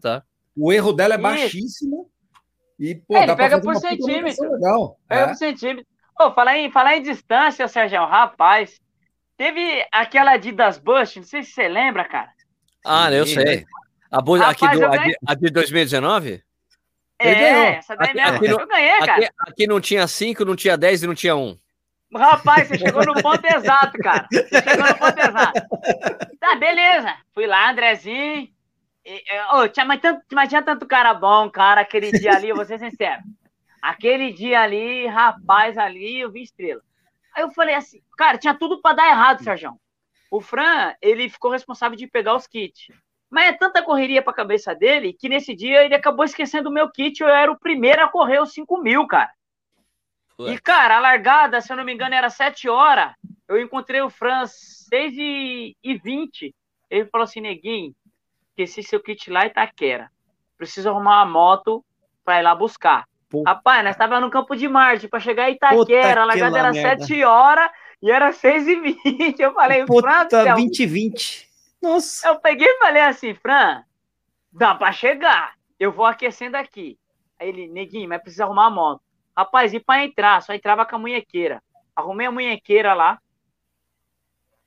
Tá. 0.01 0.23
O 0.57 0.73
erro 0.73 0.93
dela 0.93 1.15
é 1.15 1.19
baixíssimo. 1.19 2.09
E, 2.79 2.95
pô, 2.95 3.15
é, 3.15 3.25
ele 3.25 3.37
pega 3.37 3.61
por 3.61 3.77
centímetro. 3.77 4.53
Legal. 4.53 4.99
Pega 5.07 5.23
é. 5.23 5.27
por 5.27 5.37
centímetro. 5.37 5.90
Pô, 6.21 6.31
falar 6.33 6.59
em, 6.59 6.71
falar 6.71 6.97
em 6.99 7.03
distância, 7.03 7.67
Sérgio, 7.67 8.05
rapaz, 8.05 8.79
Teve 9.39 9.87
aquela 9.91 10.33
Adidas 10.33 10.77
Bust, 10.77 11.19
não 11.19 11.25
sei 11.25 11.43
se 11.43 11.53
você 11.53 11.67
lembra, 11.67 12.05
cara. 12.05 12.29
Ah, 12.85 13.11
eu 13.11 13.27
sei. 13.27 13.65
A, 14.11 14.21
bo... 14.21 14.37
Rapaz, 14.37 14.63
aqui 14.63 14.79
do, 14.79 14.85
a, 14.85 14.97
de, 14.99 15.17
a 15.27 15.35
de 15.35 15.51
2019? 15.51 16.45
É, 17.19 17.77
essa 17.77 17.97
daí 17.97 18.13
mesmo. 18.13 18.37
Aqui, 18.37 18.47
eu 18.49 18.67
ganhei, 18.67 18.99
cara. 18.99 19.15
Aqui, 19.15 19.29
aqui, 19.49 19.67
não 19.67 19.81
tinha 19.81 20.07
5, 20.07 20.45
não 20.45 20.55
tinha 20.55 20.77
10 20.77 21.05
e 21.05 21.07
não 21.07 21.15
tinha 21.15 21.35
1. 21.35 21.41
Um. 21.43 21.59
Rapaz, 22.15 22.69
você 22.69 22.77
chegou 22.77 23.03
no 23.07 23.15
ponto 23.23 23.43
exato, 23.47 23.97
cara. 23.97 24.29
Você 24.31 24.63
chegou 24.63 24.87
no 24.89 24.99
ponto 24.99 25.19
exato. 25.19 25.69
Tá, 26.39 26.57
beleza. 26.57 27.15
Fui 27.33 27.47
lá, 27.47 27.71
Andrezinho. 27.71 28.47
E, 29.07 29.25
oh, 29.55 29.67
tinha, 29.69 29.87
mas, 29.87 30.03
tanto, 30.03 30.21
mas 30.35 30.51
tinha 30.51 30.61
tanto 30.61 30.87
cara 30.87 31.15
bom, 31.15 31.49
cara, 31.49 31.81
aquele 31.81 32.13
dia 32.13 32.33
ali, 32.33 32.51
eu 32.51 32.57
vou 32.57 32.67
ser 32.67 32.79
sincero. 32.79 33.23
Aquele 33.81 34.33
dia 34.33 34.61
ali, 34.61 35.07
rapaz, 35.07 35.79
ali, 35.79 36.21
eu 36.21 36.31
vi 36.31 36.43
estrela. 36.43 36.83
Aí 37.35 37.43
eu 37.43 37.51
falei 37.51 37.75
assim, 37.75 38.03
cara, 38.17 38.39
tinha 38.39 38.55
tudo 38.55 38.81
para 38.81 38.97
dar 38.97 39.09
errado, 39.09 39.43
Sérgio. 39.43 39.79
O 40.31 40.41
Fran, 40.41 40.95
ele 41.01 41.29
ficou 41.29 41.51
responsável 41.51 41.97
de 41.97 42.07
pegar 42.07 42.37
os 42.37 42.47
kits. 42.47 42.89
Mas 43.31 43.49
é 43.49 43.53
tanta 43.53 43.83
correria 43.83 44.23
para 44.23 44.33
a 44.33 44.37
cabeça 44.37 44.75
dele 44.75 45.13
que 45.13 45.29
nesse 45.29 45.55
dia 45.55 45.85
ele 45.85 45.95
acabou 45.95 46.25
esquecendo 46.25 46.69
o 46.69 46.73
meu 46.73 46.91
kit. 46.91 47.21
Eu 47.21 47.29
era 47.29 47.51
o 47.51 47.59
primeiro 47.59 48.03
a 48.03 48.09
correr 48.09 48.41
os 48.41 48.53
5 48.53 48.83
mil, 48.83 49.07
cara. 49.07 49.31
Ué. 50.39 50.55
E, 50.55 50.59
cara, 50.59 50.97
a 50.97 51.01
largada, 51.01 51.61
se 51.61 51.73
eu 51.73 51.77
não 51.77 51.85
me 51.85 51.95
engano, 51.95 52.15
era 52.15 52.29
7 52.29 52.69
horas. 52.69 53.15
Eu 53.49 53.61
encontrei 53.61 54.01
o 54.01 54.11
Fran 54.11 54.47
6 54.47 55.15
e, 55.17 55.77
e 55.83 55.95
20. 55.97 56.55
Ele 56.89 57.07
falou 57.07 57.25
assim, 57.25 57.41
neguinho, 57.41 57.95
esqueci 58.49 58.83
seu 58.83 59.01
kit 59.01 59.31
lá 59.31 59.45
em 59.45 59.49
Itaquera. 59.49 60.11
Preciso 60.59 60.89
arrumar 60.89 61.23
uma 61.23 61.31
moto 61.31 61.85
para 62.25 62.41
ir 62.41 62.43
lá 62.43 62.55
buscar. 62.55 63.07
Puta. 63.31 63.49
Rapaz, 63.49 63.85
nós 63.85 63.95
estávamos 63.95 64.25
no 64.25 64.31
Campo 64.31 64.57
de 64.57 64.69
Marte 64.69 65.07
para 65.07 65.21
chegar 65.21 65.49
em 65.49 65.55
Itaquera, 65.55 66.23
a 66.23 66.25
largada 66.25 66.59
era 66.59 66.73
merda. 66.73 67.07
7 67.07 67.23
horas 67.23 67.71
e 68.03 68.11
era 68.11 68.33
6 68.33 68.67
e 68.67 68.81
20. 68.81 69.39
Eu 69.41 69.55
falei, 69.55 69.87
Puta, 69.87 70.29
Fran... 70.29 70.57
20 70.57 70.81
e 70.81 70.87
20. 70.87 71.49
Nossa. 71.81 72.29
Eu 72.29 72.41
peguei 72.41 72.67
e 72.67 72.79
falei 72.79 73.03
assim, 73.03 73.33
Fran, 73.35 73.85
dá 74.53 74.75
para 74.75 74.91
chegar. 74.91 75.55
Eu 75.79 75.93
vou 75.93 76.05
aquecendo 76.05 76.57
aqui. 76.57 76.99
Aí 77.39 77.49
ele, 77.49 77.69
neguinho, 77.69 78.09
mas 78.09 78.21
precisa 78.21 78.45
arrumar 78.45 78.67
a 78.67 78.71
moto. 78.71 79.01
Rapaz, 79.35 79.73
e 79.73 79.79
para 79.79 80.05
entrar? 80.05 80.43
Só 80.43 80.53
entrava 80.53 80.85
com 80.85 80.97
a 80.97 80.99
munhequeira. 80.99 81.63
Arrumei 81.95 82.27
a 82.27 82.33
munhequeira 82.33 82.95
lá. 82.95 83.21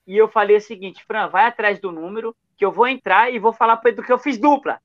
E 0.08 0.18
eu 0.18 0.30
falei 0.30 0.56
o 0.56 0.62
seguinte, 0.62 1.04
Fran, 1.06 1.28
vai 1.28 1.46
atrás 1.46 1.80
do 1.80 1.92
número, 1.92 2.34
que 2.58 2.64
eu 2.64 2.72
vou 2.72 2.88
entrar 2.88 3.32
e 3.32 3.40
vou 3.40 3.52
falar 3.52 3.78
para 3.78 3.92
do 3.92 4.04
que 4.04 4.12
eu 4.12 4.18
fiz 4.18 4.38
dupla. 4.38 4.80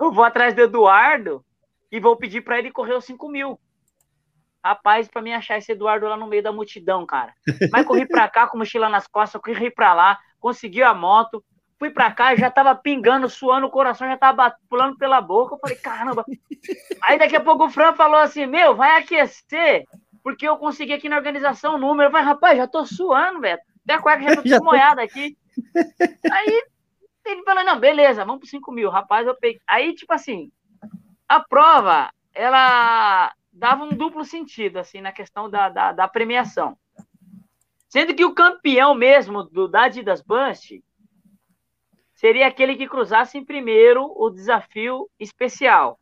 Eu 0.00 0.10
vou 0.10 0.24
atrás 0.24 0.54
do 0.54 0.62
Eduardo 0.62 1.44
e 1.92 2.00
vou 2.00 2.16
pedir 2.16 2.40
para 2.40 2.58
ele 2.58 2.72
correr 2.72 2.94
os 2.94 3.04
5 3.04 3.28
mil. 3.28 3.60
Rapaz, 4.64 5.08
para 5.08 5.20
mim 5.20 5.32
achar 5.32 5.58
esse 5.58 5.72
Eduardo 5.72 6.06
lá 6.06 6.16
no 6.16 6.26
meio 6.26 6.42
da 6.42 6.52
multidão, 6.52 7.04
cara. 7.04 7.34
Mas 7.70 7.84
corri 7.84 8.06
para 8.06 8.28
cá 8.28 8.46
com 8.46 8.56
mochila 8.56 8.88
nas 8.88 9.06
costas, 9.06 9.40
corri 9.42 9.70
para 9.70 9.92
lá, 9.92 10.18
consegui 10.40 10.82
a 10.82 10.94
moto, 10.94 11.44
fui 11.78 11.90
para 11.90 12.10
cá, 12.12 12.34
já 12.34 12.50
tava 12.50 12.74
pingando, 12.74 13.28
suando, 13.28 13.66
o 13.66 13.70
coração 13.70 14.08
já 14.08 14.16
tava 14.16 14.54
pulando 14.70 14.96
pela 14.96 15.20
boca. 15.20 15.54
Eu 15.54 15.58
falei, 15.58 15.76
caramba. 15.76 16.24
Aí 17.02 17.18
daqui 17.18 17.36
a 17.36 17.40
pouco 17.40 17.66
o 17.66 17.70
Fran 17.70 17.92
falou 17.92 18.20
assim: 18.20 18.46
Meu, 18.46 18.74
vai 18.74 18.98
aquecer, 18.98 19.84
porque 20.22 20.48
eu 20.48 20.56
consegui 20.56 20.92
aqui 20.92 21.08
na 21.08 21.16
organização 21.16 21.74
o 21.74 21.78
número. 21.78 22.08
Eu 22.08 22.12
falei, 22.12 22.26
rapaz, 22.26 22.56
já 22.56 22.68
tô 22.68 22.86
suando, 22.86 23.40
velho. 23.40 23.60
Até 23.84 23.94
a 23.94 24.00
cueca 24.00 24.22
já 24.22 24.36
tô 24.36 24.42
já 24.48 24.60
molhada 24.60 25.02
aqui. 25.02 25.36
Aí 26.30 26.62
ele 27.26 27.42
falou: 27.42 27.64
Não, 27.64 27.78
beleza, 27.78 28.24
vamos 28.24 28.40
pro 28.40 28.48
5 28.48 28.72
mil. 28.72 28.88
Rapaz, 28.88 29.26
eu 29.26 29.34
peguei. 29.34 29.60
Aí, 29.66 29.92
tipo 29.92 30.14
assim, 30.14 30.52
a 31.32 31.40
prova, 31.40 32.12
ela 32.34 33.32
dava 33.50 33.84
um 33.84 33.96
duplo 33.96 34.22
sentido, 34.22 34.78
assim, 34.78 35.00
na 35.00 35.12
questão 35.12 35.48
da, 35.48 35.70
da, 35.70 35.92
da 35.92 36.06
premiação. 36.06 36.76
Sendo 37.88 38.14
que 38.14 38.24
o 38.24 38.34
campeão 38.34 38.94
mesmo 38.94 39.42
do, 39.42 39.66
da 39.66 39.84
Adidas 39.84 40.20
Bust 40.20 40.84
seria 42.14 42.46
aquele 42.46 42.76
que 42.76 42.86
cruzasse 42.86 43.38
em 43.38 43.44
primeiro 43.44 44.12
o 44.14 44.28
desafio 44.28 45.08
especial. 45.18 45.98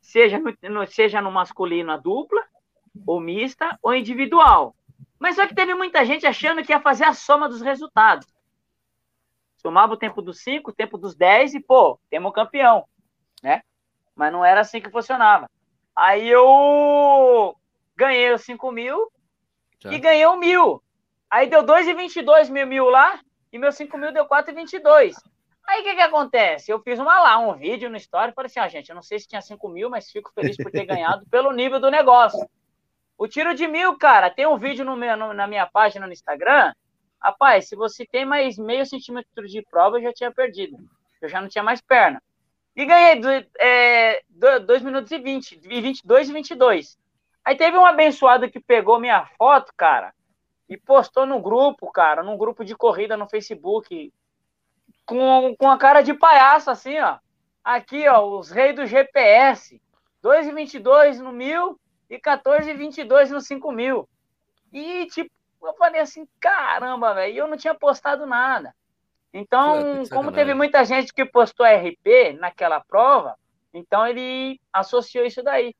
Seja 0.00 0.38
no, 0.38 0.86
seja 0.86 1.20
no 1.20 1.32
masculino 1.32 1.90
a 1.90 1.96
dupla, 1.96 2.40
ou 3.04 3.20
mista, 3.20 3.76
ou 3.82 3.96
individual. 3.96 4.76
Mas 5.18 5.34
só 5.34 5.44
que 5.46 5.56
teve 5.56 5.74
muita 5.74 6.04
gente 6.04 6.24
achando 6.24 6.62
que 6.62 6.70
ia 6.70 6.80
fazer 6.80 7.04
a 7.04 7.14
soma 7.14 7.48
dos 7.48 7.62
resultados. 7.62 8.28
Somava 9.56 9.94
o 9.94 9.96
tempo 9.96 10.22
dos 10.22 10.40
5, 10.40 10.70
o 10.70 10.74
tempo 10.74 10.96
dos 10.96 11.16
10 11.16 11.54
e, 11.54 11.60
pô, 11.60 11.98
temos 12.08 12.30
um 12.30 12.32
campeão, 12.32 12.84
né? 13.42 13.62
Mas 14.16 14.32
não 14.32 14.44
era 14.44 14.62
assim 14.62 14.80
que 14.80 14.90
funcionava. 14.90 15.48
Aí 15.94 16.28
eu 16.28 17.54
ganhei 17.94 18.32
os 18.32 18.42
5 18.42 18.72
mil 18.72 19.12
e 19.84 19.98
ganhei 19.98 20.26
o 20.26 20.36
mil. 20.36 20.82
Aí 21.30 21.48
deu 21.48 21.62
2,22 21.62 22.50
mil 22.50 22.66
mil 22.66 22.88
lá 22.88 23.20
e 23.52 23.58
meu 23.58 23.70
5 23.70 23.96
mil 23.98 24.12
deu 24.12 24.26
4,22. 24.26 25.14
Aí 25.68 25.80
o 25.80 25.84
que, 25.84 25.94
que 25.96 26.00
acontece? 26.00 26.70
Eu 26.70 26.80
fiz 26.80 26.98
uma 26.98 27.20
lá, 27.20 27.38
um 27.38 27.54
vídeo 27.54 27.90
no 27.90 27.96
story, 27.96 28.32
falei 28.32 28.46
assim, 28.46 28.60
ah, 28.60 28.68
gente, 28.68 28.88
eu 28.88 28.94
não 28.94 29.02
sei 29.02 29.18
se 29.18 29.26
tinha 29.26 29.42
5 29.42 29.68
mil, 29.68 29.90
mas 29.90 30.10
fico 30.10 30.32
feliz 30.32 30.56
por 30.56 30.70
ter 30.70 30.84
ganhado 30.86 31.26
pelo 31.26 31.52
nível 31.52 31.80
do 31.80 31.90
negócio. 31.90 32.48
O 33.18 33.26
tiro 33.26 33.54
de 33.54 33.66
mil, 33.66 33.96
cara, 33.98 34.30
tem 34.30 34.46
um 34.46 34.56
vídeo 34.56 34.84
no 34.84 34.96
meu, 34.96 35.16
no, 35.16 35.32
na 35.32 35.46
minha 35.46 35.66
página 35.66 36.06
no 36.06 36.12
Instagram. 36.12 36.72
Rapaz, 37.20 37.68
se 37.68 37.74
você 37.74 38.06
tem 38.06 38.24
mais 38.24 38.56
meio 38.56 38.86
centímetro 38.86 39.46
de 39.48 39.62
prova, 39.62 39.98
eu 39.98 40.02
já 40.02 40.12
tinha 40.12 40.30
perdido. 40.30 40.76
Eu 41.20 41.28
já 41.28 41.40
não 41.40 41.48
tinha 41.48 41.64
mais 41.64 41.80
perna. 41.80 42.22
E 42.76 42.84
ganhei 42.84 43.48
é, 43.58 44.22
2 44.28 44.82
minutos 44.82 45.10
e 45.10 45.18
20, 45.18 45.60
e 45.64 45.80
22 45.80 46.28
e 46.28 46.32
22. 46.32 46.98
Aí 47.42 47.56
teve 47.56 47.78
um 47.78 47.86
abençoado 47.86 48.50
que 48.50 48.60
pegou 48.60 49.00
minha 49.00 49.24
foto, 49.38 49.72
cara, 49.74 50.12
e 50.68 50.76
postou 50.76 51.24
no 51.24 51.40
grupo, 51.40 51.90
cara, 51.90 52.22
num 52.22 52.36
grupo 52.36 52.64
de 52.64 52.76
corrida 52.76 53.16
no 53.16 53.28
Facebook, 53.28 54.12
com, 55.06 55.56
com 55.56 55.70
a 55.70 55.78
cara 55.78 56.02
de 56.02 56.12
palhaço, 56.12 56.70
assim, 56.70 56.98
ó. 56.98 57.18
Aqui, 57.64 58.06
ó, 58.08 58.38
os 58.38 58.50
reis 58.50 58.76
do 58.76 58.84
GPS. 58.84 59.80
2,22 60.22 61.18
no 61.18 61.32
mil 61.32 61.80
e 62.10 62.18
14,22 62.18 63.30
no 63.30 63.40
5 63.40 63.72
mil. 63.72 64.08
E, 64.72 65.06
tipo, 65.06 65.30
eu 65.62 65.74
falei 65.74 66.00
assim, 66.00 66.28
caramba, 66.38 67.14
velho, 67.14 67.32
e 67.32 67.38
eu 67.38 67.48
não 67.48 67.56
tinha 67.56 67.74
postado 67.74 68.26
nada. 68.26 68.74
Então, 69.38 70.02
como 70.10 70.32
teve 70.32 70.54
muita 70.54 70.82
gente 70.82 71.12
que 71.12 71.22
postou 71.22 71.66
RP 71.66 72.38
naquela 72.40 72.80
prova, 72.80 73.36
então 73.72 74.06
ele 74.06 74.58
associou 74.72 75.26
isso 75.26 75.42
daí. 75.42 75.74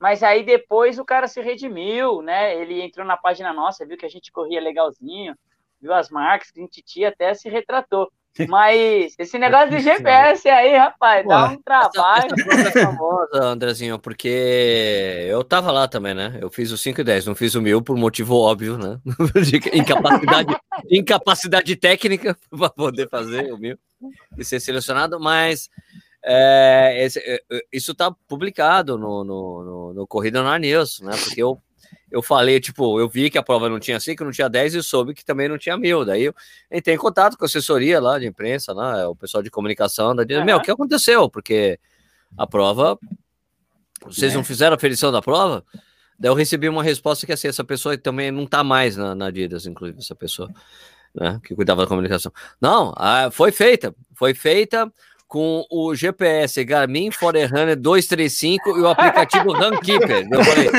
Mas 0.00 0.22
aí 0.22 0.42
depois 0.42 0.98
o 0.98 1.04
cara 1.04 1.28
se 1.28 1.38
redimiu, 1.42 2.22
né? 2.22 2.56
Ele 2.56 2.80
entrou 2.80 3.06
na 3.06 3.18
página 3.18 3.52
nossa, 3.52 3.84
viu 3.84 3.98
que 3.98 4.06
a 4.06 4.08
gente 4.08 4.32
corria 4.32 4.58
legalzinho, 4.58 5.36
viu 5.78 5.92
as 5.92 6.08
marcas 6.08 6.50
que 6.50 6.58
a 6.58 6.62
gente 6.62 6.82
tinha, 6.82 7.10
até 7.10 7.34
se 7.34 7.46
retratou. 7.50 8.10
Mas 8.48 9.14
esse 9.18 9.38
negócio 9.38 9.70
de 9.70 9.80
GPS 9.80 10.48
aí, 10.48 10.76
rapaz, 10.76 11.26
dá 11.26 11.46
um 11.50 11.62
trabalho. 11.62 12.34
Essa, 12.50 12.78
é 12.78 12.82
famosa, 12.84 13.44
Andrezinho, 13.44 13.98
porque 13.98 15.26
eu 15.28 15.44
tava 15.44 15.70
lá 15.70 15.86
também, 15.86 16.14
né? 16.14 16.36
Eu 16.40 16.50
fiz 16.50 16.72
o 16.72 16.78
5 16.78 17.00
e 17.00 17.04
10, 17.04 17.26
não 17.26 17.34
fiz 17.34 17.54
o 17.54 17.62
mil 17.62 17.80
por 17.80 17.96
motivo 17.96 18.36
óbvio, 18.36 18.76
né? 18.76 18.98
De 19.44 19.78
incapacidade, 19.78 20.56
incapacidade 20.90 21.76
técnica 21.76 22.36
para 22.50 22.70
poder 22.70 23.08
fazer 23.08 23.52
o 23.52 23.58
mil 23.58 23.78
e 24.36 24.44
ser 24.44 24.58
selecionado, 24.60 25.20
mas 25.20 25.70
é, 26.24 27.04
esse, 27.04 27.20
é, 27.20 27.40
é, 27.52 27.60
isso 27.72 27.92
está 27.92 28.10
publicado 28.26 28.98
no, 28.98 29.22
no, 29.22 29.64
no, 29.64 29.94
no 29.94 30.06
Corrida 30.06 30.42
no 30.42 30.56
News, 30.56 31.00
né? 31.00 31.12
Porque 31.22 31.42
eu 31.42 31.60
eu 32.14 32.22
falei, 32.22 32.60
tipo, 32.60 33.00
eu 33.00 33.08
vi 33.08 33.28
que 33.28 33.36
a 33.36 33.42
prova 33.42 33.68
não 33.68 33.80
tinha 33.80 33.98
5, 33.98 34.22
não 34.22 34.30
tinha 34.30 34.48
10 34.48 34.76
e 34.76 34.82
soube 34.84 35.14
que 35.14 35.24
também 35.24 35.48
não 35.48 35.58
tinha 35.58 35.76
mil. 35.76 36.04
Daí 36.04 36.26
eu 36.26 36.34
entrei 36.70 36.94
em 36.94 36.98
contato 36.98 37.36
com 37.36 37.44
a 37.44 37.46
assessoria 37.46 38.00
lá 38.00 38.20
de 38.20 38.26
imprensa, 38.26 38.72
lá, 38.72 39.08
o 39.08 39.16
pessoal 39.16 39.42
de 39.42 39.50
comunicação, 39.50 40.14
da 40.14 40.22
uhum. 40.22 40.44
meu, 40.44 40.58
o 40.58 40.62
que 40.62 40.70
aconteceu? 40.70 41.28
Porque 41.28 41.76
a 42.38 42.46
prova, 42.46 42.96
vocês 44.06 44.32
é. 44.32 44.36
não 44.36 44.44
fizeram 44.44 44.76
a 44.76 44.78
ferição 44.78 45.10
da 45.10 45.20
prova? 45.20 45.64
Daí 46.16 46.30
eu 46.30 46.34
recebi 46.34 46.68
uma 46.68 46.84
resposta 46.84 47.26
que 47.26 47.32
assim, 47.32 47.48
essa 47.48 47.64
pessoa 47.64 47.98
também 47.98 48.30
não 48.30 48.46
tá 48.46 48.62
mais 48.62 48.96
na, 48.96 49.12
na 49.12 49.26
Adidas, 49.26 49.66
inclusive, 49.66 49.98
essa 49.98 50.14
pessoa, 50.14 50.48
né, 51.12 51.40
que 51.42 51.52
cuidava 51.52 51.82
da 51.82 51.88
comunicação. 51.88 52.32
Não, 52.60 52.94
a, 52.96 53.28
foi 53.32 53.50
feita, 53.50 53.92
foi 54.14 54.34
feita 54.34 54.88
com 55.34 55.66
o 55.68 55.94
GPS 55.96 56.62
Garmin 56.64 57.10
Forerunner 57.10 57.76
235 57.76 58.78
e 58.78 58.80
o 58.82 58.86
aplicativo 58.86 59.50
Runkeeper. 59.58 60.28
Eu 60.30 60.44
falei, 60.44 60.70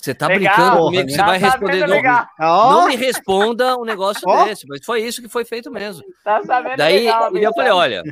você 0.00 0.14
tá 0.14 0.28
legal, 0.28 0.54
brincando 0.54 0.84
comigo 0.84 1.06
que 1.06 1.12
você 1.12 1.22
vai 1.22 1.40
tá 1.40 1.46
responder. 1.46 1.86
Não, 1.88 2.70
não, 2.70 2.88
me 2.88 2.96
responda 2.96 3.76
um 3.76 3.84
negócio 3.84 4.22
oh. 4.26 4.44
desse, 4.44 4.66
mas 4.68 4.84
foi 4.84 5.02
isso 5.02 5.20
que 5.20 5.28
foi 5.28 5.44
feito 5.44 5.70
mesmo. 5.72 6.04
Tá 6.24 6.40
Daí 6.76 7.00
legal, 7.00 7.36
eu 7.36 7.52
falei, 7.52 7.72
olha, 7.72 8.02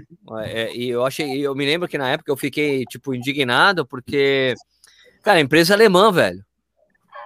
é, 0.44 0.74
e 0.74 0.88
eu 0.88 1.06
achei, 1.06 1.46
eu 1.46 1.54
me 1.54 1.64
lembro 1.64 1.86
que 1.86 1.96
na 1.96 2.10
época 2.10 2.30
eu 2.30 2.36
fiquei 2.36 2.84
tipo 2.86 3.14
indignado 3.14 3.86
porque, 3.86 4.54
cara, 5.22 5.38
empresa 5.38 5.74
alemã, 5.74 6.10
velho, 6.10 6.44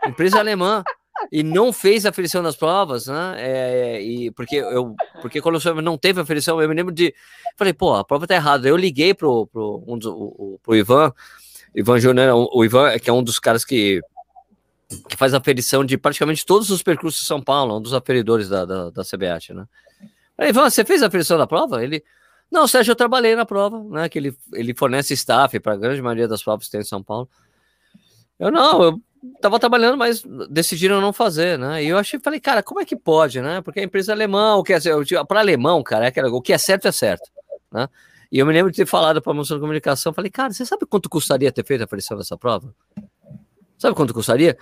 empresa 0.06 0.38
alemã 0.38 0.84
e 1.32 1.42
não 1.42 1.72
fez 1.72 2.04
a 2.04 2.10
aferição 2.10 2.42
das 2.42 2.54
provas, 2.54 3.06
né? 3.06 3.36
É, 3.38 4.02
e 4.02 4.30
porque 4.30 4.56
eu, 4.56 4.94
porque 5.22 5.40
quando 5.40 5.58
eu 5.66 5.82
não 5.82 5.96
teve 5.96 6.20
a 6.20 6.22
aferição, 6.22 6.60
eu 6.60 6.68
me 6.68 6.74
lembro 6.74 6.92
de, 6.92 7.14
falei, 7.56 7.72
pô, 7.72 7.94
a 7.94 8.04
prova 8.04 8.26
tá 8.26 8.34
errada. 8.34 8.68
Eu 8.68 8.76
liguei 8.76 9.14
pro 9.14 9.46
pro, 9.46 9.82
um, 9.86 9.98
o, 10.04 10.58
pro 10.62 10.76
Ivan, 10.76 11.12
Ivan 11.74 11.98
Júnior, 11.98 12.48
o 12.52 12.64
Ivan 12.64 12.98
que 12.98 13.08
é 13.08 13.12
um 13.12 13.22
dos 13.22 13.38
caras 13.38 13.64
que 13.64 14.00
que 15.08 15.16
faz 15.16 15.34
aferição 15.34 15.84
de 15.84 15.96
praticamente 15.96 16.44
todos 16.44 16.70
os 16.70 16.82
percursos 16.82 17.20
de 17.20 17.26
São 17.26 17.40
Paulo, 17.40 17.78
um 17.78 17.80
dos 17.80 17.94
aferidores 17.94 18.48
da, 18.48 18.64
da, 18.64 18.90
da 18.90 19.04
CBAT, 19.04 19.54
né? 19.54 19.64
Aí, 20.36 20.52
você 20.52 20.84
fez 20.84 21.02
a 21.02 21.06
aferição 21.06 21.36
da 21.36 21.46
prova? 21.46 21.84
Ele, 21.84 22.02
não, 22.50 22.66
Sérgio, 22.66 22.92
eu 22.92 22.96
trabalhei 22.96 23.36
na 23.36 23.44
prova, 23.44 23.82
né? 23.84 24.08
Que 24.08 24.18
ele, 24.18 24.36
ele 24.54 24.74
fornece 24.74 25.14
staff 25.14 25.58
para 25.60 25.74
a 25.74 25.76
grande 25.76 26.00
maioria 26.00 26.26
das 26.26 26.42
provas 26.42 26.66
que 26.66 26.72
tem 26.72 26.80
em 26.80 26.84
São 26.84 27.02
Paulo. 27.02 27.28
Eu 28.38 28.50
não, 28.50 28.82
eu 28.82 29.00
tava 29.40 29.58
trabalhando, 29.58 29.98
mas 29.98 30.24
decidiram 30.48 31.00
não 31.00 31.12
fazer, 31.12 31.58
né? 31.58 31.84
E 31.84 31.88
eu 31.88 31.98
achei, 31.98 32.18
falei, 32.18 32.40
cara, 32.40 32.62
como 32.62 32.80
é 32.80 32.84
que 32.84 32.96
pode, 32.96 33.40
né? 33.40 33.60
Porque 33.60 33.80
a 33.80 33.84
empresa 33.84 34.12
alemã, 34.12 34.56
o 34.56 34.64
que 34.64 34.72
é 34.72 34.78
para 35.28 35.40
alemão, 35.40 35.82
cara, 35.82 36.08
é 36.08 36.26
o 36.26 36.40
que 36.40 36.52
é 36.52 36.58
certo 36.58 36.88
é 36.88 36.92
certo, 36.92 37.30
né? 37.70 37.88
E 38.32 38.38
eu 38.38 38.46
me 38.46 38.52
lembro 38.52 38.70
de 38.70 38.76
ter 38.76 38.86
falado 38.86 39.20
para 39.20 39.32
a 39.32 39.34
moça 39.34 39.54
de 39.54 39.60
comunicação, 39.60 40.14
falei, 40.14 40.30
cara, 40.30 40.52
você 40.52 40.64
sabe 40.64 40.86
quanto 40.86 41.10
custaria 41.10 41.50
ter 41.50 41.64
feito 41.64 41.80
a 41.80 41.84
aferição 41.84 42.16
dessa 42.16 42.36
prova? 42.36 42.74
Sabe 43.76 43.94
quanto 43.94 44.14
custaria? 44.14 44.56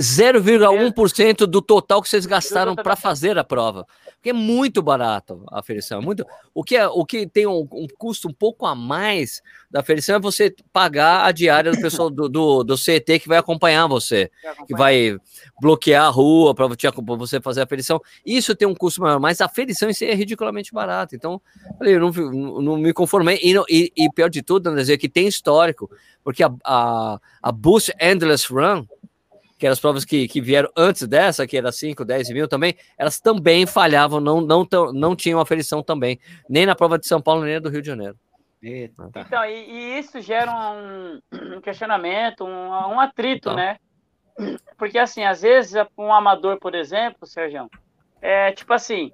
0,1% 0.00 1.38
do 1.46 1.60
total 1.60 2.00
que 2.00 2.08
vocês 2.08 2.24
gastaram 2.24 2.76
para 2.76 2.94
fazer 2.94 3.36
a 3.36 3.42
prova. 3.42 3.84
Porque 4.14 4.30
é 4.30 4.32
muito 4.32 4.80
barato 4.80 5.44
a 5.50 5.58
aferição. 5.58 6.00
É 6.00 6.04
muito, 6.04 6.24
o, 6.54 6.62
que 6.62 6.76
é, 6.76 6.86
o 6.86 7.04
que 7.04 7.26
tem 7.26 7.46
um, 7.46 7.66
um, 7.72 7.86
custo 7.98 8.28
um 8.28 8.32
pouco 8.32 8.64
a 8.64 8.74
mais 8.74 9.42
da 9.70 9.80
aferição 9.80 10.16
é 10.16 10.20
você 10.20 10.54
pagar 10.72 11.24
a 11.24 11.32
diária 11.32 11.72
do 11.72 11.80
pessoal 11.80 12.08
do, 12.10 12.28
do, 12.28 12.62
do 12.62 12.76
CET 12.76 13.18
que 13.18 13.28
vai 13.28 13.38
acompanhar 13.38 13.86
você, 13.88 14.30
que 14.66 14.74
vai 14.74 15.16
bloquear 15.60 16.06
a 16.06 16.10
rua 16.10 16.54
para 16.54 16.66
você 17.16 17.40
fazer 17.40 17.60
a 17.60 17.64
aferição. 17.64 18.00
Isso 18.24 18.54
tem 18.54 18.66
um 18.66 18.74
custo 18.74 19.00
maior, 19.00 19.18
mas 19.18 19.40
a 19.40 19.46
aferição 19.46 19.90
em 19.90 19.92
si 19.92 20.04
é 20.04 20.14
ridiculamente 20.14 20.72
barata. 20.72 21.16
Então, 21.16 21.40
eu 21.80 22.00
não, 22.00 22.10
não 22.62 22.76
me 22.76 22.92
conformei. 22.92 23.38
E, 23.42 23.54
e, 23.68 23.92
e 23.96 24.12
pior 24.12 24.30
de 24.30 24.42
tudo, 24.42 24.68
André, 24.68 24.92
é 24.92 24.96
que 24.96 25.08
tem 25.08 25.26
histórico, 25.26 25.90
porque 26.22 26.42
a, 26.42 26.52
a, 26.64 27.20
a 27.42 27.52
Boost 27.52 27.92
Endless 28.00 28.52
Run 28.52 28.84
que 29.58 29.66
eram 29.66 29.72
as 29.72 29.80
provas 29.80 30.04
que, 30.04 30.28
que 30.28 30.40
vieram 30.40 30.70
antes 30.76 31.06
dessa, 31.06 31.46
que 31.46 31.56
era 31.56 31.72
5, 31.72 32.04
10 32.04 32.30
mil 32.30 32.46
também, 32.48 32.76
elas 32.96 33.20
também 33.20 33.66
falhavam, 33.66 34.20
não, 34.20 34.40
não, 34.40 34.66
não 34.94 35.16
tinham 35.16 35.40
aferição 35.40 35.82
também, 35.82 36.18
nem 36.48 36.64
na 36.64 36.76
prova 36.76 36.98
de 36.98 37.06
São 37.06 37.20
Paulo, 37.20 37.44
nem 37.44 37.54
na 37.54 37.60
do 37.60 37.68
Rio 37.68 37.82
de 37.82 37.88
Janeiro. 37.88 38.16
Eita. 38.62 39.10
Então, 39.16 39.44
e, 39.44 39.70
e, 39.70 39.98
isso 39.98 40.20
gera 40.20 40.52
um, 40.52 41.20
um 41.56 41.60
questionamento, 41.60 42.44
um, 42.44 42.68
um 42.70 43.00
atrito, 43.00 43.50
então. 43.50 43.56
né? 43.56 43.76
Porque, 44.76 44.98
assim, 44.98 45.24
às 45.24 45.42
vezes, 45.42 45.74
um 45.96 46.12
amador, 46.12 46.58
por 46.58 46.74
exemplo, 46.74 47.26
Sérgio, 47.26 47.68
é 48.20 48.52
tipo 48.52 48.72
assim, 48.72 49.12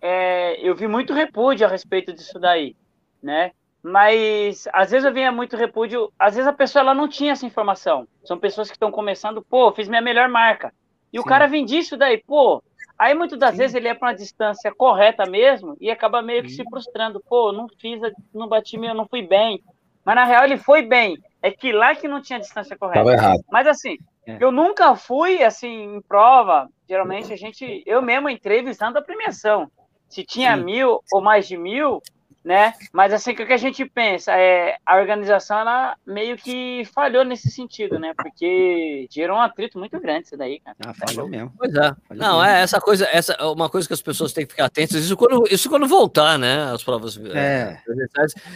é, 0.00 0.58
eu 0.66 0.74
vi 0.74 0.86
muito 0.86 1.12
repúdio 1.12 1.66
a 1.66 1.70
respeito 1.70 2.12
disso 2.12 2.38
daí, 2.38 2.74
né? 3.22 3.52
Mas 3.82 4.68
às 4.72 4.90
vezes 4.90 5.04
eu 5.04 5.12
vinha 5.12 5.32
muito 5.32 5.56
repúdio, 5.56 6.12
às 6.16 6.36
vezes 6.36 6.48
a 6.48 6.52
pessoa 6.52 6.82
ela 6.82 6.94
não 6.94 7.08
tinha 7.08 7.32
essa 7.32 7.44
informação. 7.44 8.06
São 8.24 8.38
pessoas 8.38 8.68
que 8.68 8.76
estão 8.76 8.92
começando, 8.92 9.42
pô, 9.42 9.72
fiz 9.72 9.88
minha 9.88 10.00
melhor 10.00 10.28
marca. 10.28 10.72
E 11.12 11.18
Sim. 11.18 11.22
o 11.22 11.24
cara 11.24 11.48
vem 11.48 11.64
disso 11.64 11.96
daí, 11.96 12.18
pô. 12.18 12.62
Aí 12.96 13.14
muitas 13.14 13.38
das 13.38 13.50
Sim. 13.52 13.56
vezes 13.56 13.74
ele 13.74 13.88
é 13.88 13.94
para 13.94 14.08
uma 14.08 14.14
distância 14.14 14.72
correta 14.72 15.28
mesmo 15.28 15.76
e 15.80 15.90
acaba 15.90 16.22
meio 16.22 16.44
que 16.44 16.50
Sim. 16.50 16.62
se 16.62 16.70
frustrando, 16.70 17.20
pô, 17.20 17.50
não 17.50 17.66
fiz, 17.78 18.00
não 18.32 18.46
bati 18.46 18.78
meu, 18.78 18.94
não 18.94 19.08
fui 19.08 19.22
bem. 19.22 19.60
Mas 20.04 20.14
na 20.14 20.24
real 20.24 20.44
ele 20.44 20.56
foi 20.56 20.82
bem. 20.82 21.18
É 21.42 21.50
que 21.50 21.72
lá 21.72 21.94
que 21.94 22.06
não 22.06 22.22
tinha 22.22 22.38
distância 22.38 22.76
correta. 22.76 23.00
Tava 23.00 23.12
errado. 23.12 23.40
Mas 23.50 23.66
assim, 23.66 23.98
é. 24.26 24.38
eu 24.40 24.52
nunca 24.52 24.94
fui 24.94 25.42
assim 25.42 25.96
em 25.96 26.00
prova. 26.00 26.68
Geralmente 26.88 27.32
a 27.32 27.36
gente, 27.36 27.82
eu 27.84 28.00
mesmo 28.00 28.28
entrei 28.28 28.62
visando 28.62 28.98
a 28.98 29.02
premiação. 29.02 29.68
Se 30.08 30.24
tinha 30.24 30.56
mil 30.56 31.00
ou 31.10 31.20
mais 31.20 31.48
de 31.48 31.56
mil, 31.56 32.00
né? 32.44 32.74
Mas 32.92 33.12
assim, 33.12 33.32
o 33.32 33.36
que 33.36 33.52
a 33.52 33.56
gente 33.56 33.84
pensa 33.84 34.32
é 34.32 34.76
a 34.84 34.96
organização 34.96 35.60
ela 35.60 35.96
meio 36.04 36.36
que 36.36 36.84
falhou 36.92 37.24
nesse 37.24 37.50
sentido, 37.50 37.98
né? 37.98 38.12
Porque 38.16 39.06
gerou 39.10 39.36
um 39.36 39.40
atrito 39.40 39.78
muito 39.78 39.98
grande 40.00 40.26
isso 40.26 40.36
daí, 40.36 40.58
cara. 40.60 40.76
Ah, 40.84 40.92
falhou 40.94 41.28
mesmo. 41.28 41.52
Pois 41.56 41.72
é. 41.72 41.94
Falhou 42.08 42.24
Não, 42.24 42.40
mesmo. 42.40 42.44
é 42.44 42.62
essa 42.62 42.80
coisa, 42.80 43.08
essa 43.12 43.32
é 43.34 43.44
uma 43.44 43.68
coisa 43.68 43.86
que 43.86 43.94
as 43.94 44.02
pessoas 44.02 44.32
têm 44.32 44.44
que 44.44 44.52
ficar 44.52 44.64
atentas, 44.64 45.04
isso 45.04 45.16
quando, 45.16 45.44
isso 45.50 45.68
quando 45.68 45.86
voltar, 45.86 46.38
né? 46.38 46.72
As 46.72 46.82
provas 46.82 47.16
é. 47.32 47.78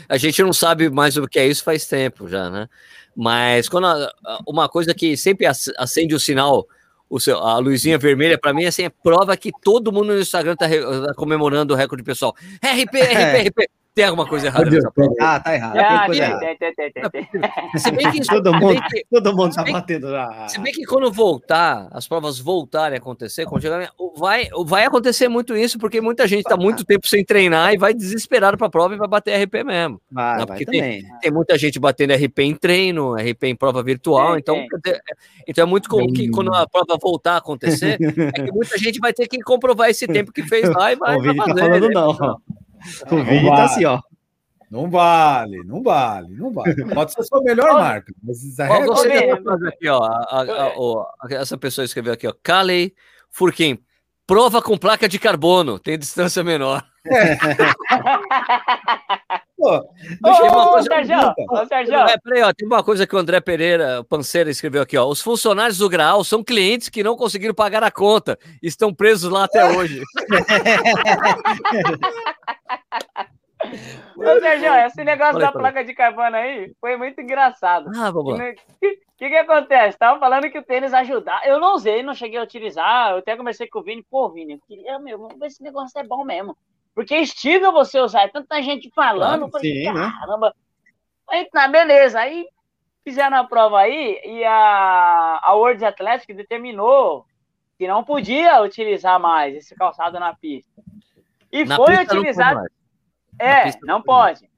a 0.09 0.17
gente 0.17 0.43
não 0.43 0.53
sabe 0.53 0.91
mais 0.91 1.17
o 1.17 1.29
que 1.29 1.39
é 1.39 1.47
isso 1.47 1.63
faz 1.63 1.87
tempo 1.87 2.29
já, 2.29 2.51
né? 2.51 2.69
Mas 3.15 3.69
quando 3.69 3.87
a, 3.87 4.13
uma 4.47 4.69
coisa 4.69 4.93
que 4.93 5.17
sempre 5.17 5.47
acende 5.47 6.15
o 6.15 6.21
sinal 6.21 6.67
o 7.09 7.21
seu, 7.21 7.39
a 7.39 7.59
luzinha 7.59 7.99
vermelha, 7.99 8.39
para 8.39 8.53
mim, 8.53 8.65
assim, 8.65 8.85
é 8.85 8.89
prova 8.91 9.37
que 9.37 9.53
todo 9.63 9.93
mundo 9.93 10.13
no 10.13 10.21
Instagram 10.21 10.57
tá, 10.57 10.67
tá 10.69 11.15
comemorando 11.15 11.75
o 11.75 11.77
recorde 11.77 12.03
pessoal. 12.03 12.35
RP, 12.63 13.01
RP, 13.01 13.49
RP. 13.49 13.71
Tem 13.97 14.05
alguma 14.05 14.29
coisa 14.29 14.49
errada 14.49 14.71
nessa 14.71 14.91
prova. 14.91 15.15
Ah, 15.19 15.41
tá 15.41 15.55
errado. 15.55 15.79
Ah, 15.79 16.07
tem, 16.07 16.57
tem, 16.59 16.75
tem, 16.75 16.91
tem, 16.93 17.11
tem, 17.11 17.81
Se 17.81 17.91
bem 17.91 18.11
que 18.11 18.21
todo 18.29 18.53
mundo, 18.53 18.83
que, 18.91 19.07
todo 19.11 19.35
mundo 19.35 19.55
tá 19.55 19.65
batendo. 19.65 20.15
Ah. 20.15 20.47
Se 20.51 20.61
bem 20.61 20.71
que 20.71 20.85
quando 20.85 21.11
voltar, 21.11 21.89
as 21.91 22.07
provas 22.07 22.39
voltarem 22.39 22.99
a 22.99 23.01
acontecer, 23.01 23.47
vai, 24.15 24.51
vai 24.67 24.85
acontecer 24.85 25.29
muito 25.29 25.57
isso, 25.57 25.79
porque 25.79 25.99
muita 26.03 26.27
gente 26.27 26.43
tá 26.43 26.59
muito 26.59 26.85
tempo 26.85 27.09
sem 27.09 27.25
treinar 27.25 27.73
e 27.73 27.79
vai 27.79 27.95
desesperado 27.95 28.59
para 28.59 28.67
a 28.67 28.71
prova 28.71 28.93
e 28.93 28.99
vai 28.99 29.09
bater 29.09 29.43
RP 29.43 29.65
mesmo. 29.65 29.99
Vai, 30.11 30.41
né? 30.41 30.45
Porque 30.45 30.67
vai 30.67 30.73
tem, 30.73 31.03
tem, 31.23 31.31
muita 31.31 31.57
gente 31.57 31.81
batendo 31.81 32.13
RP 32.13 32.41
em 32.41 32.55
treino, 32.55 33.15
RP 33.15 33.45
em 33.45 33.57
prova 33.57 33.83
virtual, 33.83 34.37
então, 34.37 34.63
então 35.49 35.63
é 35.63 35.67
muito 35.67 35.89
comum 35.89 36.13
que 36.13 36.29
quando 36.29 36.53
a 36.55 36.69
prova 36.69 36.99
voltar 37.01 37.33
a 37.33 37.39
acontecer, 37.39 37.97
é 38.03 38.43
que 38.43 38.53
muita 38.53 38.77
gente 38.77 38.99
vai 38.99 39.15
ter 39.15 39.27
que 39.27 39.41
comprovar 39.41 39.89
esse 39.89 40.07
tempo 40.07 40.33
que 40.33 40.43
fez 40.43 40.69
lá 40.69 40.93
e 40.93 40.97
vai, 41.01 41.17
vai 41.17 41.35
fazer. 41.35 41.55
Tá 41.55 41.61
falando 41.61 41.89
né? 41.89 41.95
não. 41.95 42.66
O 43.11 43.25
Vini 43.25 43.49
tá 43.49 43.65
assim, 43.65 43.85
ó. 43.85 44.01
Não 44.71 44.91
vale, 44.91 45.63
não 45.65 45.83
vale, 45.83 46.35
não 46.35 46.53
vale. 46.53 46.85
Pode 46.93 47.13
ser 47.13 47.21
a 47.21 47.25
sua 47.25 47.43
melhor 47.43 47.73
marca. 47.75 48.13
Mas 48.23 48.59
a 48.59 48.67
regra... 48.67 48.87
você 48.87 49.09
é... 49.09 49.33
aqui, 49.33 49.89
ó, 49.89 50.03
a, 50.03 50.43
a, 50.43 50.43
a, 50.43 51.07
essa 51.31 51.57
pessoa 51.57 51.85
escreveu 51.85 52.13
aqui, 52.13 52.27
ó. 52.27 52.35
Kali 52.43 52.95
Furquim, 53.31 53.79
prova 54.27 54.61
com 54.61 54.77
placa 54.77 55.09
de 55.09 55.19
carbono, 55.19 55.79
tem 55.79 55.99
distância 55.99 56.43
menor. 56.43 56.85
É. 57.07 57.37
Pô, 59.57 59.75
ô, 59.75 60.77
ô, 60.77 60.83
Sérgio, 60.83 61.17
ô, 61.51 61.67
Sérgio. 61.67 61.95
É, 61.95 62.19
peraí, 62.19 62.43
ó, 62.43 62.53
tem 62.53 62.67
uma 62.67 62.85
coisa 62.85 63.07
que 63.07 63.17
o 63.17 63.19
André 63.19 63.41
Pereira 63.41 64.05
Panceira 64.05 64.51
escreveu 64.51 64.83
aqui, 64.83 64.99
ó. 64.99 65.07
Os 65.07 65.23
funcionários 65.23 65.79
do 65.79 65.89
Graal 65.89 66.23
são 66.25 66.45
clientes 66.45 66.91
que 66.91 67.03
não 67.03 67.17
conseguiram 67.17 67.55
pagar 67.55 67.83
a 67.83 67.91
conta, 67.91 68.39
estão 68.63 68.93
presos 68.93 69.33
lá 69.33 69.45
até 69.45 69.65
hoje. 69.75 70.03
Ô, 74.17 74.41
Sérgio, 74.41 74.75
esse 74.75 75.05
negócio 75.05 75.35
falei, 75.35 75.47
da 75.47 75.53
falei. 75.53 75.73
placa 75.73 75.85
de 75.85 75.95
carbono 75.95 76.37
aí 76.37 76.73
foi 76.81 76.97
muito 76.97 77.21
engraçado. 77.21 77.91
Ah, 77.97 78.11
vamos 78.11 78.39
lá. 78.39 78.45
O 78.45 78.55
que, 78.81 78.97
que, 79.19 79.29
que 79.29 79.37
acontece? 79.37 79.99
Tava 79.99 80.19
falando 80.19 80.51
que 80.51 80.59
o 80.59 80.65
tênis 80.65 80.95
ajudar. 80.95 81.47
Eu 81.47 81.61
não 81.61 81.75
usei, 81.75 82.03
não 82.03 82.15
cheguei 82.15 82.39
a 82.39 82.43
utilizar. 82.43 83.13
Eu 83.13 83.19
até 83.19 83.37
comecei 83.37 83.69
com 83.69 83.81
o 83.81 83.83
Vini. 83.83 84.03
Pô, 84.03 84.29
Vini, 84.31 84.55
eu 84.55 84.61
queria, 84.67 84.99
meu, 84.99 85.19
vamos 85.19 85.39
ver 85.39 85.51
se 85.51 85.57
esse 85.57 85.63
negócio 85.63 85.99
é 85.99 86.05
bom 86.05 86.25
mesmo. 86.25 86.57
Porque 86.95 87.19
instiga 87.19 87.71
você 87.71 88.01
usar. 88.01 88.23
É 88.23 88.29
tanta 88.29 88.63
gente 88.63 88.91
falando. 88.95 89.51
Claro, 89.51 89.53
falei, 89.53 89.85
sim, 89.85 89.93
né? 89.93 90.13
caramba. 90.19 90.47
Né? 90.49 90.55
Aí 91.29 91.45
tá, 91.51 91.69
beleza. 91.69 92.19
Aí 92.21 92.47
fizeram 93.05 93.37
a 93.37 93.45
prova 93.45 93.81
aí 93.81 94.21
e 94.25 94.45
a, 94.45 95.41
a 95.43 95.55
World 95.55 95.85
Athletics 95.85 96.37
determinou 96.37 97.25
que 97.79 97.87
não 97.87 98.03
podia 98.03 98.61
utilizar 98.63 99.21
mais 99.21 99.55
esse 99.55 99.75
calçado 99.77 100.19
na 100.19 100.35
pista. 100.35 100.83
E 101.53 101.65
na 101.65 101.77
foi 101.77 101.97
pista 101.97 102.15
utilizado. 102.15 102.61
É, 103.39 103.71
não 103.83 104.03
pode. 104.03 104.49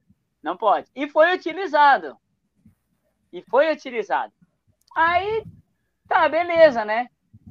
Não 0.41 0.55
pode. 0.55 0.87
E 0.95 1.07
foi 1.07 1.33
utilizado. 1.35 2.15
E 3.31 3.43
foi 3.49 3.71
utilizado. 3.71 4.33
Aí, 4.95 5.43
tá, 6.07 6.27
beleza, 6.27 6.83
né? 6.83 7.07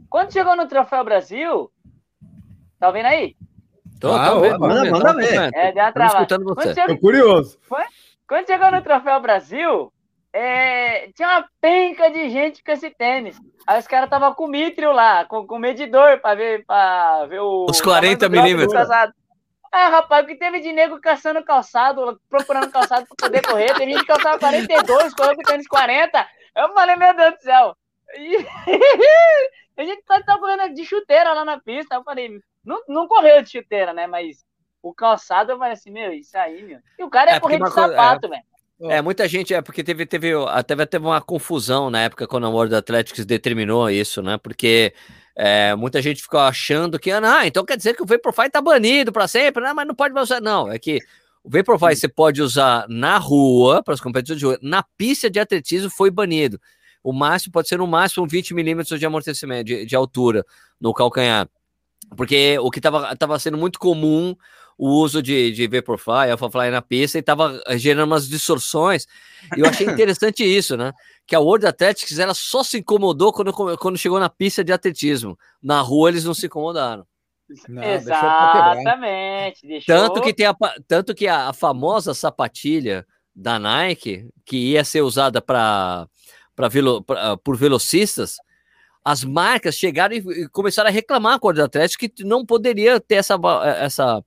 Quando 0.09 0.33
chegou 0.33 0.57
no 0.57 0.67
Troféu 0.67 1.05
Brasil, 1.05 1.71
tá 2.79 2.91
vendo 2.91 3.07
aí? 3.07 3.37
Tô, 4.01 4.13
ah, 4.13 4.31
tô 4.31 4.41
vendo, 4.41 4.61
manda, 4.61 4.91
manda 4.91 5.15
ver. 5.15 5.51
É, 5.55 5.73
deu 5.73 5.83
uma 5.83 5.93
travada. 5.93 6.39
Você. 6.55 6.75
Chegou... 6.75 6.95
Tô 6.95 7.01
curioso. 7.01 7.59
Foi? 7.63 7.85
Quando 8.27 8.47
chegou 8.47 8.71
no 8.71 8.83
Troféu 8.83 9.21
Brasil, 9.21 9.93
é... 10.33 11.09
tinha 11.13 11.29
uma 11.29 11.49
penca 11.61 12.11
de 12.11 12.31
gente 12.31 12.63
com 12.63 12.73
esse 12.73 12.91
tênis. 12.91 13.39
Aí 13.67 13.79
os 13.79 13.87
caras 13.87 14.07
estavam 14.07 14.35
com 14.35 14.45
o 14.45 14.49
mitrio 14.49 14.93
lá, 14.93 15.27
com, 15.27 15.47
com 15.47 15.59
medidor 15.59 16.21
para 16.21 16.35
ver, 16.35 16.65
pra 16.65 17.27
ver 17.27 17.41
o. 17.41 17.67
Os 17.69 17.81
40 17.81 18.29
milímetros. 18.29 18.89
Ah, 19.71 19.89
rapaz, 19.89 20.25
o 20.25 20.27
que 20.27 20.37
teve 20.37 20.61
de 20.61 20.73
nego 20.73 21.01
caçando 21.01 21.45
calçado, 21.45 22.21
procurando 22.29 22.71
calçado 22.71 23.07
para 23.07 23.29
poder 23.29 23.43
correr. 23.47 23.75
Teve 23.75 23.93
gente 23.93 24.01
que 24.01 24.07
calçava 24.07 24.39
42, 24.39 25.15
correu 25.15 25.37
com 25.37 25.43
tênis 25.43 25.69
40. 25.69 26.29
Eu 26.57 26.73
falei, 26.73 26.97
meu 26.97 27.15
Deus 27.15 27.35
do 27.35 27.43
céu. 27.43 27.77
A 29.77 29.85
gente 29.85 30.03
tá, 30.03 30.21
tá 30.23 30.39
correndo 30.39 30.75
de 30.75 30.85
chuteira 30.85 31.33
lá 31.33 31.45
na 31.45 31.61
pista. 31.61 31.95
Eu 31.95 32.03
falei, 32.03 32.41
não, 32.65 32.83
não 32.89 33.07
correu 33.07 33.43
de 33.43 33.51
chuteira, 33.51 33.93
né? 33.93 34.07
Mas 34.07 34.45
o 34.83 34.93
calçado, 34.93 35.53
eu 35.53 35.59
falei 35.59 35.75
assim, 35.75 35.91
meu, 35.91 36.13
isso 36.13 36.37
aí, 36.37 36.63
meu. 36.63 36.81
E 36.99 37.05
o 37.05 37.11
cara 37.11 37.31
ia 37.31 37.37
é 37.37 37.41
correr 37.41 37.63
de 37.63 37.71
sapato, 37.71 38.27
é... 38.27 38.29
velho. 38.31 38.43
É, 38.43 38.58
muita 39.03 39.27
gente, 39.27 39.53
é 39.53 39.61
porque 39.61 39.83
teve, 39.83 40.07
teve, 40.07 40.33
até 40.49 40.75
teve 40.87 41.05
uma 41.05 41.21
confusão 41.21 41.91
na 41.91 42.03
época 42.03 42.27
quando 42.29 42.47
a 42.47 42.51
World 42.51 42.75
Athletics 42.75 43.27
determinou 43.27 43.91
isso, 43.91 44.23
né? 44.23 44.39
Porque 44.39 44.95
é, 45.35 45.75
muita 45.75 46.01
gente 46.01 46.23
ficou 46.23 46.39
achando 46.39 46.99
que, 46.99 47.11
ah, 47.11 47.47
então 47.47 47.65
quer 47.65 47.77
dizer 47.77 47.95
que 47.95 48.03
o 48.03 48.07
Vaporfly 48.07 48.51
tá 48.51 48.61
banido 48.61 49.13
para 49.13 49.27
sempre, 49.27 49.63
né? 49.63 49.73
Mas 49.73 49.87
não 49.87 49.95
pode 49.95 50.17
usar. 50.19 50.41
Não, 50.41 50.71
é 50.71 50.79
que 50.79 51.01
o 51.43 51.51
Vaporfly 51.51 51.97
você 51.97 52.09
pode 52.09 52.41
usar 52.41 52.87
na 52.89 53.19
rua, 53.19 53.83
para 53.83 53.95
as 53.95 54.01
competições 54.01 54.39
de 54.39 54.45
rua, 54.45 54.59
na 54.63 54.83
pista 54.97 55.29
de 55.29 55.41
atletismo 55.41 55.91
foi 55.91 56.11
banido. 56.11 56.61
O 57.03 57.13
máximo 57.13 57.53
pode 57.53 57.69
ser 57.69 57.79
no 57.79 57.87
máximo 57.87 58.27
20 58.29 58.55
milímetros 58.55 58.99
de 58.99 59.07
amortecimento, 59.07 59.65
de, 59.65 59.87
de 59.87 59.97
altura 59.97 60.45
no 60.81 60.93
calcanhar. 60.93 61.49
Porque 62.17 62.59
o 62.61 62.71
que 62.71 62.79
estava 62.79 63.39
sendo 63.39 63.59
muito 63.59 63.79
comum 63.79 64.37
o 64.79 64.89
uso 64.91 65.21
de, 65.21 65.51
de 65.51 65.67
Vaporfly, 65.67 66.31
Alphafly 66.31 66.71
na 66.71 66.81
pista 66.81 67.19
e 67.19 67.21
estava 67.21 67.61
gerando 67.77 68.07
umas 68.07 68.29
distorções. 68.29 69.07
E 69.57 69.61
eu 69.61 69.67
achei 69.67 69.85
interessante 69.91 70.45
isso, 70.45 70.77
né? 70.77 70.93
Que 71.27 71.35
a 71.35 71.41
World 71.41 71.67
Athletics 71.67 72.19
ela 72.19 72.33
só 72.33 72.63
se 72.63 72.79
incomodou 72.79 73.33
quando, 73.33 73.53
quando 73.53 73.99
chegou 73.99 74.21
na 74.21 74.29
pista 74.29 74.63
de 74.63 74.73
atletismo. 74.73 75.37
Na 75.61 75.81
rua 75.81 76.11
eles 76.11 76.25
não 76.25 76.33
se 76.33 76.47
incomodaram. 76.47 77.05
Não, 77.69 77.83
Exatamente. 77.83 79.67
Deixou... 79.67 79.95
Tanto 79.95 80.21
que 80.21 80.33
tem 80.33 80.47
a, 80.47 80.55
tanto 80.87 81.15
que 81.15 81.27
a, 81.27 81.49
a 81.49 81.53
famosa 81.53 82.15
sapatilha 82.15 83.05
da 83.35 83.59
Nike, 83.59 84.29
que 84.45 84.57
ia 84.57 84.85
ser 84.85 85.01
usada 85.01 85.41
para 85.43 86.09
velo, 86.71 87.05
por 87.43 87.57
velocistas, 87.57 88.37
as 89.05 89.25
marcas 89.25 89.75
chegaram 89.75 90.15
e, 90.15 90.49
começaram 90.51 90.89
a 90.89 90.93
reclamar 90.93 91.39
com 91.39 91.49
a 91.49 91.65
Atlético 91.65 92.09
que 92.09 92.25
não 92.25 92.45
poderia 92.45 93.01
ter 93.01 93.15
essa, 93.15 93.39
essa, 93.81 94.23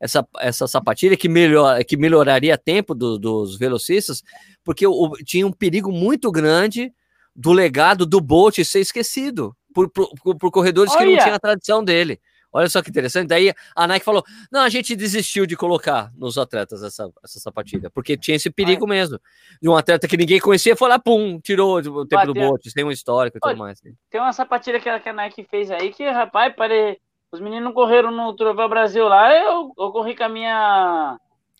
essa, 0.00 0.26
essa 0.38 0.66
sapatilha 0.66 1.16
que, 1.16 1.28
melhor, 1.28 1.82
que 1.84 1.96
melhoraria 1.96 2.58
tempo 2.58 2.94
do, 2.94 3.18
dos 3.18 3.58
velocistas, 3.58 4.22
porque 4.62 4.86
o, 4.86 5.12
tinha 5.24 5.46
um 5.46 5.52
perigo 5.52 5.90
muito 5.92 6.30
grande 6.30 6.92
do 7.34 7.52
legado 7.52 8.06
do 8.06 8.20
Bolt 8.20 8.58
ser 8.64 8.80
esquecido 8.80 9.56
por, 9.74 9.90
por, 9.90 10.08
por 10.36 10.50
corredores 10.50 10.92
Olha. 10.92 11.00
que 11.00 11.10
não 11.10 11.22
tinham 11.22 11.34
a 11.34 11.40
tradição 11.40 11.82
dele. 11.84 12.20
Olha 12.54 12.68
só 12.68 12.80
que 12.80 12.88
interessante. 12.88 13.26
Daí 13.26 13.52
a 13.74 13.86
Nike 13.88 14.04
falou: 14.04 14.22
não, 14.50 14.60
a 14.60 14.68
gente 14.68 14.94
desistiu 14.94 15.44
de 15.44 15.56
colocar 15.56 16.12
nos 16.16 16.38
atletas 16.38 16.84
essa, 16.84 17.10
essa 17.24 17.40
sapatilha, 17.40 17.90
porque 17.90 18.16
tinha 18.16 18.36
esse 18.36 18.48
perigo 18.48 18.84
Ai. 18.84 18.90
mesmo. 18.90 19.18
De 19.60 19.68
um 19.68 19.76
atleta 19.76 20.06
que 20.06 20.16
ninguém 20.16 20.38
conhecia, 20.38 20.76
foi 20.76 20.88
lá, 20.88 20.96
pum, 20.96 21.40
tirou 21.40 21.78
o 21.78 22.06
tempo 22.06 22.08
Bateu. 22.08 22.32
do 22.32 22.40
Bolt, 22.40 22.62
tem 22.72 22.84
um 22.84 22.92
histórico 22.92 23.38
e 23.38 23.40
tudo 23.40 23.56
mais. 23.56 23.80
Tem 23.80 24.20
uma 24.20 24.32
sapatilha 24.32 24.78
que 24.78 24.88
a, 24.88 25.00
que 25.00 25.08
a 25.08 25.12
Nike 25.12 25.42
fez 25.50 25.68
aí 25.68 25.92
que, 25.92 26.08
rapaz, 26.08 26.54
pare... 26.54 27.00
Os 27.34 27.40
meninos 27.40 27.74
correram 27.74 28.12
no 28.12 28.32
Troféu 28.32 28.68
Brasil 28.68 29.08
lá, 29.08 29.34
eu, 29.34 29.74
eu 29.76 29.90
corri 29.90 30.14
com 30.14 30.22
a 30.22 30.28
minha. 30.28 31.18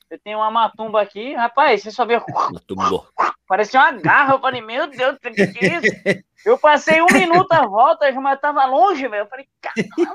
Eu 0.08 0.16
tenho 0.20 0.38
uma 0.38 0.48
matumba 0.48 1.02
aqui, 1.02 1.34
rapaz, 1.34 1.82
você 1.82 1.90
só 1.90 2.06
vê. 2.06 2.14
Matumbo. 2.54 3.04
Parecia 3.48 3.80
uma 3.80 3.90
garra. 3.90 4.34
Eu 4.34 4.38
falei, 4.38 4.60
meu 4.60 4.86
Deus, 4.86 5.16
o 5.16 5.18
que 5.18 5.40
é 5.40 5.78
isso? 5.78 6.24
Eu 6.46 6.58
passei 6.58 7.00
um 7.00 7.06
minuto 7.10 7.50
a 7.52 7.66
volta, 7.66 8.12
mas 8.20 8.38
tava 8.38 8.66
longe, 8.66 9.08
velho. 9.08 9.22
Eu 9.22 9.26
falei, 9.26 9.48
caramba, 9.62 10.14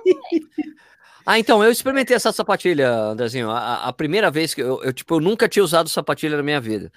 Ah, 1.26 1.39
então, 1.39 1.64
eu 1.64 1.72
experimentei 1.72 2.16
essa 2.16 2.32
sapatilha, 2.32 2.88
Andrezinho. 2.88 3.49
A, 3.49 3.86
a 3.86 3.91
primeira 3.91 4.30
vez 4.30 4.53
que 4.53 4.62
eu, 4.62 4.84
eu, 4.84 4.93
tipo, 4.93 5.16
eu 5.16 5.20
nunca 5.20 5.49
tinha 5.49 5.64
usado 5.64 5.89
sapatilha 5.89 6.38
na 6.38 6.43
minha 6.43 6.62
vida. 6.62 6.91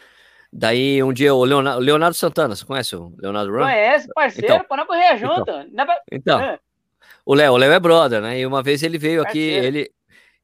Daí 0.52 1.02
um 1.02 1.14
dia 1.14 1.34
o 1.34 1.42
Leonardo, 1.44 1.80
Leonardo 1.80 2.14
Santana, 2.14 2.54
você 2.54 2.66
conhece 2.66 2.94
o 2.94 3.14
Leonardo 3.18 3.50
Run? 3.50 3.60
Conhece, 3.60 4.06
parceiro, 4.12 4.54
então, 4.54 4.64
para 4.66 4.76
não 4.76 4.86
correr 4.86 5.16
junto. 5.16 5.50
Então, 5.50 5.86
então 6.12 6.40
é. 6.40 6.58
O 7.25 7.35
Léo, 7.35 7.53
o 7.53 7.57
Léo 7.57 7.73
é 7.73 7.81
brother, 7.81 8.20
né? 8.20 8.41
E 8.41 8.47
uma 8.47 8.62
vez 8.62 8.83
ele 8.83 8.99
veio 8.99 9.23
aqui, 9.23 9.39
ele, 9.39 9.91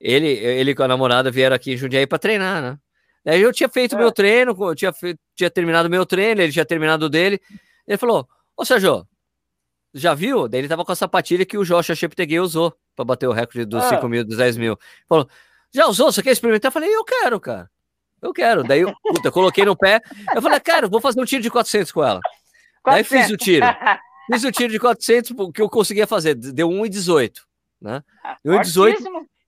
ele, 0.01 0.29
ele 0.29 0.75
com 0.75 0.83
a 0.85 0.89
namorada 0.89 1.31
vieram 1.31 1.57
aqui 1.57 1.73
em 1.73 1.77
Jundiaí 1.77 2.07
para 2.07 2.19
treinar, 2.19 2.63
né? 2.63 2.79
Daí 3.25 3.43
eu 3.43 3.53
tinha 3.53 3.69
feito 3.69 3.95
é. 3.95 3.99
meu 3.99 4.13
treino, 4.13 4.57
eu 4.59 4.75
tinha, 4.75 4.93
feito, 4.93 5.19
tinha 5.35 5.51
terminado 5.51 5.91
meu 5.91 6.07
treino, 6.07 6.41
ele 6.41 6.53
tinha 6.53 6.65
terminado 6.65 7.07
o 7.07 7.09
dele. 7.09 7.41
Ele 7.87 7.99
falou: 7.99 8.29
Ô 8.57 8.65
Sérgio, 8.65 9.07
já 9.93 10.15
viu? 10.15 10.49
Daí 10.49 10.61
ele 10.61 10.69
tava 10.69 10.85
com 10.85 10.93
a 10.93 10.97
sapatilha 10.97 11.45
que 11.45 11.59
o 11.59 11.65
Joshua 11.65 11.95
Cheptegei 11.95 12.41
usou 12.41 12.75
para 12.95 13.05
bater 13.05 13.27
o 13.27 13.33
recorde 13.33 13.65
dos 13.65 13.85
ah. 13.85 13.89
5 13.91 14.09
mil, 14.09 14.25
dos 14.25 14.37
10 14.37 14.57
mil. 14.57 14.79
Falou: 15.09 15.29
Já 15.73 15.87
usou? 15.87 16.13
Você 16.13 16.23
quer 16.23 16.31
experimentar? 16.31 16.69
Eu 16.69 16.73
falei: 16.73 16.95
Eu 16.95 17.05
quero, 17.05 17.41
cara. 17.41 17.71
Eu 18.23 18.33
quero. 18.33 18.65
Daí 18.65 18.81
eu, 18.81 18.95
puta, 19.03 19.29
eu 19.29 19.33
coloquei 19.33 19.65
no 19.65 19.77
pé. 19.77 20.01
Eu 20.35 20.41
falei: 20.41 20.61
Cara, 20.61 20.89
vou 20.89 21.01
fazer 21.01 21.21
um 21.21 21.25
tiro 21.25 21.43
de 21.43 21.51
400 21.51 21.93
com 21.93 22.05
ela. 22.05 22.21
400. 22.83 22.85
Daí 22.85 23.05
fiz 23.05 23.31
o 23.31 23.37
tiro. 23.37 23.67
Fiz 24.31 24.45
o 24.45 24.53
tiro 24.53 24.71
de 24.71 24.79
400 24.79 25.33
que 25.53 25.63
eu 25.63 25.69
conseguia 25.69 26.07
fazer, 26.07 26.35
deu 26.35 26.69
1,18, 26.69 27.33
né? 27.81 28.03
Ah, 28.23 28.37
deu 28.45 28.55
1,18. 28.55 28.97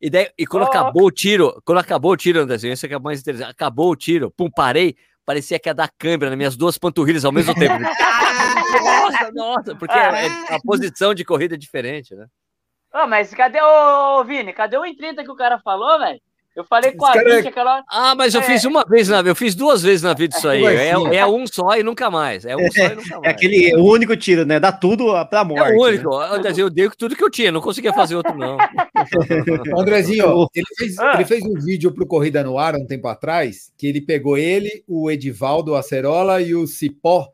E, 0.00 0.08
daí, 0.08 0.30
e 0.38 0.46
quando 0.46 0.62
oh. 0.62 0.66
acabou 0.66 1.04
o 1.04 1.10
tiro, 1.10 1.60
quando 1.64 1.78
acabou 1.78 2.12
o 2.12 2.16
tiro, 2.16 2.40
Andrezinho, 2.40 2.72
isso 2.72 2.86
é 2.86 2.98
mais 2.98 3.20
interessante. 3.20 3.50
Acabou 3.50 3.90
o 3.90 3.96
tiro, 3.96 4.30
pum, 4.30 4.50
parei, 4.50 4.96
parecia 5.26 5.58
que 5.58 5.68
ia 5.68 5.74
dar 5.74 5.90
câimbra 5.98 6.30
nas 6.30 6.38
minhas 6.38 6.56
duas 6.56 6.78
panturrilhas 6.78 7.24
ao 7.24 7.32
mesmo 7.32 7.54
tempo. 7.54 7.78
nossa, 8.82 9.30
nossa, 9.32 9.76
porque 9.76 9.96
é, 9.96 10.26
é, 10.26 10.54
a 10.54 10.60
posição 10.64 11.12
de 11.12 11.24
corrida 11.24 11.54
é 11.54 11.58
diferente, 11.58 12.14
né? 12.14 12.26
Oh, 12.92 13.06
mas 13.06 13.32
cadê 13.34 13.60
o 13.60 14.24
Vini? 14.24 14.52
Cadê 14.52 14.76
o 14.76 14.96
30 14.96 15.22
que 15.22 15.30
o 15.30 15.36
cara 15.36 15.60
falou, 15.60 15.98
velho? 15.98 16.20
Eu 16.54 16.64
falei 16.64 16.92
com 16.92 17.06
a 17.06 17.12
cara... 17.12 17.36
gente 17.36 17.48
aquela. 17.48 17.84
Ah, 17.88 18.14
mas 18.16 18.34
eu 18.34 18.40
é... 18.40 18.44
fiz 18.44 18.64
uma 18.64 18.84
vez 18.84 19.08
na 19.08 19.18
vida, 19.18 19.30
eu 19.30 19.36
fiz 19.36 19.54
duas 19.54 19.82
vezes 19.82 20.02
na 20.02 20.12
vida 20.14 20.34
isso 20.36 20.48
aí. 20.48 20.64
É, 20.64 20.88
é, 20.88 21.26
um 21.26 21.46
só 21.46 21.76
e 21.76 21.82
nunca 21.82 22.10
mais. 22.10 22.44
É 22.44 22.56
um 22.56 22.70
só 22.72 22.86
e 22.86 22.94
nunca 22.96 23.20
mais. 23.20 23.24
É 23.24 23.28
aquele 23.28 23.76
o 23.76 23.84
único 23.84 24.16
tiro, 24.16 24.44
né? 24.44 24.58
Dá 24.58 24.72
tudo 24.72 25.12
pra 25.26 25.44
morte. 25.44 25.72
É 25.72 25.76
o 25.76 25.80
único. 25.80 26.18
Né? 26.18 26.52
Eu 26.56 26.68
dei 26.68 26.90
tudo 26.90 27.14
que 27.14 27.22
eu 27.22 27.30
tinha, 27.30 27.52
não 27.52 27.60
conseguia 27.60 27.92
fazer 27.92 28.16
outro, 28.16 28.36
não. 28.36 28.58
Andrezinho, 29.78 30.48
ele 30.54 30.66
fez, 30.76 30.98
ah. 30.98 31.12
ele 31.14 31.24
fez 31.24 31.44
um 31.44 31.54
vídeo 31.54 31.92
pro 31.92 32.06
Corrida 32.06 32.42
no 32.42 32.58
Ar 32.58 32.74
um 32.74 32.86
tempo 32.86 33.06
atrás, 33.06 33.72
que 33.78 33.86
ele 33.86 34.00
pegou 34.00 34.36
ele, 34.36 34.84
o 34.88 35.10
Edivaldo 35.10 35.76
Acerola 35.76 36.42
e 36.42 36.54
o 36.54 36.66
Cipó 36.66 37.28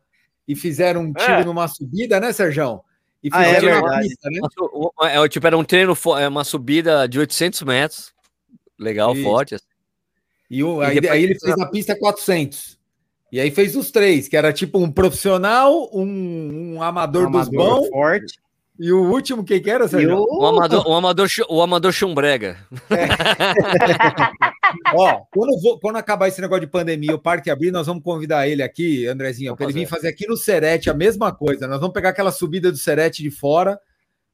e 0.47 0.55
fizeram 0.55 1.01
um 1.01 1.12
tiro 1.12 1.32
é. 1.32 1.44
numa 1.44 1.66
subida, 1.68 2.20
né, 2.20 2.32
Serjão? 2.32 2.82
E 3.24 3.30
ah, 3.32 3.44
é 3.44 3.60
verdade. 3.60 4.09
Pista, 4.09 4.30
né? 4.30 4.40
É, 5.02 5.28
tipo, 5.28 5.47
era 5.47 5.59
um 5.59 5.64
treino, 5.64 5.94
é 6.20 6.28
uma 6.28 6.44
subida 6.44 7.09
de 7.09 7.18
800 7.18 7.62
metros 7.62 8.15
Legal, 8.78 9.15
Isso. 9.15 9.23
forte. 9.23 9.55
Assim. 9.55 9.65
E, 10.51 10.62
o, 10.62 10.82
e 10.82 10.86
aí, 10.86 10.94
depois... 10.94 11.12
aí, 11.12 11.23
ele 11.24 11.39
fez 11.39 11.59
a 11.59 11.66
pista 11.66 11.98
400. 11.98 12.78
E 13.32 13.40
aí 13.40 13.51
fez 13.51 13.74
os 13.74 13.90
três, 13.90 14.28
que 14.28 14.36
era 14.36 14.53
tipo 14.53 14.78
um 14.78 14.90
profissional, 14.90 15.90
um, 15.93 16.77
um 16.77 16.82
amador, 16.82 17.28
um 17.28 17.31
dos 17.32 17.48
bons. 17.48 17.89
Forte. 17.89 18.39
E 18.78 18.93
o 18.93 19.11
último, 19.11 19.43
quem 19.43 19.61
que 19.61 19.70
era, 19.70 19.89
Sérgio? 19.89 20.19
O... 20.19 20.43
o 20.43 20.47
amador, 20.47 20.86
o 20.86 20.94
amador, 20.94 21.28
o 21.48 21.62
amador 21.62 21.93
chumbrega. 21.93 22.59
É. 22.90 23.07
Ó, 24.94 25.23
quando, 25.31 25.61
vou, 25.61 25.81
quando 25.81 25.97
acabar 25.97 26.28
esse 26.28 26.40
negócio 26.40 26.61
de 26.61 26.70
pandemia, 26.70 27.15
o 27.15 27.19
parque 27.19 27.51
abrir, 27.51 27.70
nós 27.70 27.86
vamos 27.86 28.03
convidar 28.03 28.47
ele 28.47 28.62
aqui, 28.62 29.07
Andrezinho, 29.07 29.57
para 29.57 29.66
ele 29.66 29.73
vir 29.73 29.86
fazer 29.86 30.09
aqui 30.09 30.27
no 30.27 30.36
Serete 30.36 30.90
a 30.90 30.94
mesma 30.94 31.32
coisa. 31.32 31.66
Nós 31.66 31.81
vamos 31.81 31.94
pegar 31.94 32.11
aquela 32.11 32.31
subida 32.31 32.70
do 32.70 32.77
Serete 32.77 33.23
de 33.23 33.31
fora 33.31 33.81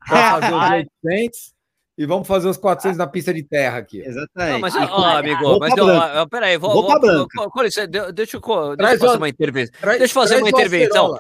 para 0.06 0.40
fazer 0.40 0.55
os 0.55 0.70
800 1.05 1.55
e 2.02 2.06
vamos 2.06 2.26
fazer 2.26 2.48
os 2.48 2.56
400 2.56 2.98
na 2.98 3.06
pista 3.06 3.32
de 3.32 3.42
terra 3.42 3.78
aqui. 3.78 4.00
Exatamente. 4.00 4.52
Não, 4.52 4.58
mas, 4.58 4.74
ó, 4.74 5.16
amigo, 5.18 5.58
mas 5.60 5.72
ó, 5.78 6.26
peraí, 6.26 6.56
vou, 6.56 6.72
vou, 6.72 6.82
vou, 6.92 7.62
deixa 7.62 7.82
eu, 7.82 8.12
deixa 8.12 8.36
eu 8.36 8.40
fazer 8.98 9.16
uma 9.16 9.28
intervenção. 9.28 9.74
Deixa 9.82 10.04
eu 10.04 10.08
fazer 10.08 10.36
uma 10.38 10.48
intervenção. 10.48 11.16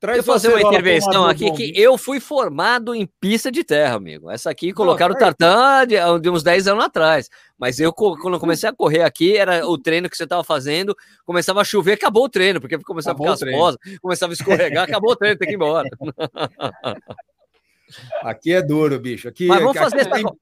Traz 0.00 0.16
Deixa 0.18 0.30
eu 0.30 0.32
fazer 0.32 0.48
uma 0.48 0.62
intervenção 0.62 1.26
aqui 1.26 1.50
que 1.50 1.72
eu 1.74 1.98
fui 1.98 2.20
formado 2.20 2.94
em 2.94 3.08
pista 3.20 3.50
de 3.50 3.64
terra, 3.64 3.96
amigo. 3.96 4.30
Essa 4.30 4.48
aqui 4.48 4.72
colocaram 4.72 5.12
o 5.12 5.18
tartan 5.18 5.84
de, 5.88 5.96
de, 6.20 6.30
uns 6.30 6.44
10 6.44 6.68
anos 6.68 6.84
atrás. 6.84 7.28
Mas 7.58 7.80
eu, 7.80 7.92
quando 7.92 8.34
eu 8.34 8.38
comecei 8.38 8.68
a 8.68 8.72
correr 8.72 9.02
aqui, 9.02 9.36
era 9.36 9.66
o 9.66 9.76
treino 9.76 10.08
que 10.08 10.16
você 10.16 10.22
estava 10.22 10.44
fazendo, 10.44 10.94
começava 11.26 11.60
a 11.62 11.64
chover, 11.64 11.94
acabou 11.94 12.24
o 12.24 12.28
treino, 12.28 12.60
porque 12.60 12.78
começava 12.78 13.16
acabou 13.16 13.32
a 13.32 13.36
ficar 13.36 13.56
rosa, 13.56 13.78
começava 14.00 14.32
a 14.32 14.34
escorregar, 14.34 14.84
acabou 14.84 15.10
o 15.10 15.16
treino, 15.16 15.36
tem 15.36 15.48
que 15.48 15.54
ir 15.54 15.56
embora. 15.56 15.88
Aqui 18.22 18.52
é 18.52 18.62
duro, 18.62 18.98
bicho. 18.98 19.28
Aqui, 19.28 19.46
Mas 19.46 19.58
vamos 19.58 19.76
aqui, 19.76 19.90
fazer 19.90 20.00
aqui 20.02 20.10
essa... 20.20 20.28
tem... 20.28 20.38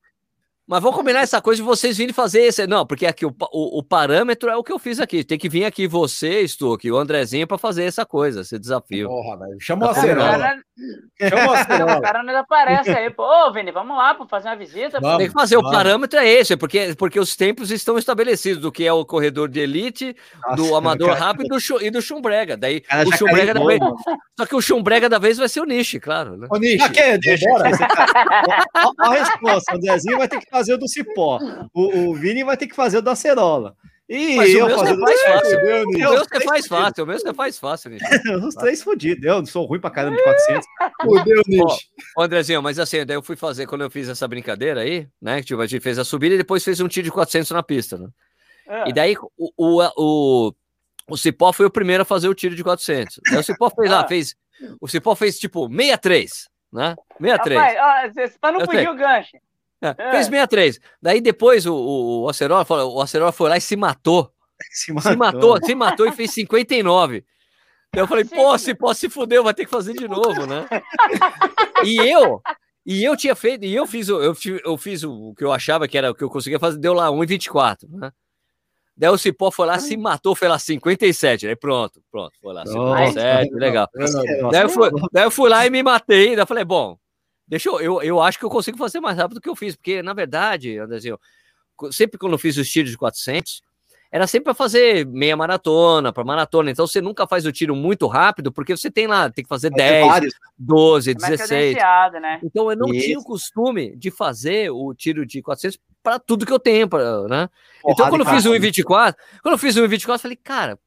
Mas 0.67 0.83
vamos 0.83 0.97
combinar 0.97 1.21
essa 1.21 1.41
coisa 1.41 1.63
de 1.63 1.67
vocês 1.67 1.97
virem 1.97 2.13
fazer 2.13 2.41
esse. 2.43 2.67
Não, 2.67 2.85
porque 2.85 3.07
aqui 3.07 3.25
o, 3.25 3.33
o, 3.53 3.79
o, 3.79 3.83
parâmetro 3.85 4.51
é 4.51 4.57
o 4.57 4.65
que 4.65 4.73
eu 4.73 4.81
fiz 4.81 4.99
aqui. 4.99 5.23
Tem 5.23 5.39
que 5.39 5.49
vir 5.49 5.65
aqui 5.65 5.87
você, 5.87 6.47
Stuck, 6.47 6.91
o 6.91 6.97
Andrezinho, 6.97 7.47
para 7.47 7.57
fazer 7.57 7.85
essa 7.85 8.05
coisa, 8.05 8.41
esse 8.41 8.59
desafio. 8.59 9.09
Porra, 9.09 9.39
velho. 9.39 9.61
Chama 9.61 9.87
o 9.87 9.91
Acerola. 9.91 10.33
Chama 10.33 10.63
o 10.79 12.01
cara 12.03 12.23
não 12.23 12.37
aparece 12.37 12.91
aí. 12.91 13.09
Pô, 13.11 13.23
ô, 13.25 13.53
Vini, 13.53 13.73
vamos 13.73 13.97
lá 13.97 14.15
para 14.15 14.27
fazer 14.27 14.49
uma 14.49 14.57
visita. 14.57 15.01
Vamos, 15.01 15.19
Tem 15.19 15.29
que 15.29 15.33
fazer. 15.33 15.57
Vamos. 15.57 15.71
O 15.71 15.75
parâmetro 15.75 16.19
é 16.19 16.29
esse, 16.29 16.57
porque, 16.57 16.95
porque 16.99 17.19
os 17.19 17.35
tempos 17.35 17.71
estão 17.71 17.97
estabelecidos 17.97 18.61
do 18.61 18.71
que 18.71 18.85
é 18.85 18.93
o 18.93 19.05
corredor 19.05 19.49
de 19.49 19.61
elite, 19.61 20.15
Nossa, 20.43 20.57
do 20.57 20.77
amador 20.77 21.09
cara, 21.09 21.21
rápido 21.21 21.57
e 21.81 21.91
do 21.91 22.03
chumbrega. 22.03 22.57
Daí 22.57 22.81
cara, 22.81 23.09
o 23.09 23.17
chumbrega 23.17 23.55
da 23.55 23.65
vez. 23.65 23.81
Só 24.39 24.47
que 24.47 24.55
o 24.55 24.61
chumbrega 24.61 25.09
da 25.09 25.19
vez 25.19 25.39
vai 25.39 25.49
ser 25.49 25.61
o 25.61 25.65
Nishi, 25.65 25.99
claro. 25.99 26.37
Né? 26.37 26.47
O 26.51 26.59
Nishi. 26.59 26.83
Ah, 26.83 26.91
que? 26.91 27.19
Deixa. 27.19 27.47
a 28.99 29.11
resposta. 29.11 29.73
O 29.73 29.77
Andrezinho 29.77 30.19
vai 30.19 30.29
ter 30.29 30.39
que 30.39 30.51
fazer 30.51 30.75
o 30.75 30.79
do 30.79 30.89
cipó. 30.89 31.39
O, 31.73 32.11
o 32.11 32.15
Vini 32.15 32.45
vai 32.45 32.57
ter 32.57 32.67
que 32.67 32.77
fazer 32.77 32.99
o 32.99 33.03
da 33.03 33.13
acerola. 33.13 33.75
E 34.09 34.37
Mas 34.37 34.55
eu 34.55 34.71
fazer 34.71 35.01
faz 35.01 35.23
fácil. 35.23 35.59
O 35.59 35.65
meu 35.65 36.19
você 36.19 36.41
faz 36.41 36.67
fácil, 36.67 37.05
o 37.05 37.07
meu 37.07 37.19
você 37.19 37.35
faz 37.35 37.59
fácil, 37.59 37.91
Nish. 37.91 38.03
Os 38.47 38.55
três 38.55 38.83
fodidos. 38.83 39.25
Eu 39.25 39.39
não 39.39 39.47
sou 39.47 39.67
ruim 39.67 39.81
pra 39.81 39.91
caramba 39.91 40.17
de 40.17 40.23
400. 40.23 40.67
Fudeu, 41.03 41.43
Nish. 41.49 41.89
Ô, 42.17 42.23
Andrezinho, 42.23 42.63
mas 42.63 42.79
assim, 42.79 43.05
daí 43.05 43.17
eu 43.17 43.23
fui 43.23 43.35
fazer, 43.35 43.67
quando 43.67 43.83
eu 43.83 43.91
fiz 43.91 44.09
essa 44.09 44.29
brincadeira 44.29 44.83
aí, 44.83 45.09
né? 45.21 45.43
Tipo, 45.43 45.61
a 45.61 45.67
gente 45.67 45.83
fez 45.83 45.99
a 45.99 46.05
subida 46.05 46.37
e 46.37 46.39
depois 46.39 46.63
fez 46.63 46.81
um 46.81 46.87
tiro 46.87 47.05
de 47.05 47.11
400 47.11 47.51
na 47.51 47.65
pista, 47.65 47.99
né? 47.99 48.09
É. 48.69 48.91
E 48.91 48.93
daí 48.93 49.17
o, 49.37 49.51
o, 49.57 49.83
o, 49.97 50.55
o 51.09 51.17
Cipó 51.17 51.53
foi 51.53 51.67
o 51.67 51.71
primeiro 51.71 52.03
a 52.03 52.07
fazer 52.07 52.29
o 52.29 52.35
tiro 52.35 52.55
de 52.55 52.63
400. 52.63 53.21
Aí 53.29 53.39
o 53.39 53.43
Cipó 53.43 53.71
fez 53.71 53.91
lá, 53.91 54.01
ah, 54.01 54.07
fez. 54.09 54.37
O 54.81 54.87
Cipó 54.87 55.17
fez 55.17 55.37
tipo 55.37 55.69
63, 55.69 56.49
né? 56.73 56.95
63. 57.21 57.59
Rapaz, 57.59 57.77
ó, 57.79 58.13
você 58.13 58.53
não 58.53 58.65
fugir 58.65 58.89
o 58.89 58.95
gancho. 58.95 59.37
É, 59.83 59.89
é. 59.89 60.11
Fez 60.13 60.27
63. 60.27 60.81
Daí 61.01 61.21
depois 61.21 61.67
o, 61.67 61.75
o, 61.75 62.23
o 62.23 62.29
Acerola, 62.29 62.67
o 62.85 63.01
Acerola 63.01 63.33
foi 63.33 63.51
lá 63.51 63.57
e 63.57 63.61
se 63.61 63.77
matou. 63.77 64.33
Se 64.71 64.91
matou. 64.91 65.11
se 65.11 65.17
matou, 65.17 65.59
se 65.63 65.75
matou 65.75 66.07
e 66.07 66.13
fez 66.13 66.31
59. 66.31 67.23
Daí 67.93 68.03
eu 68.03 68.09
falei, 68.09 68.25
pô, 68.25 68.57
se 68.57 68.75
pode 68.75 68.99
se 68.99 69.11
fudeu, 69.11 69.45
vai 69.45 69.53
ter 69.53 69.67
que 69.67 69.71
fazer 69.71 69.93
de 69.93 70.09
novo, 70.09 70.47
né? 70.47 70.67
e 71.85 71.97
eu, 71.99 72.41
e 72.87 73.05
eu 73.05 73.17
tinha 73.17 73.37
feito, 73.37 73.67
e 73.67 73.75
eu 73.75 73.87
fiz, 73.87 74.09
eu, 74.09 74.35
eu 74.65 74.77
fiz 74.79 75.05
o 75.05 75.35
que 75.35 75.45
eu 75.45 75.53
achava 75.53 75.87
que 75.87 75.99
era 75.99 76.11
o 76.11 76.15
que 76.15 76.25
eu 76.25 76.31
conseguia 76.31 76.59
fazer, 76.59 76.79
deu 76.79 76.95
lá 76.95 77.09
1,24, 77.09 77.87
né? 77.91 78.11
Daí 78.97 79.11
o 79.11 79.19
Cipó 79.19 79.51
foi 79.51 79.67
lá, 79.67 79.79
se 79.79 79.95
matou, 79.95 80.35
foi 80.35 80.49
lá 80.49 80.59
57. 80.59 81.47
Aí 81.47 81.55
pronto, 81.55 82.03
pronto, 82.11 82.33
foi 82.41 82.55
lá, 82.55 82.65
57, 82.65 83.55
legal. 83.55 83.87
Daí 84.51 84.63
eu, 84.63 84.69
fui, 84.71 84.91
daí 85.13 85.25
eu 85.25 85.31
fui 85.31 85.51
lá 85.51 85.67
e 85.67 85.71
me 85.71 85.83
matei. 85.83 86.29
Daí 86.29 86.43
eu 86.43 86.47
falei, 86.47 86.65
bom, 86.65 86.99
Deixa 87.47 87.69
eu, 87.69 87.81
eu, 87.81 88.03
eu 88.03 88.21
acho 88.21 88.39
que 88.39 88.45
eu 88.45 88.51
consigo 88.51 88.77
fazer 88.77 89.01
mais 89.01 89.17
rápido 89.17 89.37
do 89.37 89.41
que 89.41 89.49
eu 89.49 89.57
fiz, 89.57 89.77
porque 89.77 90.03
na 90.03 90.13
verdade, 90.13 90.79
Andrezinho, 90.79 91.19
sempre 91.93 92.19
quando 92.19 92.33
eu 92.33 92.39
fiz 92.39 92.57
os 92.57 92.69
tiros 92.69 92.91
de 92.91 92.99
400, 92.99 93.63
era 94.11 94.27
sempre 94.27 94.45
para 94.45 94.55
fazer 94.55 95.05
meia 95.07 95.37
maratona, 95.37 96.13
para 96.13 96.25
maratona. 96.25 96.71
Então 96.71 96.87
você 96.87 97.01
nunca 97.01 97.27
faz 97.27 97.45
o 97.45 97.53
tiro 97.53 97.75
muito 97.75 98.07
rápido, 98.07 98.53
porque 98.53 98.77
você 98.77 98.91
tem 98.91 99.07
lá, 99.07 99.29
tem 99.31 99.45
que 99.45 99.49
fazer 99.49 99.71
10, 99.71 100.07
vários. 100.07 100.35
12, 100.59 101.15
16. 101.15 101.77
Né? 102.21 102.41
Então 102.43 102.71
eu 102.71 102.77
não 102.77 102.89
Isso. 102.89 103.05
tinha 103.05 103.19
o 103.19 103.25
costume 103.25 103.97
de 103.97 104.11
fazer 104.11 104.71
o 104.71 104.95
tiro 104.95 105.27
de 105.27 105.43
400 105.43 105.79
para 106.03 106.19
tudo 106.19 106.47
que 106.47 106.53
eu 106.53 106.59
tenho, 106.59 106.89
pra, 106.89 107.23
né? 107.23 107.49
Porrada 107.83 108.03
então 108.03 108.09
quando 108.09 108.21
eu 108.21 108.27
fiz 108.27 108.47
o 108.47 108.53
1,24, 108.53 109.15
quando 109.43 109.55
eu 109.55 109.59
fiz 109.59 109.77
o 109.77 109.83
1,24, 109.83 110.15
eu 110.15 110.19
falei, 110.19 110.37
cara, 110.37 110.79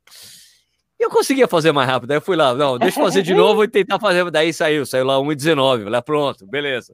e 1.00 1.04
eu 1.04 1.10
conseguia 1.10 1.48
fazer 1.48 1.72
mais 1.72 1.88
rápido. 1.88 2.12
Aí 2.12 2.18
eu 2.18 2.22
fui 2.22 2.36
lá, 2.36 2.54
não, 2.54 2.78
deixa 2.78 3.00
eu 3.00 3.06
fazer 3.06 3.22
de 3.22 3.34
novo 3.36 3.64
e 3.64 3.70
tentar 3.70 3.98
fazer. 4.00 4.30
Daí 4.30 4.52
saiu, 4.52 4.86
saiu 4.86 5.06
lá 5.06 5.16
1,19. 5.16 5.84
Falei, 5.84 6.00
ah, 6.00 6.02
pronto, 6.02 6.46
beleza. 6.46 6.94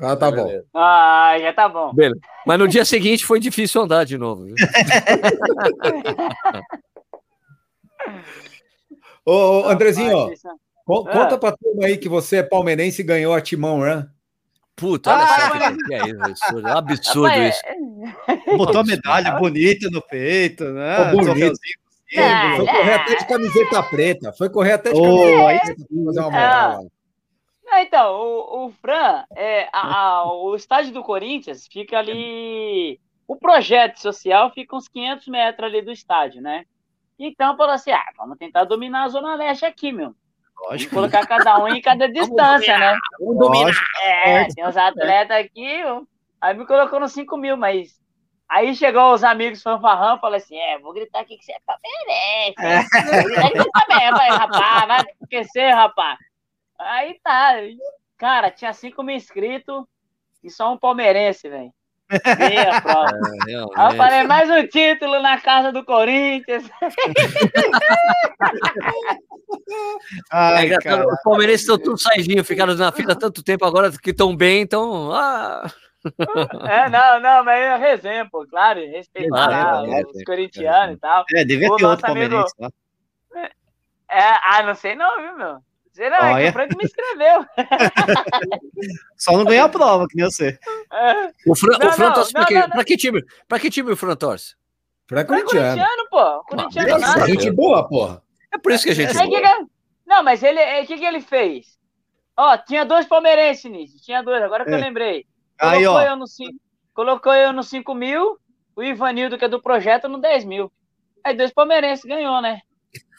Ah, 0.00 0.16
tá 0.16 0.30
bom. 0.30 0.50
Ah, 0.74 1.36
já 1.40 1.52
tá 1.52 1.68
bom. 1.68 1.94
Beleza. 1.94 2.20
Mas 2.44 2.58
no 2.58 2.66
dia 2.66 2.84
seguinte 2.84 3.24
foi 3.24 3.38
difícil 3.38 3.82
andar 3.82 4.04
de 4.04 4.18
novo. 4.18 4.44
ô, 9.24 9.32
ô, 9.32 9.68
Andrezinho, 9.68 10.30
ó, 10.86 11.04
conta 11.04 11.38
pra 11.38 11.56
turma 11.56 11.86
aí 11.86 11.96
que 11.96 12.08
você 12.08 12.36
é 12.38 12.42
palmeirense 12.42 13.00
e 13.00 13.04
ganhou 13.04 13.32
a 13.32 13.40
Timão 13.40 13.78
Run. 13.78 14.04
Puta, 14.74 15.14
olha 15.14 15.24
ah, 15.24 15.40
só 15.40 15.50
que 15.86 15.94
é 15.94 16.08
isso. 16.08 16.22
Absurdo, 16.22 16.68
absurdo 16.68 17.34
isso. 17.34 17.62
Botou 18.58 18.80
a 18.82 18.84
medalha 18.84 19.32
bonita 19.38 19.88
no 19.88 20.02
peito, 20.02 20.64
né? 20.64 20.96
Oh, 21.00 21.16
bonito. 21.16 21.58
É, 22.12 22.56
foi 22.56 22.66
correr 22.66 22.94
até 22.94 23.14
de 23.16 23.26
camiseta 23.26 23.82
preta. 23.82 24.32
Foi 24.32 24.48
correr 24.48 24.72
até 24.72 24.92
de 24.92 25.00
camiseta 25.00 25.42
preta. 25.42 25.74
Fazer 26.04 26.88
é, 27.68 27.82
então, 27.82 28.14
o, 28.14 28.66
o 28.66 28.72
Fran, 28.72 29.24
é, 29.36 29.68
a, 29.72 29.94
a, 29.98 30.32
o 30.32 30.54
estádio 30.54 30.92
do 30.92 31.02
Corinthians 31.02 31.66
fica 31.66 31.98
ali. 31.98 33.00
O 33.26 33.36
projeto 33.36 33.96
social 33.96 34.52
fica 34.52 34.76
uns 34.76 34.86
500 34.88 35.26
metros 35.26 35.66
ali 35.66 35.82
do 35.82 35.90
estádio, 35.90 36.40
né? 36.40 36.64
Então, 37.18 37.56
falou 37.56 37.74
assim: 37.74 37.90
ah, 37.90 38.04
vamos 38.16 38.38
tentar 38.38 38.64
dominar 38.64 39.04
a 39.04 39.08
Zona 39.08 39.34
Leste 39.34 39.64
aqui, 39.64 39.90
meu. 39.90 40.14
Lógico. 40.60 40.94
Vamos 40.94 41.10
colocar 41.10 41.26
cada 41.26 41.58
um 41.62 41.68
em 41.68 41.80
cada 41.80 42.08
distância, 42.08 42.78
né? 42.78 42.96
Vamos 43.18 43.38
dominar. 43.38 43.74
É, 44.04 44.46
tem 44.46 44.66
os 44.66 44.76
atletas 44.76 45.36
aqui. 45.36 45.82
Aí 46.40 46.56
me 46.56 46.66
colocou 46.66 47.00
nos 47.00 47.12
5 47.12 47.36
mil, 47.36 47.56
mas 47.56 48.00
Aí 48.48 48.76
chegou 48.76 49.12
os 49.12 49.24
amigos 49.24 49.62
fanfarrão 49.62 50.16
e 50.16 50.20
falou 50.20 50.36
assim: 50.36 50.56
É, 50.56 50.78
vou 50.78 50.92
gritar 50.92 51.20
aqui 51.20 51.36
que 51.36 51.44
você 51.44 51.52
é 51.52 51.58
palmeirense. 51.66 52.54
É. 52.58 52.82
Vou 53.12 53.24
gritar 53.24 53.50
que 53.50 53.58
você 53.58 53.68
é 54.04 54.10
Falei, 54.10 54.30
rapaz, 54.30 54.86
vai 54.86 55.04
esquecer, 55.20 55.72
rapaz. 55.72 56.16
Aí 56.78 57.18
tá. 57.22 57.54
Cara, 58.16 58.50
tinha 58.50 58.72
5 58.72 59.02
mil 59.02 59.16
inscritos 59.16 59.84
e 60.42 60.50
só 60.50 60.72
um 60.72 60.78
palmeirense, 60.78 61.46
velho. 61.48 61.72
Meia 62.38 62.80
prova. 62.80 63.06
É, 63.48 63.54
Aí 63.54 63.92
eu 63.92 63.96
falei, 63.96 64.24
mais 64.24 64.50
um 64.50 64.66
título 64.66 65.20
na 65.20 65.40
casa 65.40 65.70
do 65.72 65.84
Corinthians. 65.84 66.64
Ai, 70.30 70.72
é, 70.72 70.76
os 71.04 71.22
palmeirenses 71.22 71.62
estão 71.62 71.78
tudo 71.78 71.98
saidinho, 71.98 72.44
ficaram 72.44 72.74
na 72.74 72.92
fila 72.92 73.16
tanto 73.16 73.42
tempo 73.42 73.64
agora 73.64 73.90
que 73.90 74.10
estão 74.10 74.36
bem, 74.36 74.60
então. 74.62 75.10
Ah. 75.12 75.68
É, 76.70 76.88
não, 76.88 77.20
não, 77.20 77.44
mas 77.44 77.60
é 77.60 77.76
resenha, 77.76 78.28
pô, 78.30 78.46
claro, 78.46 78.80
respeitar 78.80 79.48
claro, 79.48 79.92
é, 79.92 80.02
os 80.02 80.20
é, 80.20 80.24
corintianos 80.24 80.90
é, 80.90 80.92
e 80.94 80.96
tal. 80.98 81.24
É, 81.34 81.44
devia 81.44 81.76
ter 81.76 81.84
outro 81.84 82.06
palmeirense 82.06 82.54
lá. 82.58 82.70
É, 84.08 84.22
ah, 84.44 84.62
não 84.64 84.74
sei 84.74 84.94
não, 84.94 85.16
viu, 85.20 85.36
meu? 85.36 85.58
Sei 85.92 86.10
não, 86.10 86.18
Olha. 86.18 86.40
é 86.40 86.42
que 86.42 86.48
o 86.50 86.52
Frank 86.52 86.76
me 86.76 86.84
escreveu. 86.84 87.46
Só 89.16 89.32
não 89.32 89.44
ganhou 89.44 89.64
a 89.64 89.68
prova, 89.68 90.06
que 90.06 90.16
nem 90.16 90.26
você. 90.26 90.58
É. 90.92 91.32
O, 91.46 91.56
Fran, 91.56 91.78
não, 91.78 91.88
o 91.88 91.92
Fran 91.92 92.12
torce 92.12 92.32
pra, 92.32 92.44
que, 92.44 92.68
pra 92.68 92.84
que 92.84 92.96
time? 92.96 93.24
Pra 93.48 93.58
que 93.58 93.70
time 93.70 93.92
o 93.92 93.96
Fran 93.96 94.14
torce? 94.14 94.54
Pra 95.06 95.24
corintiano. 95.24 95.80
corintiano, 95.80 96.08
pô. 96.10 96.44
Corintiano, 96.44 97.04
ah, 97.04 97.26
gente 97.26 97.50
boa, 97.50 97.88
porra. 97.88 98.22
É 98.52 98.58
por 98.58 98.72
isso 98.72 98.84
que 98.84 98.90
a 98.90 98.94
gente 98.94 99.16
é, 99.16 99.26
que 99.26 99.40
que, 99.40 99.66
Não, 100.06 100.22
mas 100.22 100.42
ele, 100.42 100.60
o 100.82 100.86
que, 100.86 100.98
que 100.98 101.04
ele 101.04 101.20
fez? 101.20 101.78
Ó, 102.36 102.58
tinha 102.58 102.84
dois 102.84 103.06
palmeirenses 103.06 103.70
nisso. 103.70 103.96
Tinha 104.02 104.22
dois, 104.22 104.42
agora 104.42 104.64
que 104.64 104.70
eu 104.70 104.78
lembrei. 104.78 105.26
Aí, 105.58 105.84
colocou, 105.84 106.00
ó. 106.00 106.02
Eu 106.02 106.16
no, 106.16 106.24
colocou 106.94 107.34
eu 107.34 107.52
no 107.52 107.62
5 107.62 107.94
mil, 107.94 108.38
o 108.74 108.82
Ivanildo, 108.82 109.38
que 109.38 109.44
é 109.44 109.48
do 109.48 109.62
projeto, 109.62 110.08
no 110.08 110.18
10 110.18 110.44
mil. 110.44 110.72
Aí 111.24 111.36
dois 111.36 111.52
palmeirenses 111.52 112.04
ganhou, 112.04 112.40
né? 112.40 112.60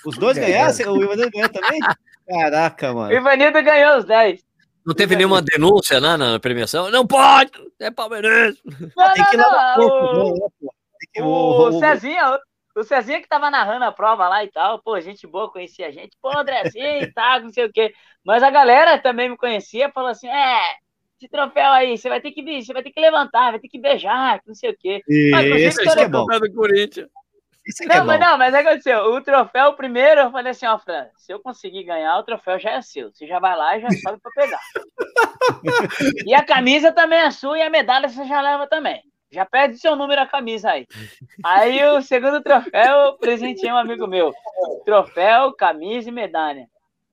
Os 0.05 0.18
dois 0.18 0.38
ganharam? 0.38 0.73
O 0.93 1.03
Ivanildo 1.03 1.31
ganhou 1.31 1.49
também? 1.49 1.80
Caraca, 2.27 2.93
mano. 2.93 3.09
O 3.09 3.14
Ivanildo 3.14 3.61
ganhou 3.64 3.97
os 3.97 4.05
10. 4.05 4.47
Não 4.85 4.95
teve 4.95 5.18
nenhuma 5.18 5.41
denúncia 5.41 5.99
né, 5.99 6.15
na 6.15 6.39
premiação? 6.39 6.89
Não 6.89 7.05
pode! 7.05 7.51
É 7.77 7.91
palmeirense! 7.91 8.61
Não, 8.95 9.14
Tem 9.14 9.26
que 9.26 9.35
ir 9.35 9.39
lá 9.39 9.77
no 9.77 9.89
corpo, 9.89 10.64
o, 11.19 11.23
o, 11.23 11.68
o, 11.68 11.80
Cezinha, 11.80 12.39
o 12.73 12.84
Cezinha 12.84 13.22
que 13.22 13.27
tava 13.27 13.51
narrando 13.51 13.84
a 13.84 13.91
prova 13.91 14.30
lá 14.30 14.45
e 14.45 14.51
tal, 14.51 14.81
pô, 14.81 14.97
gente 15.01 15.27
boa, 15.27 15.51
conhecia 15.51 15.88
a 15.88 15.91
gente, 15.91 16.15
pô, 16.22 16.31
Andrezinho 16.38 17.03
e 17.03 17.11
tal, 17.11 17.41
não 17.41 17.49
sei 17.49 17.65
o 17.65 17.72
quê. 17.72 17.93
Mas 18.23 18.41
a 18.41 18.49
galera 18.49 18.97
também 18.97 19.30
me 19.30 19.35
conhecia, 19.35 19.91
falou 19.91 20.09
assim, 20.09 20.30
é, 20.30 20.76
esse 21.19 21.27
troféu 21.30 21.72
aí, 21.72 21.98
você 21.98 22.10
vai 22.10 22.22
ter 22.22 22.31
que 22.31 22.44
você 22.44 22.72
vai 22.72 22.84
ter 22.84 22.91
que 22.91 22.99
levantar, 22.99 23.52
vai 23.52 23.60
ter 23.60 23.68
que 23.68 23.80
beijar, 23.80 24.39
não 24.45 24.53
sei 24.53 24.69
o 24.69 24.77
quê. 24.77 25.02
Isso, 25.07 25.81
isso 25.81 25.99
é 25.99 26.07
bom. 26.07 26.26
Do 26.26 26.53
Corinthians. 26.53 27.10
Não, 27.85 27.95
é 27.95 28.03
mas 28.03 28.19
não, 28.19 28.38
mas 28.38 28.53
é 28.53 28.61
que 28.61 28.68
aconteceu. 28.69 28.99
O 29.14 29.22
troféu, 29.22 29.73
primeiro, 29.73 30.22
eu 30.22 30.31
falei 30.31 30.52
assim, 30.52 30.65
ó, 30.65 30.77
Fran, 30.80 31.07
se 31.18 31.34
eu 31.34 31.39
conseguir 31.39 31.84
ganhar, 31.84 32.18
o 32.18 32.23
troféu 32.23 32.57
já 32.57 32.72
é 32.72 32.81
seu. 32.81 33.11
Você 33.11 33.27
já 33.27 33.39
vai 33.39 33.57
lá 33.57 33.77
e 33.77 33.81
já 33.81 33.89
sabe 33.89 34.19
pra 34.22 34.31
pegar. 34.31 34.60
e 36.26 36.34
a 36.34 36.45
camisa 36.45 36.94
também 36.94 37.19
é 37.19 37.31
sua 37.31 37.57
e 37.57 37.61
a 37.61 37.69
medalha 37.69 38.07
você 38.07 38.23
já 38.26 38.39
leva 38.39 38.68
também. 38.68 39.03
Já 39.30 39.45
pede 39.45 39.77
seu 39.77 39.98
número 39.98 40.22
a 40.22 40.26
camisa 40.26 40.72
aí. 40.72 40.88
Aí 41.44 41.84
o 41.88 42.02
segundo 42.02 42.41
troféu, 42.41 42.98
eu 42.99 43.18
presenteei 43.18 43.72
um 43.72 43.77
amigo 43.77 44.07
meu. 44.07 44.34
Troféu, 44.85 45.52
camisa 45.52 46.07
e 46.07 46.14
medalha. 46.14 46.68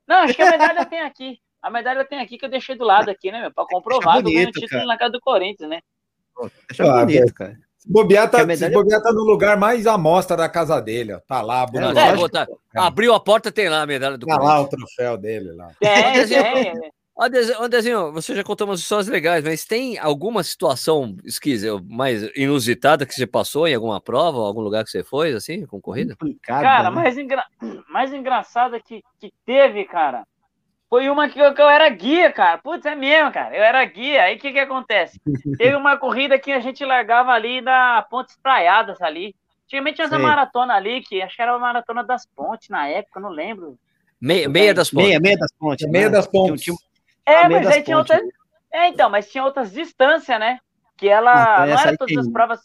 Não, 0.06 0.18
acho 0.18 0.34
que 0.34 0.42
a 0.42 0.50
medalha 0.52 0.86
tem 0.86 1.00
aqui. 1.00 1.40
A 1.64 1.70
medalha 1.70 2.04
tem 2.04 2.20
aqui 2.20 2.36
que 2.36 2.44
eu 2.44 2.50
deixei 2.50 2.76
do 2.76 2.84
lado 2.84 3.10
aqui, 3.10 3.32
né, 3.32 3.40
meu? 3.40 3.50
Pra 3.50 3.64
comprovar 3.64 4.22
que 4.22 4.36
eu 4.36 4.48
o 4.48 4.52
título 4.52 4.68
cara. 4.68 4.84
na 4.84 4.98
casa 4.98 5.12
do 5.12 5.20
Corinthians, 5.20 5.70
né? 5.70 5.80
Deixa 6.68 6.84
ah, 6.84 7.00
bonito, 7.00 7.32
cara. 7.32 7.56
Se 7.78 7.90
bobear, 7.90 8.30
tá, 8.30 8.44
medalha... 8.44 8.70
se 8.70 8.70
bobear 8.70 9.02
tá 9.02 9.10
no 9.10 9.22
lugar 9.22 9.56
mais 9.56 9.86
à 9.86 9.96
mostra 9.96 10.36
da 10.36 10.46
casa 10.46 10.78
dele, 10.78 11.14
ó. 11.14 11.20
Tá 11.20 11.40
lá, 11.40 11.64
bonito. 11.64 11.98
É, 11.98 12.14
botar... 12.14 12.46
Abriu 12.76 13.14
a 13.14 13.20
porta, 13.20 13.50
tem 13.50 13.70
lá 13.70 13.80
a 13.80 13.86
medalha 13.86 14.18
do 14.18 14.26
Tá 14.26 14.36
lá 14.36 14.60
o 14.60 14.68
troféu 14.68 15.16
dele 15.16 15.52
lá. 15.52 15.70
Tem, 15.80 16.28
tem. 16.28 16.92
Andezinho, 17.60 18.12
você 18.12 18.34
já 18.34 18.44
contou 18.44 18.66
umas 18.66 18.80
histórias 18.80 19.08
legais, 19.08 19.42
mas 19.42 19.64
tem 19.64 19.98
alguma 19.98 20.42
situação 20.42 21.16
esquisita, 21.24 21.82
mais 21.88 22.28
inusitada 22.36 23.06
que 23.06 23.14
você 23.14 23.26
passou 23.26 23.66
em 23.66 23.74
alguma 23.74 24.02
prova, 24.02 24.40
algum 24.40 24.60
lugar 24.60 24.84
que 24.84 24.90
você 24.90 25.02
foi, 25.02 25.32
assim, 25.32 25.64
com 25.64 25.80
corrida? 25.80 26.14
Cara, 26.42 26.90
né? 26.90 26.90
mais, 26.90 27.16
engra... 27.16 27.44
mais 27.88 28.12
engraçada 28.12 28.78
que, 28.80 29.02
que 29.18 29.32
teve, 29.46 29.84
cara, 29.86 30.26
foi 30.94 31.10
uma 31.10 31.28
que 31.28 31.40
eu, 31.40 31.52
que 31.52 31.60
eu, 31.60 31.68
era 31.68 31.88
guia, 31.88 32.30
cara. 32.30 32.56
Putz, 32.56 32.86
é 32.86 32.94
mesmo, 32.94 33.32
cara. 33.32 33.56
Eu 33.56 33.64
era 33.64 33.84
guia. 33.84 34.22
Aí 34.22 34.36
o 34.36 34.38
que 34.38 34.52
que 34.52 34.60
acontece? 34.60 35.20
Teve 35.58 35.74
uma 35.74 35.96
corrida 35.96 36.38
que 36.38 36.52
a 36.52 36.60
gente 36.60 36.84
largava 36.84 37.32
ali 37.32 37.60
na 37.60 38.00
Pontes 38.08 38.38
Praiadas 38.40 39.02
ali. 39.02 39.34
Antigamente 39.64 39.96
tinha 39.96 40.06
essa 40.06 40.20
maratona 40.20 40.74
ali, 40.74 41.00
que 41.00 41.20
acho 41.20 41.34
que 41.34 41.42
era 41.42 41.52
a 41.52 41.58
maratona 41.58 42.04
das 42.04 42.24
pontes 42.26 42.68
na 42.68 42.86
época, 42.86 43.18
não 43.18 43.30
lembro. 43.30 43.76
Meia, 44.20 44.48
meia 44.48 44.72
das 44.72 44.88
pontes. 44.88 45.08
Meia, 45.08 45.20
meia 45.20 45.36
das 45.36 45.50
pontes. 45.58 45.90
Meia 45.90 46.04
né? 46.04 46.10
das 46.10 46.26
pontes. 46.28 46.62
Tinha, 46.62 46.76
tinha, 46.76 47.38
é, 47.40 47.48
mas 47.48 47.66
aí 47.66 47.82
tinha 47.82 47.98
outras. 47.98 48.20
É, 48.72 48.86
então, 48.86 49.10
mas 49.10 49.28
tinha 49.28 49.42
outras 49.42 49.72
distâncias, 49.72 50.38
né? 50.38 50.60
Que 50.96 51.08
ela. 51.08 51.56
Ah, 51.56 51.66
não 51.66 51.76
era 51.76 51.96
todas 51.96 52.16
as 52.18 52.30
provas. 52.30 52.60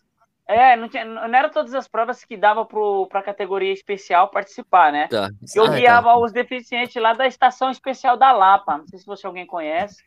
É, 0.50 0.76
não, 0.76 0.90
tinha, 0.90 1.06
não 1.06 1.38
era 1.38 1.48
todas 1.48 1.76
as 1.76 1.88
provas 1.88 2.26
que 2.26 2.36
dava 2.36 2.66
para 2.66 3.20
a 3.20 3.24
categoria 3.24 3.72
especial 3.72 4.32
participar, 4.32 4.92
né? 4.92 5.08
Tá. 5.08 5.30
Eu 5.56 5.66
ah, 5.66 5.76
guiava 5.76 6.10
tá. 6.10 6.18
os 6.18 6.32
deficientes 6.32 7.00
lá 7.00 7.14
da 7.14 7.28
Estação 7.28 7.70
Especial 7.70 8.18
da 8.18 8.32
Lapa. 8.32 8.80
Não 8.80 8.88
sei 8.88 8.98
se 8.98 9.06
você 9.06 9.28
alguém 9.28 9.46
conhece. 9.46 10.04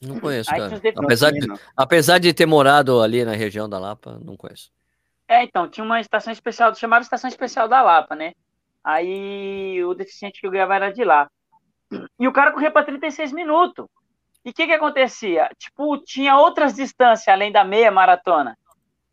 Não 0.00 0.20
conheço, 0.20 0.48
cara. 0.48 0.70
Apesar 0.96 1.32
de, 1.32 1.40
apesar 1.76 2.18
de 2.20 2.32
ter 2.32 2.46
morado 2.46 3.02
ali 3.02 3.24
na 3.24 3.32
região 3.32 3.68
da 3.68 3.80
Lapa, 3.80 4.16
não 4.24 4.36
conheço. 4.36 4.70
É, 5.26 5.42
então, 5.42 5.68
tinha 5.68 5.82
uma 5.82 6.00
estação 6.00 6.32
especial, 6.32 6.72
chamava 6.76 7.02
Estação 7.02 7.26
Especial 7.26 7.66
da 7.66 7.82
Lapa, 7.82 8.14
né? 8.14 8.32
Aí 8.84 9.82
o 9.84 9.92
deficiente 9.92 10.40
que 10.40 10.46
eu 10.46 10.52
guiava 10.52 10.76
era 10.76 10.92
de 10.92 11.02
lá. 11.02 11.28
E 12.16 12.28
o 12.28 12.32
cara 12.32 12.52
corria 12.52 12.70
para 12.70 12.86
36 12.86 13.32
minutos. 13.32 13.86
E 14.44 14.50
o 14.50 14.54
que 14.54 14.66
que 14.66 14.72
acontecia? 14.72 15.50
Tipo, 15.58 15.98
tinha 15.98 16.38
outras 16.38 16.74
distâncias 16.74 17.26
além 17.26 17.50
da 17.50 17.64
meia 17.64 17.90
maratona. 17.90 18.56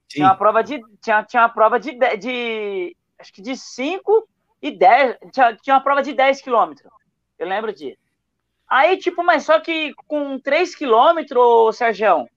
Sim. 0.09 0.19
Tinha 0.19 0.27
uma 0.27 0.37
prova 0.37 0.63
de 0.63 0.81
tinha, 1.01 1.23
tinha 1.23 1.43
uma 1.43 1.49
prova 1.49 1.79
de, 1.79 1.91
de 2.17 2.95
acho 3.19 3.33
que 3.33 3.41
de 3.41 3.55
5 3.55 4.27
e 4.61 4.71
10, 4.71 5.17
tinha, 5.31 5.55
tinha 5.55 5.75
uma 5.75 5.83
prova 5.83 6.01
de 6.01 6.13
10 6.13 6.41
quilômetros. 6.41 6.91
Eu 7.37 7.47
lembro 7.47 7.73
disso. 7.73 7.97
Aí, 8.67 8.97
tipo, 8.97 9.23
mas 9.23 9.43
só 9.43 9.59
que 9.59 9.93
com 10.07 10.39
3 10.39 10.75
quilômetros, 10.75 11.77
Sérgio, 11.77 12.27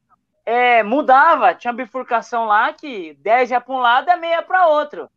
é, 0.44 0.82
mudava, 0.82 1.54
tinha 1.54 1.72
uma 1.72 1.76
bifurcação 1.76 2.44
lá 2.44 2.72
que 2.72 3.14
10 3.14 3.50
ia 3.50 3.60
para 3.60 3.74
um 3.74 3.78
lado 3.78 4.08
e 4.08 4.10
a 4.10 4.16
meia 4.16 4.42
para 4.42 4.68
outro. 4.68 5.10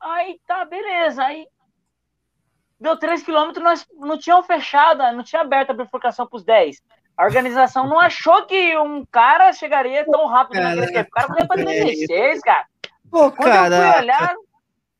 Aí 0.00 0.40
tá, 0.46 0.64
beleza. 0.64 1.24
Aí 1.24 1.46
deu 2.78 2.96
3 2.98 3.22
quilômetros, 3.22 3.62
nós 3.62 3.86
não 3.94 4.18
tinham 4.18 4.42
fechado, 4.42 4.98
não 5.14 5.22
tinha 5.22 5.42
aberto 5.42 5.70
a 5.70 5.74
bifurcação 5.74 6.26
para 6.26 6.36
os 6.36 6.44
10. 6.44 6.82
A 7.16 7.24
organização 7.24 7.88
não 7.88 7.98
achou 7.98 8.44
que 8.46 8.76
um 8.78 9.04
cara 9.06 9.52
chegaria 9.52 10.04
tão 10.04 10.26
rápido 10.26 10.60
cara, 10.60 10.74
naquele 10.74 10.92
tempo. 10.92 11.08
O 11.08 11.12
cara 11.12 11.28
foi 11.28 11.46
para 11.46 11.64
36, 11.64 12.40
cara. 12.42 12.66
Pô, 13.10 13.32
quando 13.32 13.52
cara. 13.52 13.74
eu 13.74 13.92
fui 13.92 14.00
olhar, 14.02 14.34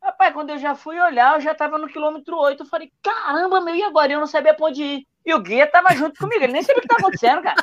rapaz, 0.03 0.33
quando 0.33 0.51
eu 0.51 0.59
já 0.59 0.75
fui 0.75 0.99
olhar, 0.99 1.35
eu 1.35 1.41
já 1.41 1.55
tava 1.55 1.77
no 1.77 1.89
quilômetro 1.89 2.37
8. 2.37 2.63
Eu 2.63 2.69
falei, 2.69 2.91
caramba, 3.03 3.61
meu, 3.61 3.75
e 3.75 3.83
agora? 3.83 4.13
Eu 4.13 4.21
não 4.21 4.27
sabia 4.27 4.55
pra 4.55 4.67
onde 4.67 4.83
ir. 4.83 5.07
E 5.27 5.35
o 5.35 5.41
guia 5.41 5.67
tava 5.67 5.93
junto 5.97 6.21
comigo, 6.21 6.45
ele 6.45 6.53
nem 6.53 6.63
sabia 6.63 6.79
o 6.79 6.83
que 6.83 6.87
tá 6.87 6.95
acontecendo, 6.97 7.43
cara. 7.43 7.57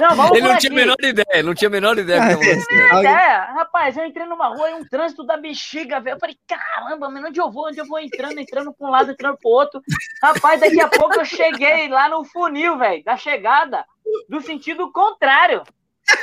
Não, 0.00 0.14
vamos 0.14 0.38
ele 0.38 0.46
não 0.46 0.56
tinha 0.56 0.70
a 0.70 0.76
menor 0.76 0.96
ideia, 1.02 1.42
não 1.42 1.54
tinha 1.54 1.68
a 1.68 1.70
menor 1.72 1.98
ideia. 1.98 2.20
Não 2.20 2.40
tinha 2.40 2.64
menor 2.70 3.00
ideia. 3.00 3.44
Rapaz, 3.52 3.96
eu 3.96 4.06
entrei 4.06 4.26
numa 4.26 4.46
rua 4.46 4.70
e 4.70 4.74
um 4.74 4.84
trânsito 4.84 5.26
da 5.26 5.36
bexiga, 5.36 5.98
velho. 5.98 6.14
Eu 6.14 6.20
falei, 6.20 6.38
caramba, 6.46 7.10
mas 7.10 7.24
onde 7.24 7.40
eu 7.40 7.50
vou? 7.50 7.66
Onde 7.66 7.80
eu 7.80 7.86
vou 7.86 7.98
entrando, 7.98 8.38
entrando 8.38 8.72
pra 8.72 8.86
um 8.86 8.90
lado, 8.90 9.10
entrando 9.10 9.36
pro 9.38 9.50
outro. 9.50 9.82
Rapaz, 10.22 10.60
daqui 10.60 10.80
a 10.80 10.86
pouco 10.86 11.18
eu 11.18 11.24
cheguei 11.24 11.88
lá 11.88 12.08
no 12.08 12.24
funil, 12.24 12.78
velho, 12.78 13.02
da 13.02 13.16
chegada, 13.16 13.84
do 14.28 14.40
sentido 14.40 14.92
contrário. 14.92 15.64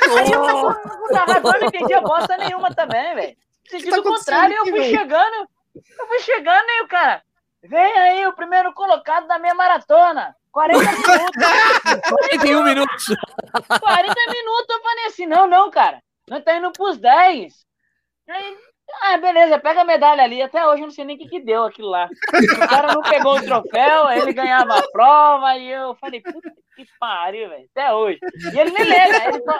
Aí 0.04 0.32
eu 0.32 0.40
não 0.40 1.66
entendi 1.66 1.92
a 1.92 2.00
bosta 2.00 2.34
nenhuma 2.38 2.74
também, 2.74 3.14
velho. 3.14 3.36
Sentido 3.68 4.02
tá 4.02 4.10
contrário, 4.10 4.56
eu 4.56 4.66
fui 4.66 4.84
chegando, 4.84 5.48
eu 5.76 6.06
fui 6.06 6.18
chegando 6.20 6.66
e 6.66 6.82
o 6.82 6.88
cara, 6.88 7.22
vem 7.62 7.98
aí 7.98 8.26
o 8.26 8.32
primeiro 8.32 8.72
colocado 8.72 9.26
da 9.26 9.38
minha 9.38 9.54
maratona. 9.54 10.34
40 10.52 10.80
minutos. 10.82 12.08
41 12.08 12.64
minutos. 12.64 13.06
40 13.80 14.14
minutos. 14.32 14.76
Eu 14.76 14.82
falei 14.82 15.06
assim: 15.06 15.26
não, 15.26 15.46
não, 15.46 15.70
cara. 15.70 16.02
Nós 16.28 16.42
tá 16.44 16.56
indo 16.56 16.72
pros 16.72 16.98
10. 16.98 17.54
Aí, 18.28 18.58
ah, 19.02 19.16
beleza, 19.18 19.58
pega 19.58 19.82
a 19.82 19.84
medalha 19.84 20.22
ali. 20.22 20.42
Até 20.42 20.66
hoje 20.66 20.82
eu 20.82 20.86
não 20.86 20.94
sei 20.94 21.04
nem 21.04 21.16
o 21.16 21.18
que, 21.18 21.28
que 21.28 21.40
deu 21.40 21.64
aquilo 21.64 21.88
lá. 21.88 22.08
O 22.08 22.68
cara 22.68 22.92
não 22.92 23.02
pegou 23.02 23.36
o 23.36 23.42
troféu, 23.42 24.10
ele 24.10 24.32
ganhava 24.32 24.78
a 24.78 24.90
prova, 24.90 25.56
e 25.56 25.70
eu 25.70 25.94
falei, 25.96 26.20
puta 26.20 26.52
que 26.78 26.86
pariu, 27.00 27.48
velho. 27.48 27.68
Até 27.74 27.92
hoje. 27.92 28.18
E 28.54 28.58
ele 28.58 28.70
nem 28.70 28.84
lembra. 28.84 29.28
Ele 29.28 29.42
fala... 29.42 29.58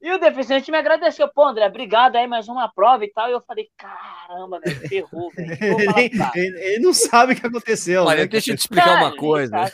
E 0.00 0.12
o 0.12 0.18
deficiente 0.18 0.70
me 0.70 0.78
agradeceu. 0.78 1.28
Pô, 1.28 1.44
André, 1.44 1.66
obrigado 1.66 2.16
aí, 2.16 2.26
mais 2.26 2.48
uma 2.48 2.72
prova 2.72 3.04
e 3.04 3.12
tal. 3.12 3.28
E 3.28 3.32
eu 3.32 3.40
falei, 3.40 3.68
caramba, 3.76 4.60
velho, 4.60 4.88
ferrou, 4.88 5.30
velho. 5.34 5.52
Ele, 6.34 6.58
ele, 6.58 6.78
não 6.78 6.92
sabe 6.94 7.32
o 7.32 7.36
que 7.36 7.46
aconteceu. 7.46 8.04
Olha, 8.04 8.20
né? 8.20 8.26
deixa 8.26 8.52
eu 8.52 8.56
te 8.56 8.60
explicar 8.60 8.96
uma 8.96 9.16
coisa. 9.16 9.56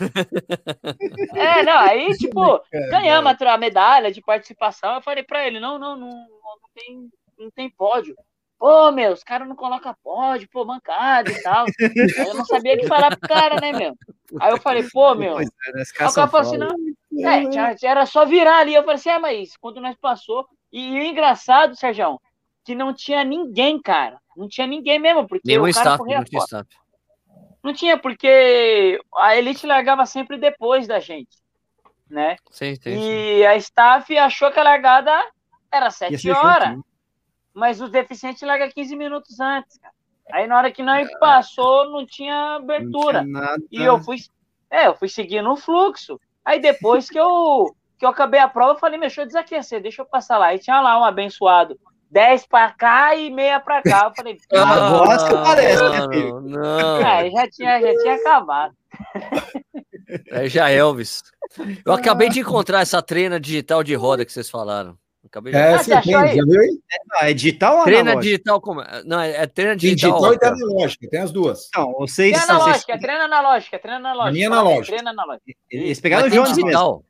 É, 1.35 1.63
não, 1.63 1.79
aí, 1.79 2.17
tipo, 2.17 2.61
ganhamos 2.91 3.37
a 3.41 3.57
medalha 3.57 4.11
de 4.11 4.21
participação. 4.21 4.95
Eu 4.95 5.03
falei 5.03 5.23
pra 5.23 5.47
ele, 5.47 5.61
não, 5.61 5.79
não, 5.79 5.97
não, 5.97 6.09
não 6.09 6.59
tem, 6.75 7.09
não 7.39 7.51
tem 7.51 7.71
pódio. 7.71 8.15
Pô, 8.59 8.91
meu, 8.91 9.13
os 9.13 9.23
caras 9.23 9.47
não 9.47 9.55
colocam 9.55 9.95
pódio, 10.03 10.49
pô, 10.51 10.65
mancada 10.65 11.31
e 11.31 11.43
tal. 11.43 11.65
Aí 11.65 12.27
eu 12.27 12.35
não 12.35 12.45
sabia 12.45 12.75
o 12.75 12.79
que 12.79 12.89
falar 12.89 13.17
pro 13.17 13.29
cara, 13.29 13.61
né, 13.61 13.73
meu? 13.73 13.95
Aí 14.41 14.51
eu 14.51 14.61
falei, 14.61 14.85
pô, 14.93 15.15
meu. 15.15 15.35
Pois 15.35 15.49
é, 15.49 15.73
né, 15.73 15.83
Aí 16.01 16.07
o 16.07 16.13
cara 16.13 16.29
falou 16.29 16.47
assim, 16.47 16.57
não, 16.57 16.75
é, 17.31 17.77
era 17.85 18.05
só 18.05 18.27
virar 18.27 18.59
ali. 18.59 18.75
Eu 18.75 18.83
falei 18.83 18.97
assim, 18.97 19.11
é, 19.11 19.19
mas 19.19 19.57
quando 19.57 19.81
nós 19.81 19.97
passou. 19.97 20.45
E, 20.73 20.95
e 20.95 20.99
o 20.99 21.03
engraçado, 21.05 21.77
Sérgio, 21.77 22.21
que 22.65 22.75
não 22.75 22.93
tinha 22.93 23.23
ninguém, 23.23 23.81
cara. 23.81 24.19
Não 24.37 24.49
tinha 24.49 24.67
ninguém 24.67 24.99
mesmo, 24.99 25.27
porque 25.27 25.43
Nenhum 25.47 25.63
o 25.63 25.73
cara 25.73 25.79
staff, 25.79 25.99
corria 25.99 26.19
não 26.19 26.25
tinha 26.25 26.41
staff. 26.41 26.69
Não 27.63 27.73
tinha, 27.73 27.99
porque 27.99 29.01
a 29.15 29.37
Elite 29.37 29.67
largava 29.67 30.05
sempre 30.05 30.37
depois 30.37 30.87
da 30.87 30.99
gente, 31.01 31.37
né? 32.11 32.37
Sim, 32.51 32.75
sim, 32.77 32.91
e 32.91 33.39
sim. 33.39 33.47
a 33.47 33.57
staff 33.57 34.19
achou 34.19 34.51
que 34.51 34.59
a 34.59 34.63
largada 34.63 35.13
era 35.73 35.91
sete 35.91 36.31
horas. 36.31 36.71
Junto, 36.71 36.88
mas 37.55 37.81
os 37.81 37.91
deficientes 37.91 38.43
largam 38.43 38.69
15 38.69 38.97
minutos 38.97 39.41
antes, 39.41 39.79
cara. 39.79 39.95
Aí 40.31 40.47
na 40.47 40.59
hora 40.59 40.71
que 40.71 40.83
nós 40.83 41.09
passou, 41.19 41.91
não 41.91 42.07
tinha 42.07 42.57
abertura. 42.57 43.25
Não 43.25 43.41
tinha 43.41 43.67
e 43.71 43.83
eu 43.83 43.99
fui, 43.99 44.19
é, 44.71 44.87
eu 44.87 44.95
fui 44.95 45.09
seguindo 45.09 45.51
o 45.51 45.57
fluxo. 45.57 46.21
Aí 46.45 46.61
depois 46.61 47.09
que 47.09 47.19
eu, 47.19 47.75
que 47.99 48.05
eu 48.05 48.11
acabei 48.11 48.41
a 48.41 48.49
prova, 48.49 48.73
eu 48.73 48.79
falei, 48.79 49.01
deixa 49.01 49.23
eu 49.23 49.27
desaquecer, 49.27 49.83
deixa 49.83 50.03
eu 50.03 50.07
passar 50.07 50.39
lá. 50.39 50.47
Aí 50.47 50.59
tinha 50.59 50.81
lá 50.81 51.01
um 51.01 51.05
abençoado. 51.05 51.79
10 52.11 52.47
para 52.47 52.73
cá 52.73 53.15
e 53.15 53.31
meia 53.31 53.61
para 53.61 53.83
cá. 53.83 54.07
Eu 54.07 54.15
falei, 54.15 54.39
ah, 54.55 54.91
gosta 54.91 55.29
que 55.29 55.35
parece, 55.35 55.83
né, 55.83 56.09
filho? 56.09 56.41
Não. 56.41 57.07
É, 57.07 57.31
já 57.31 57.51
tinha, 57.51 57.81
já 57.81 57.95
tinha 58.03 58.15
acabado. 58.15 58.75
É 60.29 60.49
já 60.49 60.71
Elvis. 60.71 61.23
Eu 61.85 61.93
acabei 61.93 62.31
de 62.31 62.41
encontrar 62.41 62.81
essa 62.81 63.03
treina 63.03 63.39
digital 63.39 63.85
de 63.85 63.95
roda 63.95 64.25
que 64.25 64.33
vocês 64.33 64.49
falaram. 64.49 64.97
Acabei 65.29 65.53
de... 65.53 65.59
É, 65.59 65.75
ah, 65.75 65.79
você 65.79 65.91
tem, 66.01 66.13
já 66.13 66.23
viu 66.23 66.61
aí? 66.61 66.81
É, 67.21 67.31
é 67.31 67.35
digital 67.35 67.79
ou 67.79 67.85
Treina 67.85 68.01
analógico? 68.01 68.23
digital 68.23 68.61
como? 68.61 68.83
Não, 69.05 69.21
é, 69.21 69.43
é 69.43 69.47
treina 69.47 69.77
digital. 69.77 70.19
Digital 70.19 70.35
e 70.35 70.65
analógica, 70.65 71.09
tem 71.09 71.21
as 71.21 71.31
duas. 71.31 71.69
Não, 71.77 71.93
vocês 71.93 72.33
treina 72.33 72.53
analógica, 72.53 72.87
vocês... 72.87 73.01
treina 73.01 73.25
analógica, 73.25 73.79
treina 73.79 73.99
analógica. 73.99 74.33
Minha 74.33 74.47
analógica. 74.49 74.87
Treina 74.87 75.11
analógica. 75.11 75.53
Eles 75.71 76.01
pegaram 76.01 76.27
o 76.27 76.31
Jones 76.31 76.55
digital. 76.55 76.93
Mesmo. 76.93 77.09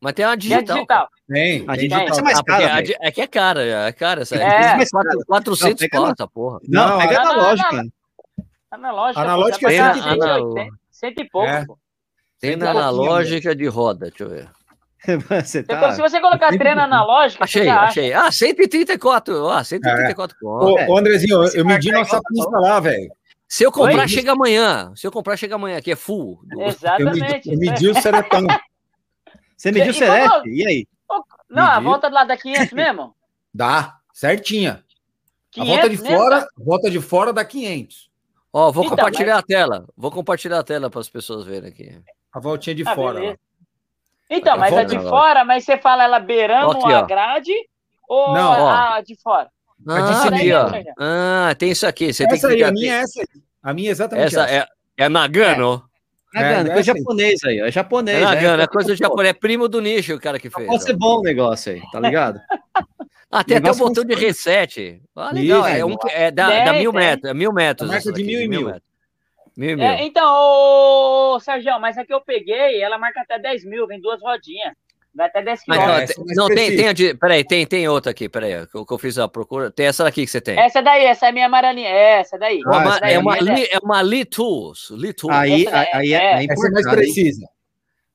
Mas 0.00 0.12
tem 0.14 0.24
uma 0.24 0.36
digital. 0.36 0.76
digital. 0.76 1.08
Tem, 1.28 1.64
a 1.68 1.76
digital. 1.76 2.06
Tem. 2.06 2.18
É 2.18 2.22
mais 2.22 2.38
ah, 2.38 2.44
cara, 2.44 2.82
é 3.00 3.10
que 3.10 3.20
é 3.20 3.26
cara, 3.26 3.62
é 3.62 3.92
cara. 3.92 4.22
Essa, 4.22 4.36
é. 4.36 4.76
Mais 4.76 4.88
400 5.26 5.80
não, 5.80 5.88
pau, 5.90 6.12
essa 6.12 6.26
porra. 6.26 6.60
Não, 6.66 6.88
não 6.88 6.98
pega 6.98 7.20
analógica. 7.20 7.84
Analógica. 8.70 9.20
Analógica 9.20 9.72
é 9.72 9.94
180. 9.94 10.76
Cento 10.90 11.20
e 11.20 11.28
pouco. 11.28 11.48
É. 11.48 11.66
Tem 12.40 12.56
na 12.56 12.70
analógica 12.70 13.54
de 13.54 13.66
roda, 13.66 14.08
deixa 14.08 14.24
eu 14.24 14.30
ver. 14.30 14.48
Você 15.44 15.62
tá... 15.62 15.92
Se 15.92 16.00
você 16.00 16.20
colocar 16.20 16.48
treino 16.48 16.82
analógico. 16.82 17.42
Achei, 17.42 17.68
achei. 17.68 18.12
Ah, 18.12 18.30
134. 18.30 19.48
Ah, 19.48 19.64
134 19.64 20.36
é. 20.36 20.44
Ô, 20.44 20.92
ô, 20.92 20.98
Andrezinho, 20.98 21.42
eu, 21.42 21.52
eu 21.54 21.64
medi 21.64 21.90
nossa 21.90 22.20
pista 22.20 22.58
lá, 22.58 22.80
velho. 22.80 23.10
Se 23.48 23.64
eu 23.64 23.72
comprar, 23.72 24.02
Oi? 24.02 24.08
chega 24.08 24.32
amanhã. 24.32 24.92
Se 24.94 25.06
eu 25.06 25.10
comprar, 25.10 25.36
chega 25.36 25.54
amanhã, 25.56 25.78
aqui 25.78 25.90
é 25.90 25.96
full. 25.96 26.40
Exatamente. 26.58 27.18
Eu 27.18 27.28
medi, 27.28 27.52
eu 27.52 27.58
medi 27.58 27.88
o 27.88 28.00
Seretão. 28.00 28.46
Você 29.56 29.72
mediu 29.72 29.90
o 29.90 29.94
Celeste? 29.94 30.48
E 30.48 30.66
aí? 30.66 30.86
Não, 31.50 31.64
a 31.64 31.80
volta 31.80 32.08
lá 32.08 32.24
da 32.24 32.36
500 32.36 32.72
mesmo? 32.72 33.14
Dá, 33.52 33.96
certinha. 34.12 34.84
500 35.50 35.72
a 35.72 35.74
volta 35.74 35.90
de 35.90 35.96
fora, 35.96 36.48
volta 36.56 36.90
de 36.90 37.00
fora 37.00 37.32
dá 37.32 37.44
500. 37.44 38.08
Ó, 38.52 38.70
vou 38.70 38.84
então, 38.84 38.96
compartilhar 38.96 39.34
mas... 39.34 39.42
a 39.42 39.46
tela. 39.46 39.86
Vou 39.96 40.10
compartilhar 40.12 40.60
a 40.60 40.62
tela 40.62 40.88
para 40.88 41.00
as 41.00 41.08
pessoas 41.08 41.44
verem 41.44 41.68
aqui. 41.68 42.00
A 42.32 42.38
voltinha 42.38 42.74
de 42.74 42.84
ah, 42.86 42.94
fora. 42.94 43.36
Então, 44.30 44.56
mas 44.56 44.72
a 44.72 44.84
de 44.84 44.98
fora, 45.00 45.44
mas 45.44 45.64
você 45.64 45.76
fala 45.76 46.04
ela 46.04 46.20
beirando 46.20 46.70
aqui, 46.70 46.92
a 46.92 47.02
grade 47.02 47.52
ou 48.08 48.32
Não, 48.32 48.68
a 48.68 49.00
de 49.00 49.20
fora? 49.20 49.50
Ah, 49.88 50.28
aqui, 50.28 50.52
ó. 50.52 50.70
Ah, 50.98 51.54
tem 51.58 51.70
isso 51.70 51.86
aqui. 51.86 52.12
Você 52.12 52.24
essa 52.24 52.48
tem 52.48 52.56
que 52.58 52.62
aí, 52.62 52.68
a 52.68 52.72
minha 52.72 52.94
é 52.94 52.98
essa. 53.00 53.22
A 53.62 53.74
minha 53.74 53.88
é 53.88 53.92
exatamente 53.92 54.26
essa. 54.26 54.42
essa. 54.42 54.68
É, 54.96 55.04
é 55.04 55.08
Nagano. 55.08 55.82
É. 56.34 56.40
Nagano, 56.42 56.70
é, 56.70 56.72
coisa 56.74 56.94
japonês 56.94 57.44
aí, 57.44 57.58
é 57.58 57.72
japonês. 57.72 58.18
É 58.18 58.20
Nagano, 58.20 58.62
é, 58.62 58.66
coisa 58.66 58.94
japonês, 58.94 59.30
é 59.30 59.32
primo 59.32 59.68
do 59.68 59.80
nicho 59.80 60.14
o 60.14 60.20
cara 60.20 60.38
que 60.38 60.48
fez. 60.48 60.66
Pode 60.66 60.84
ser 60.84 60.96
bom 60.96 61.18
o 61.18 61.22
negócio 61.22 61.72
aí, 61.72 61.82
tá 61.90 61.98
ligado? 61.98 62.40
Ah, 63.32 63.44
tem 63.44 63.58
até 63.58 63.70
o 63.70 63.76
botão 63.76 64.04
de 64.04 64.12
reset. 64.16 65.00
Ah, 65.14 65.30
legal. 65.32 65.60
Isso, 65.60 65.68
é, 65.68 65.84
um, 65.84 65.94
é 66.08 66.32
da, 66.32 66.52
é, 66.52 66.64
da 66.64 66.72
mil 66.72 66.92
metros. 66.92 67.30
É 67.30 67.32
mil 67.32 67.52
metros. 67.52 67.88
Marca 67.88 68.12
de 68.12 68.24
mil 68.24 68.40
e 68.40 68.48
mil. 68.48 68.66
mil. 68.66 68.80
É, 69.58 70.04
então, 70.04 70.24
ô, 70.26 71.40
Sérgio, 71.40 71.78
mas 71.80 71.98
a 71.98 72.04
que 72.04 72.14
eu 72.14 72.20
peguei, 72.20 72.82
ela 72.82 72.98
marca 72.98 73.20
até 73.20 73.38
10 73.38 73.64
mil, 73.64 73.86
vem 73.86 74.00
duas 74.00 74.20
rodinhas. 74.20 74.74
Vai 75.14 75.26
até 75.26 75.42
10 75.42 75.64
quilômetros. 75.64 76.16
Não, 76.18 76.46
não 76.46 76.54
tem, 76.54 76.76
tem 76.76 76.88
a 76.88 76.92
de, 76.92 77.14
peraí, 77.14 77.44
tem, 77.44 77.66
tem 77.66 77.88
outra 77.88 78.12
aqui, 78.12 78.28
peraí, 78.28 78.66
que 78.66 78.76
eu, 78.76 78.86
que 78.86 78.94
eu 78.94 78.98
fiz 78.98 79.18
a 79.18 79.26
procura. 79.26 79.70
Tem 79.70 79.86
essa 79.86 80.04
daqui 80.04 80.24
que 80.24 80.30
você 80.30 80.40
tem. 80.40 80.58
Essa 80.58 80.80
daí, 80.80 81.04
essa 81.04 81.28
é 81.28 81.32
minha 81.32 81.46
amarelinha. 81.46 81.88
É, 81.88 82.20
essa 82.20 82.38
daí. 82.38 82.60
Ah, 82.66 82.84
essa 82.84 83.00
daí 83.00 83.14
é, 83.14 83.18
uma, 83.18 83.36
li, 83.40 83.68
é 83.72 83.78
uma 83.82 84.02
Litus. 84.02 84.90
Litus. 84.90 85.28
Aí, 85.30 85.66
aí 85.66 86.14
é, 86.14 86.16
é, 86.16 86.44
é, 86.44 86.46
essa 86.48 86.68
é 86.68 86.70
mais 86.70 86.88
precisa. 86.88 87.46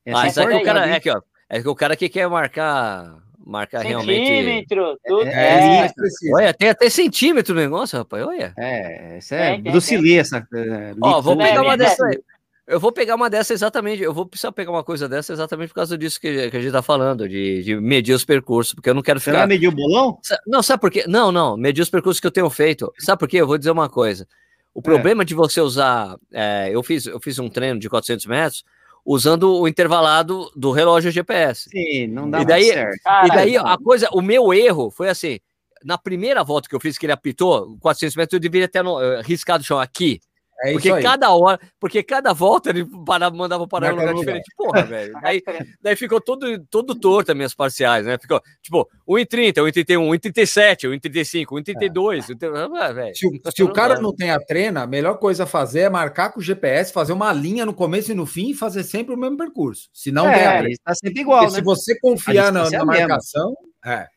Essa 0.05 0.21
ah, 0.21 0.27
essa 0.27 0.43
é 0.43 0.47
que 0.47 0.55
o 0.55 0.63
cara, 0.63 0.87
é 0.87 0.93
aqui, 0.93 1.09
ó. 1.09 1.21
É 1.49 1.61
que 1.61 1.67
o 1.67 1.75
cara 1.75 1.95
que 1.97 2.07
quer 2.07 2.29
marcar 2.29 3.24
marcar 3.45 3.83
realmente. 3.83 4.27
Centímetro, 4.27 4.97
tudo. 5.05 5.27
É, 5.27 5.83
é, 5.83 5.85
é 5.85 5.91
olha, 6.33 6.53
tem 6.53 6.69
até 6.69 6.89
centímetro 6.89 7.53
o 7.53 7.57
negócio, 7.57 7.97
rapaz. 7.97 8.25
Olha. 8.25 8.53
É, 8.57 9.17
essa 9.17 9.35
é, 9.35 9.55
é 9.55 9.57
Bruce 9.57 9.95
Lee, 9.95 10.17
essa. 10.17 10.37
É, 10.53 10.93
Ó, 11.01 11.21
vou 11.21 11.37
pegar 11.37 11.61
uma 11.61 11.77
dessa 11.77 12.05
aí. 12.05 12.19
Eu 12.67 12.79
vou 12.79 12.91
pegar 12.91 13.13
uma 13.13 13.29
dessa 13.29 13.53
exatamente, 13.53 14.01
eu 14.01 14.11
vou 14.11 14.25
precisar 14.25 14.51
pegar 14.51 14.71
uma 14.71 14.83
coisa 14.83 15.07
dessa 15.07 15.31
exatamente 15.31 15.69
por 15.69 15.75
causa 15.75 15.95
disso 15.95 16.19
que, 16.19 16.49
que 16.49 16.57
a 16.57 16.59
gente 16.59 16.71
tá 16.71 16.81
falando, 16.81 17.29
de, 17.29 17.61
de 17.61 17.75
medir 17.75 18.13
os 18.13 18.25
percursos, 18.25 18.73
porque 18.73 18.89
eu 18.89 18.95
não 18.95 19.03
quero 19.03 19.19
ficar. 19.19 19.33
Você 19.33 19.37
vai 19.37 19.47
medir 19.47 19.67
o 19.67 19.71
bolão? 19.71 20.17
Não, 20.47 20.63
sabe 20.63 20.81
por 20.81 20.89
quê? 20.89 21.05
Não, 21.07 21.31
não, 21.31 21.55
medir 21.55 21.83
os 21.83 21.91
percursos 21.91 22.19
que 22.19 22.25
eu 22.25 22.31
tenho 22.31 22.49
feito. 22.49 22.91
Sabe 22.97 23.19
por 23.19 23.27
quê? 23.29 23.37
Eu 23.37 23.45
vou 23.45 23.59
dizer 23.59 23.69
uma 23.69 23.87
coisa. 23.87 24.27
O 24.73 24.81
problema 24.81 25.21
é. 25.21 25.25
de 25.25 25.35
você 25.35 25.61
usar. 25.61 26.17
É, 26.33 26.69
eu, 26.73 26.81
fiz, 26.81 27.05
eu 27.05 27.19
fiz 27.19 27.37
um 27.37 27.49
treino 27.49 27.79
de 27.79 27.87
400 27.87 28.25
metros 28.25 28.63
usando 29.05 29.53
o 29.53 29.67
intervalado 29.67 30.49
do 30.55 30.71
relógio 30.71 31.11
GPS. 31.11 31.69
Sim, 31.69 32.07
não 32.07 32.29
dá 32.29 32.41
e 32.41 32.45
daí, 32.45 32.65
certo. 32.65 32.99
e 33.25 33.27
daí 33.27 33.57
a 33.57 33.77
coisa, 33.77 34.09
o 34.11 34.21
meu 34.21 34.51
erro 34.51 34.89
foi 34.89 35.09
assim, 35.09 35.39
na 35.83 35.97
primeira 35.97 36.43
volta 36.43 36.67
que 36.67 36.73
eu 36.73 36.79
fiz 36.79 36.97
que 36.97 37.05
ele 37.05 37.13
apitou, 37.13 37.77
400 37.79 38.15
metros, 38.15 38.33
eu 38.33 38.39
deveria 38.39 38.67
ter 38.67 38.83
uh, 38.83 39.21
riscado 39.21 39.61
o 39.61 39.65
chão 39.65 39.79
aqui. 39.79 40.19
É 40.61 40.71
porque 40.71 41.01
cada 41.01 41.31
hora, 41.31 41.59
porque 41.79 42.01
cada 42.01 42.31
volta 42.33 42.69
ele 42.69 42.85
parava, 43.05 43.35
mandava 43.35 43.67
parar 43.67 43.91
em 43.91 43.93
um 43.93 43.99
lugar 43.99 44.13
diferente. 44.15 44.45
Porra, 44.55 44.81
velho. 44.83 45.13
Daí, 45.21 45.41
daí 45.81 45.95
ficou 45.95 46.21
todo, 46.21 46.59
todo 46.69 46.95
torto 46.95 47.31
as 47.31 47.37
minhas 47.37 47.53
parciais, 47.53 48.05
né? 48.05 48.17
Ficou 48.17 48.41
tipo 48.61 48.89
1,30, 49.07 49.55
1,31, 49.55 49.97
1,37, 50.17 50.89
1,35, 50.89 51.45
1,32. 51.45 52.97
É. 52.97 53.13
Se, 53.13 53.27
o, 53.27 53.31
se 53.53 53.63
o 53.63 53.73
cara 53.73 53.99
não 53.99 54.15
tem 54.15 54.31
a 54.31 54.39
treina, 54.39 54.83
a 54.83 54.87
melhor 54.87 55.17
coisa 55.17 55.43
a 55.43 55.47
fazer 55.47 55.81
é 55.81 55.89
marcar 55.89 56.31
com 56.31 56.39
o 56.39 56.43
GPS, 56.43 56.93
fazer 56.93 57.11
uma 57.11 57.33
linha 57.33 57.65
no 57.65 57.73
começo 57.73 58.11
e 58.11 58.15
no 58.15 58.25
fim 58.25 58.51
e 58.51 58.55
fazer 58.55 58.83
sempre 58.83 59.13
o 59.13 59.17
mesmo 59.17 59.37
percurso. 59.37 59.89
Se 59.93 60.11
não 60.11 60.27
é, 60.29 60.61
der, 60.61 60.71
está 60.71 60.95
sempre 60.95 61.21
igual. 61.21 61.43
Né? 61.43 61.49
Se 61.49 61.61
você 61.61 61.99
confiar 61.99 62.51
na, 62.51 62.69
na 62.69 62.85
marcação, 62.85 63.53
é. 63.85 64.07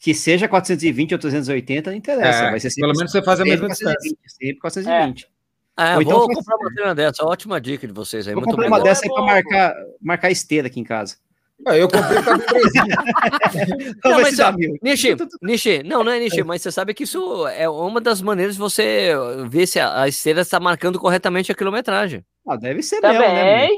Que 0.00 0.14
seja 0.14 0.46
420 0.46 1.12
ou 1.12 1.18
380, 1.18 1.90
não 1.90 1.96
interessa. 1.96 2.44
É, 2.44 2.50
vai 2.50 2.60
ser 2.60 2.72
pelo 2.72 2.92
menos 2.92 3.10
você 3.10 3.20
faz 3.20 3.40
a 3.40 3.44
mesma 3.44 3.68
distância. 3.68 4.16
Sempre 4.26 4.58
420. 4.60 5.24
É. 5.24 5.37
Ah, 5.80 5.94
Ou 5.94 6.02
então 6.02 6.18
vou 6.18 6.28
comprar 6.34 6.56
uma 6.56 6.74
treina 6.74 6.92
dessa. 6.92 7.24
Ótima 7.24 7.60
dica 7.60 7.86
de 7.86 7.92
vocês 7.92 8.26
aí. 8.26 8.34
Vou 8.34 8.42
muito 8.42 8.56
comprar 8.56 8.66
uma 8.66 8.82
dessa 8.82 9.04
aí 9.04 9.12
para 9.12 9.22
marcar, 9.22 9.76
marcar 10.02 10.28
esteira 10.28 10.66
aqui 10.66 10.80
em 10.80 10.84
casa. 10.84 11.14
Ah, 11.64 11.76
eu 11.76 11.88
comprei 11.88 12.20
para 12.20 12.36
não, 14.04 14.20
mas, 14.20 14.36
Nishi, 14.82 15.16
Nishi, 15.40 15.82
não, 15.84 16.02
não 16.02 16.10
é 16.10 16.18
Nishi, 16.18 16.42
mas 16.42 16.62
você 16.62 16.72
sabe 16.72 16.94
que 16.94 17.04
isso 17.04 17.46
é 17.48 17.68
uma 17.68 18.00
das 18.00 18.20
maneiras 18.20 18.54
de 18.54 18.60
você 18.60 19.12
ver 19.48 19.68
se 19.68 19.78
a, 19.78 20.02
a 20.02 20.08
esteira 20.08 20.40
está 20.40 20.58
marcando 20.58 20.98
corretamente 20.98 21.52
a 21.52 21.54
quilometragem. 21.54 22.24
Ah, 22.46 22.56
deve 22.56 22.82
ser 22.82 23.00
Também. 23.00 23.20
mesmo, 23.20 23.34
né? 23.34 23.68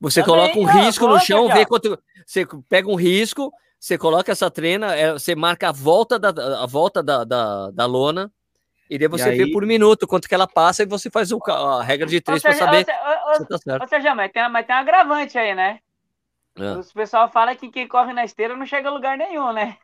Você 0.00 0.22
Também, 0.22 0.52
coloca 0.52 0.58
um 0.60 0.82
risco 0.84 1.08
no 1.08 1.18
chão, 1.18 1.48
vê 1.48 1.66
quanto. 1.66 1.98
Você 2.24 2.46
pega 2.68 2.88
um 2.88 2.96
risco, 2.96 3.52
você 3.80 3.98
coloca 3.98 4.30
essa 4.30 4.48
treina, 4.48 4.94
é, 4.94 5.12
você 5.12 5.34
marca 5.34 5.70
a 5.70 5.72
volta 5.72 6.20
da, 6.20 6.62
a 6.62 6.66
volta 6.66 7.02
da, 7.02 7.24
da, 7.24 7.70
da 7.72 7.86
lona 7.86 8.30
e 8.94 8.98
daí 8.98 9.08
você 9.08 9.32
e 9.32 9.36
vê 9.36 9.44
aí... 9.44 9.52
por 9.52 9.64
minuto 9.64 10.06
quanto 10.06 10.28
que 10.28 10.34
ela 10.34 10.46
passa 10.46 10.82
e 10.82 10.86
você 10.86 11.08
faz 11.08 11.32
o, 11.32 11.40
a 11.50 11.82
regra 11.82 12.06
de 12.06 12.20
três 12.20 12.42
para 12.42 12.52
saber 12.52 12.86
ou, 13.28 13.34
se 13.36 13.46
tá 13.46 13.58
certo. 13.58 13.82
Ou 13.82 13.88
seja, 13.88 14.14
mas 14.14 14.30
tem, 14.30 14.48
mas 14.50 14.66
tem 14.66 14.76
um 14.76 14.78
agravante 14.78 15.38
aí, 15.38 15.54
né? 15.54 15.78
É. 16.58 16.72
O 16.72 16.84
pessoal 16.94 17.30
fala 17.30 17.54
que 17.56 17.70
quem 17.70 17.88
corre 17.88 18.12
na 18.12 18.24
esteira 18.24 18.54
não 18.54 18.66
chega 18.66 18.88
a 18.88 18.92
lugar 18.92 19.16
nenhum, 19.16 19.52
né? 19.52 19.76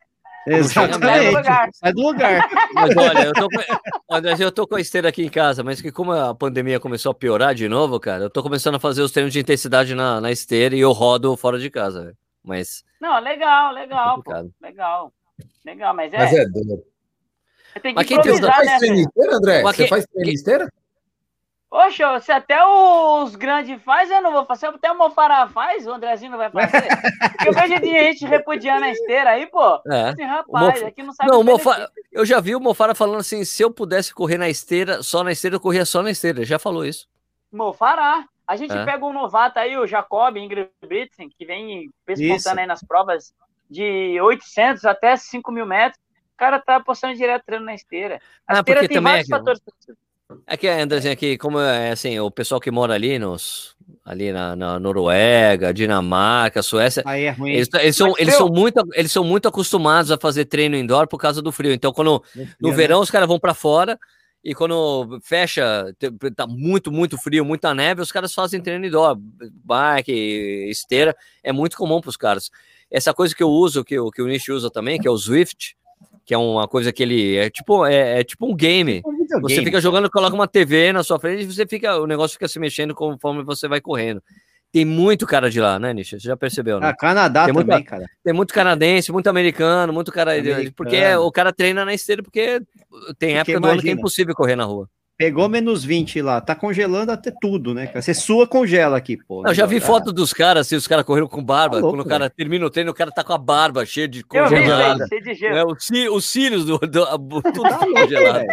Exatamente. 0.47 1.47
Sai 1.75 1.93
do 1.93 2.03
lugar. 2.03 2.49
Mas 2.75 2.97
olha, 2.97 3.25
eu 3.25 3.33
tô, 3.33 3.49
com, 3.49 4.15
André, 4.15 4.37
eu 4.39 4.53
tô 4.53 4.67
com 4.67 4.77
a 4.77 4.81
esteira 4.81 5.09
aqui 5.09 5.25
em 5.25 5.31
casa, 5.31 5.63
mas 5.63 5.81
que 5.81 5.91
como 5.91 6.13
a 6.13 6.35
pandemia 6.35 6.81
começou 6.81 7.13
a 7.13 7.15
piorar 7.15 7.55
de 7.55 7.69
novo, 7.69 7.99
cara, 7.99 8.25
eu 8.25 8.31
tô 8.31 8.43
começando 8.43 8.77
a 8.77 8.81
fazer 8.81 9.03
os 9.03 9.13
treinos 9.13 9.33
de 9.33 9.41
intensidade 9.41 9.95
na, 9.95 10.21
na 10.21 10.31
esteira 10.31 10.75
e 10.75 10.81
eu 10.81 10.93
rodo 10.93 11.37
fora 11.37 11.59
de 11.59 11.71
casa. 11.71 12.15
Mas. 12.43 12.85
Não, 13.01 13.19
legal, 13.21 13.73
legal, 13.73 14.23
é 14.29 14.67
legal. 14.67 15.13
Legal, 15.65 15.95
mas 15.95 16.13
é. 16.13 16.19
Mas 16.19 16.33
é 16.33 16.47
duro. 16.47 16.83
Você 17.79 17.81
tem 17.81 17.95
que 17.95 18.01
Mas 18.01 18.11
improvisar, 18.11 18.57
faz 18.57 18.67
né? 18.67 18.79
treino 18.79 18.97
esteira, 18.97 19.37
André? 19.37 19.63
Mas 19.63 19.77
você 19.77 19.83
quem... 19.83 19.89
faz 19.89 20.07
treino 20.07 20.31
esteira? 20.33 20.73
Poxa, 21.71 22.19
se 22.21 22.33
até 22.33 22.65
os 22.65 23.37
grandes 23.37 23.81
faz, 23.83 24.11
eu 24.11 24.23
não 24.23 24.33
vou 24.33 24.45
fazer. 24.45 24.67
Até 24.67 24.91
o 24.91 24.97
Mofara 24.97 25.47
faz, 25.49 25.87
o 25.87 25.93
Andrezinho 25.93 26.33
não 26.33 26.39
vai 26.39 26.51
fazer. 26.51 26.89
Porque 26.89 27.49
eu 27.49 27.53
vejo 27.53 27.81
de 27.81 27.87
gente 27.87 28.27
repudiando 28.27 28.87
a 28.87 28.91
esteira 28.91 29.31
aí, 29.31 29.47
pô. 29.47 29.81
É. 29.87 30.09
Assim, 30.09 30.25
rapaz, 30.25 30.81
Mof... 30.81 30.85
aqui 30.85 31.03
não 31.03 31.13
sabe. 31.13 31.31
Não, 31.31 31.45
Mofara... 31.45 31.91
Eu 32.11 32.25
já 32.25 32.41
vi 32.41 32.57
o 32.57 32.61
Mofara 32.61 32.95
falando 32.95 33.21
assim: 33.21 33.45
se 33.45 33.63
eu 33.63 33.71
pudesse 33.71 34.15
correr 34.15 34.39
na 34.39 34.49
esteira, 34.49 35.03
só 35.03 35.23
na 35.23 35.31
esteira, 35.31 35.57
eu 35.57 35.61
corria 35.61 35.85
só 35.85 36.03
na 36.03 36.11
esteira. 36.11 36.45
Já 36.45 36.59
falou 36.59 36.85
isso. 36.85 37.07
Mofara. 37.53 38.25
A 38.47 38.57
gente 38.57 38.73
é. 38.73 38.85
pega 38.87 39.05
um 39.05 39.13
novato 39.13 39.59
aí, 39.59 39.77
o 39.77 39.87
Jacob 39.87 40.39
Ingrid 40.39 40.71
Britzen, 40.81 41.29
que 41.29 41.45
vem 41.45 41.91
pespontando 42.07 42.61
aí 42.61 42.67
nas 42.67 42.83
provas 42.83 43.35
de 43.71 44.19
800 44.23 44.87
até 44.87 45.15
5 45.17 45.53
mil 45.53 45.67
metros 45.67 46.01
cara 46.39 46.59
tá 46.59 46.81
postando 46.81 47.17
direto 47.17 47.45
treino 47.45 47.65
na 47.65 47.75
esteira. 47.75 48.21
A 48.47 48.55
ah, 48.55 48.59
esteira 48.61 48.89
tem 48.89 49.01
vários 49.01 49.29
é 49.29 49.37
fatores. 49.37 49.61
É 50.47 50.57
que, 50.57 50.69
Andrezinho, 50.69 51.13
aqui, 51.13 51.39
como 51.39 51.59
é 51.59 51.91
assim, 51.91 52.19
o 52.21 52.31
pessoal 52.31 52.61
que 52.61 52.71
mora 52.71 52.95
ali 52.95 53.19
nos 53.19 53.77
ali 54.05 54.33
na, 54.33 54.55
na 54.55 54.79
Noruega, 54.79 55.73
Dinamarca, 55.73 56.63
Suécia, 56.63 57.03
é 57.07 57.35
eles, 57.41 57.69
eles 57.75 57.97
são, 57.97 58.15
eles, 58.19 58.35
são 58.35 58.49
muito, 58.49 58.87
eles 58.95 59.13
são 59.13 59.25
muito 59.25 59.49
acostumados 59.49 60.11
a 60.11 60.19
fazer 60.19 60.45
treino 60.45 60.77
indoor 60.77 61.07
por 61.07 61.19
causa 61.19 61.41
do 61.41 61.53
frio. 61.53 61.73
Então, 61.73 61.93
quando 61.93 62.23
no 62.61 62.73
verão 62.73 63.01
os 63.01 63.11
caras 63.11 63.29
vão 63.29 63.39
para 63.39 63.55
fora 63.55 63.99
e 64.45 64.55
quando 64.55 65.19
fecha, 65.23 65.95
tá 66.37 66.47
muito, 66.47 66.93
muito 66.93 67.19
frio, 67.19 67.45
muita 67.45 67.75
neve, 67.75 68.03
os 68.03 68.13
caras 68.13 68.33
fazem 68.33 68.61
treino 68.61 68.87
indoor, 68.87 69.17
bike, 69.19 70.13
esteira, 70.71 71.17
é 71.43 71.53
muito 71.53 71.77
comum 71.77 72.01
para 72.01 72.11
os 72.11 72.17
caras. 72.17 72.51
Essa 72.91 73.13
coisa 73.13 73.35
que 73.35 73.43
eu 73.43 73.49
uso, 73.49 73.85
que, 73.85 73.97
que 74.13 74.23
o 74.23 74.27
Nish 74.27 74.49
usa 74.49 74.71
também, 74.71 74.99
que 75.01 75.09
é 75.09 75.11
o 75.11 75.19
Swift, 75.19 75.77
que 76.29 76.35
é 76.35 76.39
uma 76.39 76.69
coisa 76.69 76.93
que 76.93 77.03
ele 77.03 77.37
é 77.37 77.49
tipo 77.49 77.87
é, 77.87 78.21
é 78.21 78.23
tipo 78.23 78.47
um 78.47 78.55
game. 78.55 79.01
Um 79.03 79.41
você 79.41 79.65
fica 79.65 79.81
jogando, 79.81 80.11
coloca 80.11 80.35
uma 80.35 80.47
TV 80.47 80.93
na 80.93 81.03
sua 81.03 81.19
frente 81.19 81.43
e 81.43 81.47
você 81.47 81.67
fica 81.67 81.97
o 81.97 82.07
negócio 82.07 82.35
fica 82.35 82.47
se 82.47 82.59
mexendo 82.59 82.95
conforme 82.95 83.43
você 83.43 83.67
vai 83.67 83.81
correndo. 83.81 84.23
Tem 84.71 84.85
muito 84.85 85.27
cara 85.27 85.49
de 85.51 85.59
lá, 85.59 85.79
né, 85.79 85.95
Nisha? 85.95 86.21
Você 86.21 86.29
já 86.29 86.37
percebeu, 86.37 86.79
né? 86.79 86.89
Ah, 86.89 86.95
Canadá 86.95 87.47
tem 87.47 87.55
também, 87.55 87.83
cara. 87.83 88.05
Tem 88.23 88.35
muito 88.35 88.53
canadense, 88.53 89.11
muito 89.11 89.27
americano, 89.27 89.91
muito 89.91 90.13
cara. 90.13 90.33
Americano. 90.33 90.71
Porque 90.77 91.17
o 91.17 91.33
cara 91.33 91.51
treina 91.51 91.83
na 91.83 91.95
esteira, 91.95 92.23
porque 92.23 92.61
tem 93.19 93.31
porque 93.31 93.33
época 93.33 93.53
imagina. 93.53 93.61
do 93.61 93.69
ano 93.69 93.81
que 93.81 93.89
é 93.89 93.93
impossível 93.93 94.35
correr 94.35 94.55
na 94.55 94.65
rua. 94.65 94.87
Pegou 95.19 95.49
menos 95.49 95.85
20 95.85 96.23
lá, 96.23 96.41
tá 96.41 96.55
congelando 96.55 97.11
até 97.11 97.33
tudo, 97.41 97.75
né? 97.75 97.91
Você 97.93 98.15
sua 98.15 98.47
congela 98.47 98.97
aqui, 98.97 99.17
pô. 99.17 99.45
Eu 99.45 99.53
já 99.53 99.67
vi 99.67 99.81
foto 99.81 100.13
dos 100.13 100.33
caras, 100.33 100.65
assim, 100.69 100.77
os 100.77 100.87
caras 100.87 101.05
correram 101.05 101.27
com 101.27 101.43
barba. 101.43 101.75
Tá 101.75 101.81
louco, 101.81 101.97
quando 101.97 102.07
o 102.07 102.09
cara 102.09 102.31
termina 102.31 102.65
o 102.65 102.71
treino, 102.71 102.93
o 102.93 102.95
cara 102.95 103.11
tá 103.11 103.25
com 103.25 103.33
a 103.33 103.39
barba 103.39 103.85
cheia 103.85 104.07
de 104.07 104.23
congelada. 104.23 105.09
cheio 105.09 105.21
de 105.21 105.35
gelo. 105.35 105.57
É, 105.57 105.65
os, 105.65 105.91
os 106.13 106.25
cílios 106.25 106.65
do, 106.65 106.79
do, 106.79 107.19
do 107.19 107.43
tudo 107.53 107.69
tá 107.69 107.79
congelado. 107.79 108.47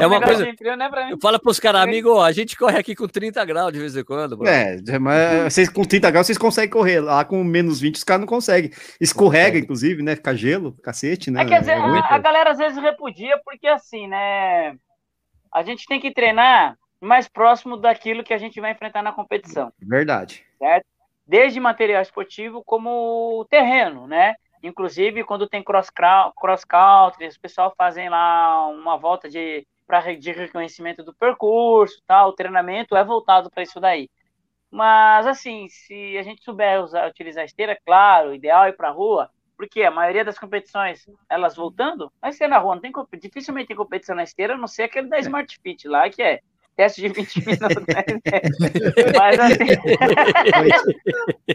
É 0.00 0.06
uma 0.06 0.20
coisa. 0.20 0.44
Frio, 0.56 0.76
né, 0.76 0.88
Fala 1.20 1.38
pros 1.38 1.58
caras, 1.58 1.82
amigo, 1.82 2.20
a 2.20 2.32
gente 2.32 2.56
corre 2.56 2.78
aqui 2.78 2.94
com 2.94 3.06
30 3.06 3.44
graus 3.44 3.72
de 3.72 3.78
vez 3.78 3.96
em 3.96 4.04
quando. 4.04 4.36
Bro. 4.36 4.48
É, 4.48 4.76
mas 4.98 5.52
vocês 5.52 5.68
com 5.68 5.84
30 5.84 6.10
graus 6.10 6.26
vocês 6.26 6.38
conseguem 6.38 6.70
correr. 6.70 7.00
Lá 7.00 7.24
com 7.24 7.42
menos 7.42 7.80
20 7.80 7.96
os 7.96 8.04
caras 8.04 8.20
não 8.20 8.28
conseguem. 8.28 8.70
Escorrega, 9.00 9.58
inclusive, 9.58 10.02
né? 10.02 10.16
Fica 10.16 10.34
gelo, 10.36 10.72
cacete, 10.82 11.30
né? 11.30 11.42
É 11.42 11.44
que 11.44 11.54
a, 11.54 12.14
a 12.14 12.18
galera 12.18 12.50
às 12.50 12.58
vezes 12.58 12.78
repudia 12.78 13.38
porque 13.44 13.66
assim, 13.66 14.06
né? 14.06 14.76
A 15.52 15.62
gente 15.62 15.86
tem 15.86 16.00
que 16.00 16.12
treinar 16.12 16.76
mais 17.00 17.28
próximo 17.28 17.76
daquilo 17.76 18.24
que 18.24 18.34
a 18.34 18.38
gente 18.38 18.60
vai 18.60 18.72
enfrentar 18.72 19.02
na 19.02 19.12
competição. 19.12 19.72
Verdade. 19.80 20.44
Certo? 20.58 20.86
Desde 21.26 21.60
material 21.60 22.02
esportivo 22.02 22.62
como 22.64 23.46
terreno, 23.48 24.06
né? 24.06 24.34
Inclusive, 24.66 25.24
quando 25.24 25.48
tem 25.48 25.62
cross, 25.62 25.90
cross 26.36 26.64
country, 26.64 27.26
os 27.26 27.36
pessoal 27.36 27.72
fazem 27.76 28.08
lá 28.08 28.66
uma 28.68 28.96
volta 28.96 29.28
de 29.28 29.66
para 29.86 30.14
de 30.14 30.32
reconhecimento 30.32 31.02
do 31.02 31.12
percurso, 31.14 32.02
tal, 32.06 32.30
o 32.30 32.32
treinamento 32.32 32.96
é 32.96 33.04
voltado 33.04 33.50
para 33.50 33.62
isso 33.62 33.78
daí. 33.78 34.08
Mas 34.70 35.26
assim, 35.26 35.68
se 35.68 36.16
a 36.16 36.22
gente 36.22 36.42
souber 36.42 36.82
usar, 36.82 37.08
utilizar 37.08 37.42
a 37.42 37.44
esteira, 37.44 37.78
claro, 37.84 38.30
o 38.30 38.34
ideal 38.34 38.64
é 38.64 38.70
ir 38.70 38.72
para 38.72 38.88
a 38.88 38.92
rua, 38.92 39.30
porque 39.56 39.82
a 39.82 39.90
maioria 39.90 40.24
das 40.24 40.38
competições, 40.38 41.06
elas 41.28 41.54
voltando, 41.54 42.10
vai 42.20 42.32
ser 42.32 42.48
na 42.48 42.58
rua, 42.58 42.74
não 42.74 42.82
tem 42.82 42.92
dificilmente 43.20 43.68
tem 43.68 43.76
competição 43.76 44.16
na 44.16 44.24
esteira, 44.24 44.54
a 44.54 44.58
não 44.58 44.66
ser 44.66 44.84
aquele 44.84 45.08
da 45.08 45.18
Smart 45.18 45.58
Fit 45.62 45.86
lá, 45.86 46.08
que 46.08 46.22
é 46.22 46.40
teste 46.76 47.00
de 47.00 47.08
20 47.08 47.46
minutos. 47.46 47.84
Né? 47.84 48.04
Mas 49.18 49.38
assim. 49.40 49.58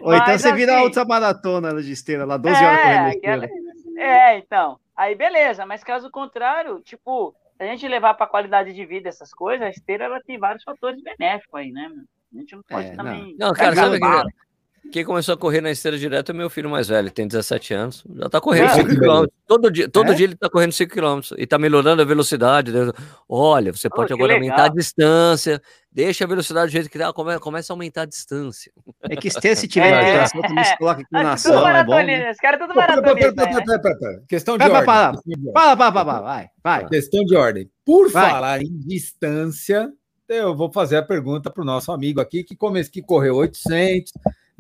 Ou 0.02 0.14
então 0.14 0.38
você 0.38 0.54
vira 0.54 0.76
assim, 0.76 0.84
outra 0.84 1.06
maratona 1.06 1.82
de 1.82 1.92
esteira, 1.92 2.26
lá 2.26 2.38
12 2.38 2.56
horas 2.56 2.80
é, 2.80 2.84
correndo 2.84 3.18
aquela, 3.18 3.50
É, 3.98 4.38
então. 4.38 4.80
Aí 4.96 5.16
beleza, 5.16 5.66
mas 5.66 5.84
caso 5.84 6.12
contrário, 6.12 6.80
tipo, 6.82 7.34
se 7.58 7.64
a 7.64 7.68
gente 7.68 7.88
levar 7.88 8.14
para 8.14 8.28
qualidade 8.28 8.74
de 8.74 8.86
vida 8.86 9.10
essas 9.10 9.34
coisas, 9.34 9.66
a 9.66 9.70
esteira 9.70 10.06
ela 10.06 10.22
tem 10.22 10.38
vários 10.38 10.64
fatores 10.64 11.02
benéficos 11.02 11.60
aí, 11.60 11.72
né? 11.72 11.92
A 12.34 12.38
gente 12.38 12.56
não 12.56 12.64
pode 12.64 12.88
é, 12.88 12.96
também. 12.96 13.36
Não, 13.40 13.48
não 13.48 13.54
cara, 13.54 13.76
sabe 13.76 14.00
que 14.00 14.06
quem 14.92 15.06
começou 15.06 15.34
a 15.34 15.38
correr 15.38 15.62
na 15.62 15.70
esteira 15.72 15.98
direto 15.98 16.32
é 16.32 16.34
meu 16.34 16.50
filho 16.50 16.70
mais 16.70 16.88
velho, 16.88 17.12
tem 17.12 17.28
17 17.28 17.74
anos, 17.74 18.04
já 18.16 18.30
tá 18.30 18.42
correndo 18.42 18.70
5 18.72 18.88
km. 18.88 19.26
Todo 19.48 19.72
dia, 19.72 19.90
todo 19.90 20.12
é? 20.12 20.16
dia 20.16 20.26
ele 20.26 20.36
tá 20.36 20.50
correndo 20.50 20.72
5 20.72 20.92
km 20.92 21.20
e 21.38 21.46
tá 21.46 21.58
melhorando 21.58 22.02
a 22.02 22.06
velocidade. 22.06 22.72
Olha, 23.28 23.72
você 23.72 23.90
pode 23.90 24.12
oh, 24.12 24.16
agora 24.16 24.34
legal. 24.34 24.50
aumentar 24.50 24.72
a 24.72 24.74
distância, 24.74 25.62
deixa 25.92 26.24
a 26.24 26.28
velocidade 26.28 26.68
do 26.68 26.72
jeito 26.72 26.90
que 26.90 26.98
tá, 26.98 27.12
começa 27.14 27.72
a 27.72 27.74
aumentar 27.74 28.04
a 28.04 28.06
distância. 28.06 28.72
É 29.04 29.16
que 29.16 29.30
se 29.30 29.40
tiver 29.68 29.94
é. 29.94 30.10
interação, 30.10 30.42
também 30.42 30.64
se 30.64 30.78
coloca 30.78 31.02
aqui 31.02 31.12
na 31.12 31.34
ação, 31.34 31.68
é 31.68 31.84
bom. 31.84 32.04
Né? 32.04 32.32
Os 32.32 32.38
caras 32.38 32.60
tudo 32.60 32.76
maratonista. 32.76 34.24
Questão 34.28 34.58
de 34.58 34.64
ordem. 34.64 34.86
Fala, 34.86 35.14
fala, 35.54 35.92
fala, 35.92 36.22
vai, 36.22 36.48
vai. 36.64 36.88
Questão 36.88 37.24
de 37.24 37.36
ordem. 37.36 37.70
Por 37.86 38.10
falar 38.10 38.62
em 38.62 38.80
distância, 38.80 39.92
eu 40.28 40.56
vou 40.56 40.72
fazer 40.72 40.98
a 40.98 41.04
pergunta 41.04 41.50
para 41.50 41.62
o 41.62 41.66
nosso 41.66 41.92
amigo 41.92 42.22
aqui 42.22 42.44
que, 42.44 42.56
come, 42.56 42.84
que 42.86 43.02
correu 43.02 43.36
800, 43.38 44.14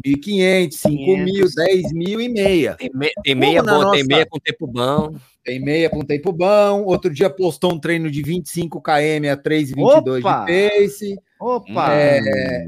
1.500, 0.05 0.69
5.000, 0.73 1.55
10 1.55 1.93
mil 1.93 2.21
e 2.21 2.30
meia. 2.30 2.76
Tem, 2.76 2.89
me, 2.93 3.11
tem 3.23 3.35
meia, 3.35 3.61
boa, 3.61 3.84
nossa... 3.84 3.97
tem 3.97 4.03
meia 4.05 4.26
com 4.26 4.39
tempo 4.39 4.67
bom. 4.67 5.15
Tem 5.43 5.59
meia 5.59 5.89
com 5.89 6.03
tempo 6.03 6.31
bom. 6.31 6.84
Outro 6.84 7.13
dia 7.13 7.30
postou 7.30 7.73
um 7.73 7.80
treino 7.80 8.09
de 8.09 8.21
25 8.21 8.81
km 8.81 8.89
a 9.31 9.38
3,22 9.38 10.15
de 10.17 10.21
pace. 10.21 11.19
Opa! 11.39 11.93
É, 11.93 12.67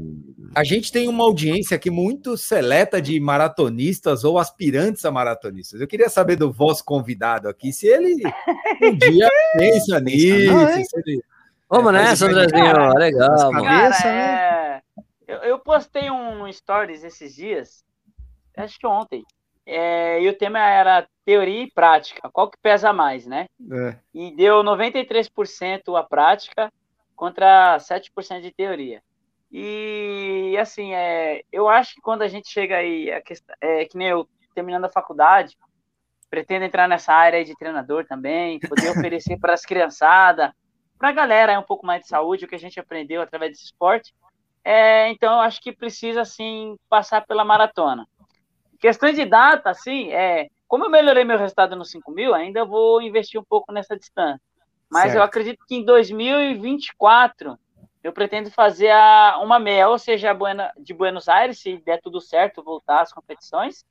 a 0.54 0.64
gente 0.64 0.92
tem 0.92 1.08
uma 1.08 1.24
audiência 1.24 1.76
aqui 1.76 1.90
muito 1.90 2.36
seleta 2.36 3.00
de 3.00 3.18
maratonistas 3.18 4.22
ou 4.22 4.38
aspirantes 4.38 5.04
a 5.04 5.10
maratonistas. 5.10 5.80
Eu 5.80 5.86
queria 5.86 6.10
saber 6.10 6.36
do 6.36 6.52
vosso 6.52 6.84
convidado 6.84 7.48
aqui 7.48 7.72
se 7.72 7.86
ele 7.86 8.22
um 8.82 8.94
dia 8.96 9.28
pensa 9.56 10.00
nisso. 10.00 10.52
ele, 11.06 11.22
Vamos 11.70 11.94
é, 11.94 11.96
nessa, 11.96 12.26
Andrezinho. 12.26 12.94
Legal. 12.98 13.50
Cabeça, 13.50 14.04
né? 14.04 14.51
Eu, 15.32 15.38
eu 15.38 15.58
postei 15.58 16.10
um 16.10 16.50
stories 16.52 17.02
esses 17.02 17.34
dias, 17.34 17.82
acho 18.54 18.78
que 18.78 18.86
ontem, 18.86 19.24
é, 19.64 20.20
e 20.20 20.28
o 20.28 20.36
tema 20.36 20.58
era 20.58 21.08
teoria 21.24 21.62
e 21.62 21.70
prática, 21.70 22.28
qual 22.30 22.50
que 22.50 22.58
pesa 22.60 22.92
mais, 22.92 23.26
né? 23.26 23.46
É. 23.70 23.96
E 24.12 24.36
deu 24.36 24.62
93% 24.62 25.98
a 25.98 26.02
prática 26.02 26.70
contra 27.16 27.78
7% 27.78 28.42
de 28.42 28.52
teoria. 28.52 29.02
E 29.50 30.54
assim, 30.60 30.92
é, 30.92 31.42
eu 31.50 31.66
acho 31.66 31.94
que 31.94 32.00
quando 32.02 32.22
a 32.22 32.28
gente 32.28 32.50
chega 32.50 32.76
aí, 32.76 33.10
a 33.10 33.22
questão, 33.22 33.54
é, 33.60 33.86
que 33.86 33.96
nem 33.96 34.08
eu 34.08 34.28
terminando 34.54 34.84
a 34.84 34.92
faculdade, 34.92 35.56
pretendo 36.28 36.66
entrar 36.66 36.86
nessa 36.88 37.14
área 37.14 37.42
de 37.42 37.56
treinador 37.56 38.04
também, 38.06 38.60
poder 38.60 38.90
oferecer 38.90 39.38
para 39.38 39.54
as 39.54 39.64
criançadas, 39.64 40.50
para 40.98 41.08
a 41.08 41.12
galera 41.12 41.52
é 41.52 41.58
um 41.58 41.64
pouco 41.64 41.86
mais 41.86 42.02
de 42.02 42.08
saúde, 42.08 42.44
o 42.44 42.48
que 42.48 42.54
a 42.54 42.58
gente 42.58 42.78
aprendeu 42.78 43.22
através 43.22 43.52
desse 43.52 43.64
esporte. 43.64 44.14
É, 44.64 45.08
então, 45.10 45.34
eu 45.34 45.40
acho 45.40 45.60
que 45.60 45.72
precisa, 45.72 46.20
assim, 46.20 46.76
passar 46.88 47.26
pela 47.26 47.44
maratona. 47.44 48.06
Questões 48.78 49.16
de 49.16 49.24
data, 49.24 49.70
assim, 49.70 50.12
é, 50.12 50.48
como 50.68 50.84
eu 50.84 50.90
melhorei 50.90 51.24
meu 51.24 51.38
resultado 51.38 51.76
no 51.76 51.84
5 51.84 52.10
mil, 52.10 52.34
ainda 52.34 52.64
vou 52.64 53.02
investir 53.02 53.40
um 53.40 53.44
pouco 53.44 53.72
nessa 53.72 53.96
distância. 53.96 54.40
Mas 54.90 55.04
certo. 55.04 55.16
eu 55.16 55.22
acredito 55.22 55.64
que 55.66 55.74
em 55.74 55.84
2024 55.84 57.58
eu 58.02 58.12
pretendo 58.12 58.50
fazer 58.50 58.90
a, 58.90 59.38
uma 59.42 59.58
meia, 59.58 59.88
ou 59.88 59.98
seja, 59.98 60.36
de 60.78 60.92
Buenos 60.92 61.28
Aires, 61.28 61.60
se 61.60 61.78
der 61.78 62.00
tudo 62.00 62.20
certo, 62.20 62.62
voltar 62.62 63.00
às 63.00 63.12
competições, 63.12 63.84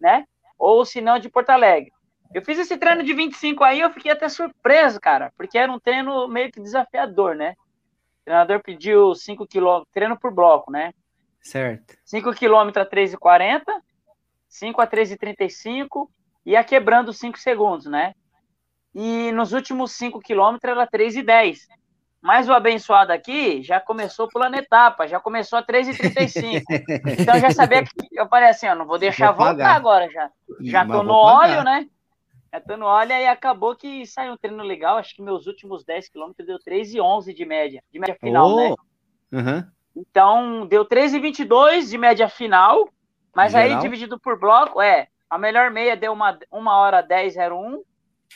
né? 0.00 0.24
Ou 0.58 0.84
se 0.84 1.00
não, 1.00 1.18
de 1.18 1.28
Porto 1.28 1.50
Alegre. 1.50 1.92
Eu 2.32 2.42
fiz 2.42 2.58
esse 2.58 2.76
treino 2.76 3.02
de 3.02 3.12
25 3.12 3.62
aí, 3.64 3.80
eu 3.80 3.90
fiquei 3.90 4.10
até 4.10 4.28
surpreso, 4.28 5.00
cara, 5.00 5.32
porque 5.36 5.56
era 5.56 5.70
um 5.70 5.78
treino 5.78 6.28
meio 6.28 6.50
que 6.50 6.60
desafiador, 6.60 7.34
né? 7.34 7.54
Treinador 8.28 8.60
pediu 8.62 9.14
5 9.14 9.46
km, 9.46 9.82
treino 9.90 10.18
por 10.18 10.30
bloco, 10.30 10.70
né? 10.70 10.92
Certo. 11.40 11.96
5 12.04 12.34
km 12.34 12.68
a 12.76 12.84
3,40, 12.84 13.62
5 14.46 14.80
a 14.82 14.86
3,35 14.86 16.08
e 16.44 16.50
ia 16.50 16.62
quebrando 16.62 17.12
5 17.12 17.38
segundos, 17.38 17.86
né? 17.86 18.12
E 18.94 19.32
nos 19.32 19.52
últimos 19.52 19.92
5 19.92 20.20
km 20.20 20.58
era 20.62 20.86
3,10. 20.86 21.60
Mas 22.20 22.48
o 22.48 22.52
abençoado 22.52 23.12
aqui 23.12 23.62
já 23.62 23.80
começou 23.80 24.28
pulando 24.28 24.56
etapa, 24.56 25.06
já 25.06 25.18
começou 25.18 25.58
a 25.58 25.62
3,35. 25.62 26.62
então 27.18 27.38
já 27.38 27.50
sabia 27.50 27.82
que 27.82 28.08
eu 28.12 28.28
falei 28.28 28.50
assim, 28.50 28.68
ó, 28.68 28.74
não 28.74 28.86
vou 28.86 28.98
deixar 28.98 29.32
vou 29.32 29.46
voltar 29.46 29.74
agora 29.74 30.10
já. 30.10 30.30
Já 30.60 30.84
tô 30.86 31.02
no 31.02 31.14
óleo, 31.14 31.62
né? 31.64 31.86
Catando 32.50 32.84
olha 32.84 33.20
e 33.20 33.26
acabou 33.26 33.76
que 33.76 34.06
saiu 34.06 34.32
um 34.32 34.36
treino 34.36 34.62
legal. 34.62 34.96
Acho 34.96 35.14
que 35.14 35.22
meus 35.22 35.46
últimos 35.46 35.84
10 35.84 36.08
quilômetros 36.08 36.46
deu 36.46 36.58
3,11 36.58 37.34
de 37.34 37.44
média, 37.44 37.82
de 37.92 37.98
média 37.98 38.16
final, 38.18 38.50
oh. 38.50 38.56
né? 38.56 38.74
Uhum. 39.30 39.70
Então 39.94 40.66
deu 40.66 40.84
3,22 40.86 41.90
de 41.90 41.98
média 41.98 42.28
final, 42.28 42.88
mas 43.34 43.54
aí 43.54 43.78
dividido 43.80 44.18
por 44.18 44.38
bloco, 44.38 44.80
é. 44.80 45.08
A 45.28 45.36
melhor 45.36 45.70
meia 45.70 45.96
deu 45.96 46.12
uma, 46.12 46.38
uma 46.50 46.76
hora 46.76 47.06
10,01. 47.06 47.82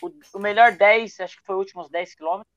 O, 0.03 0.11
o 0.35 0.39
melhor 0.39 0.73
10, 0.73 1.21
acho 1.21 1.39
que 1.39 1.47
foi 1.47 1.55
os 1.55 1.61
últimos 1.61 1.89
10 1.89 2.15
quilômetros. 2.15 2.53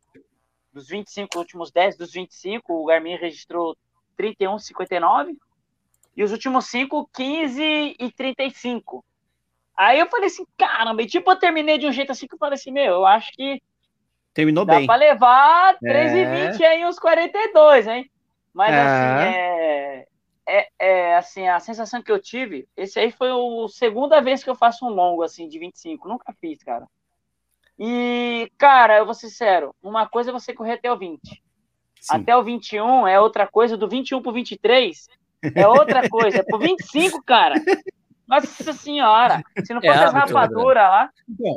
Dos 0.73 0.89
25, 0.89 1.37
últimos 1.37 1.71
10 1.71 1.97
dos 1.97 2.11
25, 2.11 2.73
o 2.73 2.85
Garmin 2.85 3.15
registrou 3.15 3.77
31,59. 4.19 5.37
E 6.17 6.23
os 6.23 6.31
últimos 6.31 6.65
5, 6.65 7.09
15 7.13 7.95
e 7.97 8.11
35. 8.11 9.05
Aí 9.77 9.99
eu 9.99 10.07
falei 10.07 10.27
assim, 10.27 10.45
caramba, 10.57 11.01
e 11.01 11.05
tipo, 11.05 11.29
eu 11.29 11.35
terminei 11.35 11.77
de 11.77 11.85
um 11.85 11.91
jeito 11.91 12.11
assim 12.11 12.27
que 12.27 12.35
eu 12.35 12.39
falei 12.39 12.55
assim, 12.55 12.71
meu, 12.71 12.93
eu 12.93 13.05
acho 13.05 13.31
que. 13.33 13.61
Terminou 14.33 14.65
dá 14.65 14.75
bem. 14.75 14.85
Pra 14.85 14.95
levar 14.95 15.77
3,20 15.79 16.61
é. 16.61 16.67
aí 16.67 16.85
uns 16.85 16.99
42, 16.99 17.87
hein? 17.87 18.09
Mas 18.53 18.73
é. 18.73 18.81
assim, 18.81 19.37
é, 19.37 20.07
é, 20.47 20.67
é, 20.79 21.15
assim, 21.15 21.47
a 21.47 21.59
sensação 21.59 22.01
que 22.01 22.11
eu 22.11 22.19
tive, 22.19 22.67
esse 22.75 22.99
aí 22.99 23.11
foi 23.11 23.29
a 23.29 23.67
segunda 23.69 24.21
vez 24.21 24.43
que 24.43 24.49
eu 24.49 24.55
faço 24.55 24.85
um 24.85 24.89
longo 24.89 25.23
assim 25.23 25.47
de 25.47 25.59
25, 25.59 26.07
nunca 26.07 26.33
fiz, 26.39 26.63
cara. 26.63 26.87
E, 27.77 28.49
cara, 28.57 28.97
eu 28.97 29.05
vou 29.05 29.13
ser 29.13 29.27
sincero, 29.27 29.75
uma 29.83 30.07
coisa 30.07 30.31
é 30.31 30.33
você 30.33 30.53
correr 30.53 30.73
até 30.73 30.91
o 30.91 30.97
20. 30.97 31.43
Sim. 31.99 32.15
Até 32.15 32.35
o 32.37 32.43
21 32.43 33.07
é 33.07 33.19
outra 33.19 33.45
coisa, 33.45 33.75
do 33.75 33.87
21 33.89 34.21
pro 34.21 34.31
23 34.31 35.09
é 35.53 35.67
outra 35.67 36.09
coisa, 36.09 36.39
é 36.39 36.43
pro 36.43 36.57
25, 36.57 37.21
cara. 37.23 37.55
Nossa 38.27 38.73
senhora! 38.73 39.43
Se 39.63 39.73
não 39.73 39.81
é 39.83 39.87
fosse 39.87 39.99
é 39.99 40.05
as 40.05 40.13
rapaduras 40.13 40.83
lá. 40.83 41.09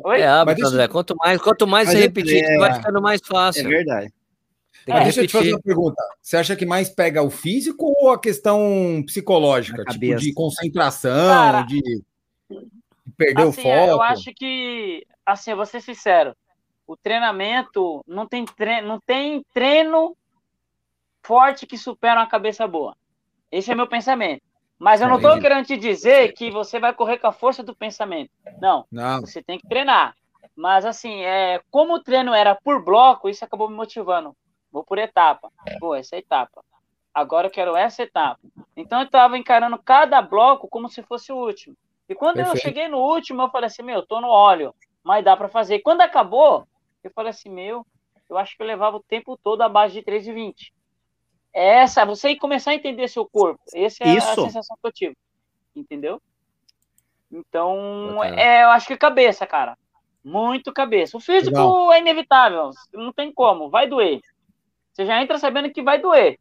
Oi? 0.05 0.20
É 0.20 0.27
hábito, 0.27 0.66
André. 0.66 0.89
Quanto 0.89 1.16
mais, 1.16 1.40
quanto 1.40 1.66
mais 1.66 1.89
você 1.89 1.99
repetir, 1.99 2.45
é... 2.45 2.59
vai 2.59 2.74
ficando 2.74 3.01
mais 3.01 3.20
fácil. 3.24 3.66
É 3.66 3.69
verdade. 3.69 4.12
Mas 4.86 5.05
deixa 5.05 5.23
eu 5.23 5.27
te 5.27 5.32
fazer 5.32 5.53
uma 5.53 5.61
pergunta. 5.61 6.03
Você 6.23 6.36
acha 6.36 6.57
que 6.57 6.65
mais 6.65 6.89
pega 6.89 7.23
o 7.23 7.31
físico 7.31 7.93
ou 8.01 8.11
a 8.11 8.19
questão 8.19 9.03
psicológica? 9.05 9.85
Tipo, 9.85 10.16
de 10.16 10.32
concentração, 10.32 11.28
Cara, 11.28 11.62
de, 11.62 11.81
de, 11.82 12.03
perder 13.16 13.43
assim, 13.43 13.49
o 13.49 13.62
foco? 13.62 13.90
Eu 13.90 14.03
acho 14.03 14.32
que, 14.35 15.07
assim, 15.27 15.51
eu 15.51 15.57
vou 15.57 15.66
ser 15.66 15.82
sincero, 15.82 16.35
o 16.86 16.97
treinamento 16.97 18.03
não 18.07 18.27
tem 18.27 18.47
treino, 18.47 18.89
não 18.89 19.01
tem 19.01 19.45
treino 19.53 20.16
forte 21.23 21.66
que 21.66 21.77
supera 21.77 22.20
uma 22.20 22.27
cabeça 22.27 22.66
boa. 22.66 22.97
Esse 23.53 23.70
é 23.70 23.74
meu 23.74 23.86
pensamento. 23.86 24.43
Mas 24.79 25.01
eu 25.01 25.09
não 25.09 25.17
estou 25.17 25.41
querendo 25.41 25.67
te 25.67 25.77
dizer 25.77 26.33
que 26.33 26.51
você 26.51 26.79
vai 26.79 26.95
correr 26.95 27.19
com 27.19 27.27
a 27.27 27.33
força 27.33 27.63
do 27.63 27.75
pensamento. 27.75 28.31
Não. 28.61 28.87
não. 28.93 29.21
Você 29.21 29.43
tem 29.43 29.59
que 29.59 29.67
treinar. 29.67 30.15
Mas 30.55 30.85
assim, 30.85 31.23
é, 31.23 31.61
como 31.71 31.95
o 31.95 32.03
treino 32.03 32.33
era 32.33 32.55
por 32.55 32.85
bloco, 32.85 33.29
isso 33.29 33.45
acabou 33.45 33.69
me 33.69 33.75
motivando. 33.75 34.37
Vou 34.71 34.85
por 34.85 34.99
etapa. 34.99 35.51
Pô, 35.81 35.95
essa 35.95 36.15
é 36.15 36.21
etapa. 36.21 36.65
Agora 37.13 37.49
eu 37.49 37.51
quero 37.51 37.77
essa 37.77 38.05
etapa. 38.05 38.39
Então 38.77 39.01
eu 39.01 39.07
estava 39.07 39.37
encarando 39.37 39.79
cada 39.79 40.23
bloco 40.23 40.69
como 40.69 40.89
se 40.89 41.03
fosse 41.03 41.33
o 41.33 41.37
último. 41.37 41.77
E 42.09 42.15
quando 42.15 42.37
Perfeito. 42.37 42.57
eu 42.57 42.63
cheguei 42.63 42.89
no 42.89 42.99
último, 42.99 43.43
eu 43.43 43.51
falei 43.51 43.67
assim, 43.67 43.83
meu, 43.83 44.07
tô 44.07 44.21
no 44.21 44.29
óleo, 44.29 44.75
mas 45.03 45.25
dá 45.25 45.37
para 45.37 45.49
fazer. 45.49 45.81
Quando 45.81 46.03
acabou, 46.03 46.67
eu 47.03 47.11
falei 47.11 47.31
assim, 47.31 47.51
meu, 47.51 47.85
eu 48.31 48.39
acho 48.39 48.57
que 48.57 48.63
eu 48.63 48.67
levava 48.67 48.97
o 48.97 49.03
tempo 49.03 49.37
todo 49.37 49.63
abaixo 49.63 49.95
de 49.95 50.03
3,20 50.03 50.73
essa, 51.53 52.05
você 52.05 52.37
começar 52.37 52.73
a 52.73 52.75
entender 52.75 53.09
seu 53.09 53.27
corpo. 53.27 53.61
Essa 53.75 54.05
é 54.05 54.15
Isso. 54.15 54.29
a 54.29 54.35
sensação 54.35 54.77
que 54.81 54.87
eu 54.87 54.93
tive. 54.93 55.16
Entendeu? 55.75 56.20
Então, 57.31 58.23
é, 58.25 58.65
eu 58.65 58.70
acho 58.70 58.87
que 58.87 58.97
cabeça, 58.97 59.47
cara. 59.47 59.77
Muito 60.25 60.73
cabeça. 60.73 61.16
O 61.16 61.20
físico 61.20 61.57
Legal. 61.57 61.93
é 61.93 62.01
inevitável, 62.01 62.70
não 62.93 63.12
tem 63.12 63.33
como, 63.33 63.70
vai 63.70 63.87
doer. 63.87 64.20
Você 64.93 65.07
já 65.07 65.23
entra 65.23 65.39
sabendo 65.39 65.70
que 65.70 65.83
vai 65.83 66.01
doer. 66.01 66.39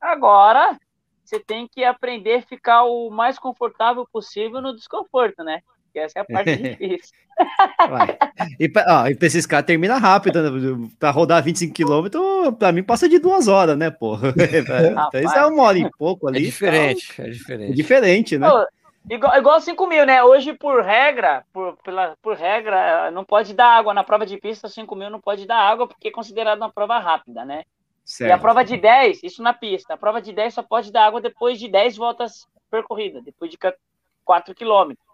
Agora, 0.00 0.78
você 1.24 1.38
tem 1.38 1.68
que 1.68 1.84
aprender 1.84 2.36
a 2.36 2.42
ficar 2.42 2.82
o 2.84 3.10
mais 3.10 3.38
confortável 3.38 4.06
possível 4.12 4.60
no 4.60 4.74
desconforto, 4.74 5.44
né? 5.44 5.62
Que 5.92 5.98
essa 5.98 6.18
é 6.18 6.22
a 6.22 6.24
parte 6.24 6.56
difícil. 6.56 7.14
E, 8.58 8.70
ó, 8.88 9.06
e 9.08 9.14
pra 9.14 9.26
esses 9.26 9.46
caras 9.46 9.66
termina 9.66 9.96
rápido, 9.96 10.42
né? 10.42 10.88
Pra 10.98 11.10
rodar 11.10 11.42
25 11.42 11.74
km, 11.74 12.54
pra 12.58 12.72
mim 12.72 12.82
passa 12.82 13.08
de 13.08 13.18
duas 13.18 13.48
horas, 13.48 13.76
né, 13.76 13.90
porra? 13.90 14.32
Então 15.10 15.20
isso 15.20 15.36
é 15.36 15.46
uma 15.46 15.62
hora 15.62 15.78
e 15.78 15.90
pouco 15.98 16.28
ali. 16.28 16.38
É 16.38 16.42
diferente, 16.42 17.22
é 17.22 17.30
diferente. 17.30 17.72
É 17.72 17.74
diferente, 17.74 18.38
né? 18.38 18.48
Pô, 18.48 18.66
igual, 19.08 19.36
igual 19.38 19.60
5 19.60 19.86
mil, 19.86 20.06
né? 20.06 20.22
Hoje, 20.22 20.52
por 20.52 20.82
regra, 20.82 21.44
por, 21.52 21.76
pela, 21.82 22.16
por 22.22 22.36
regra, 22.36 23.10
não 23.10 23.24
pode 23.24 23.54
dar 23.54 23.78
água. 23.78 23.94
Na 23.94 24.04
prova 24.04 24.26
de 24.26 24.36
pista, 24.38 24.68
5 24.68 24.94
mil 24.94 25.10
não 25.10 25.20
pode 25.20 25.46
dar 25.46 25.58
água, 25.58 25.86
porque 25.86 26.08
é 26.08 26.12
considerado 26.12 26.58
uma 26.58 26.72
prova 26.72 26.98
rápida, 26.98 27.44
né? 27.44 27.64
Certo. 28.04 28.30
E 28.30 28.32
a 28.32 28.38
prova 28.38 28.64
de 28.64 28.76
10, 28.76 29.22
isso 29.22 29.42
na 29.42 29.52
pista, 29.52 29.94
a 29.94 29.96
prova 29.96 30.20
de 30.20 30.32
10 30.32 30.54
só 30.54 30.62
pode 30.62 30.90
dar 30.90 31.06
água 31.06 31.20
depois 31.20 31.58
de 31.58 31.68
10 31.68 31.96
voltas 31.96 32.46
percorridas, 32.70 33.22
depois 33.22 33.50
de 33.50 33.58
4 34.24 34.54
quilômetros. 34.54 35.09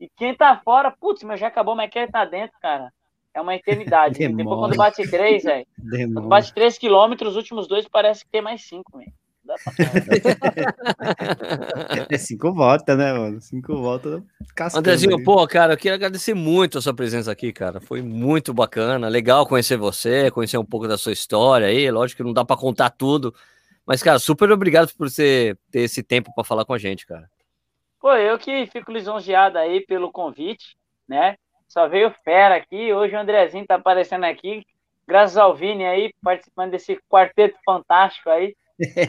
E 0.00 0.08
quem 0.16 0.34
tá 0.34 0.58
fora, 0.64 0.90
putz, 0.90 1.22
mas 1.22 1.38
já 1.38 1.48
acabou, 1.48 1.76
mas 1.76 1.90
quem 1.90 2.08
tá 2.08 2.24
dentro, 2.24 2.56
cara, 2.60 2.90
é 3.34 3.40
uma 3.40 3.54
eternidade. 3.54 4.18
Depois 4.34 4.58
quando 4.58 4.76
bate 4.76 5.08
3, 5.08 5.44
velho, 5.44 5.66
quando 6.14 6.28
bate 6.28 6.54
3 6.54 6.78
quilômetros, 6.78 7.32
os 7.32 7.36
últimos 7.36 7.68
dois 7.68 7.86
parece 7.86 8.24
que 8.24 8.30
tem 8.30 8.40
mais 8.40 8.66
5, 8.66 8.96
velho. 8.96 9.12
é 12.08 12.18
cinco 12.18 12.52
voltas, 12.52 12.96
né, 12.96 13.12
mano? 13.12 13.40
Cinco 13.40 13.76
voltas. 13.76 14.22
Andrezinho, 14.76 15.18
aí. 15.18 15.24
pô, 15.24 15.44
cara, 15.48 15.72
eu 15.72 15.76
queria 15.76 15.94
agradecer 15.94 16.34
muito 16.34 16.78
a 16.78 16.80
sua 16.80 16.94
presença 16.94 17.32
aqui, 17.32 17.52
cara. 17.52 17.80
Foi 17.80 18.00
muito 18.00 18.54
bacana, 18.54 19.08
legal 19.08 19.44
conhecer 19.46 19.76
você, 19.76 20.30
conhecer 20.30 20.56
um 20.56 20.64
pouco 20.64 20.86
da 20.86 20.96
sua 20.96 21.10
história 21.12 21.66
aí. 21.66 21.90
Lógico 21.90 22.18
que 22.18 22.22
não 22.22 22.32
dá 22.32 22.44
para 22.44 22.56
contar 22.56 22.90
tudo, 22.90 23.34
mas, 23.84 24.04
cara, 24.04 24.20
super 24.20 24.52
obrigado 24.52 24.94
por 24.94 25.10
você 25.10 25.56
ter 25.70 25.80
esse 25.80 26.00
tempo 26.02 26.32
para 26.32 26.44
falar 26.44 26.64
com 26.64 26.74
a 26.74 26.78
gente, 26.78 27.04
cara. 27.04 27.28
Pô, 28.00 28.14
eu 28.14 28.38
que 28.38 28.66
fico 28.66 28.90
lisonjeado 28.90 29.58
aí 29.58 29.84
pelo 29.84 30.10
convite, 30.10 30.74
né? 31.06 31.36
Só 31.68 31.86
veio 31.86 32.14
fera 32.24 32.56
aqui. 32.56 32.92
Hoje 32.92 33.14
o 33.14 33.18
Andrezinho 33.18 33.66
tá 33.66 33.74
aparecendo 33.74 34.24
aqui, 34.24 34.64
graças 35.06 35.36
ao 35.36 35.54
Vini 35.54 35.84
aí, 35.84 36.12
participando 36.22 36.70
desse 36.70 36.98
quarteto 37.08 37.58
fantástico 37.64 38.30
aí. 38.30 38.56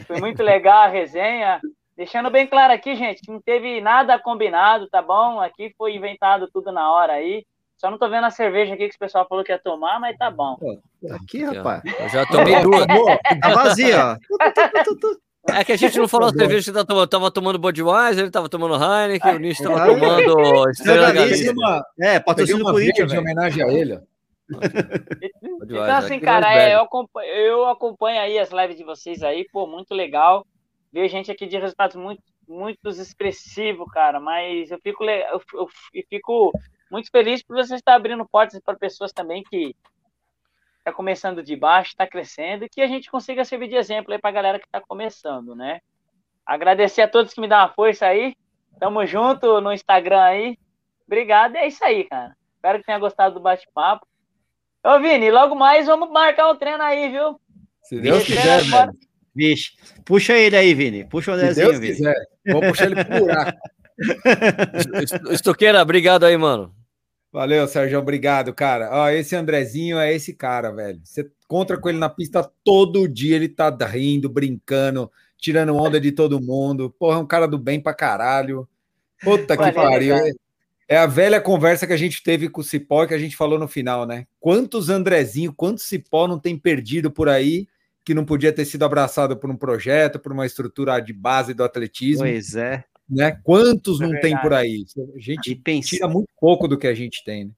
Foi 0.06 0.20
muito 0.20 0.42
legal 0.44 0.82
a 0.82 0.88
resenha. 0.88 1.58
Deixando 1.96 2.30
bem 2.30 2.46
claro 2.46 2.72
aqui, 2.72 2.94
gente, 2.94 3.22
que 3.22 3.32
não 3.32 3.40
teve 3.40 3.80
nada 3.80 4.18
combinado, 4.18 4.88
tá 4.90 5.00
bom? 5.00 5.40
Aqui 5.40 5.74
foi 5.76 5.94
inventado 5.94 6.48
tudo 6.52 6.70
na 6.70 6.92
hora 6.92 7.14
aí. 7.14 7.46
Só 7.78 7.90
não 7.90 7.98
tô 7.98 8.08
vendo 8.08 8.24
a 8.24 8.30
cerveja 8.30 8.74
aqui 8.74 8.88
que 8.88 8.94
o 8.94 8.98
pessoal 8.98 9.26
falou 9.26 9.42
que 9.42 9.50
ia 9.50 9.58
tomar, 9.58 9.98
mas 9.98 10.16
tá 10.16 10.30
bom. 10.30 10.56
Aqui, 11.10 11.44
rapaz. 11.44 11.82
Eu 11.98 12.08
já 12.10 12.26
tomei 12.26 12.60
duas. 12.62 12.86
Tá 12.86 13.54
vazia, 13.54 14.06
ó. 14.06 14.16
É 15.48 15.64
que 15.64 15.72
a 15.72 15.76
gente 15.76 15.98
não 15.98 16.06
falou 16.06 16.28
a 16.28 16.32
cerveja 16.32 16.72
que 16.72 16.84
tava, 16.84 17.06
tava 17.06 17.30
tomando 17.30 17.58
Budweiser, 17.58 18.22
ele 18.22 18.30
tava 18.30 18.48
tomando 18.48 18.74
Heineken, 18.74 19.34
o 19.34 19.38
Nish 19.38 19.58
tava 19.58 19.86
tomando 19.86 20.70
Estrela 20.70 21.12
Galícia. 21.12 21.52
É, 22.00 22.20
patrocínio 22.20 22.64
político. 22.64 23.08
De 23.08 23.18
homenagem 23.18 23.64
a 23.64 23.68
ele. 23.68 24.00
então, 25.62 25.96
assim, 25.96 26.20
cara, 26.20 26.54
é, 26.54 26.74
eu, 26.74 26.80
acompanho, 26.80 27.28
eu 27.32 27.66
acompanho 27.66 28.20
aí 28.20 28.38
as 28.38 28.50
lives 28.50 28.76
de 28.76 28.84
vocês 28.84 29.22
aí, 29.22 29.46
pô, 29.52 29.66
muito 29.66 29.94
legal. 29.94 30.46
Ver 30.92 31.08
gente 31.08 31.30
aqui 31.30 31.46
de 31.46 31.58
resultados 31.58 31.96
muito, 31.96 32.22
muito 32.46 32.88
expressivos, 32.88 33.90
cara, 33.92 34.20
mas 34.20 34.70
eu 34.70 34.78
fico, 34.80 35.04
eu, 35.04 35.40
eu, 35.54 35.68
eu 35.94 36.04
fico 36.08 36.52
muito 36.90 37.10
feliz 37.10 37.42
por 37.42 37.56
você 37.56 37.74
estar 37.74 37.94
abrindo 37.94 38.28
portas 38.30 38.60
para 38.60 38.76
pessoas 38.76 39.12
também 39.12 39.42
que 39.42 39.74
está 40.82 40.92
começando 40.92 41.42
de 41.42 41.54
baixo, 41.54 41.90
está 41.90 42.06
crescendo, 42.06 42.64
e 42.64 42.68
que 42.68 42.82
a 42.82 42.88
gente 42.88 43.10
consiga 43.10 43.44
servir 43.44 43.68
de 43.68 43.76
exemplo 43.76 44.12
aí 44.12 44.20
para 44.20 44.30
a 44.30 44.32
galera 44.34 44.58
que 44.58 44.66
está 44.66 44.80
começando, 44.80 45.54
né? 45.54 45.80
Agradecer 46.44 47.02
a 47.02 47.08
todos 47.08 47.32
que 47.32 47.40
me 47.40 47.46
dão 47.46 47.58
uma 47.58 47.72
força 47.72 48.06
aí. 48.06 48.34
Tamo 48.80 49.06
junto 49.06 49.60
no 49.60 49.72
Instagram 49.72 50.20
aí. 50.20 50.58
Obrigado, 51.06 51.54
é 51.56 51.68
isso 51.68 51.84
aí, 51.84 52.04
cara. 52.04 52.36
Espero 52.56 52.78
que 52.80 52.84
tenha 52.84 52.98
gostado 52.98 53.34
do 53.34 53.40
bate-papo. 53.40 54.04
Ô, 54.84 54.98
Vini, 54.98 55.30
logo 55.30 55.54
mais 55.54 55.86
vamos 55.86 56.10
marcar 56.10 56.50
um 56.50 56.56
treino 56.56 56.82
aí, 56.82 57.08
viu? 57.08 57.40
Se 57.82 58.00
Deus 58.00 58.24
quiser, 58.24 58.62
velho. 58.62 58.92
Vixe, 59.34 59.70
puxa 60.04 60.32
ele 60.34 60.56
aí, 60.56 60.74
Vini. 60.74 61.04
Puxa 61.04 61.30
o 61.30 61.34
Andrezinho, 61.34 61.66
Se 61.66 61.72
Deus 61.72 61.80
Vini. 61.80 61.94
quiser. 61.94 62.16
Vou 62.48 62.60
puxar 62.60 62.86
ele 62.86 63.04
pro 63.04 63.20
buraco. 63.20 63.58
Estoqueira, 65.30 65.80
obrigado 65.80 66.24
aí, 66.24 66.36
mano. 66.36 66.74
Valeu, 67.32 67.66
Sérgio, 67.66 67.98
obrigado, 67.98 68.52
cara. 68.52 68.90
Ó, 68.92 69.08
esse 69.08 69.34
Andrezinho 69.34 69.98
é 69.98 70.12
esse 70.12 70.34
cara, 70.34 70.70
velho. 70.70 71.00
Você 71.02 71.30
encontra 71.44 71.78
com 71.78 71.88
ele 71.88 71.96
na 71.96 72.10
pista 72.10 72.48
todo 72.62 73.08
dia, 73.08 73.36
ele 73.36 73.48
tá 73.48 73.74
rindo, 73.86 74.28
brincando, 74.28 75.10
tirando 75.38 75.74
onda 75.74 75.98
de 75.98 76.12
todo 76.12 76.42
mundo. 76.42 76.94
Porra, 76.98 77.16
é 77.16 77.20
um 77.20 77.26
cara 77.26 77.48
do 77.48 77.56
bem 77.56 77.80
pra 77.80 77.94
caralho. 77.94 78.68
Puta 79.22 79.56
que 79.56 79.72
pariu. 79.72 80.14
É 80.86 80.98
a 80.98 81.06
velha 81.06 81.40
conversa 81.40 81.86
que 81.86 81.92
a 81.94 81.96
gente 81.96 82.22
teve 82.22 82.50
com 82.50 82.60
o 82.60 82.64
Cipó 82.64 83.06
que 83.06 83.14
a 83.14 83.18
gente 83.18 83.34
falou 83.34 83.58
no 83.58 83.66
final, 83.66 84.04
né? 84.04 84.26
Quantos 84.38 84.90
Andrezinho, 84.90 85.54
quantos 85.54 85.84
Cipó 85.84 86.28
não 86.28 86.38
tem 86.38 86.58
perdido 86.58 87.10
por 87.10 87.30
aí 87.30 87.66
que 88.04 88.12
não 88.12 88.26
podia 88.26 88.52
ter 88.52 88.66
sido 88.66 88.84
abraçado 88.84 89.38
por 89.38 89.48
um 89.48 89.56
projeto, 89.56 90.18
por 90.18 90.32
uma 90.32 90.44
estrutura 90.44 91.00
de 91.00 91.14
base 91.14 91.54
do 91.54 91.64
atletismo? 91.64 92.24
Pois 92.24 92.54
é 92.56 92.84
né? 93.08 93.38
Quantos 93.42 94.00
é 94.00 94.06
não 94.06 94.20
tem 94.20 94.36
por 94.38 94.52
aí? 94.52 94.84
A 95.16 95.20
gente 95.20 95.54
pensa... 95.56 95.90
tira 95.90 96.08
muito 96.08 96.28
pouco 96.40 96.66
do 96.66 96.78
que 96.78 96.86
a 96.86 96.94
gente 96.94 97.22
tem, 97.24 97.46
né? 97.46 97.50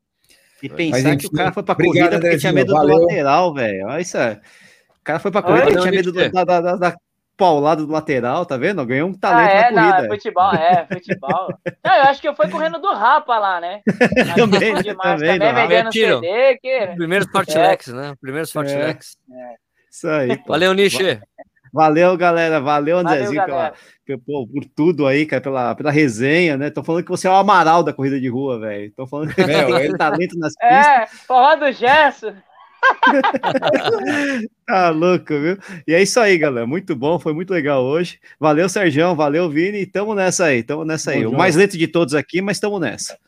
E 0.62 0.68
pensar 0.68 1.10
Mas, 1.10 1.20
que 1.20 1.26
o 1.26 1.30
cara 1.30 1.52
foi 1.52 1.62
pra 1.62 1.74
corrida 1.74 2.04
porque 2.04 2.16
Andrezinho, 2.16 2.40
tinha 2.40 2.52
medo 2.52 2.72
valeu. 2.72 2.96
do 2.96 3.02
lateral, 3.02 3.52
velho. 3.52 3.86
Olha 3.86 4.00
isso. 4.00 4.16
Aí. 4.16 4.34
O 4.34 5.04
cara 5.04 5.18
foi 5.18 5.30
pra 5.30 5.42
corrida 5.42 5.66
porque 5.66 5.80
tinha 5.80 5.92
medo 5.92 6.10
do, 6.10 6.30
da, 6.32 6.44
da, 6.44 6.60
da, 6.60 6.76
da 6.76 6.96
paulada 7.36 7.84
do 7.84 7.92
lateral, 7.92 8.46
tá 8.46 8.56
vendo? 8.56 8.84
Ganhou 8.86 9.08
um 9.08 9.12
talento 9.12 9.50
ah, 9.50 9.52
é, 9.52 9.70
na 9.70 9.82
corrida. 9.82 9.98
Não, 9.98 10.04
é 10.04 10.08
futebol, 10.08 10.54
é, 10.54 10.86
futebol. 10.92 11.48
não, 11.84 11.94
eu 11.94 12.02
acho 12.04 12.20
que 12.20 12.28
eu 12.28 12.34
fui 12.34 12.48
correndo 12.48 12.78
do 12.78 12.92
Rapa 12.94 13.38
lá, 13.38 13.60
né? 13.60 13.82
também, 14.34 14.74
demais, 14.82 15.20
também, 15.20 15.38
também 15.38 15.68
vendendo 15.68 15.92
CD. 15.92 16.58
Que... 16.58 16.86
Primeiro 16.96 17.24
Sportlex, 17.24 17.88
é. 17.88 17.92
né? 17.92 18.14
Primeiro 18.20 18.46
Sportlex. 18.46 19.16
É. 19.30 19.34
é. 19.34 19.54
Isso 19.90 20.08
aí. 20.08 20.38
Pô. 20.38 20.52
Valeu, 20.52 20.72
Nishi. 20.72 21.20
Valeu, 21.74 22.16
galera. 22.16 22.60
Valeu, 22.60 22.98
Andrezinho, 22.98 23.34
Valeu, 23.34 23.56
galera. 23.56 23.74
Pela, 24.06 24.18
por, 24.20 24.46
por, 24.46 24.64
tudo 24.76 25.08
aí, 25.08 25.26
cara, 25.26 25.42
pela, 25.42 25.74
pela 25.74 25.90
resenha, 25.90 26.56
né? 26.56 26.70
Tô 26.70 26.84
falando 26.84 27.02
que 27.02 27.10
você 27.10 27.26
é 27.26 27.30
o 27.30 27.34
Amaral 27.34 27.82
da 27.82 27.92
corrida 27.92 28.20
de 28.20 28.28
rua, 28.28 28.60
velho. 28.60 28.92
Tô 28.96 29.08
falando 29.08 29.34
que 29.34 29.44
Meu, 29.44 29.66
tem 29.66 29.86
ele... 29.86 29.98
talento 29.98 30.38
nas 30.38 30.54
é, 30.62 30.68
pistas. 30.68 30.96
É, 30.96 31.06
forró 31.26 31.56
do 31.56 31.72
Gerson. 31.72 32.32
tá 34.64 34.90
louco, 34.90 35.26
viu? 35.30 35.58
E 35.84 35.94
é 35.94 36.00
isso 36.00 36.20
aí, 36.20 36.38
galera. 36.38 36.64
Muito 36.64 36.94
bom, 36.94 37.18
foi 37.18 37.32
muito 37.32 37.52
legal 37.52 37.82
hoje. 37.82 38.20
Valeu, 38.38 38.68
Sergião, 38.68 39.16
valeu, 39.16 39.50
Vini. 39.50 39.84
Tamo 39.84 40.14
nessa 40.14 40.44
aí, 40.44 40.62
tamo 40.62 40.84
nessa 40.84 41.10
aí. 41.10 41.24
Bom, 41.24 41.32
o 41.32 41.36
mais 41.36 41.56
lento 41.56 41.76
de 41.76 41.88
todos 41.88 42.14
aqui, 42.14 42.40
mas 42.40 42.60
tamo 42.60 42.78
nessa. 42.78 43.18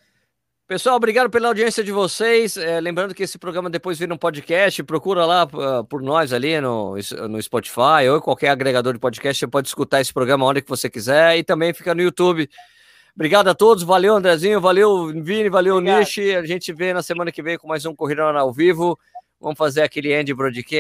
Pessoal, 0.69 0.97
obrigado 0.97 1.31
pela 1.31 1.47
audiência 1.47 1.85
de 1.85 1.93
vocês. 1.93 2.57
É, 2.57 2.81
lembrando 2.81 3.15
que 3.15 3.23
esse 3.23 3.39
programa 3.39 3.71
depois 3.71 4.01
vira 4.01 4.13
um 4.13 4.19
podcast. 4.19 4.83
Procura 4.83 5.25
lá 5.25 5.45
uh, 5.45 5.85
por 5.85 6.03
nós 6.03 6.33
ali 6.33 6.61
no, 6.61 6.97
no 7.29 7.41
Spotify 7.41 8.09
ou 8.11 8.21
qualquer 8.21 8.49
agregador 8.49 8.93
de 8.93 8.99
podcast. 8.99 9.39
Você 9.39 9.47
pode 9.47 9.69
escutar 9.69 10.01
esse 10.01 10.13
programa 10.13 10.45
a 10.45 10.49
hora 10.49 10.61
que 10.61 10.69
você 10.69 10.91
quiser 10.91 11.39
e 11.39 11.45
também 11.45 11.73
fica 11.73 11.95
no 11.95 12.03
YouTube. 12.03 12.51
Obrigado 13.15 13.47
a 13.47 13.55
todos. 13.55 13.85
Valeu, 13.85 14.17
Andrezinho. 14.17 14.61
Valeu, 14.61 15.07
Vini. 15.23 15.49
Valeu, 15.49 15.81
Nishi. 15.81 16.35
A 16.35 16.45
gente 16.45 16.73
vê 16.73 16.93
na 16.93 17.01
semana 17.01 17.31
que 17.31 17.45
vem 17.45 17.57
com 17.57 17.69
mais 17.69 17.87
um 17.87 17.95
Corrida 17.95 18.25
ao 18.25 18.53
Vivo. 18.53 18.99
Vamos 19.41 19.57
fazer 19.57 19.83
aquele 19.83 20.13
end 20.13 20.35
broadcast. 20.35 20.77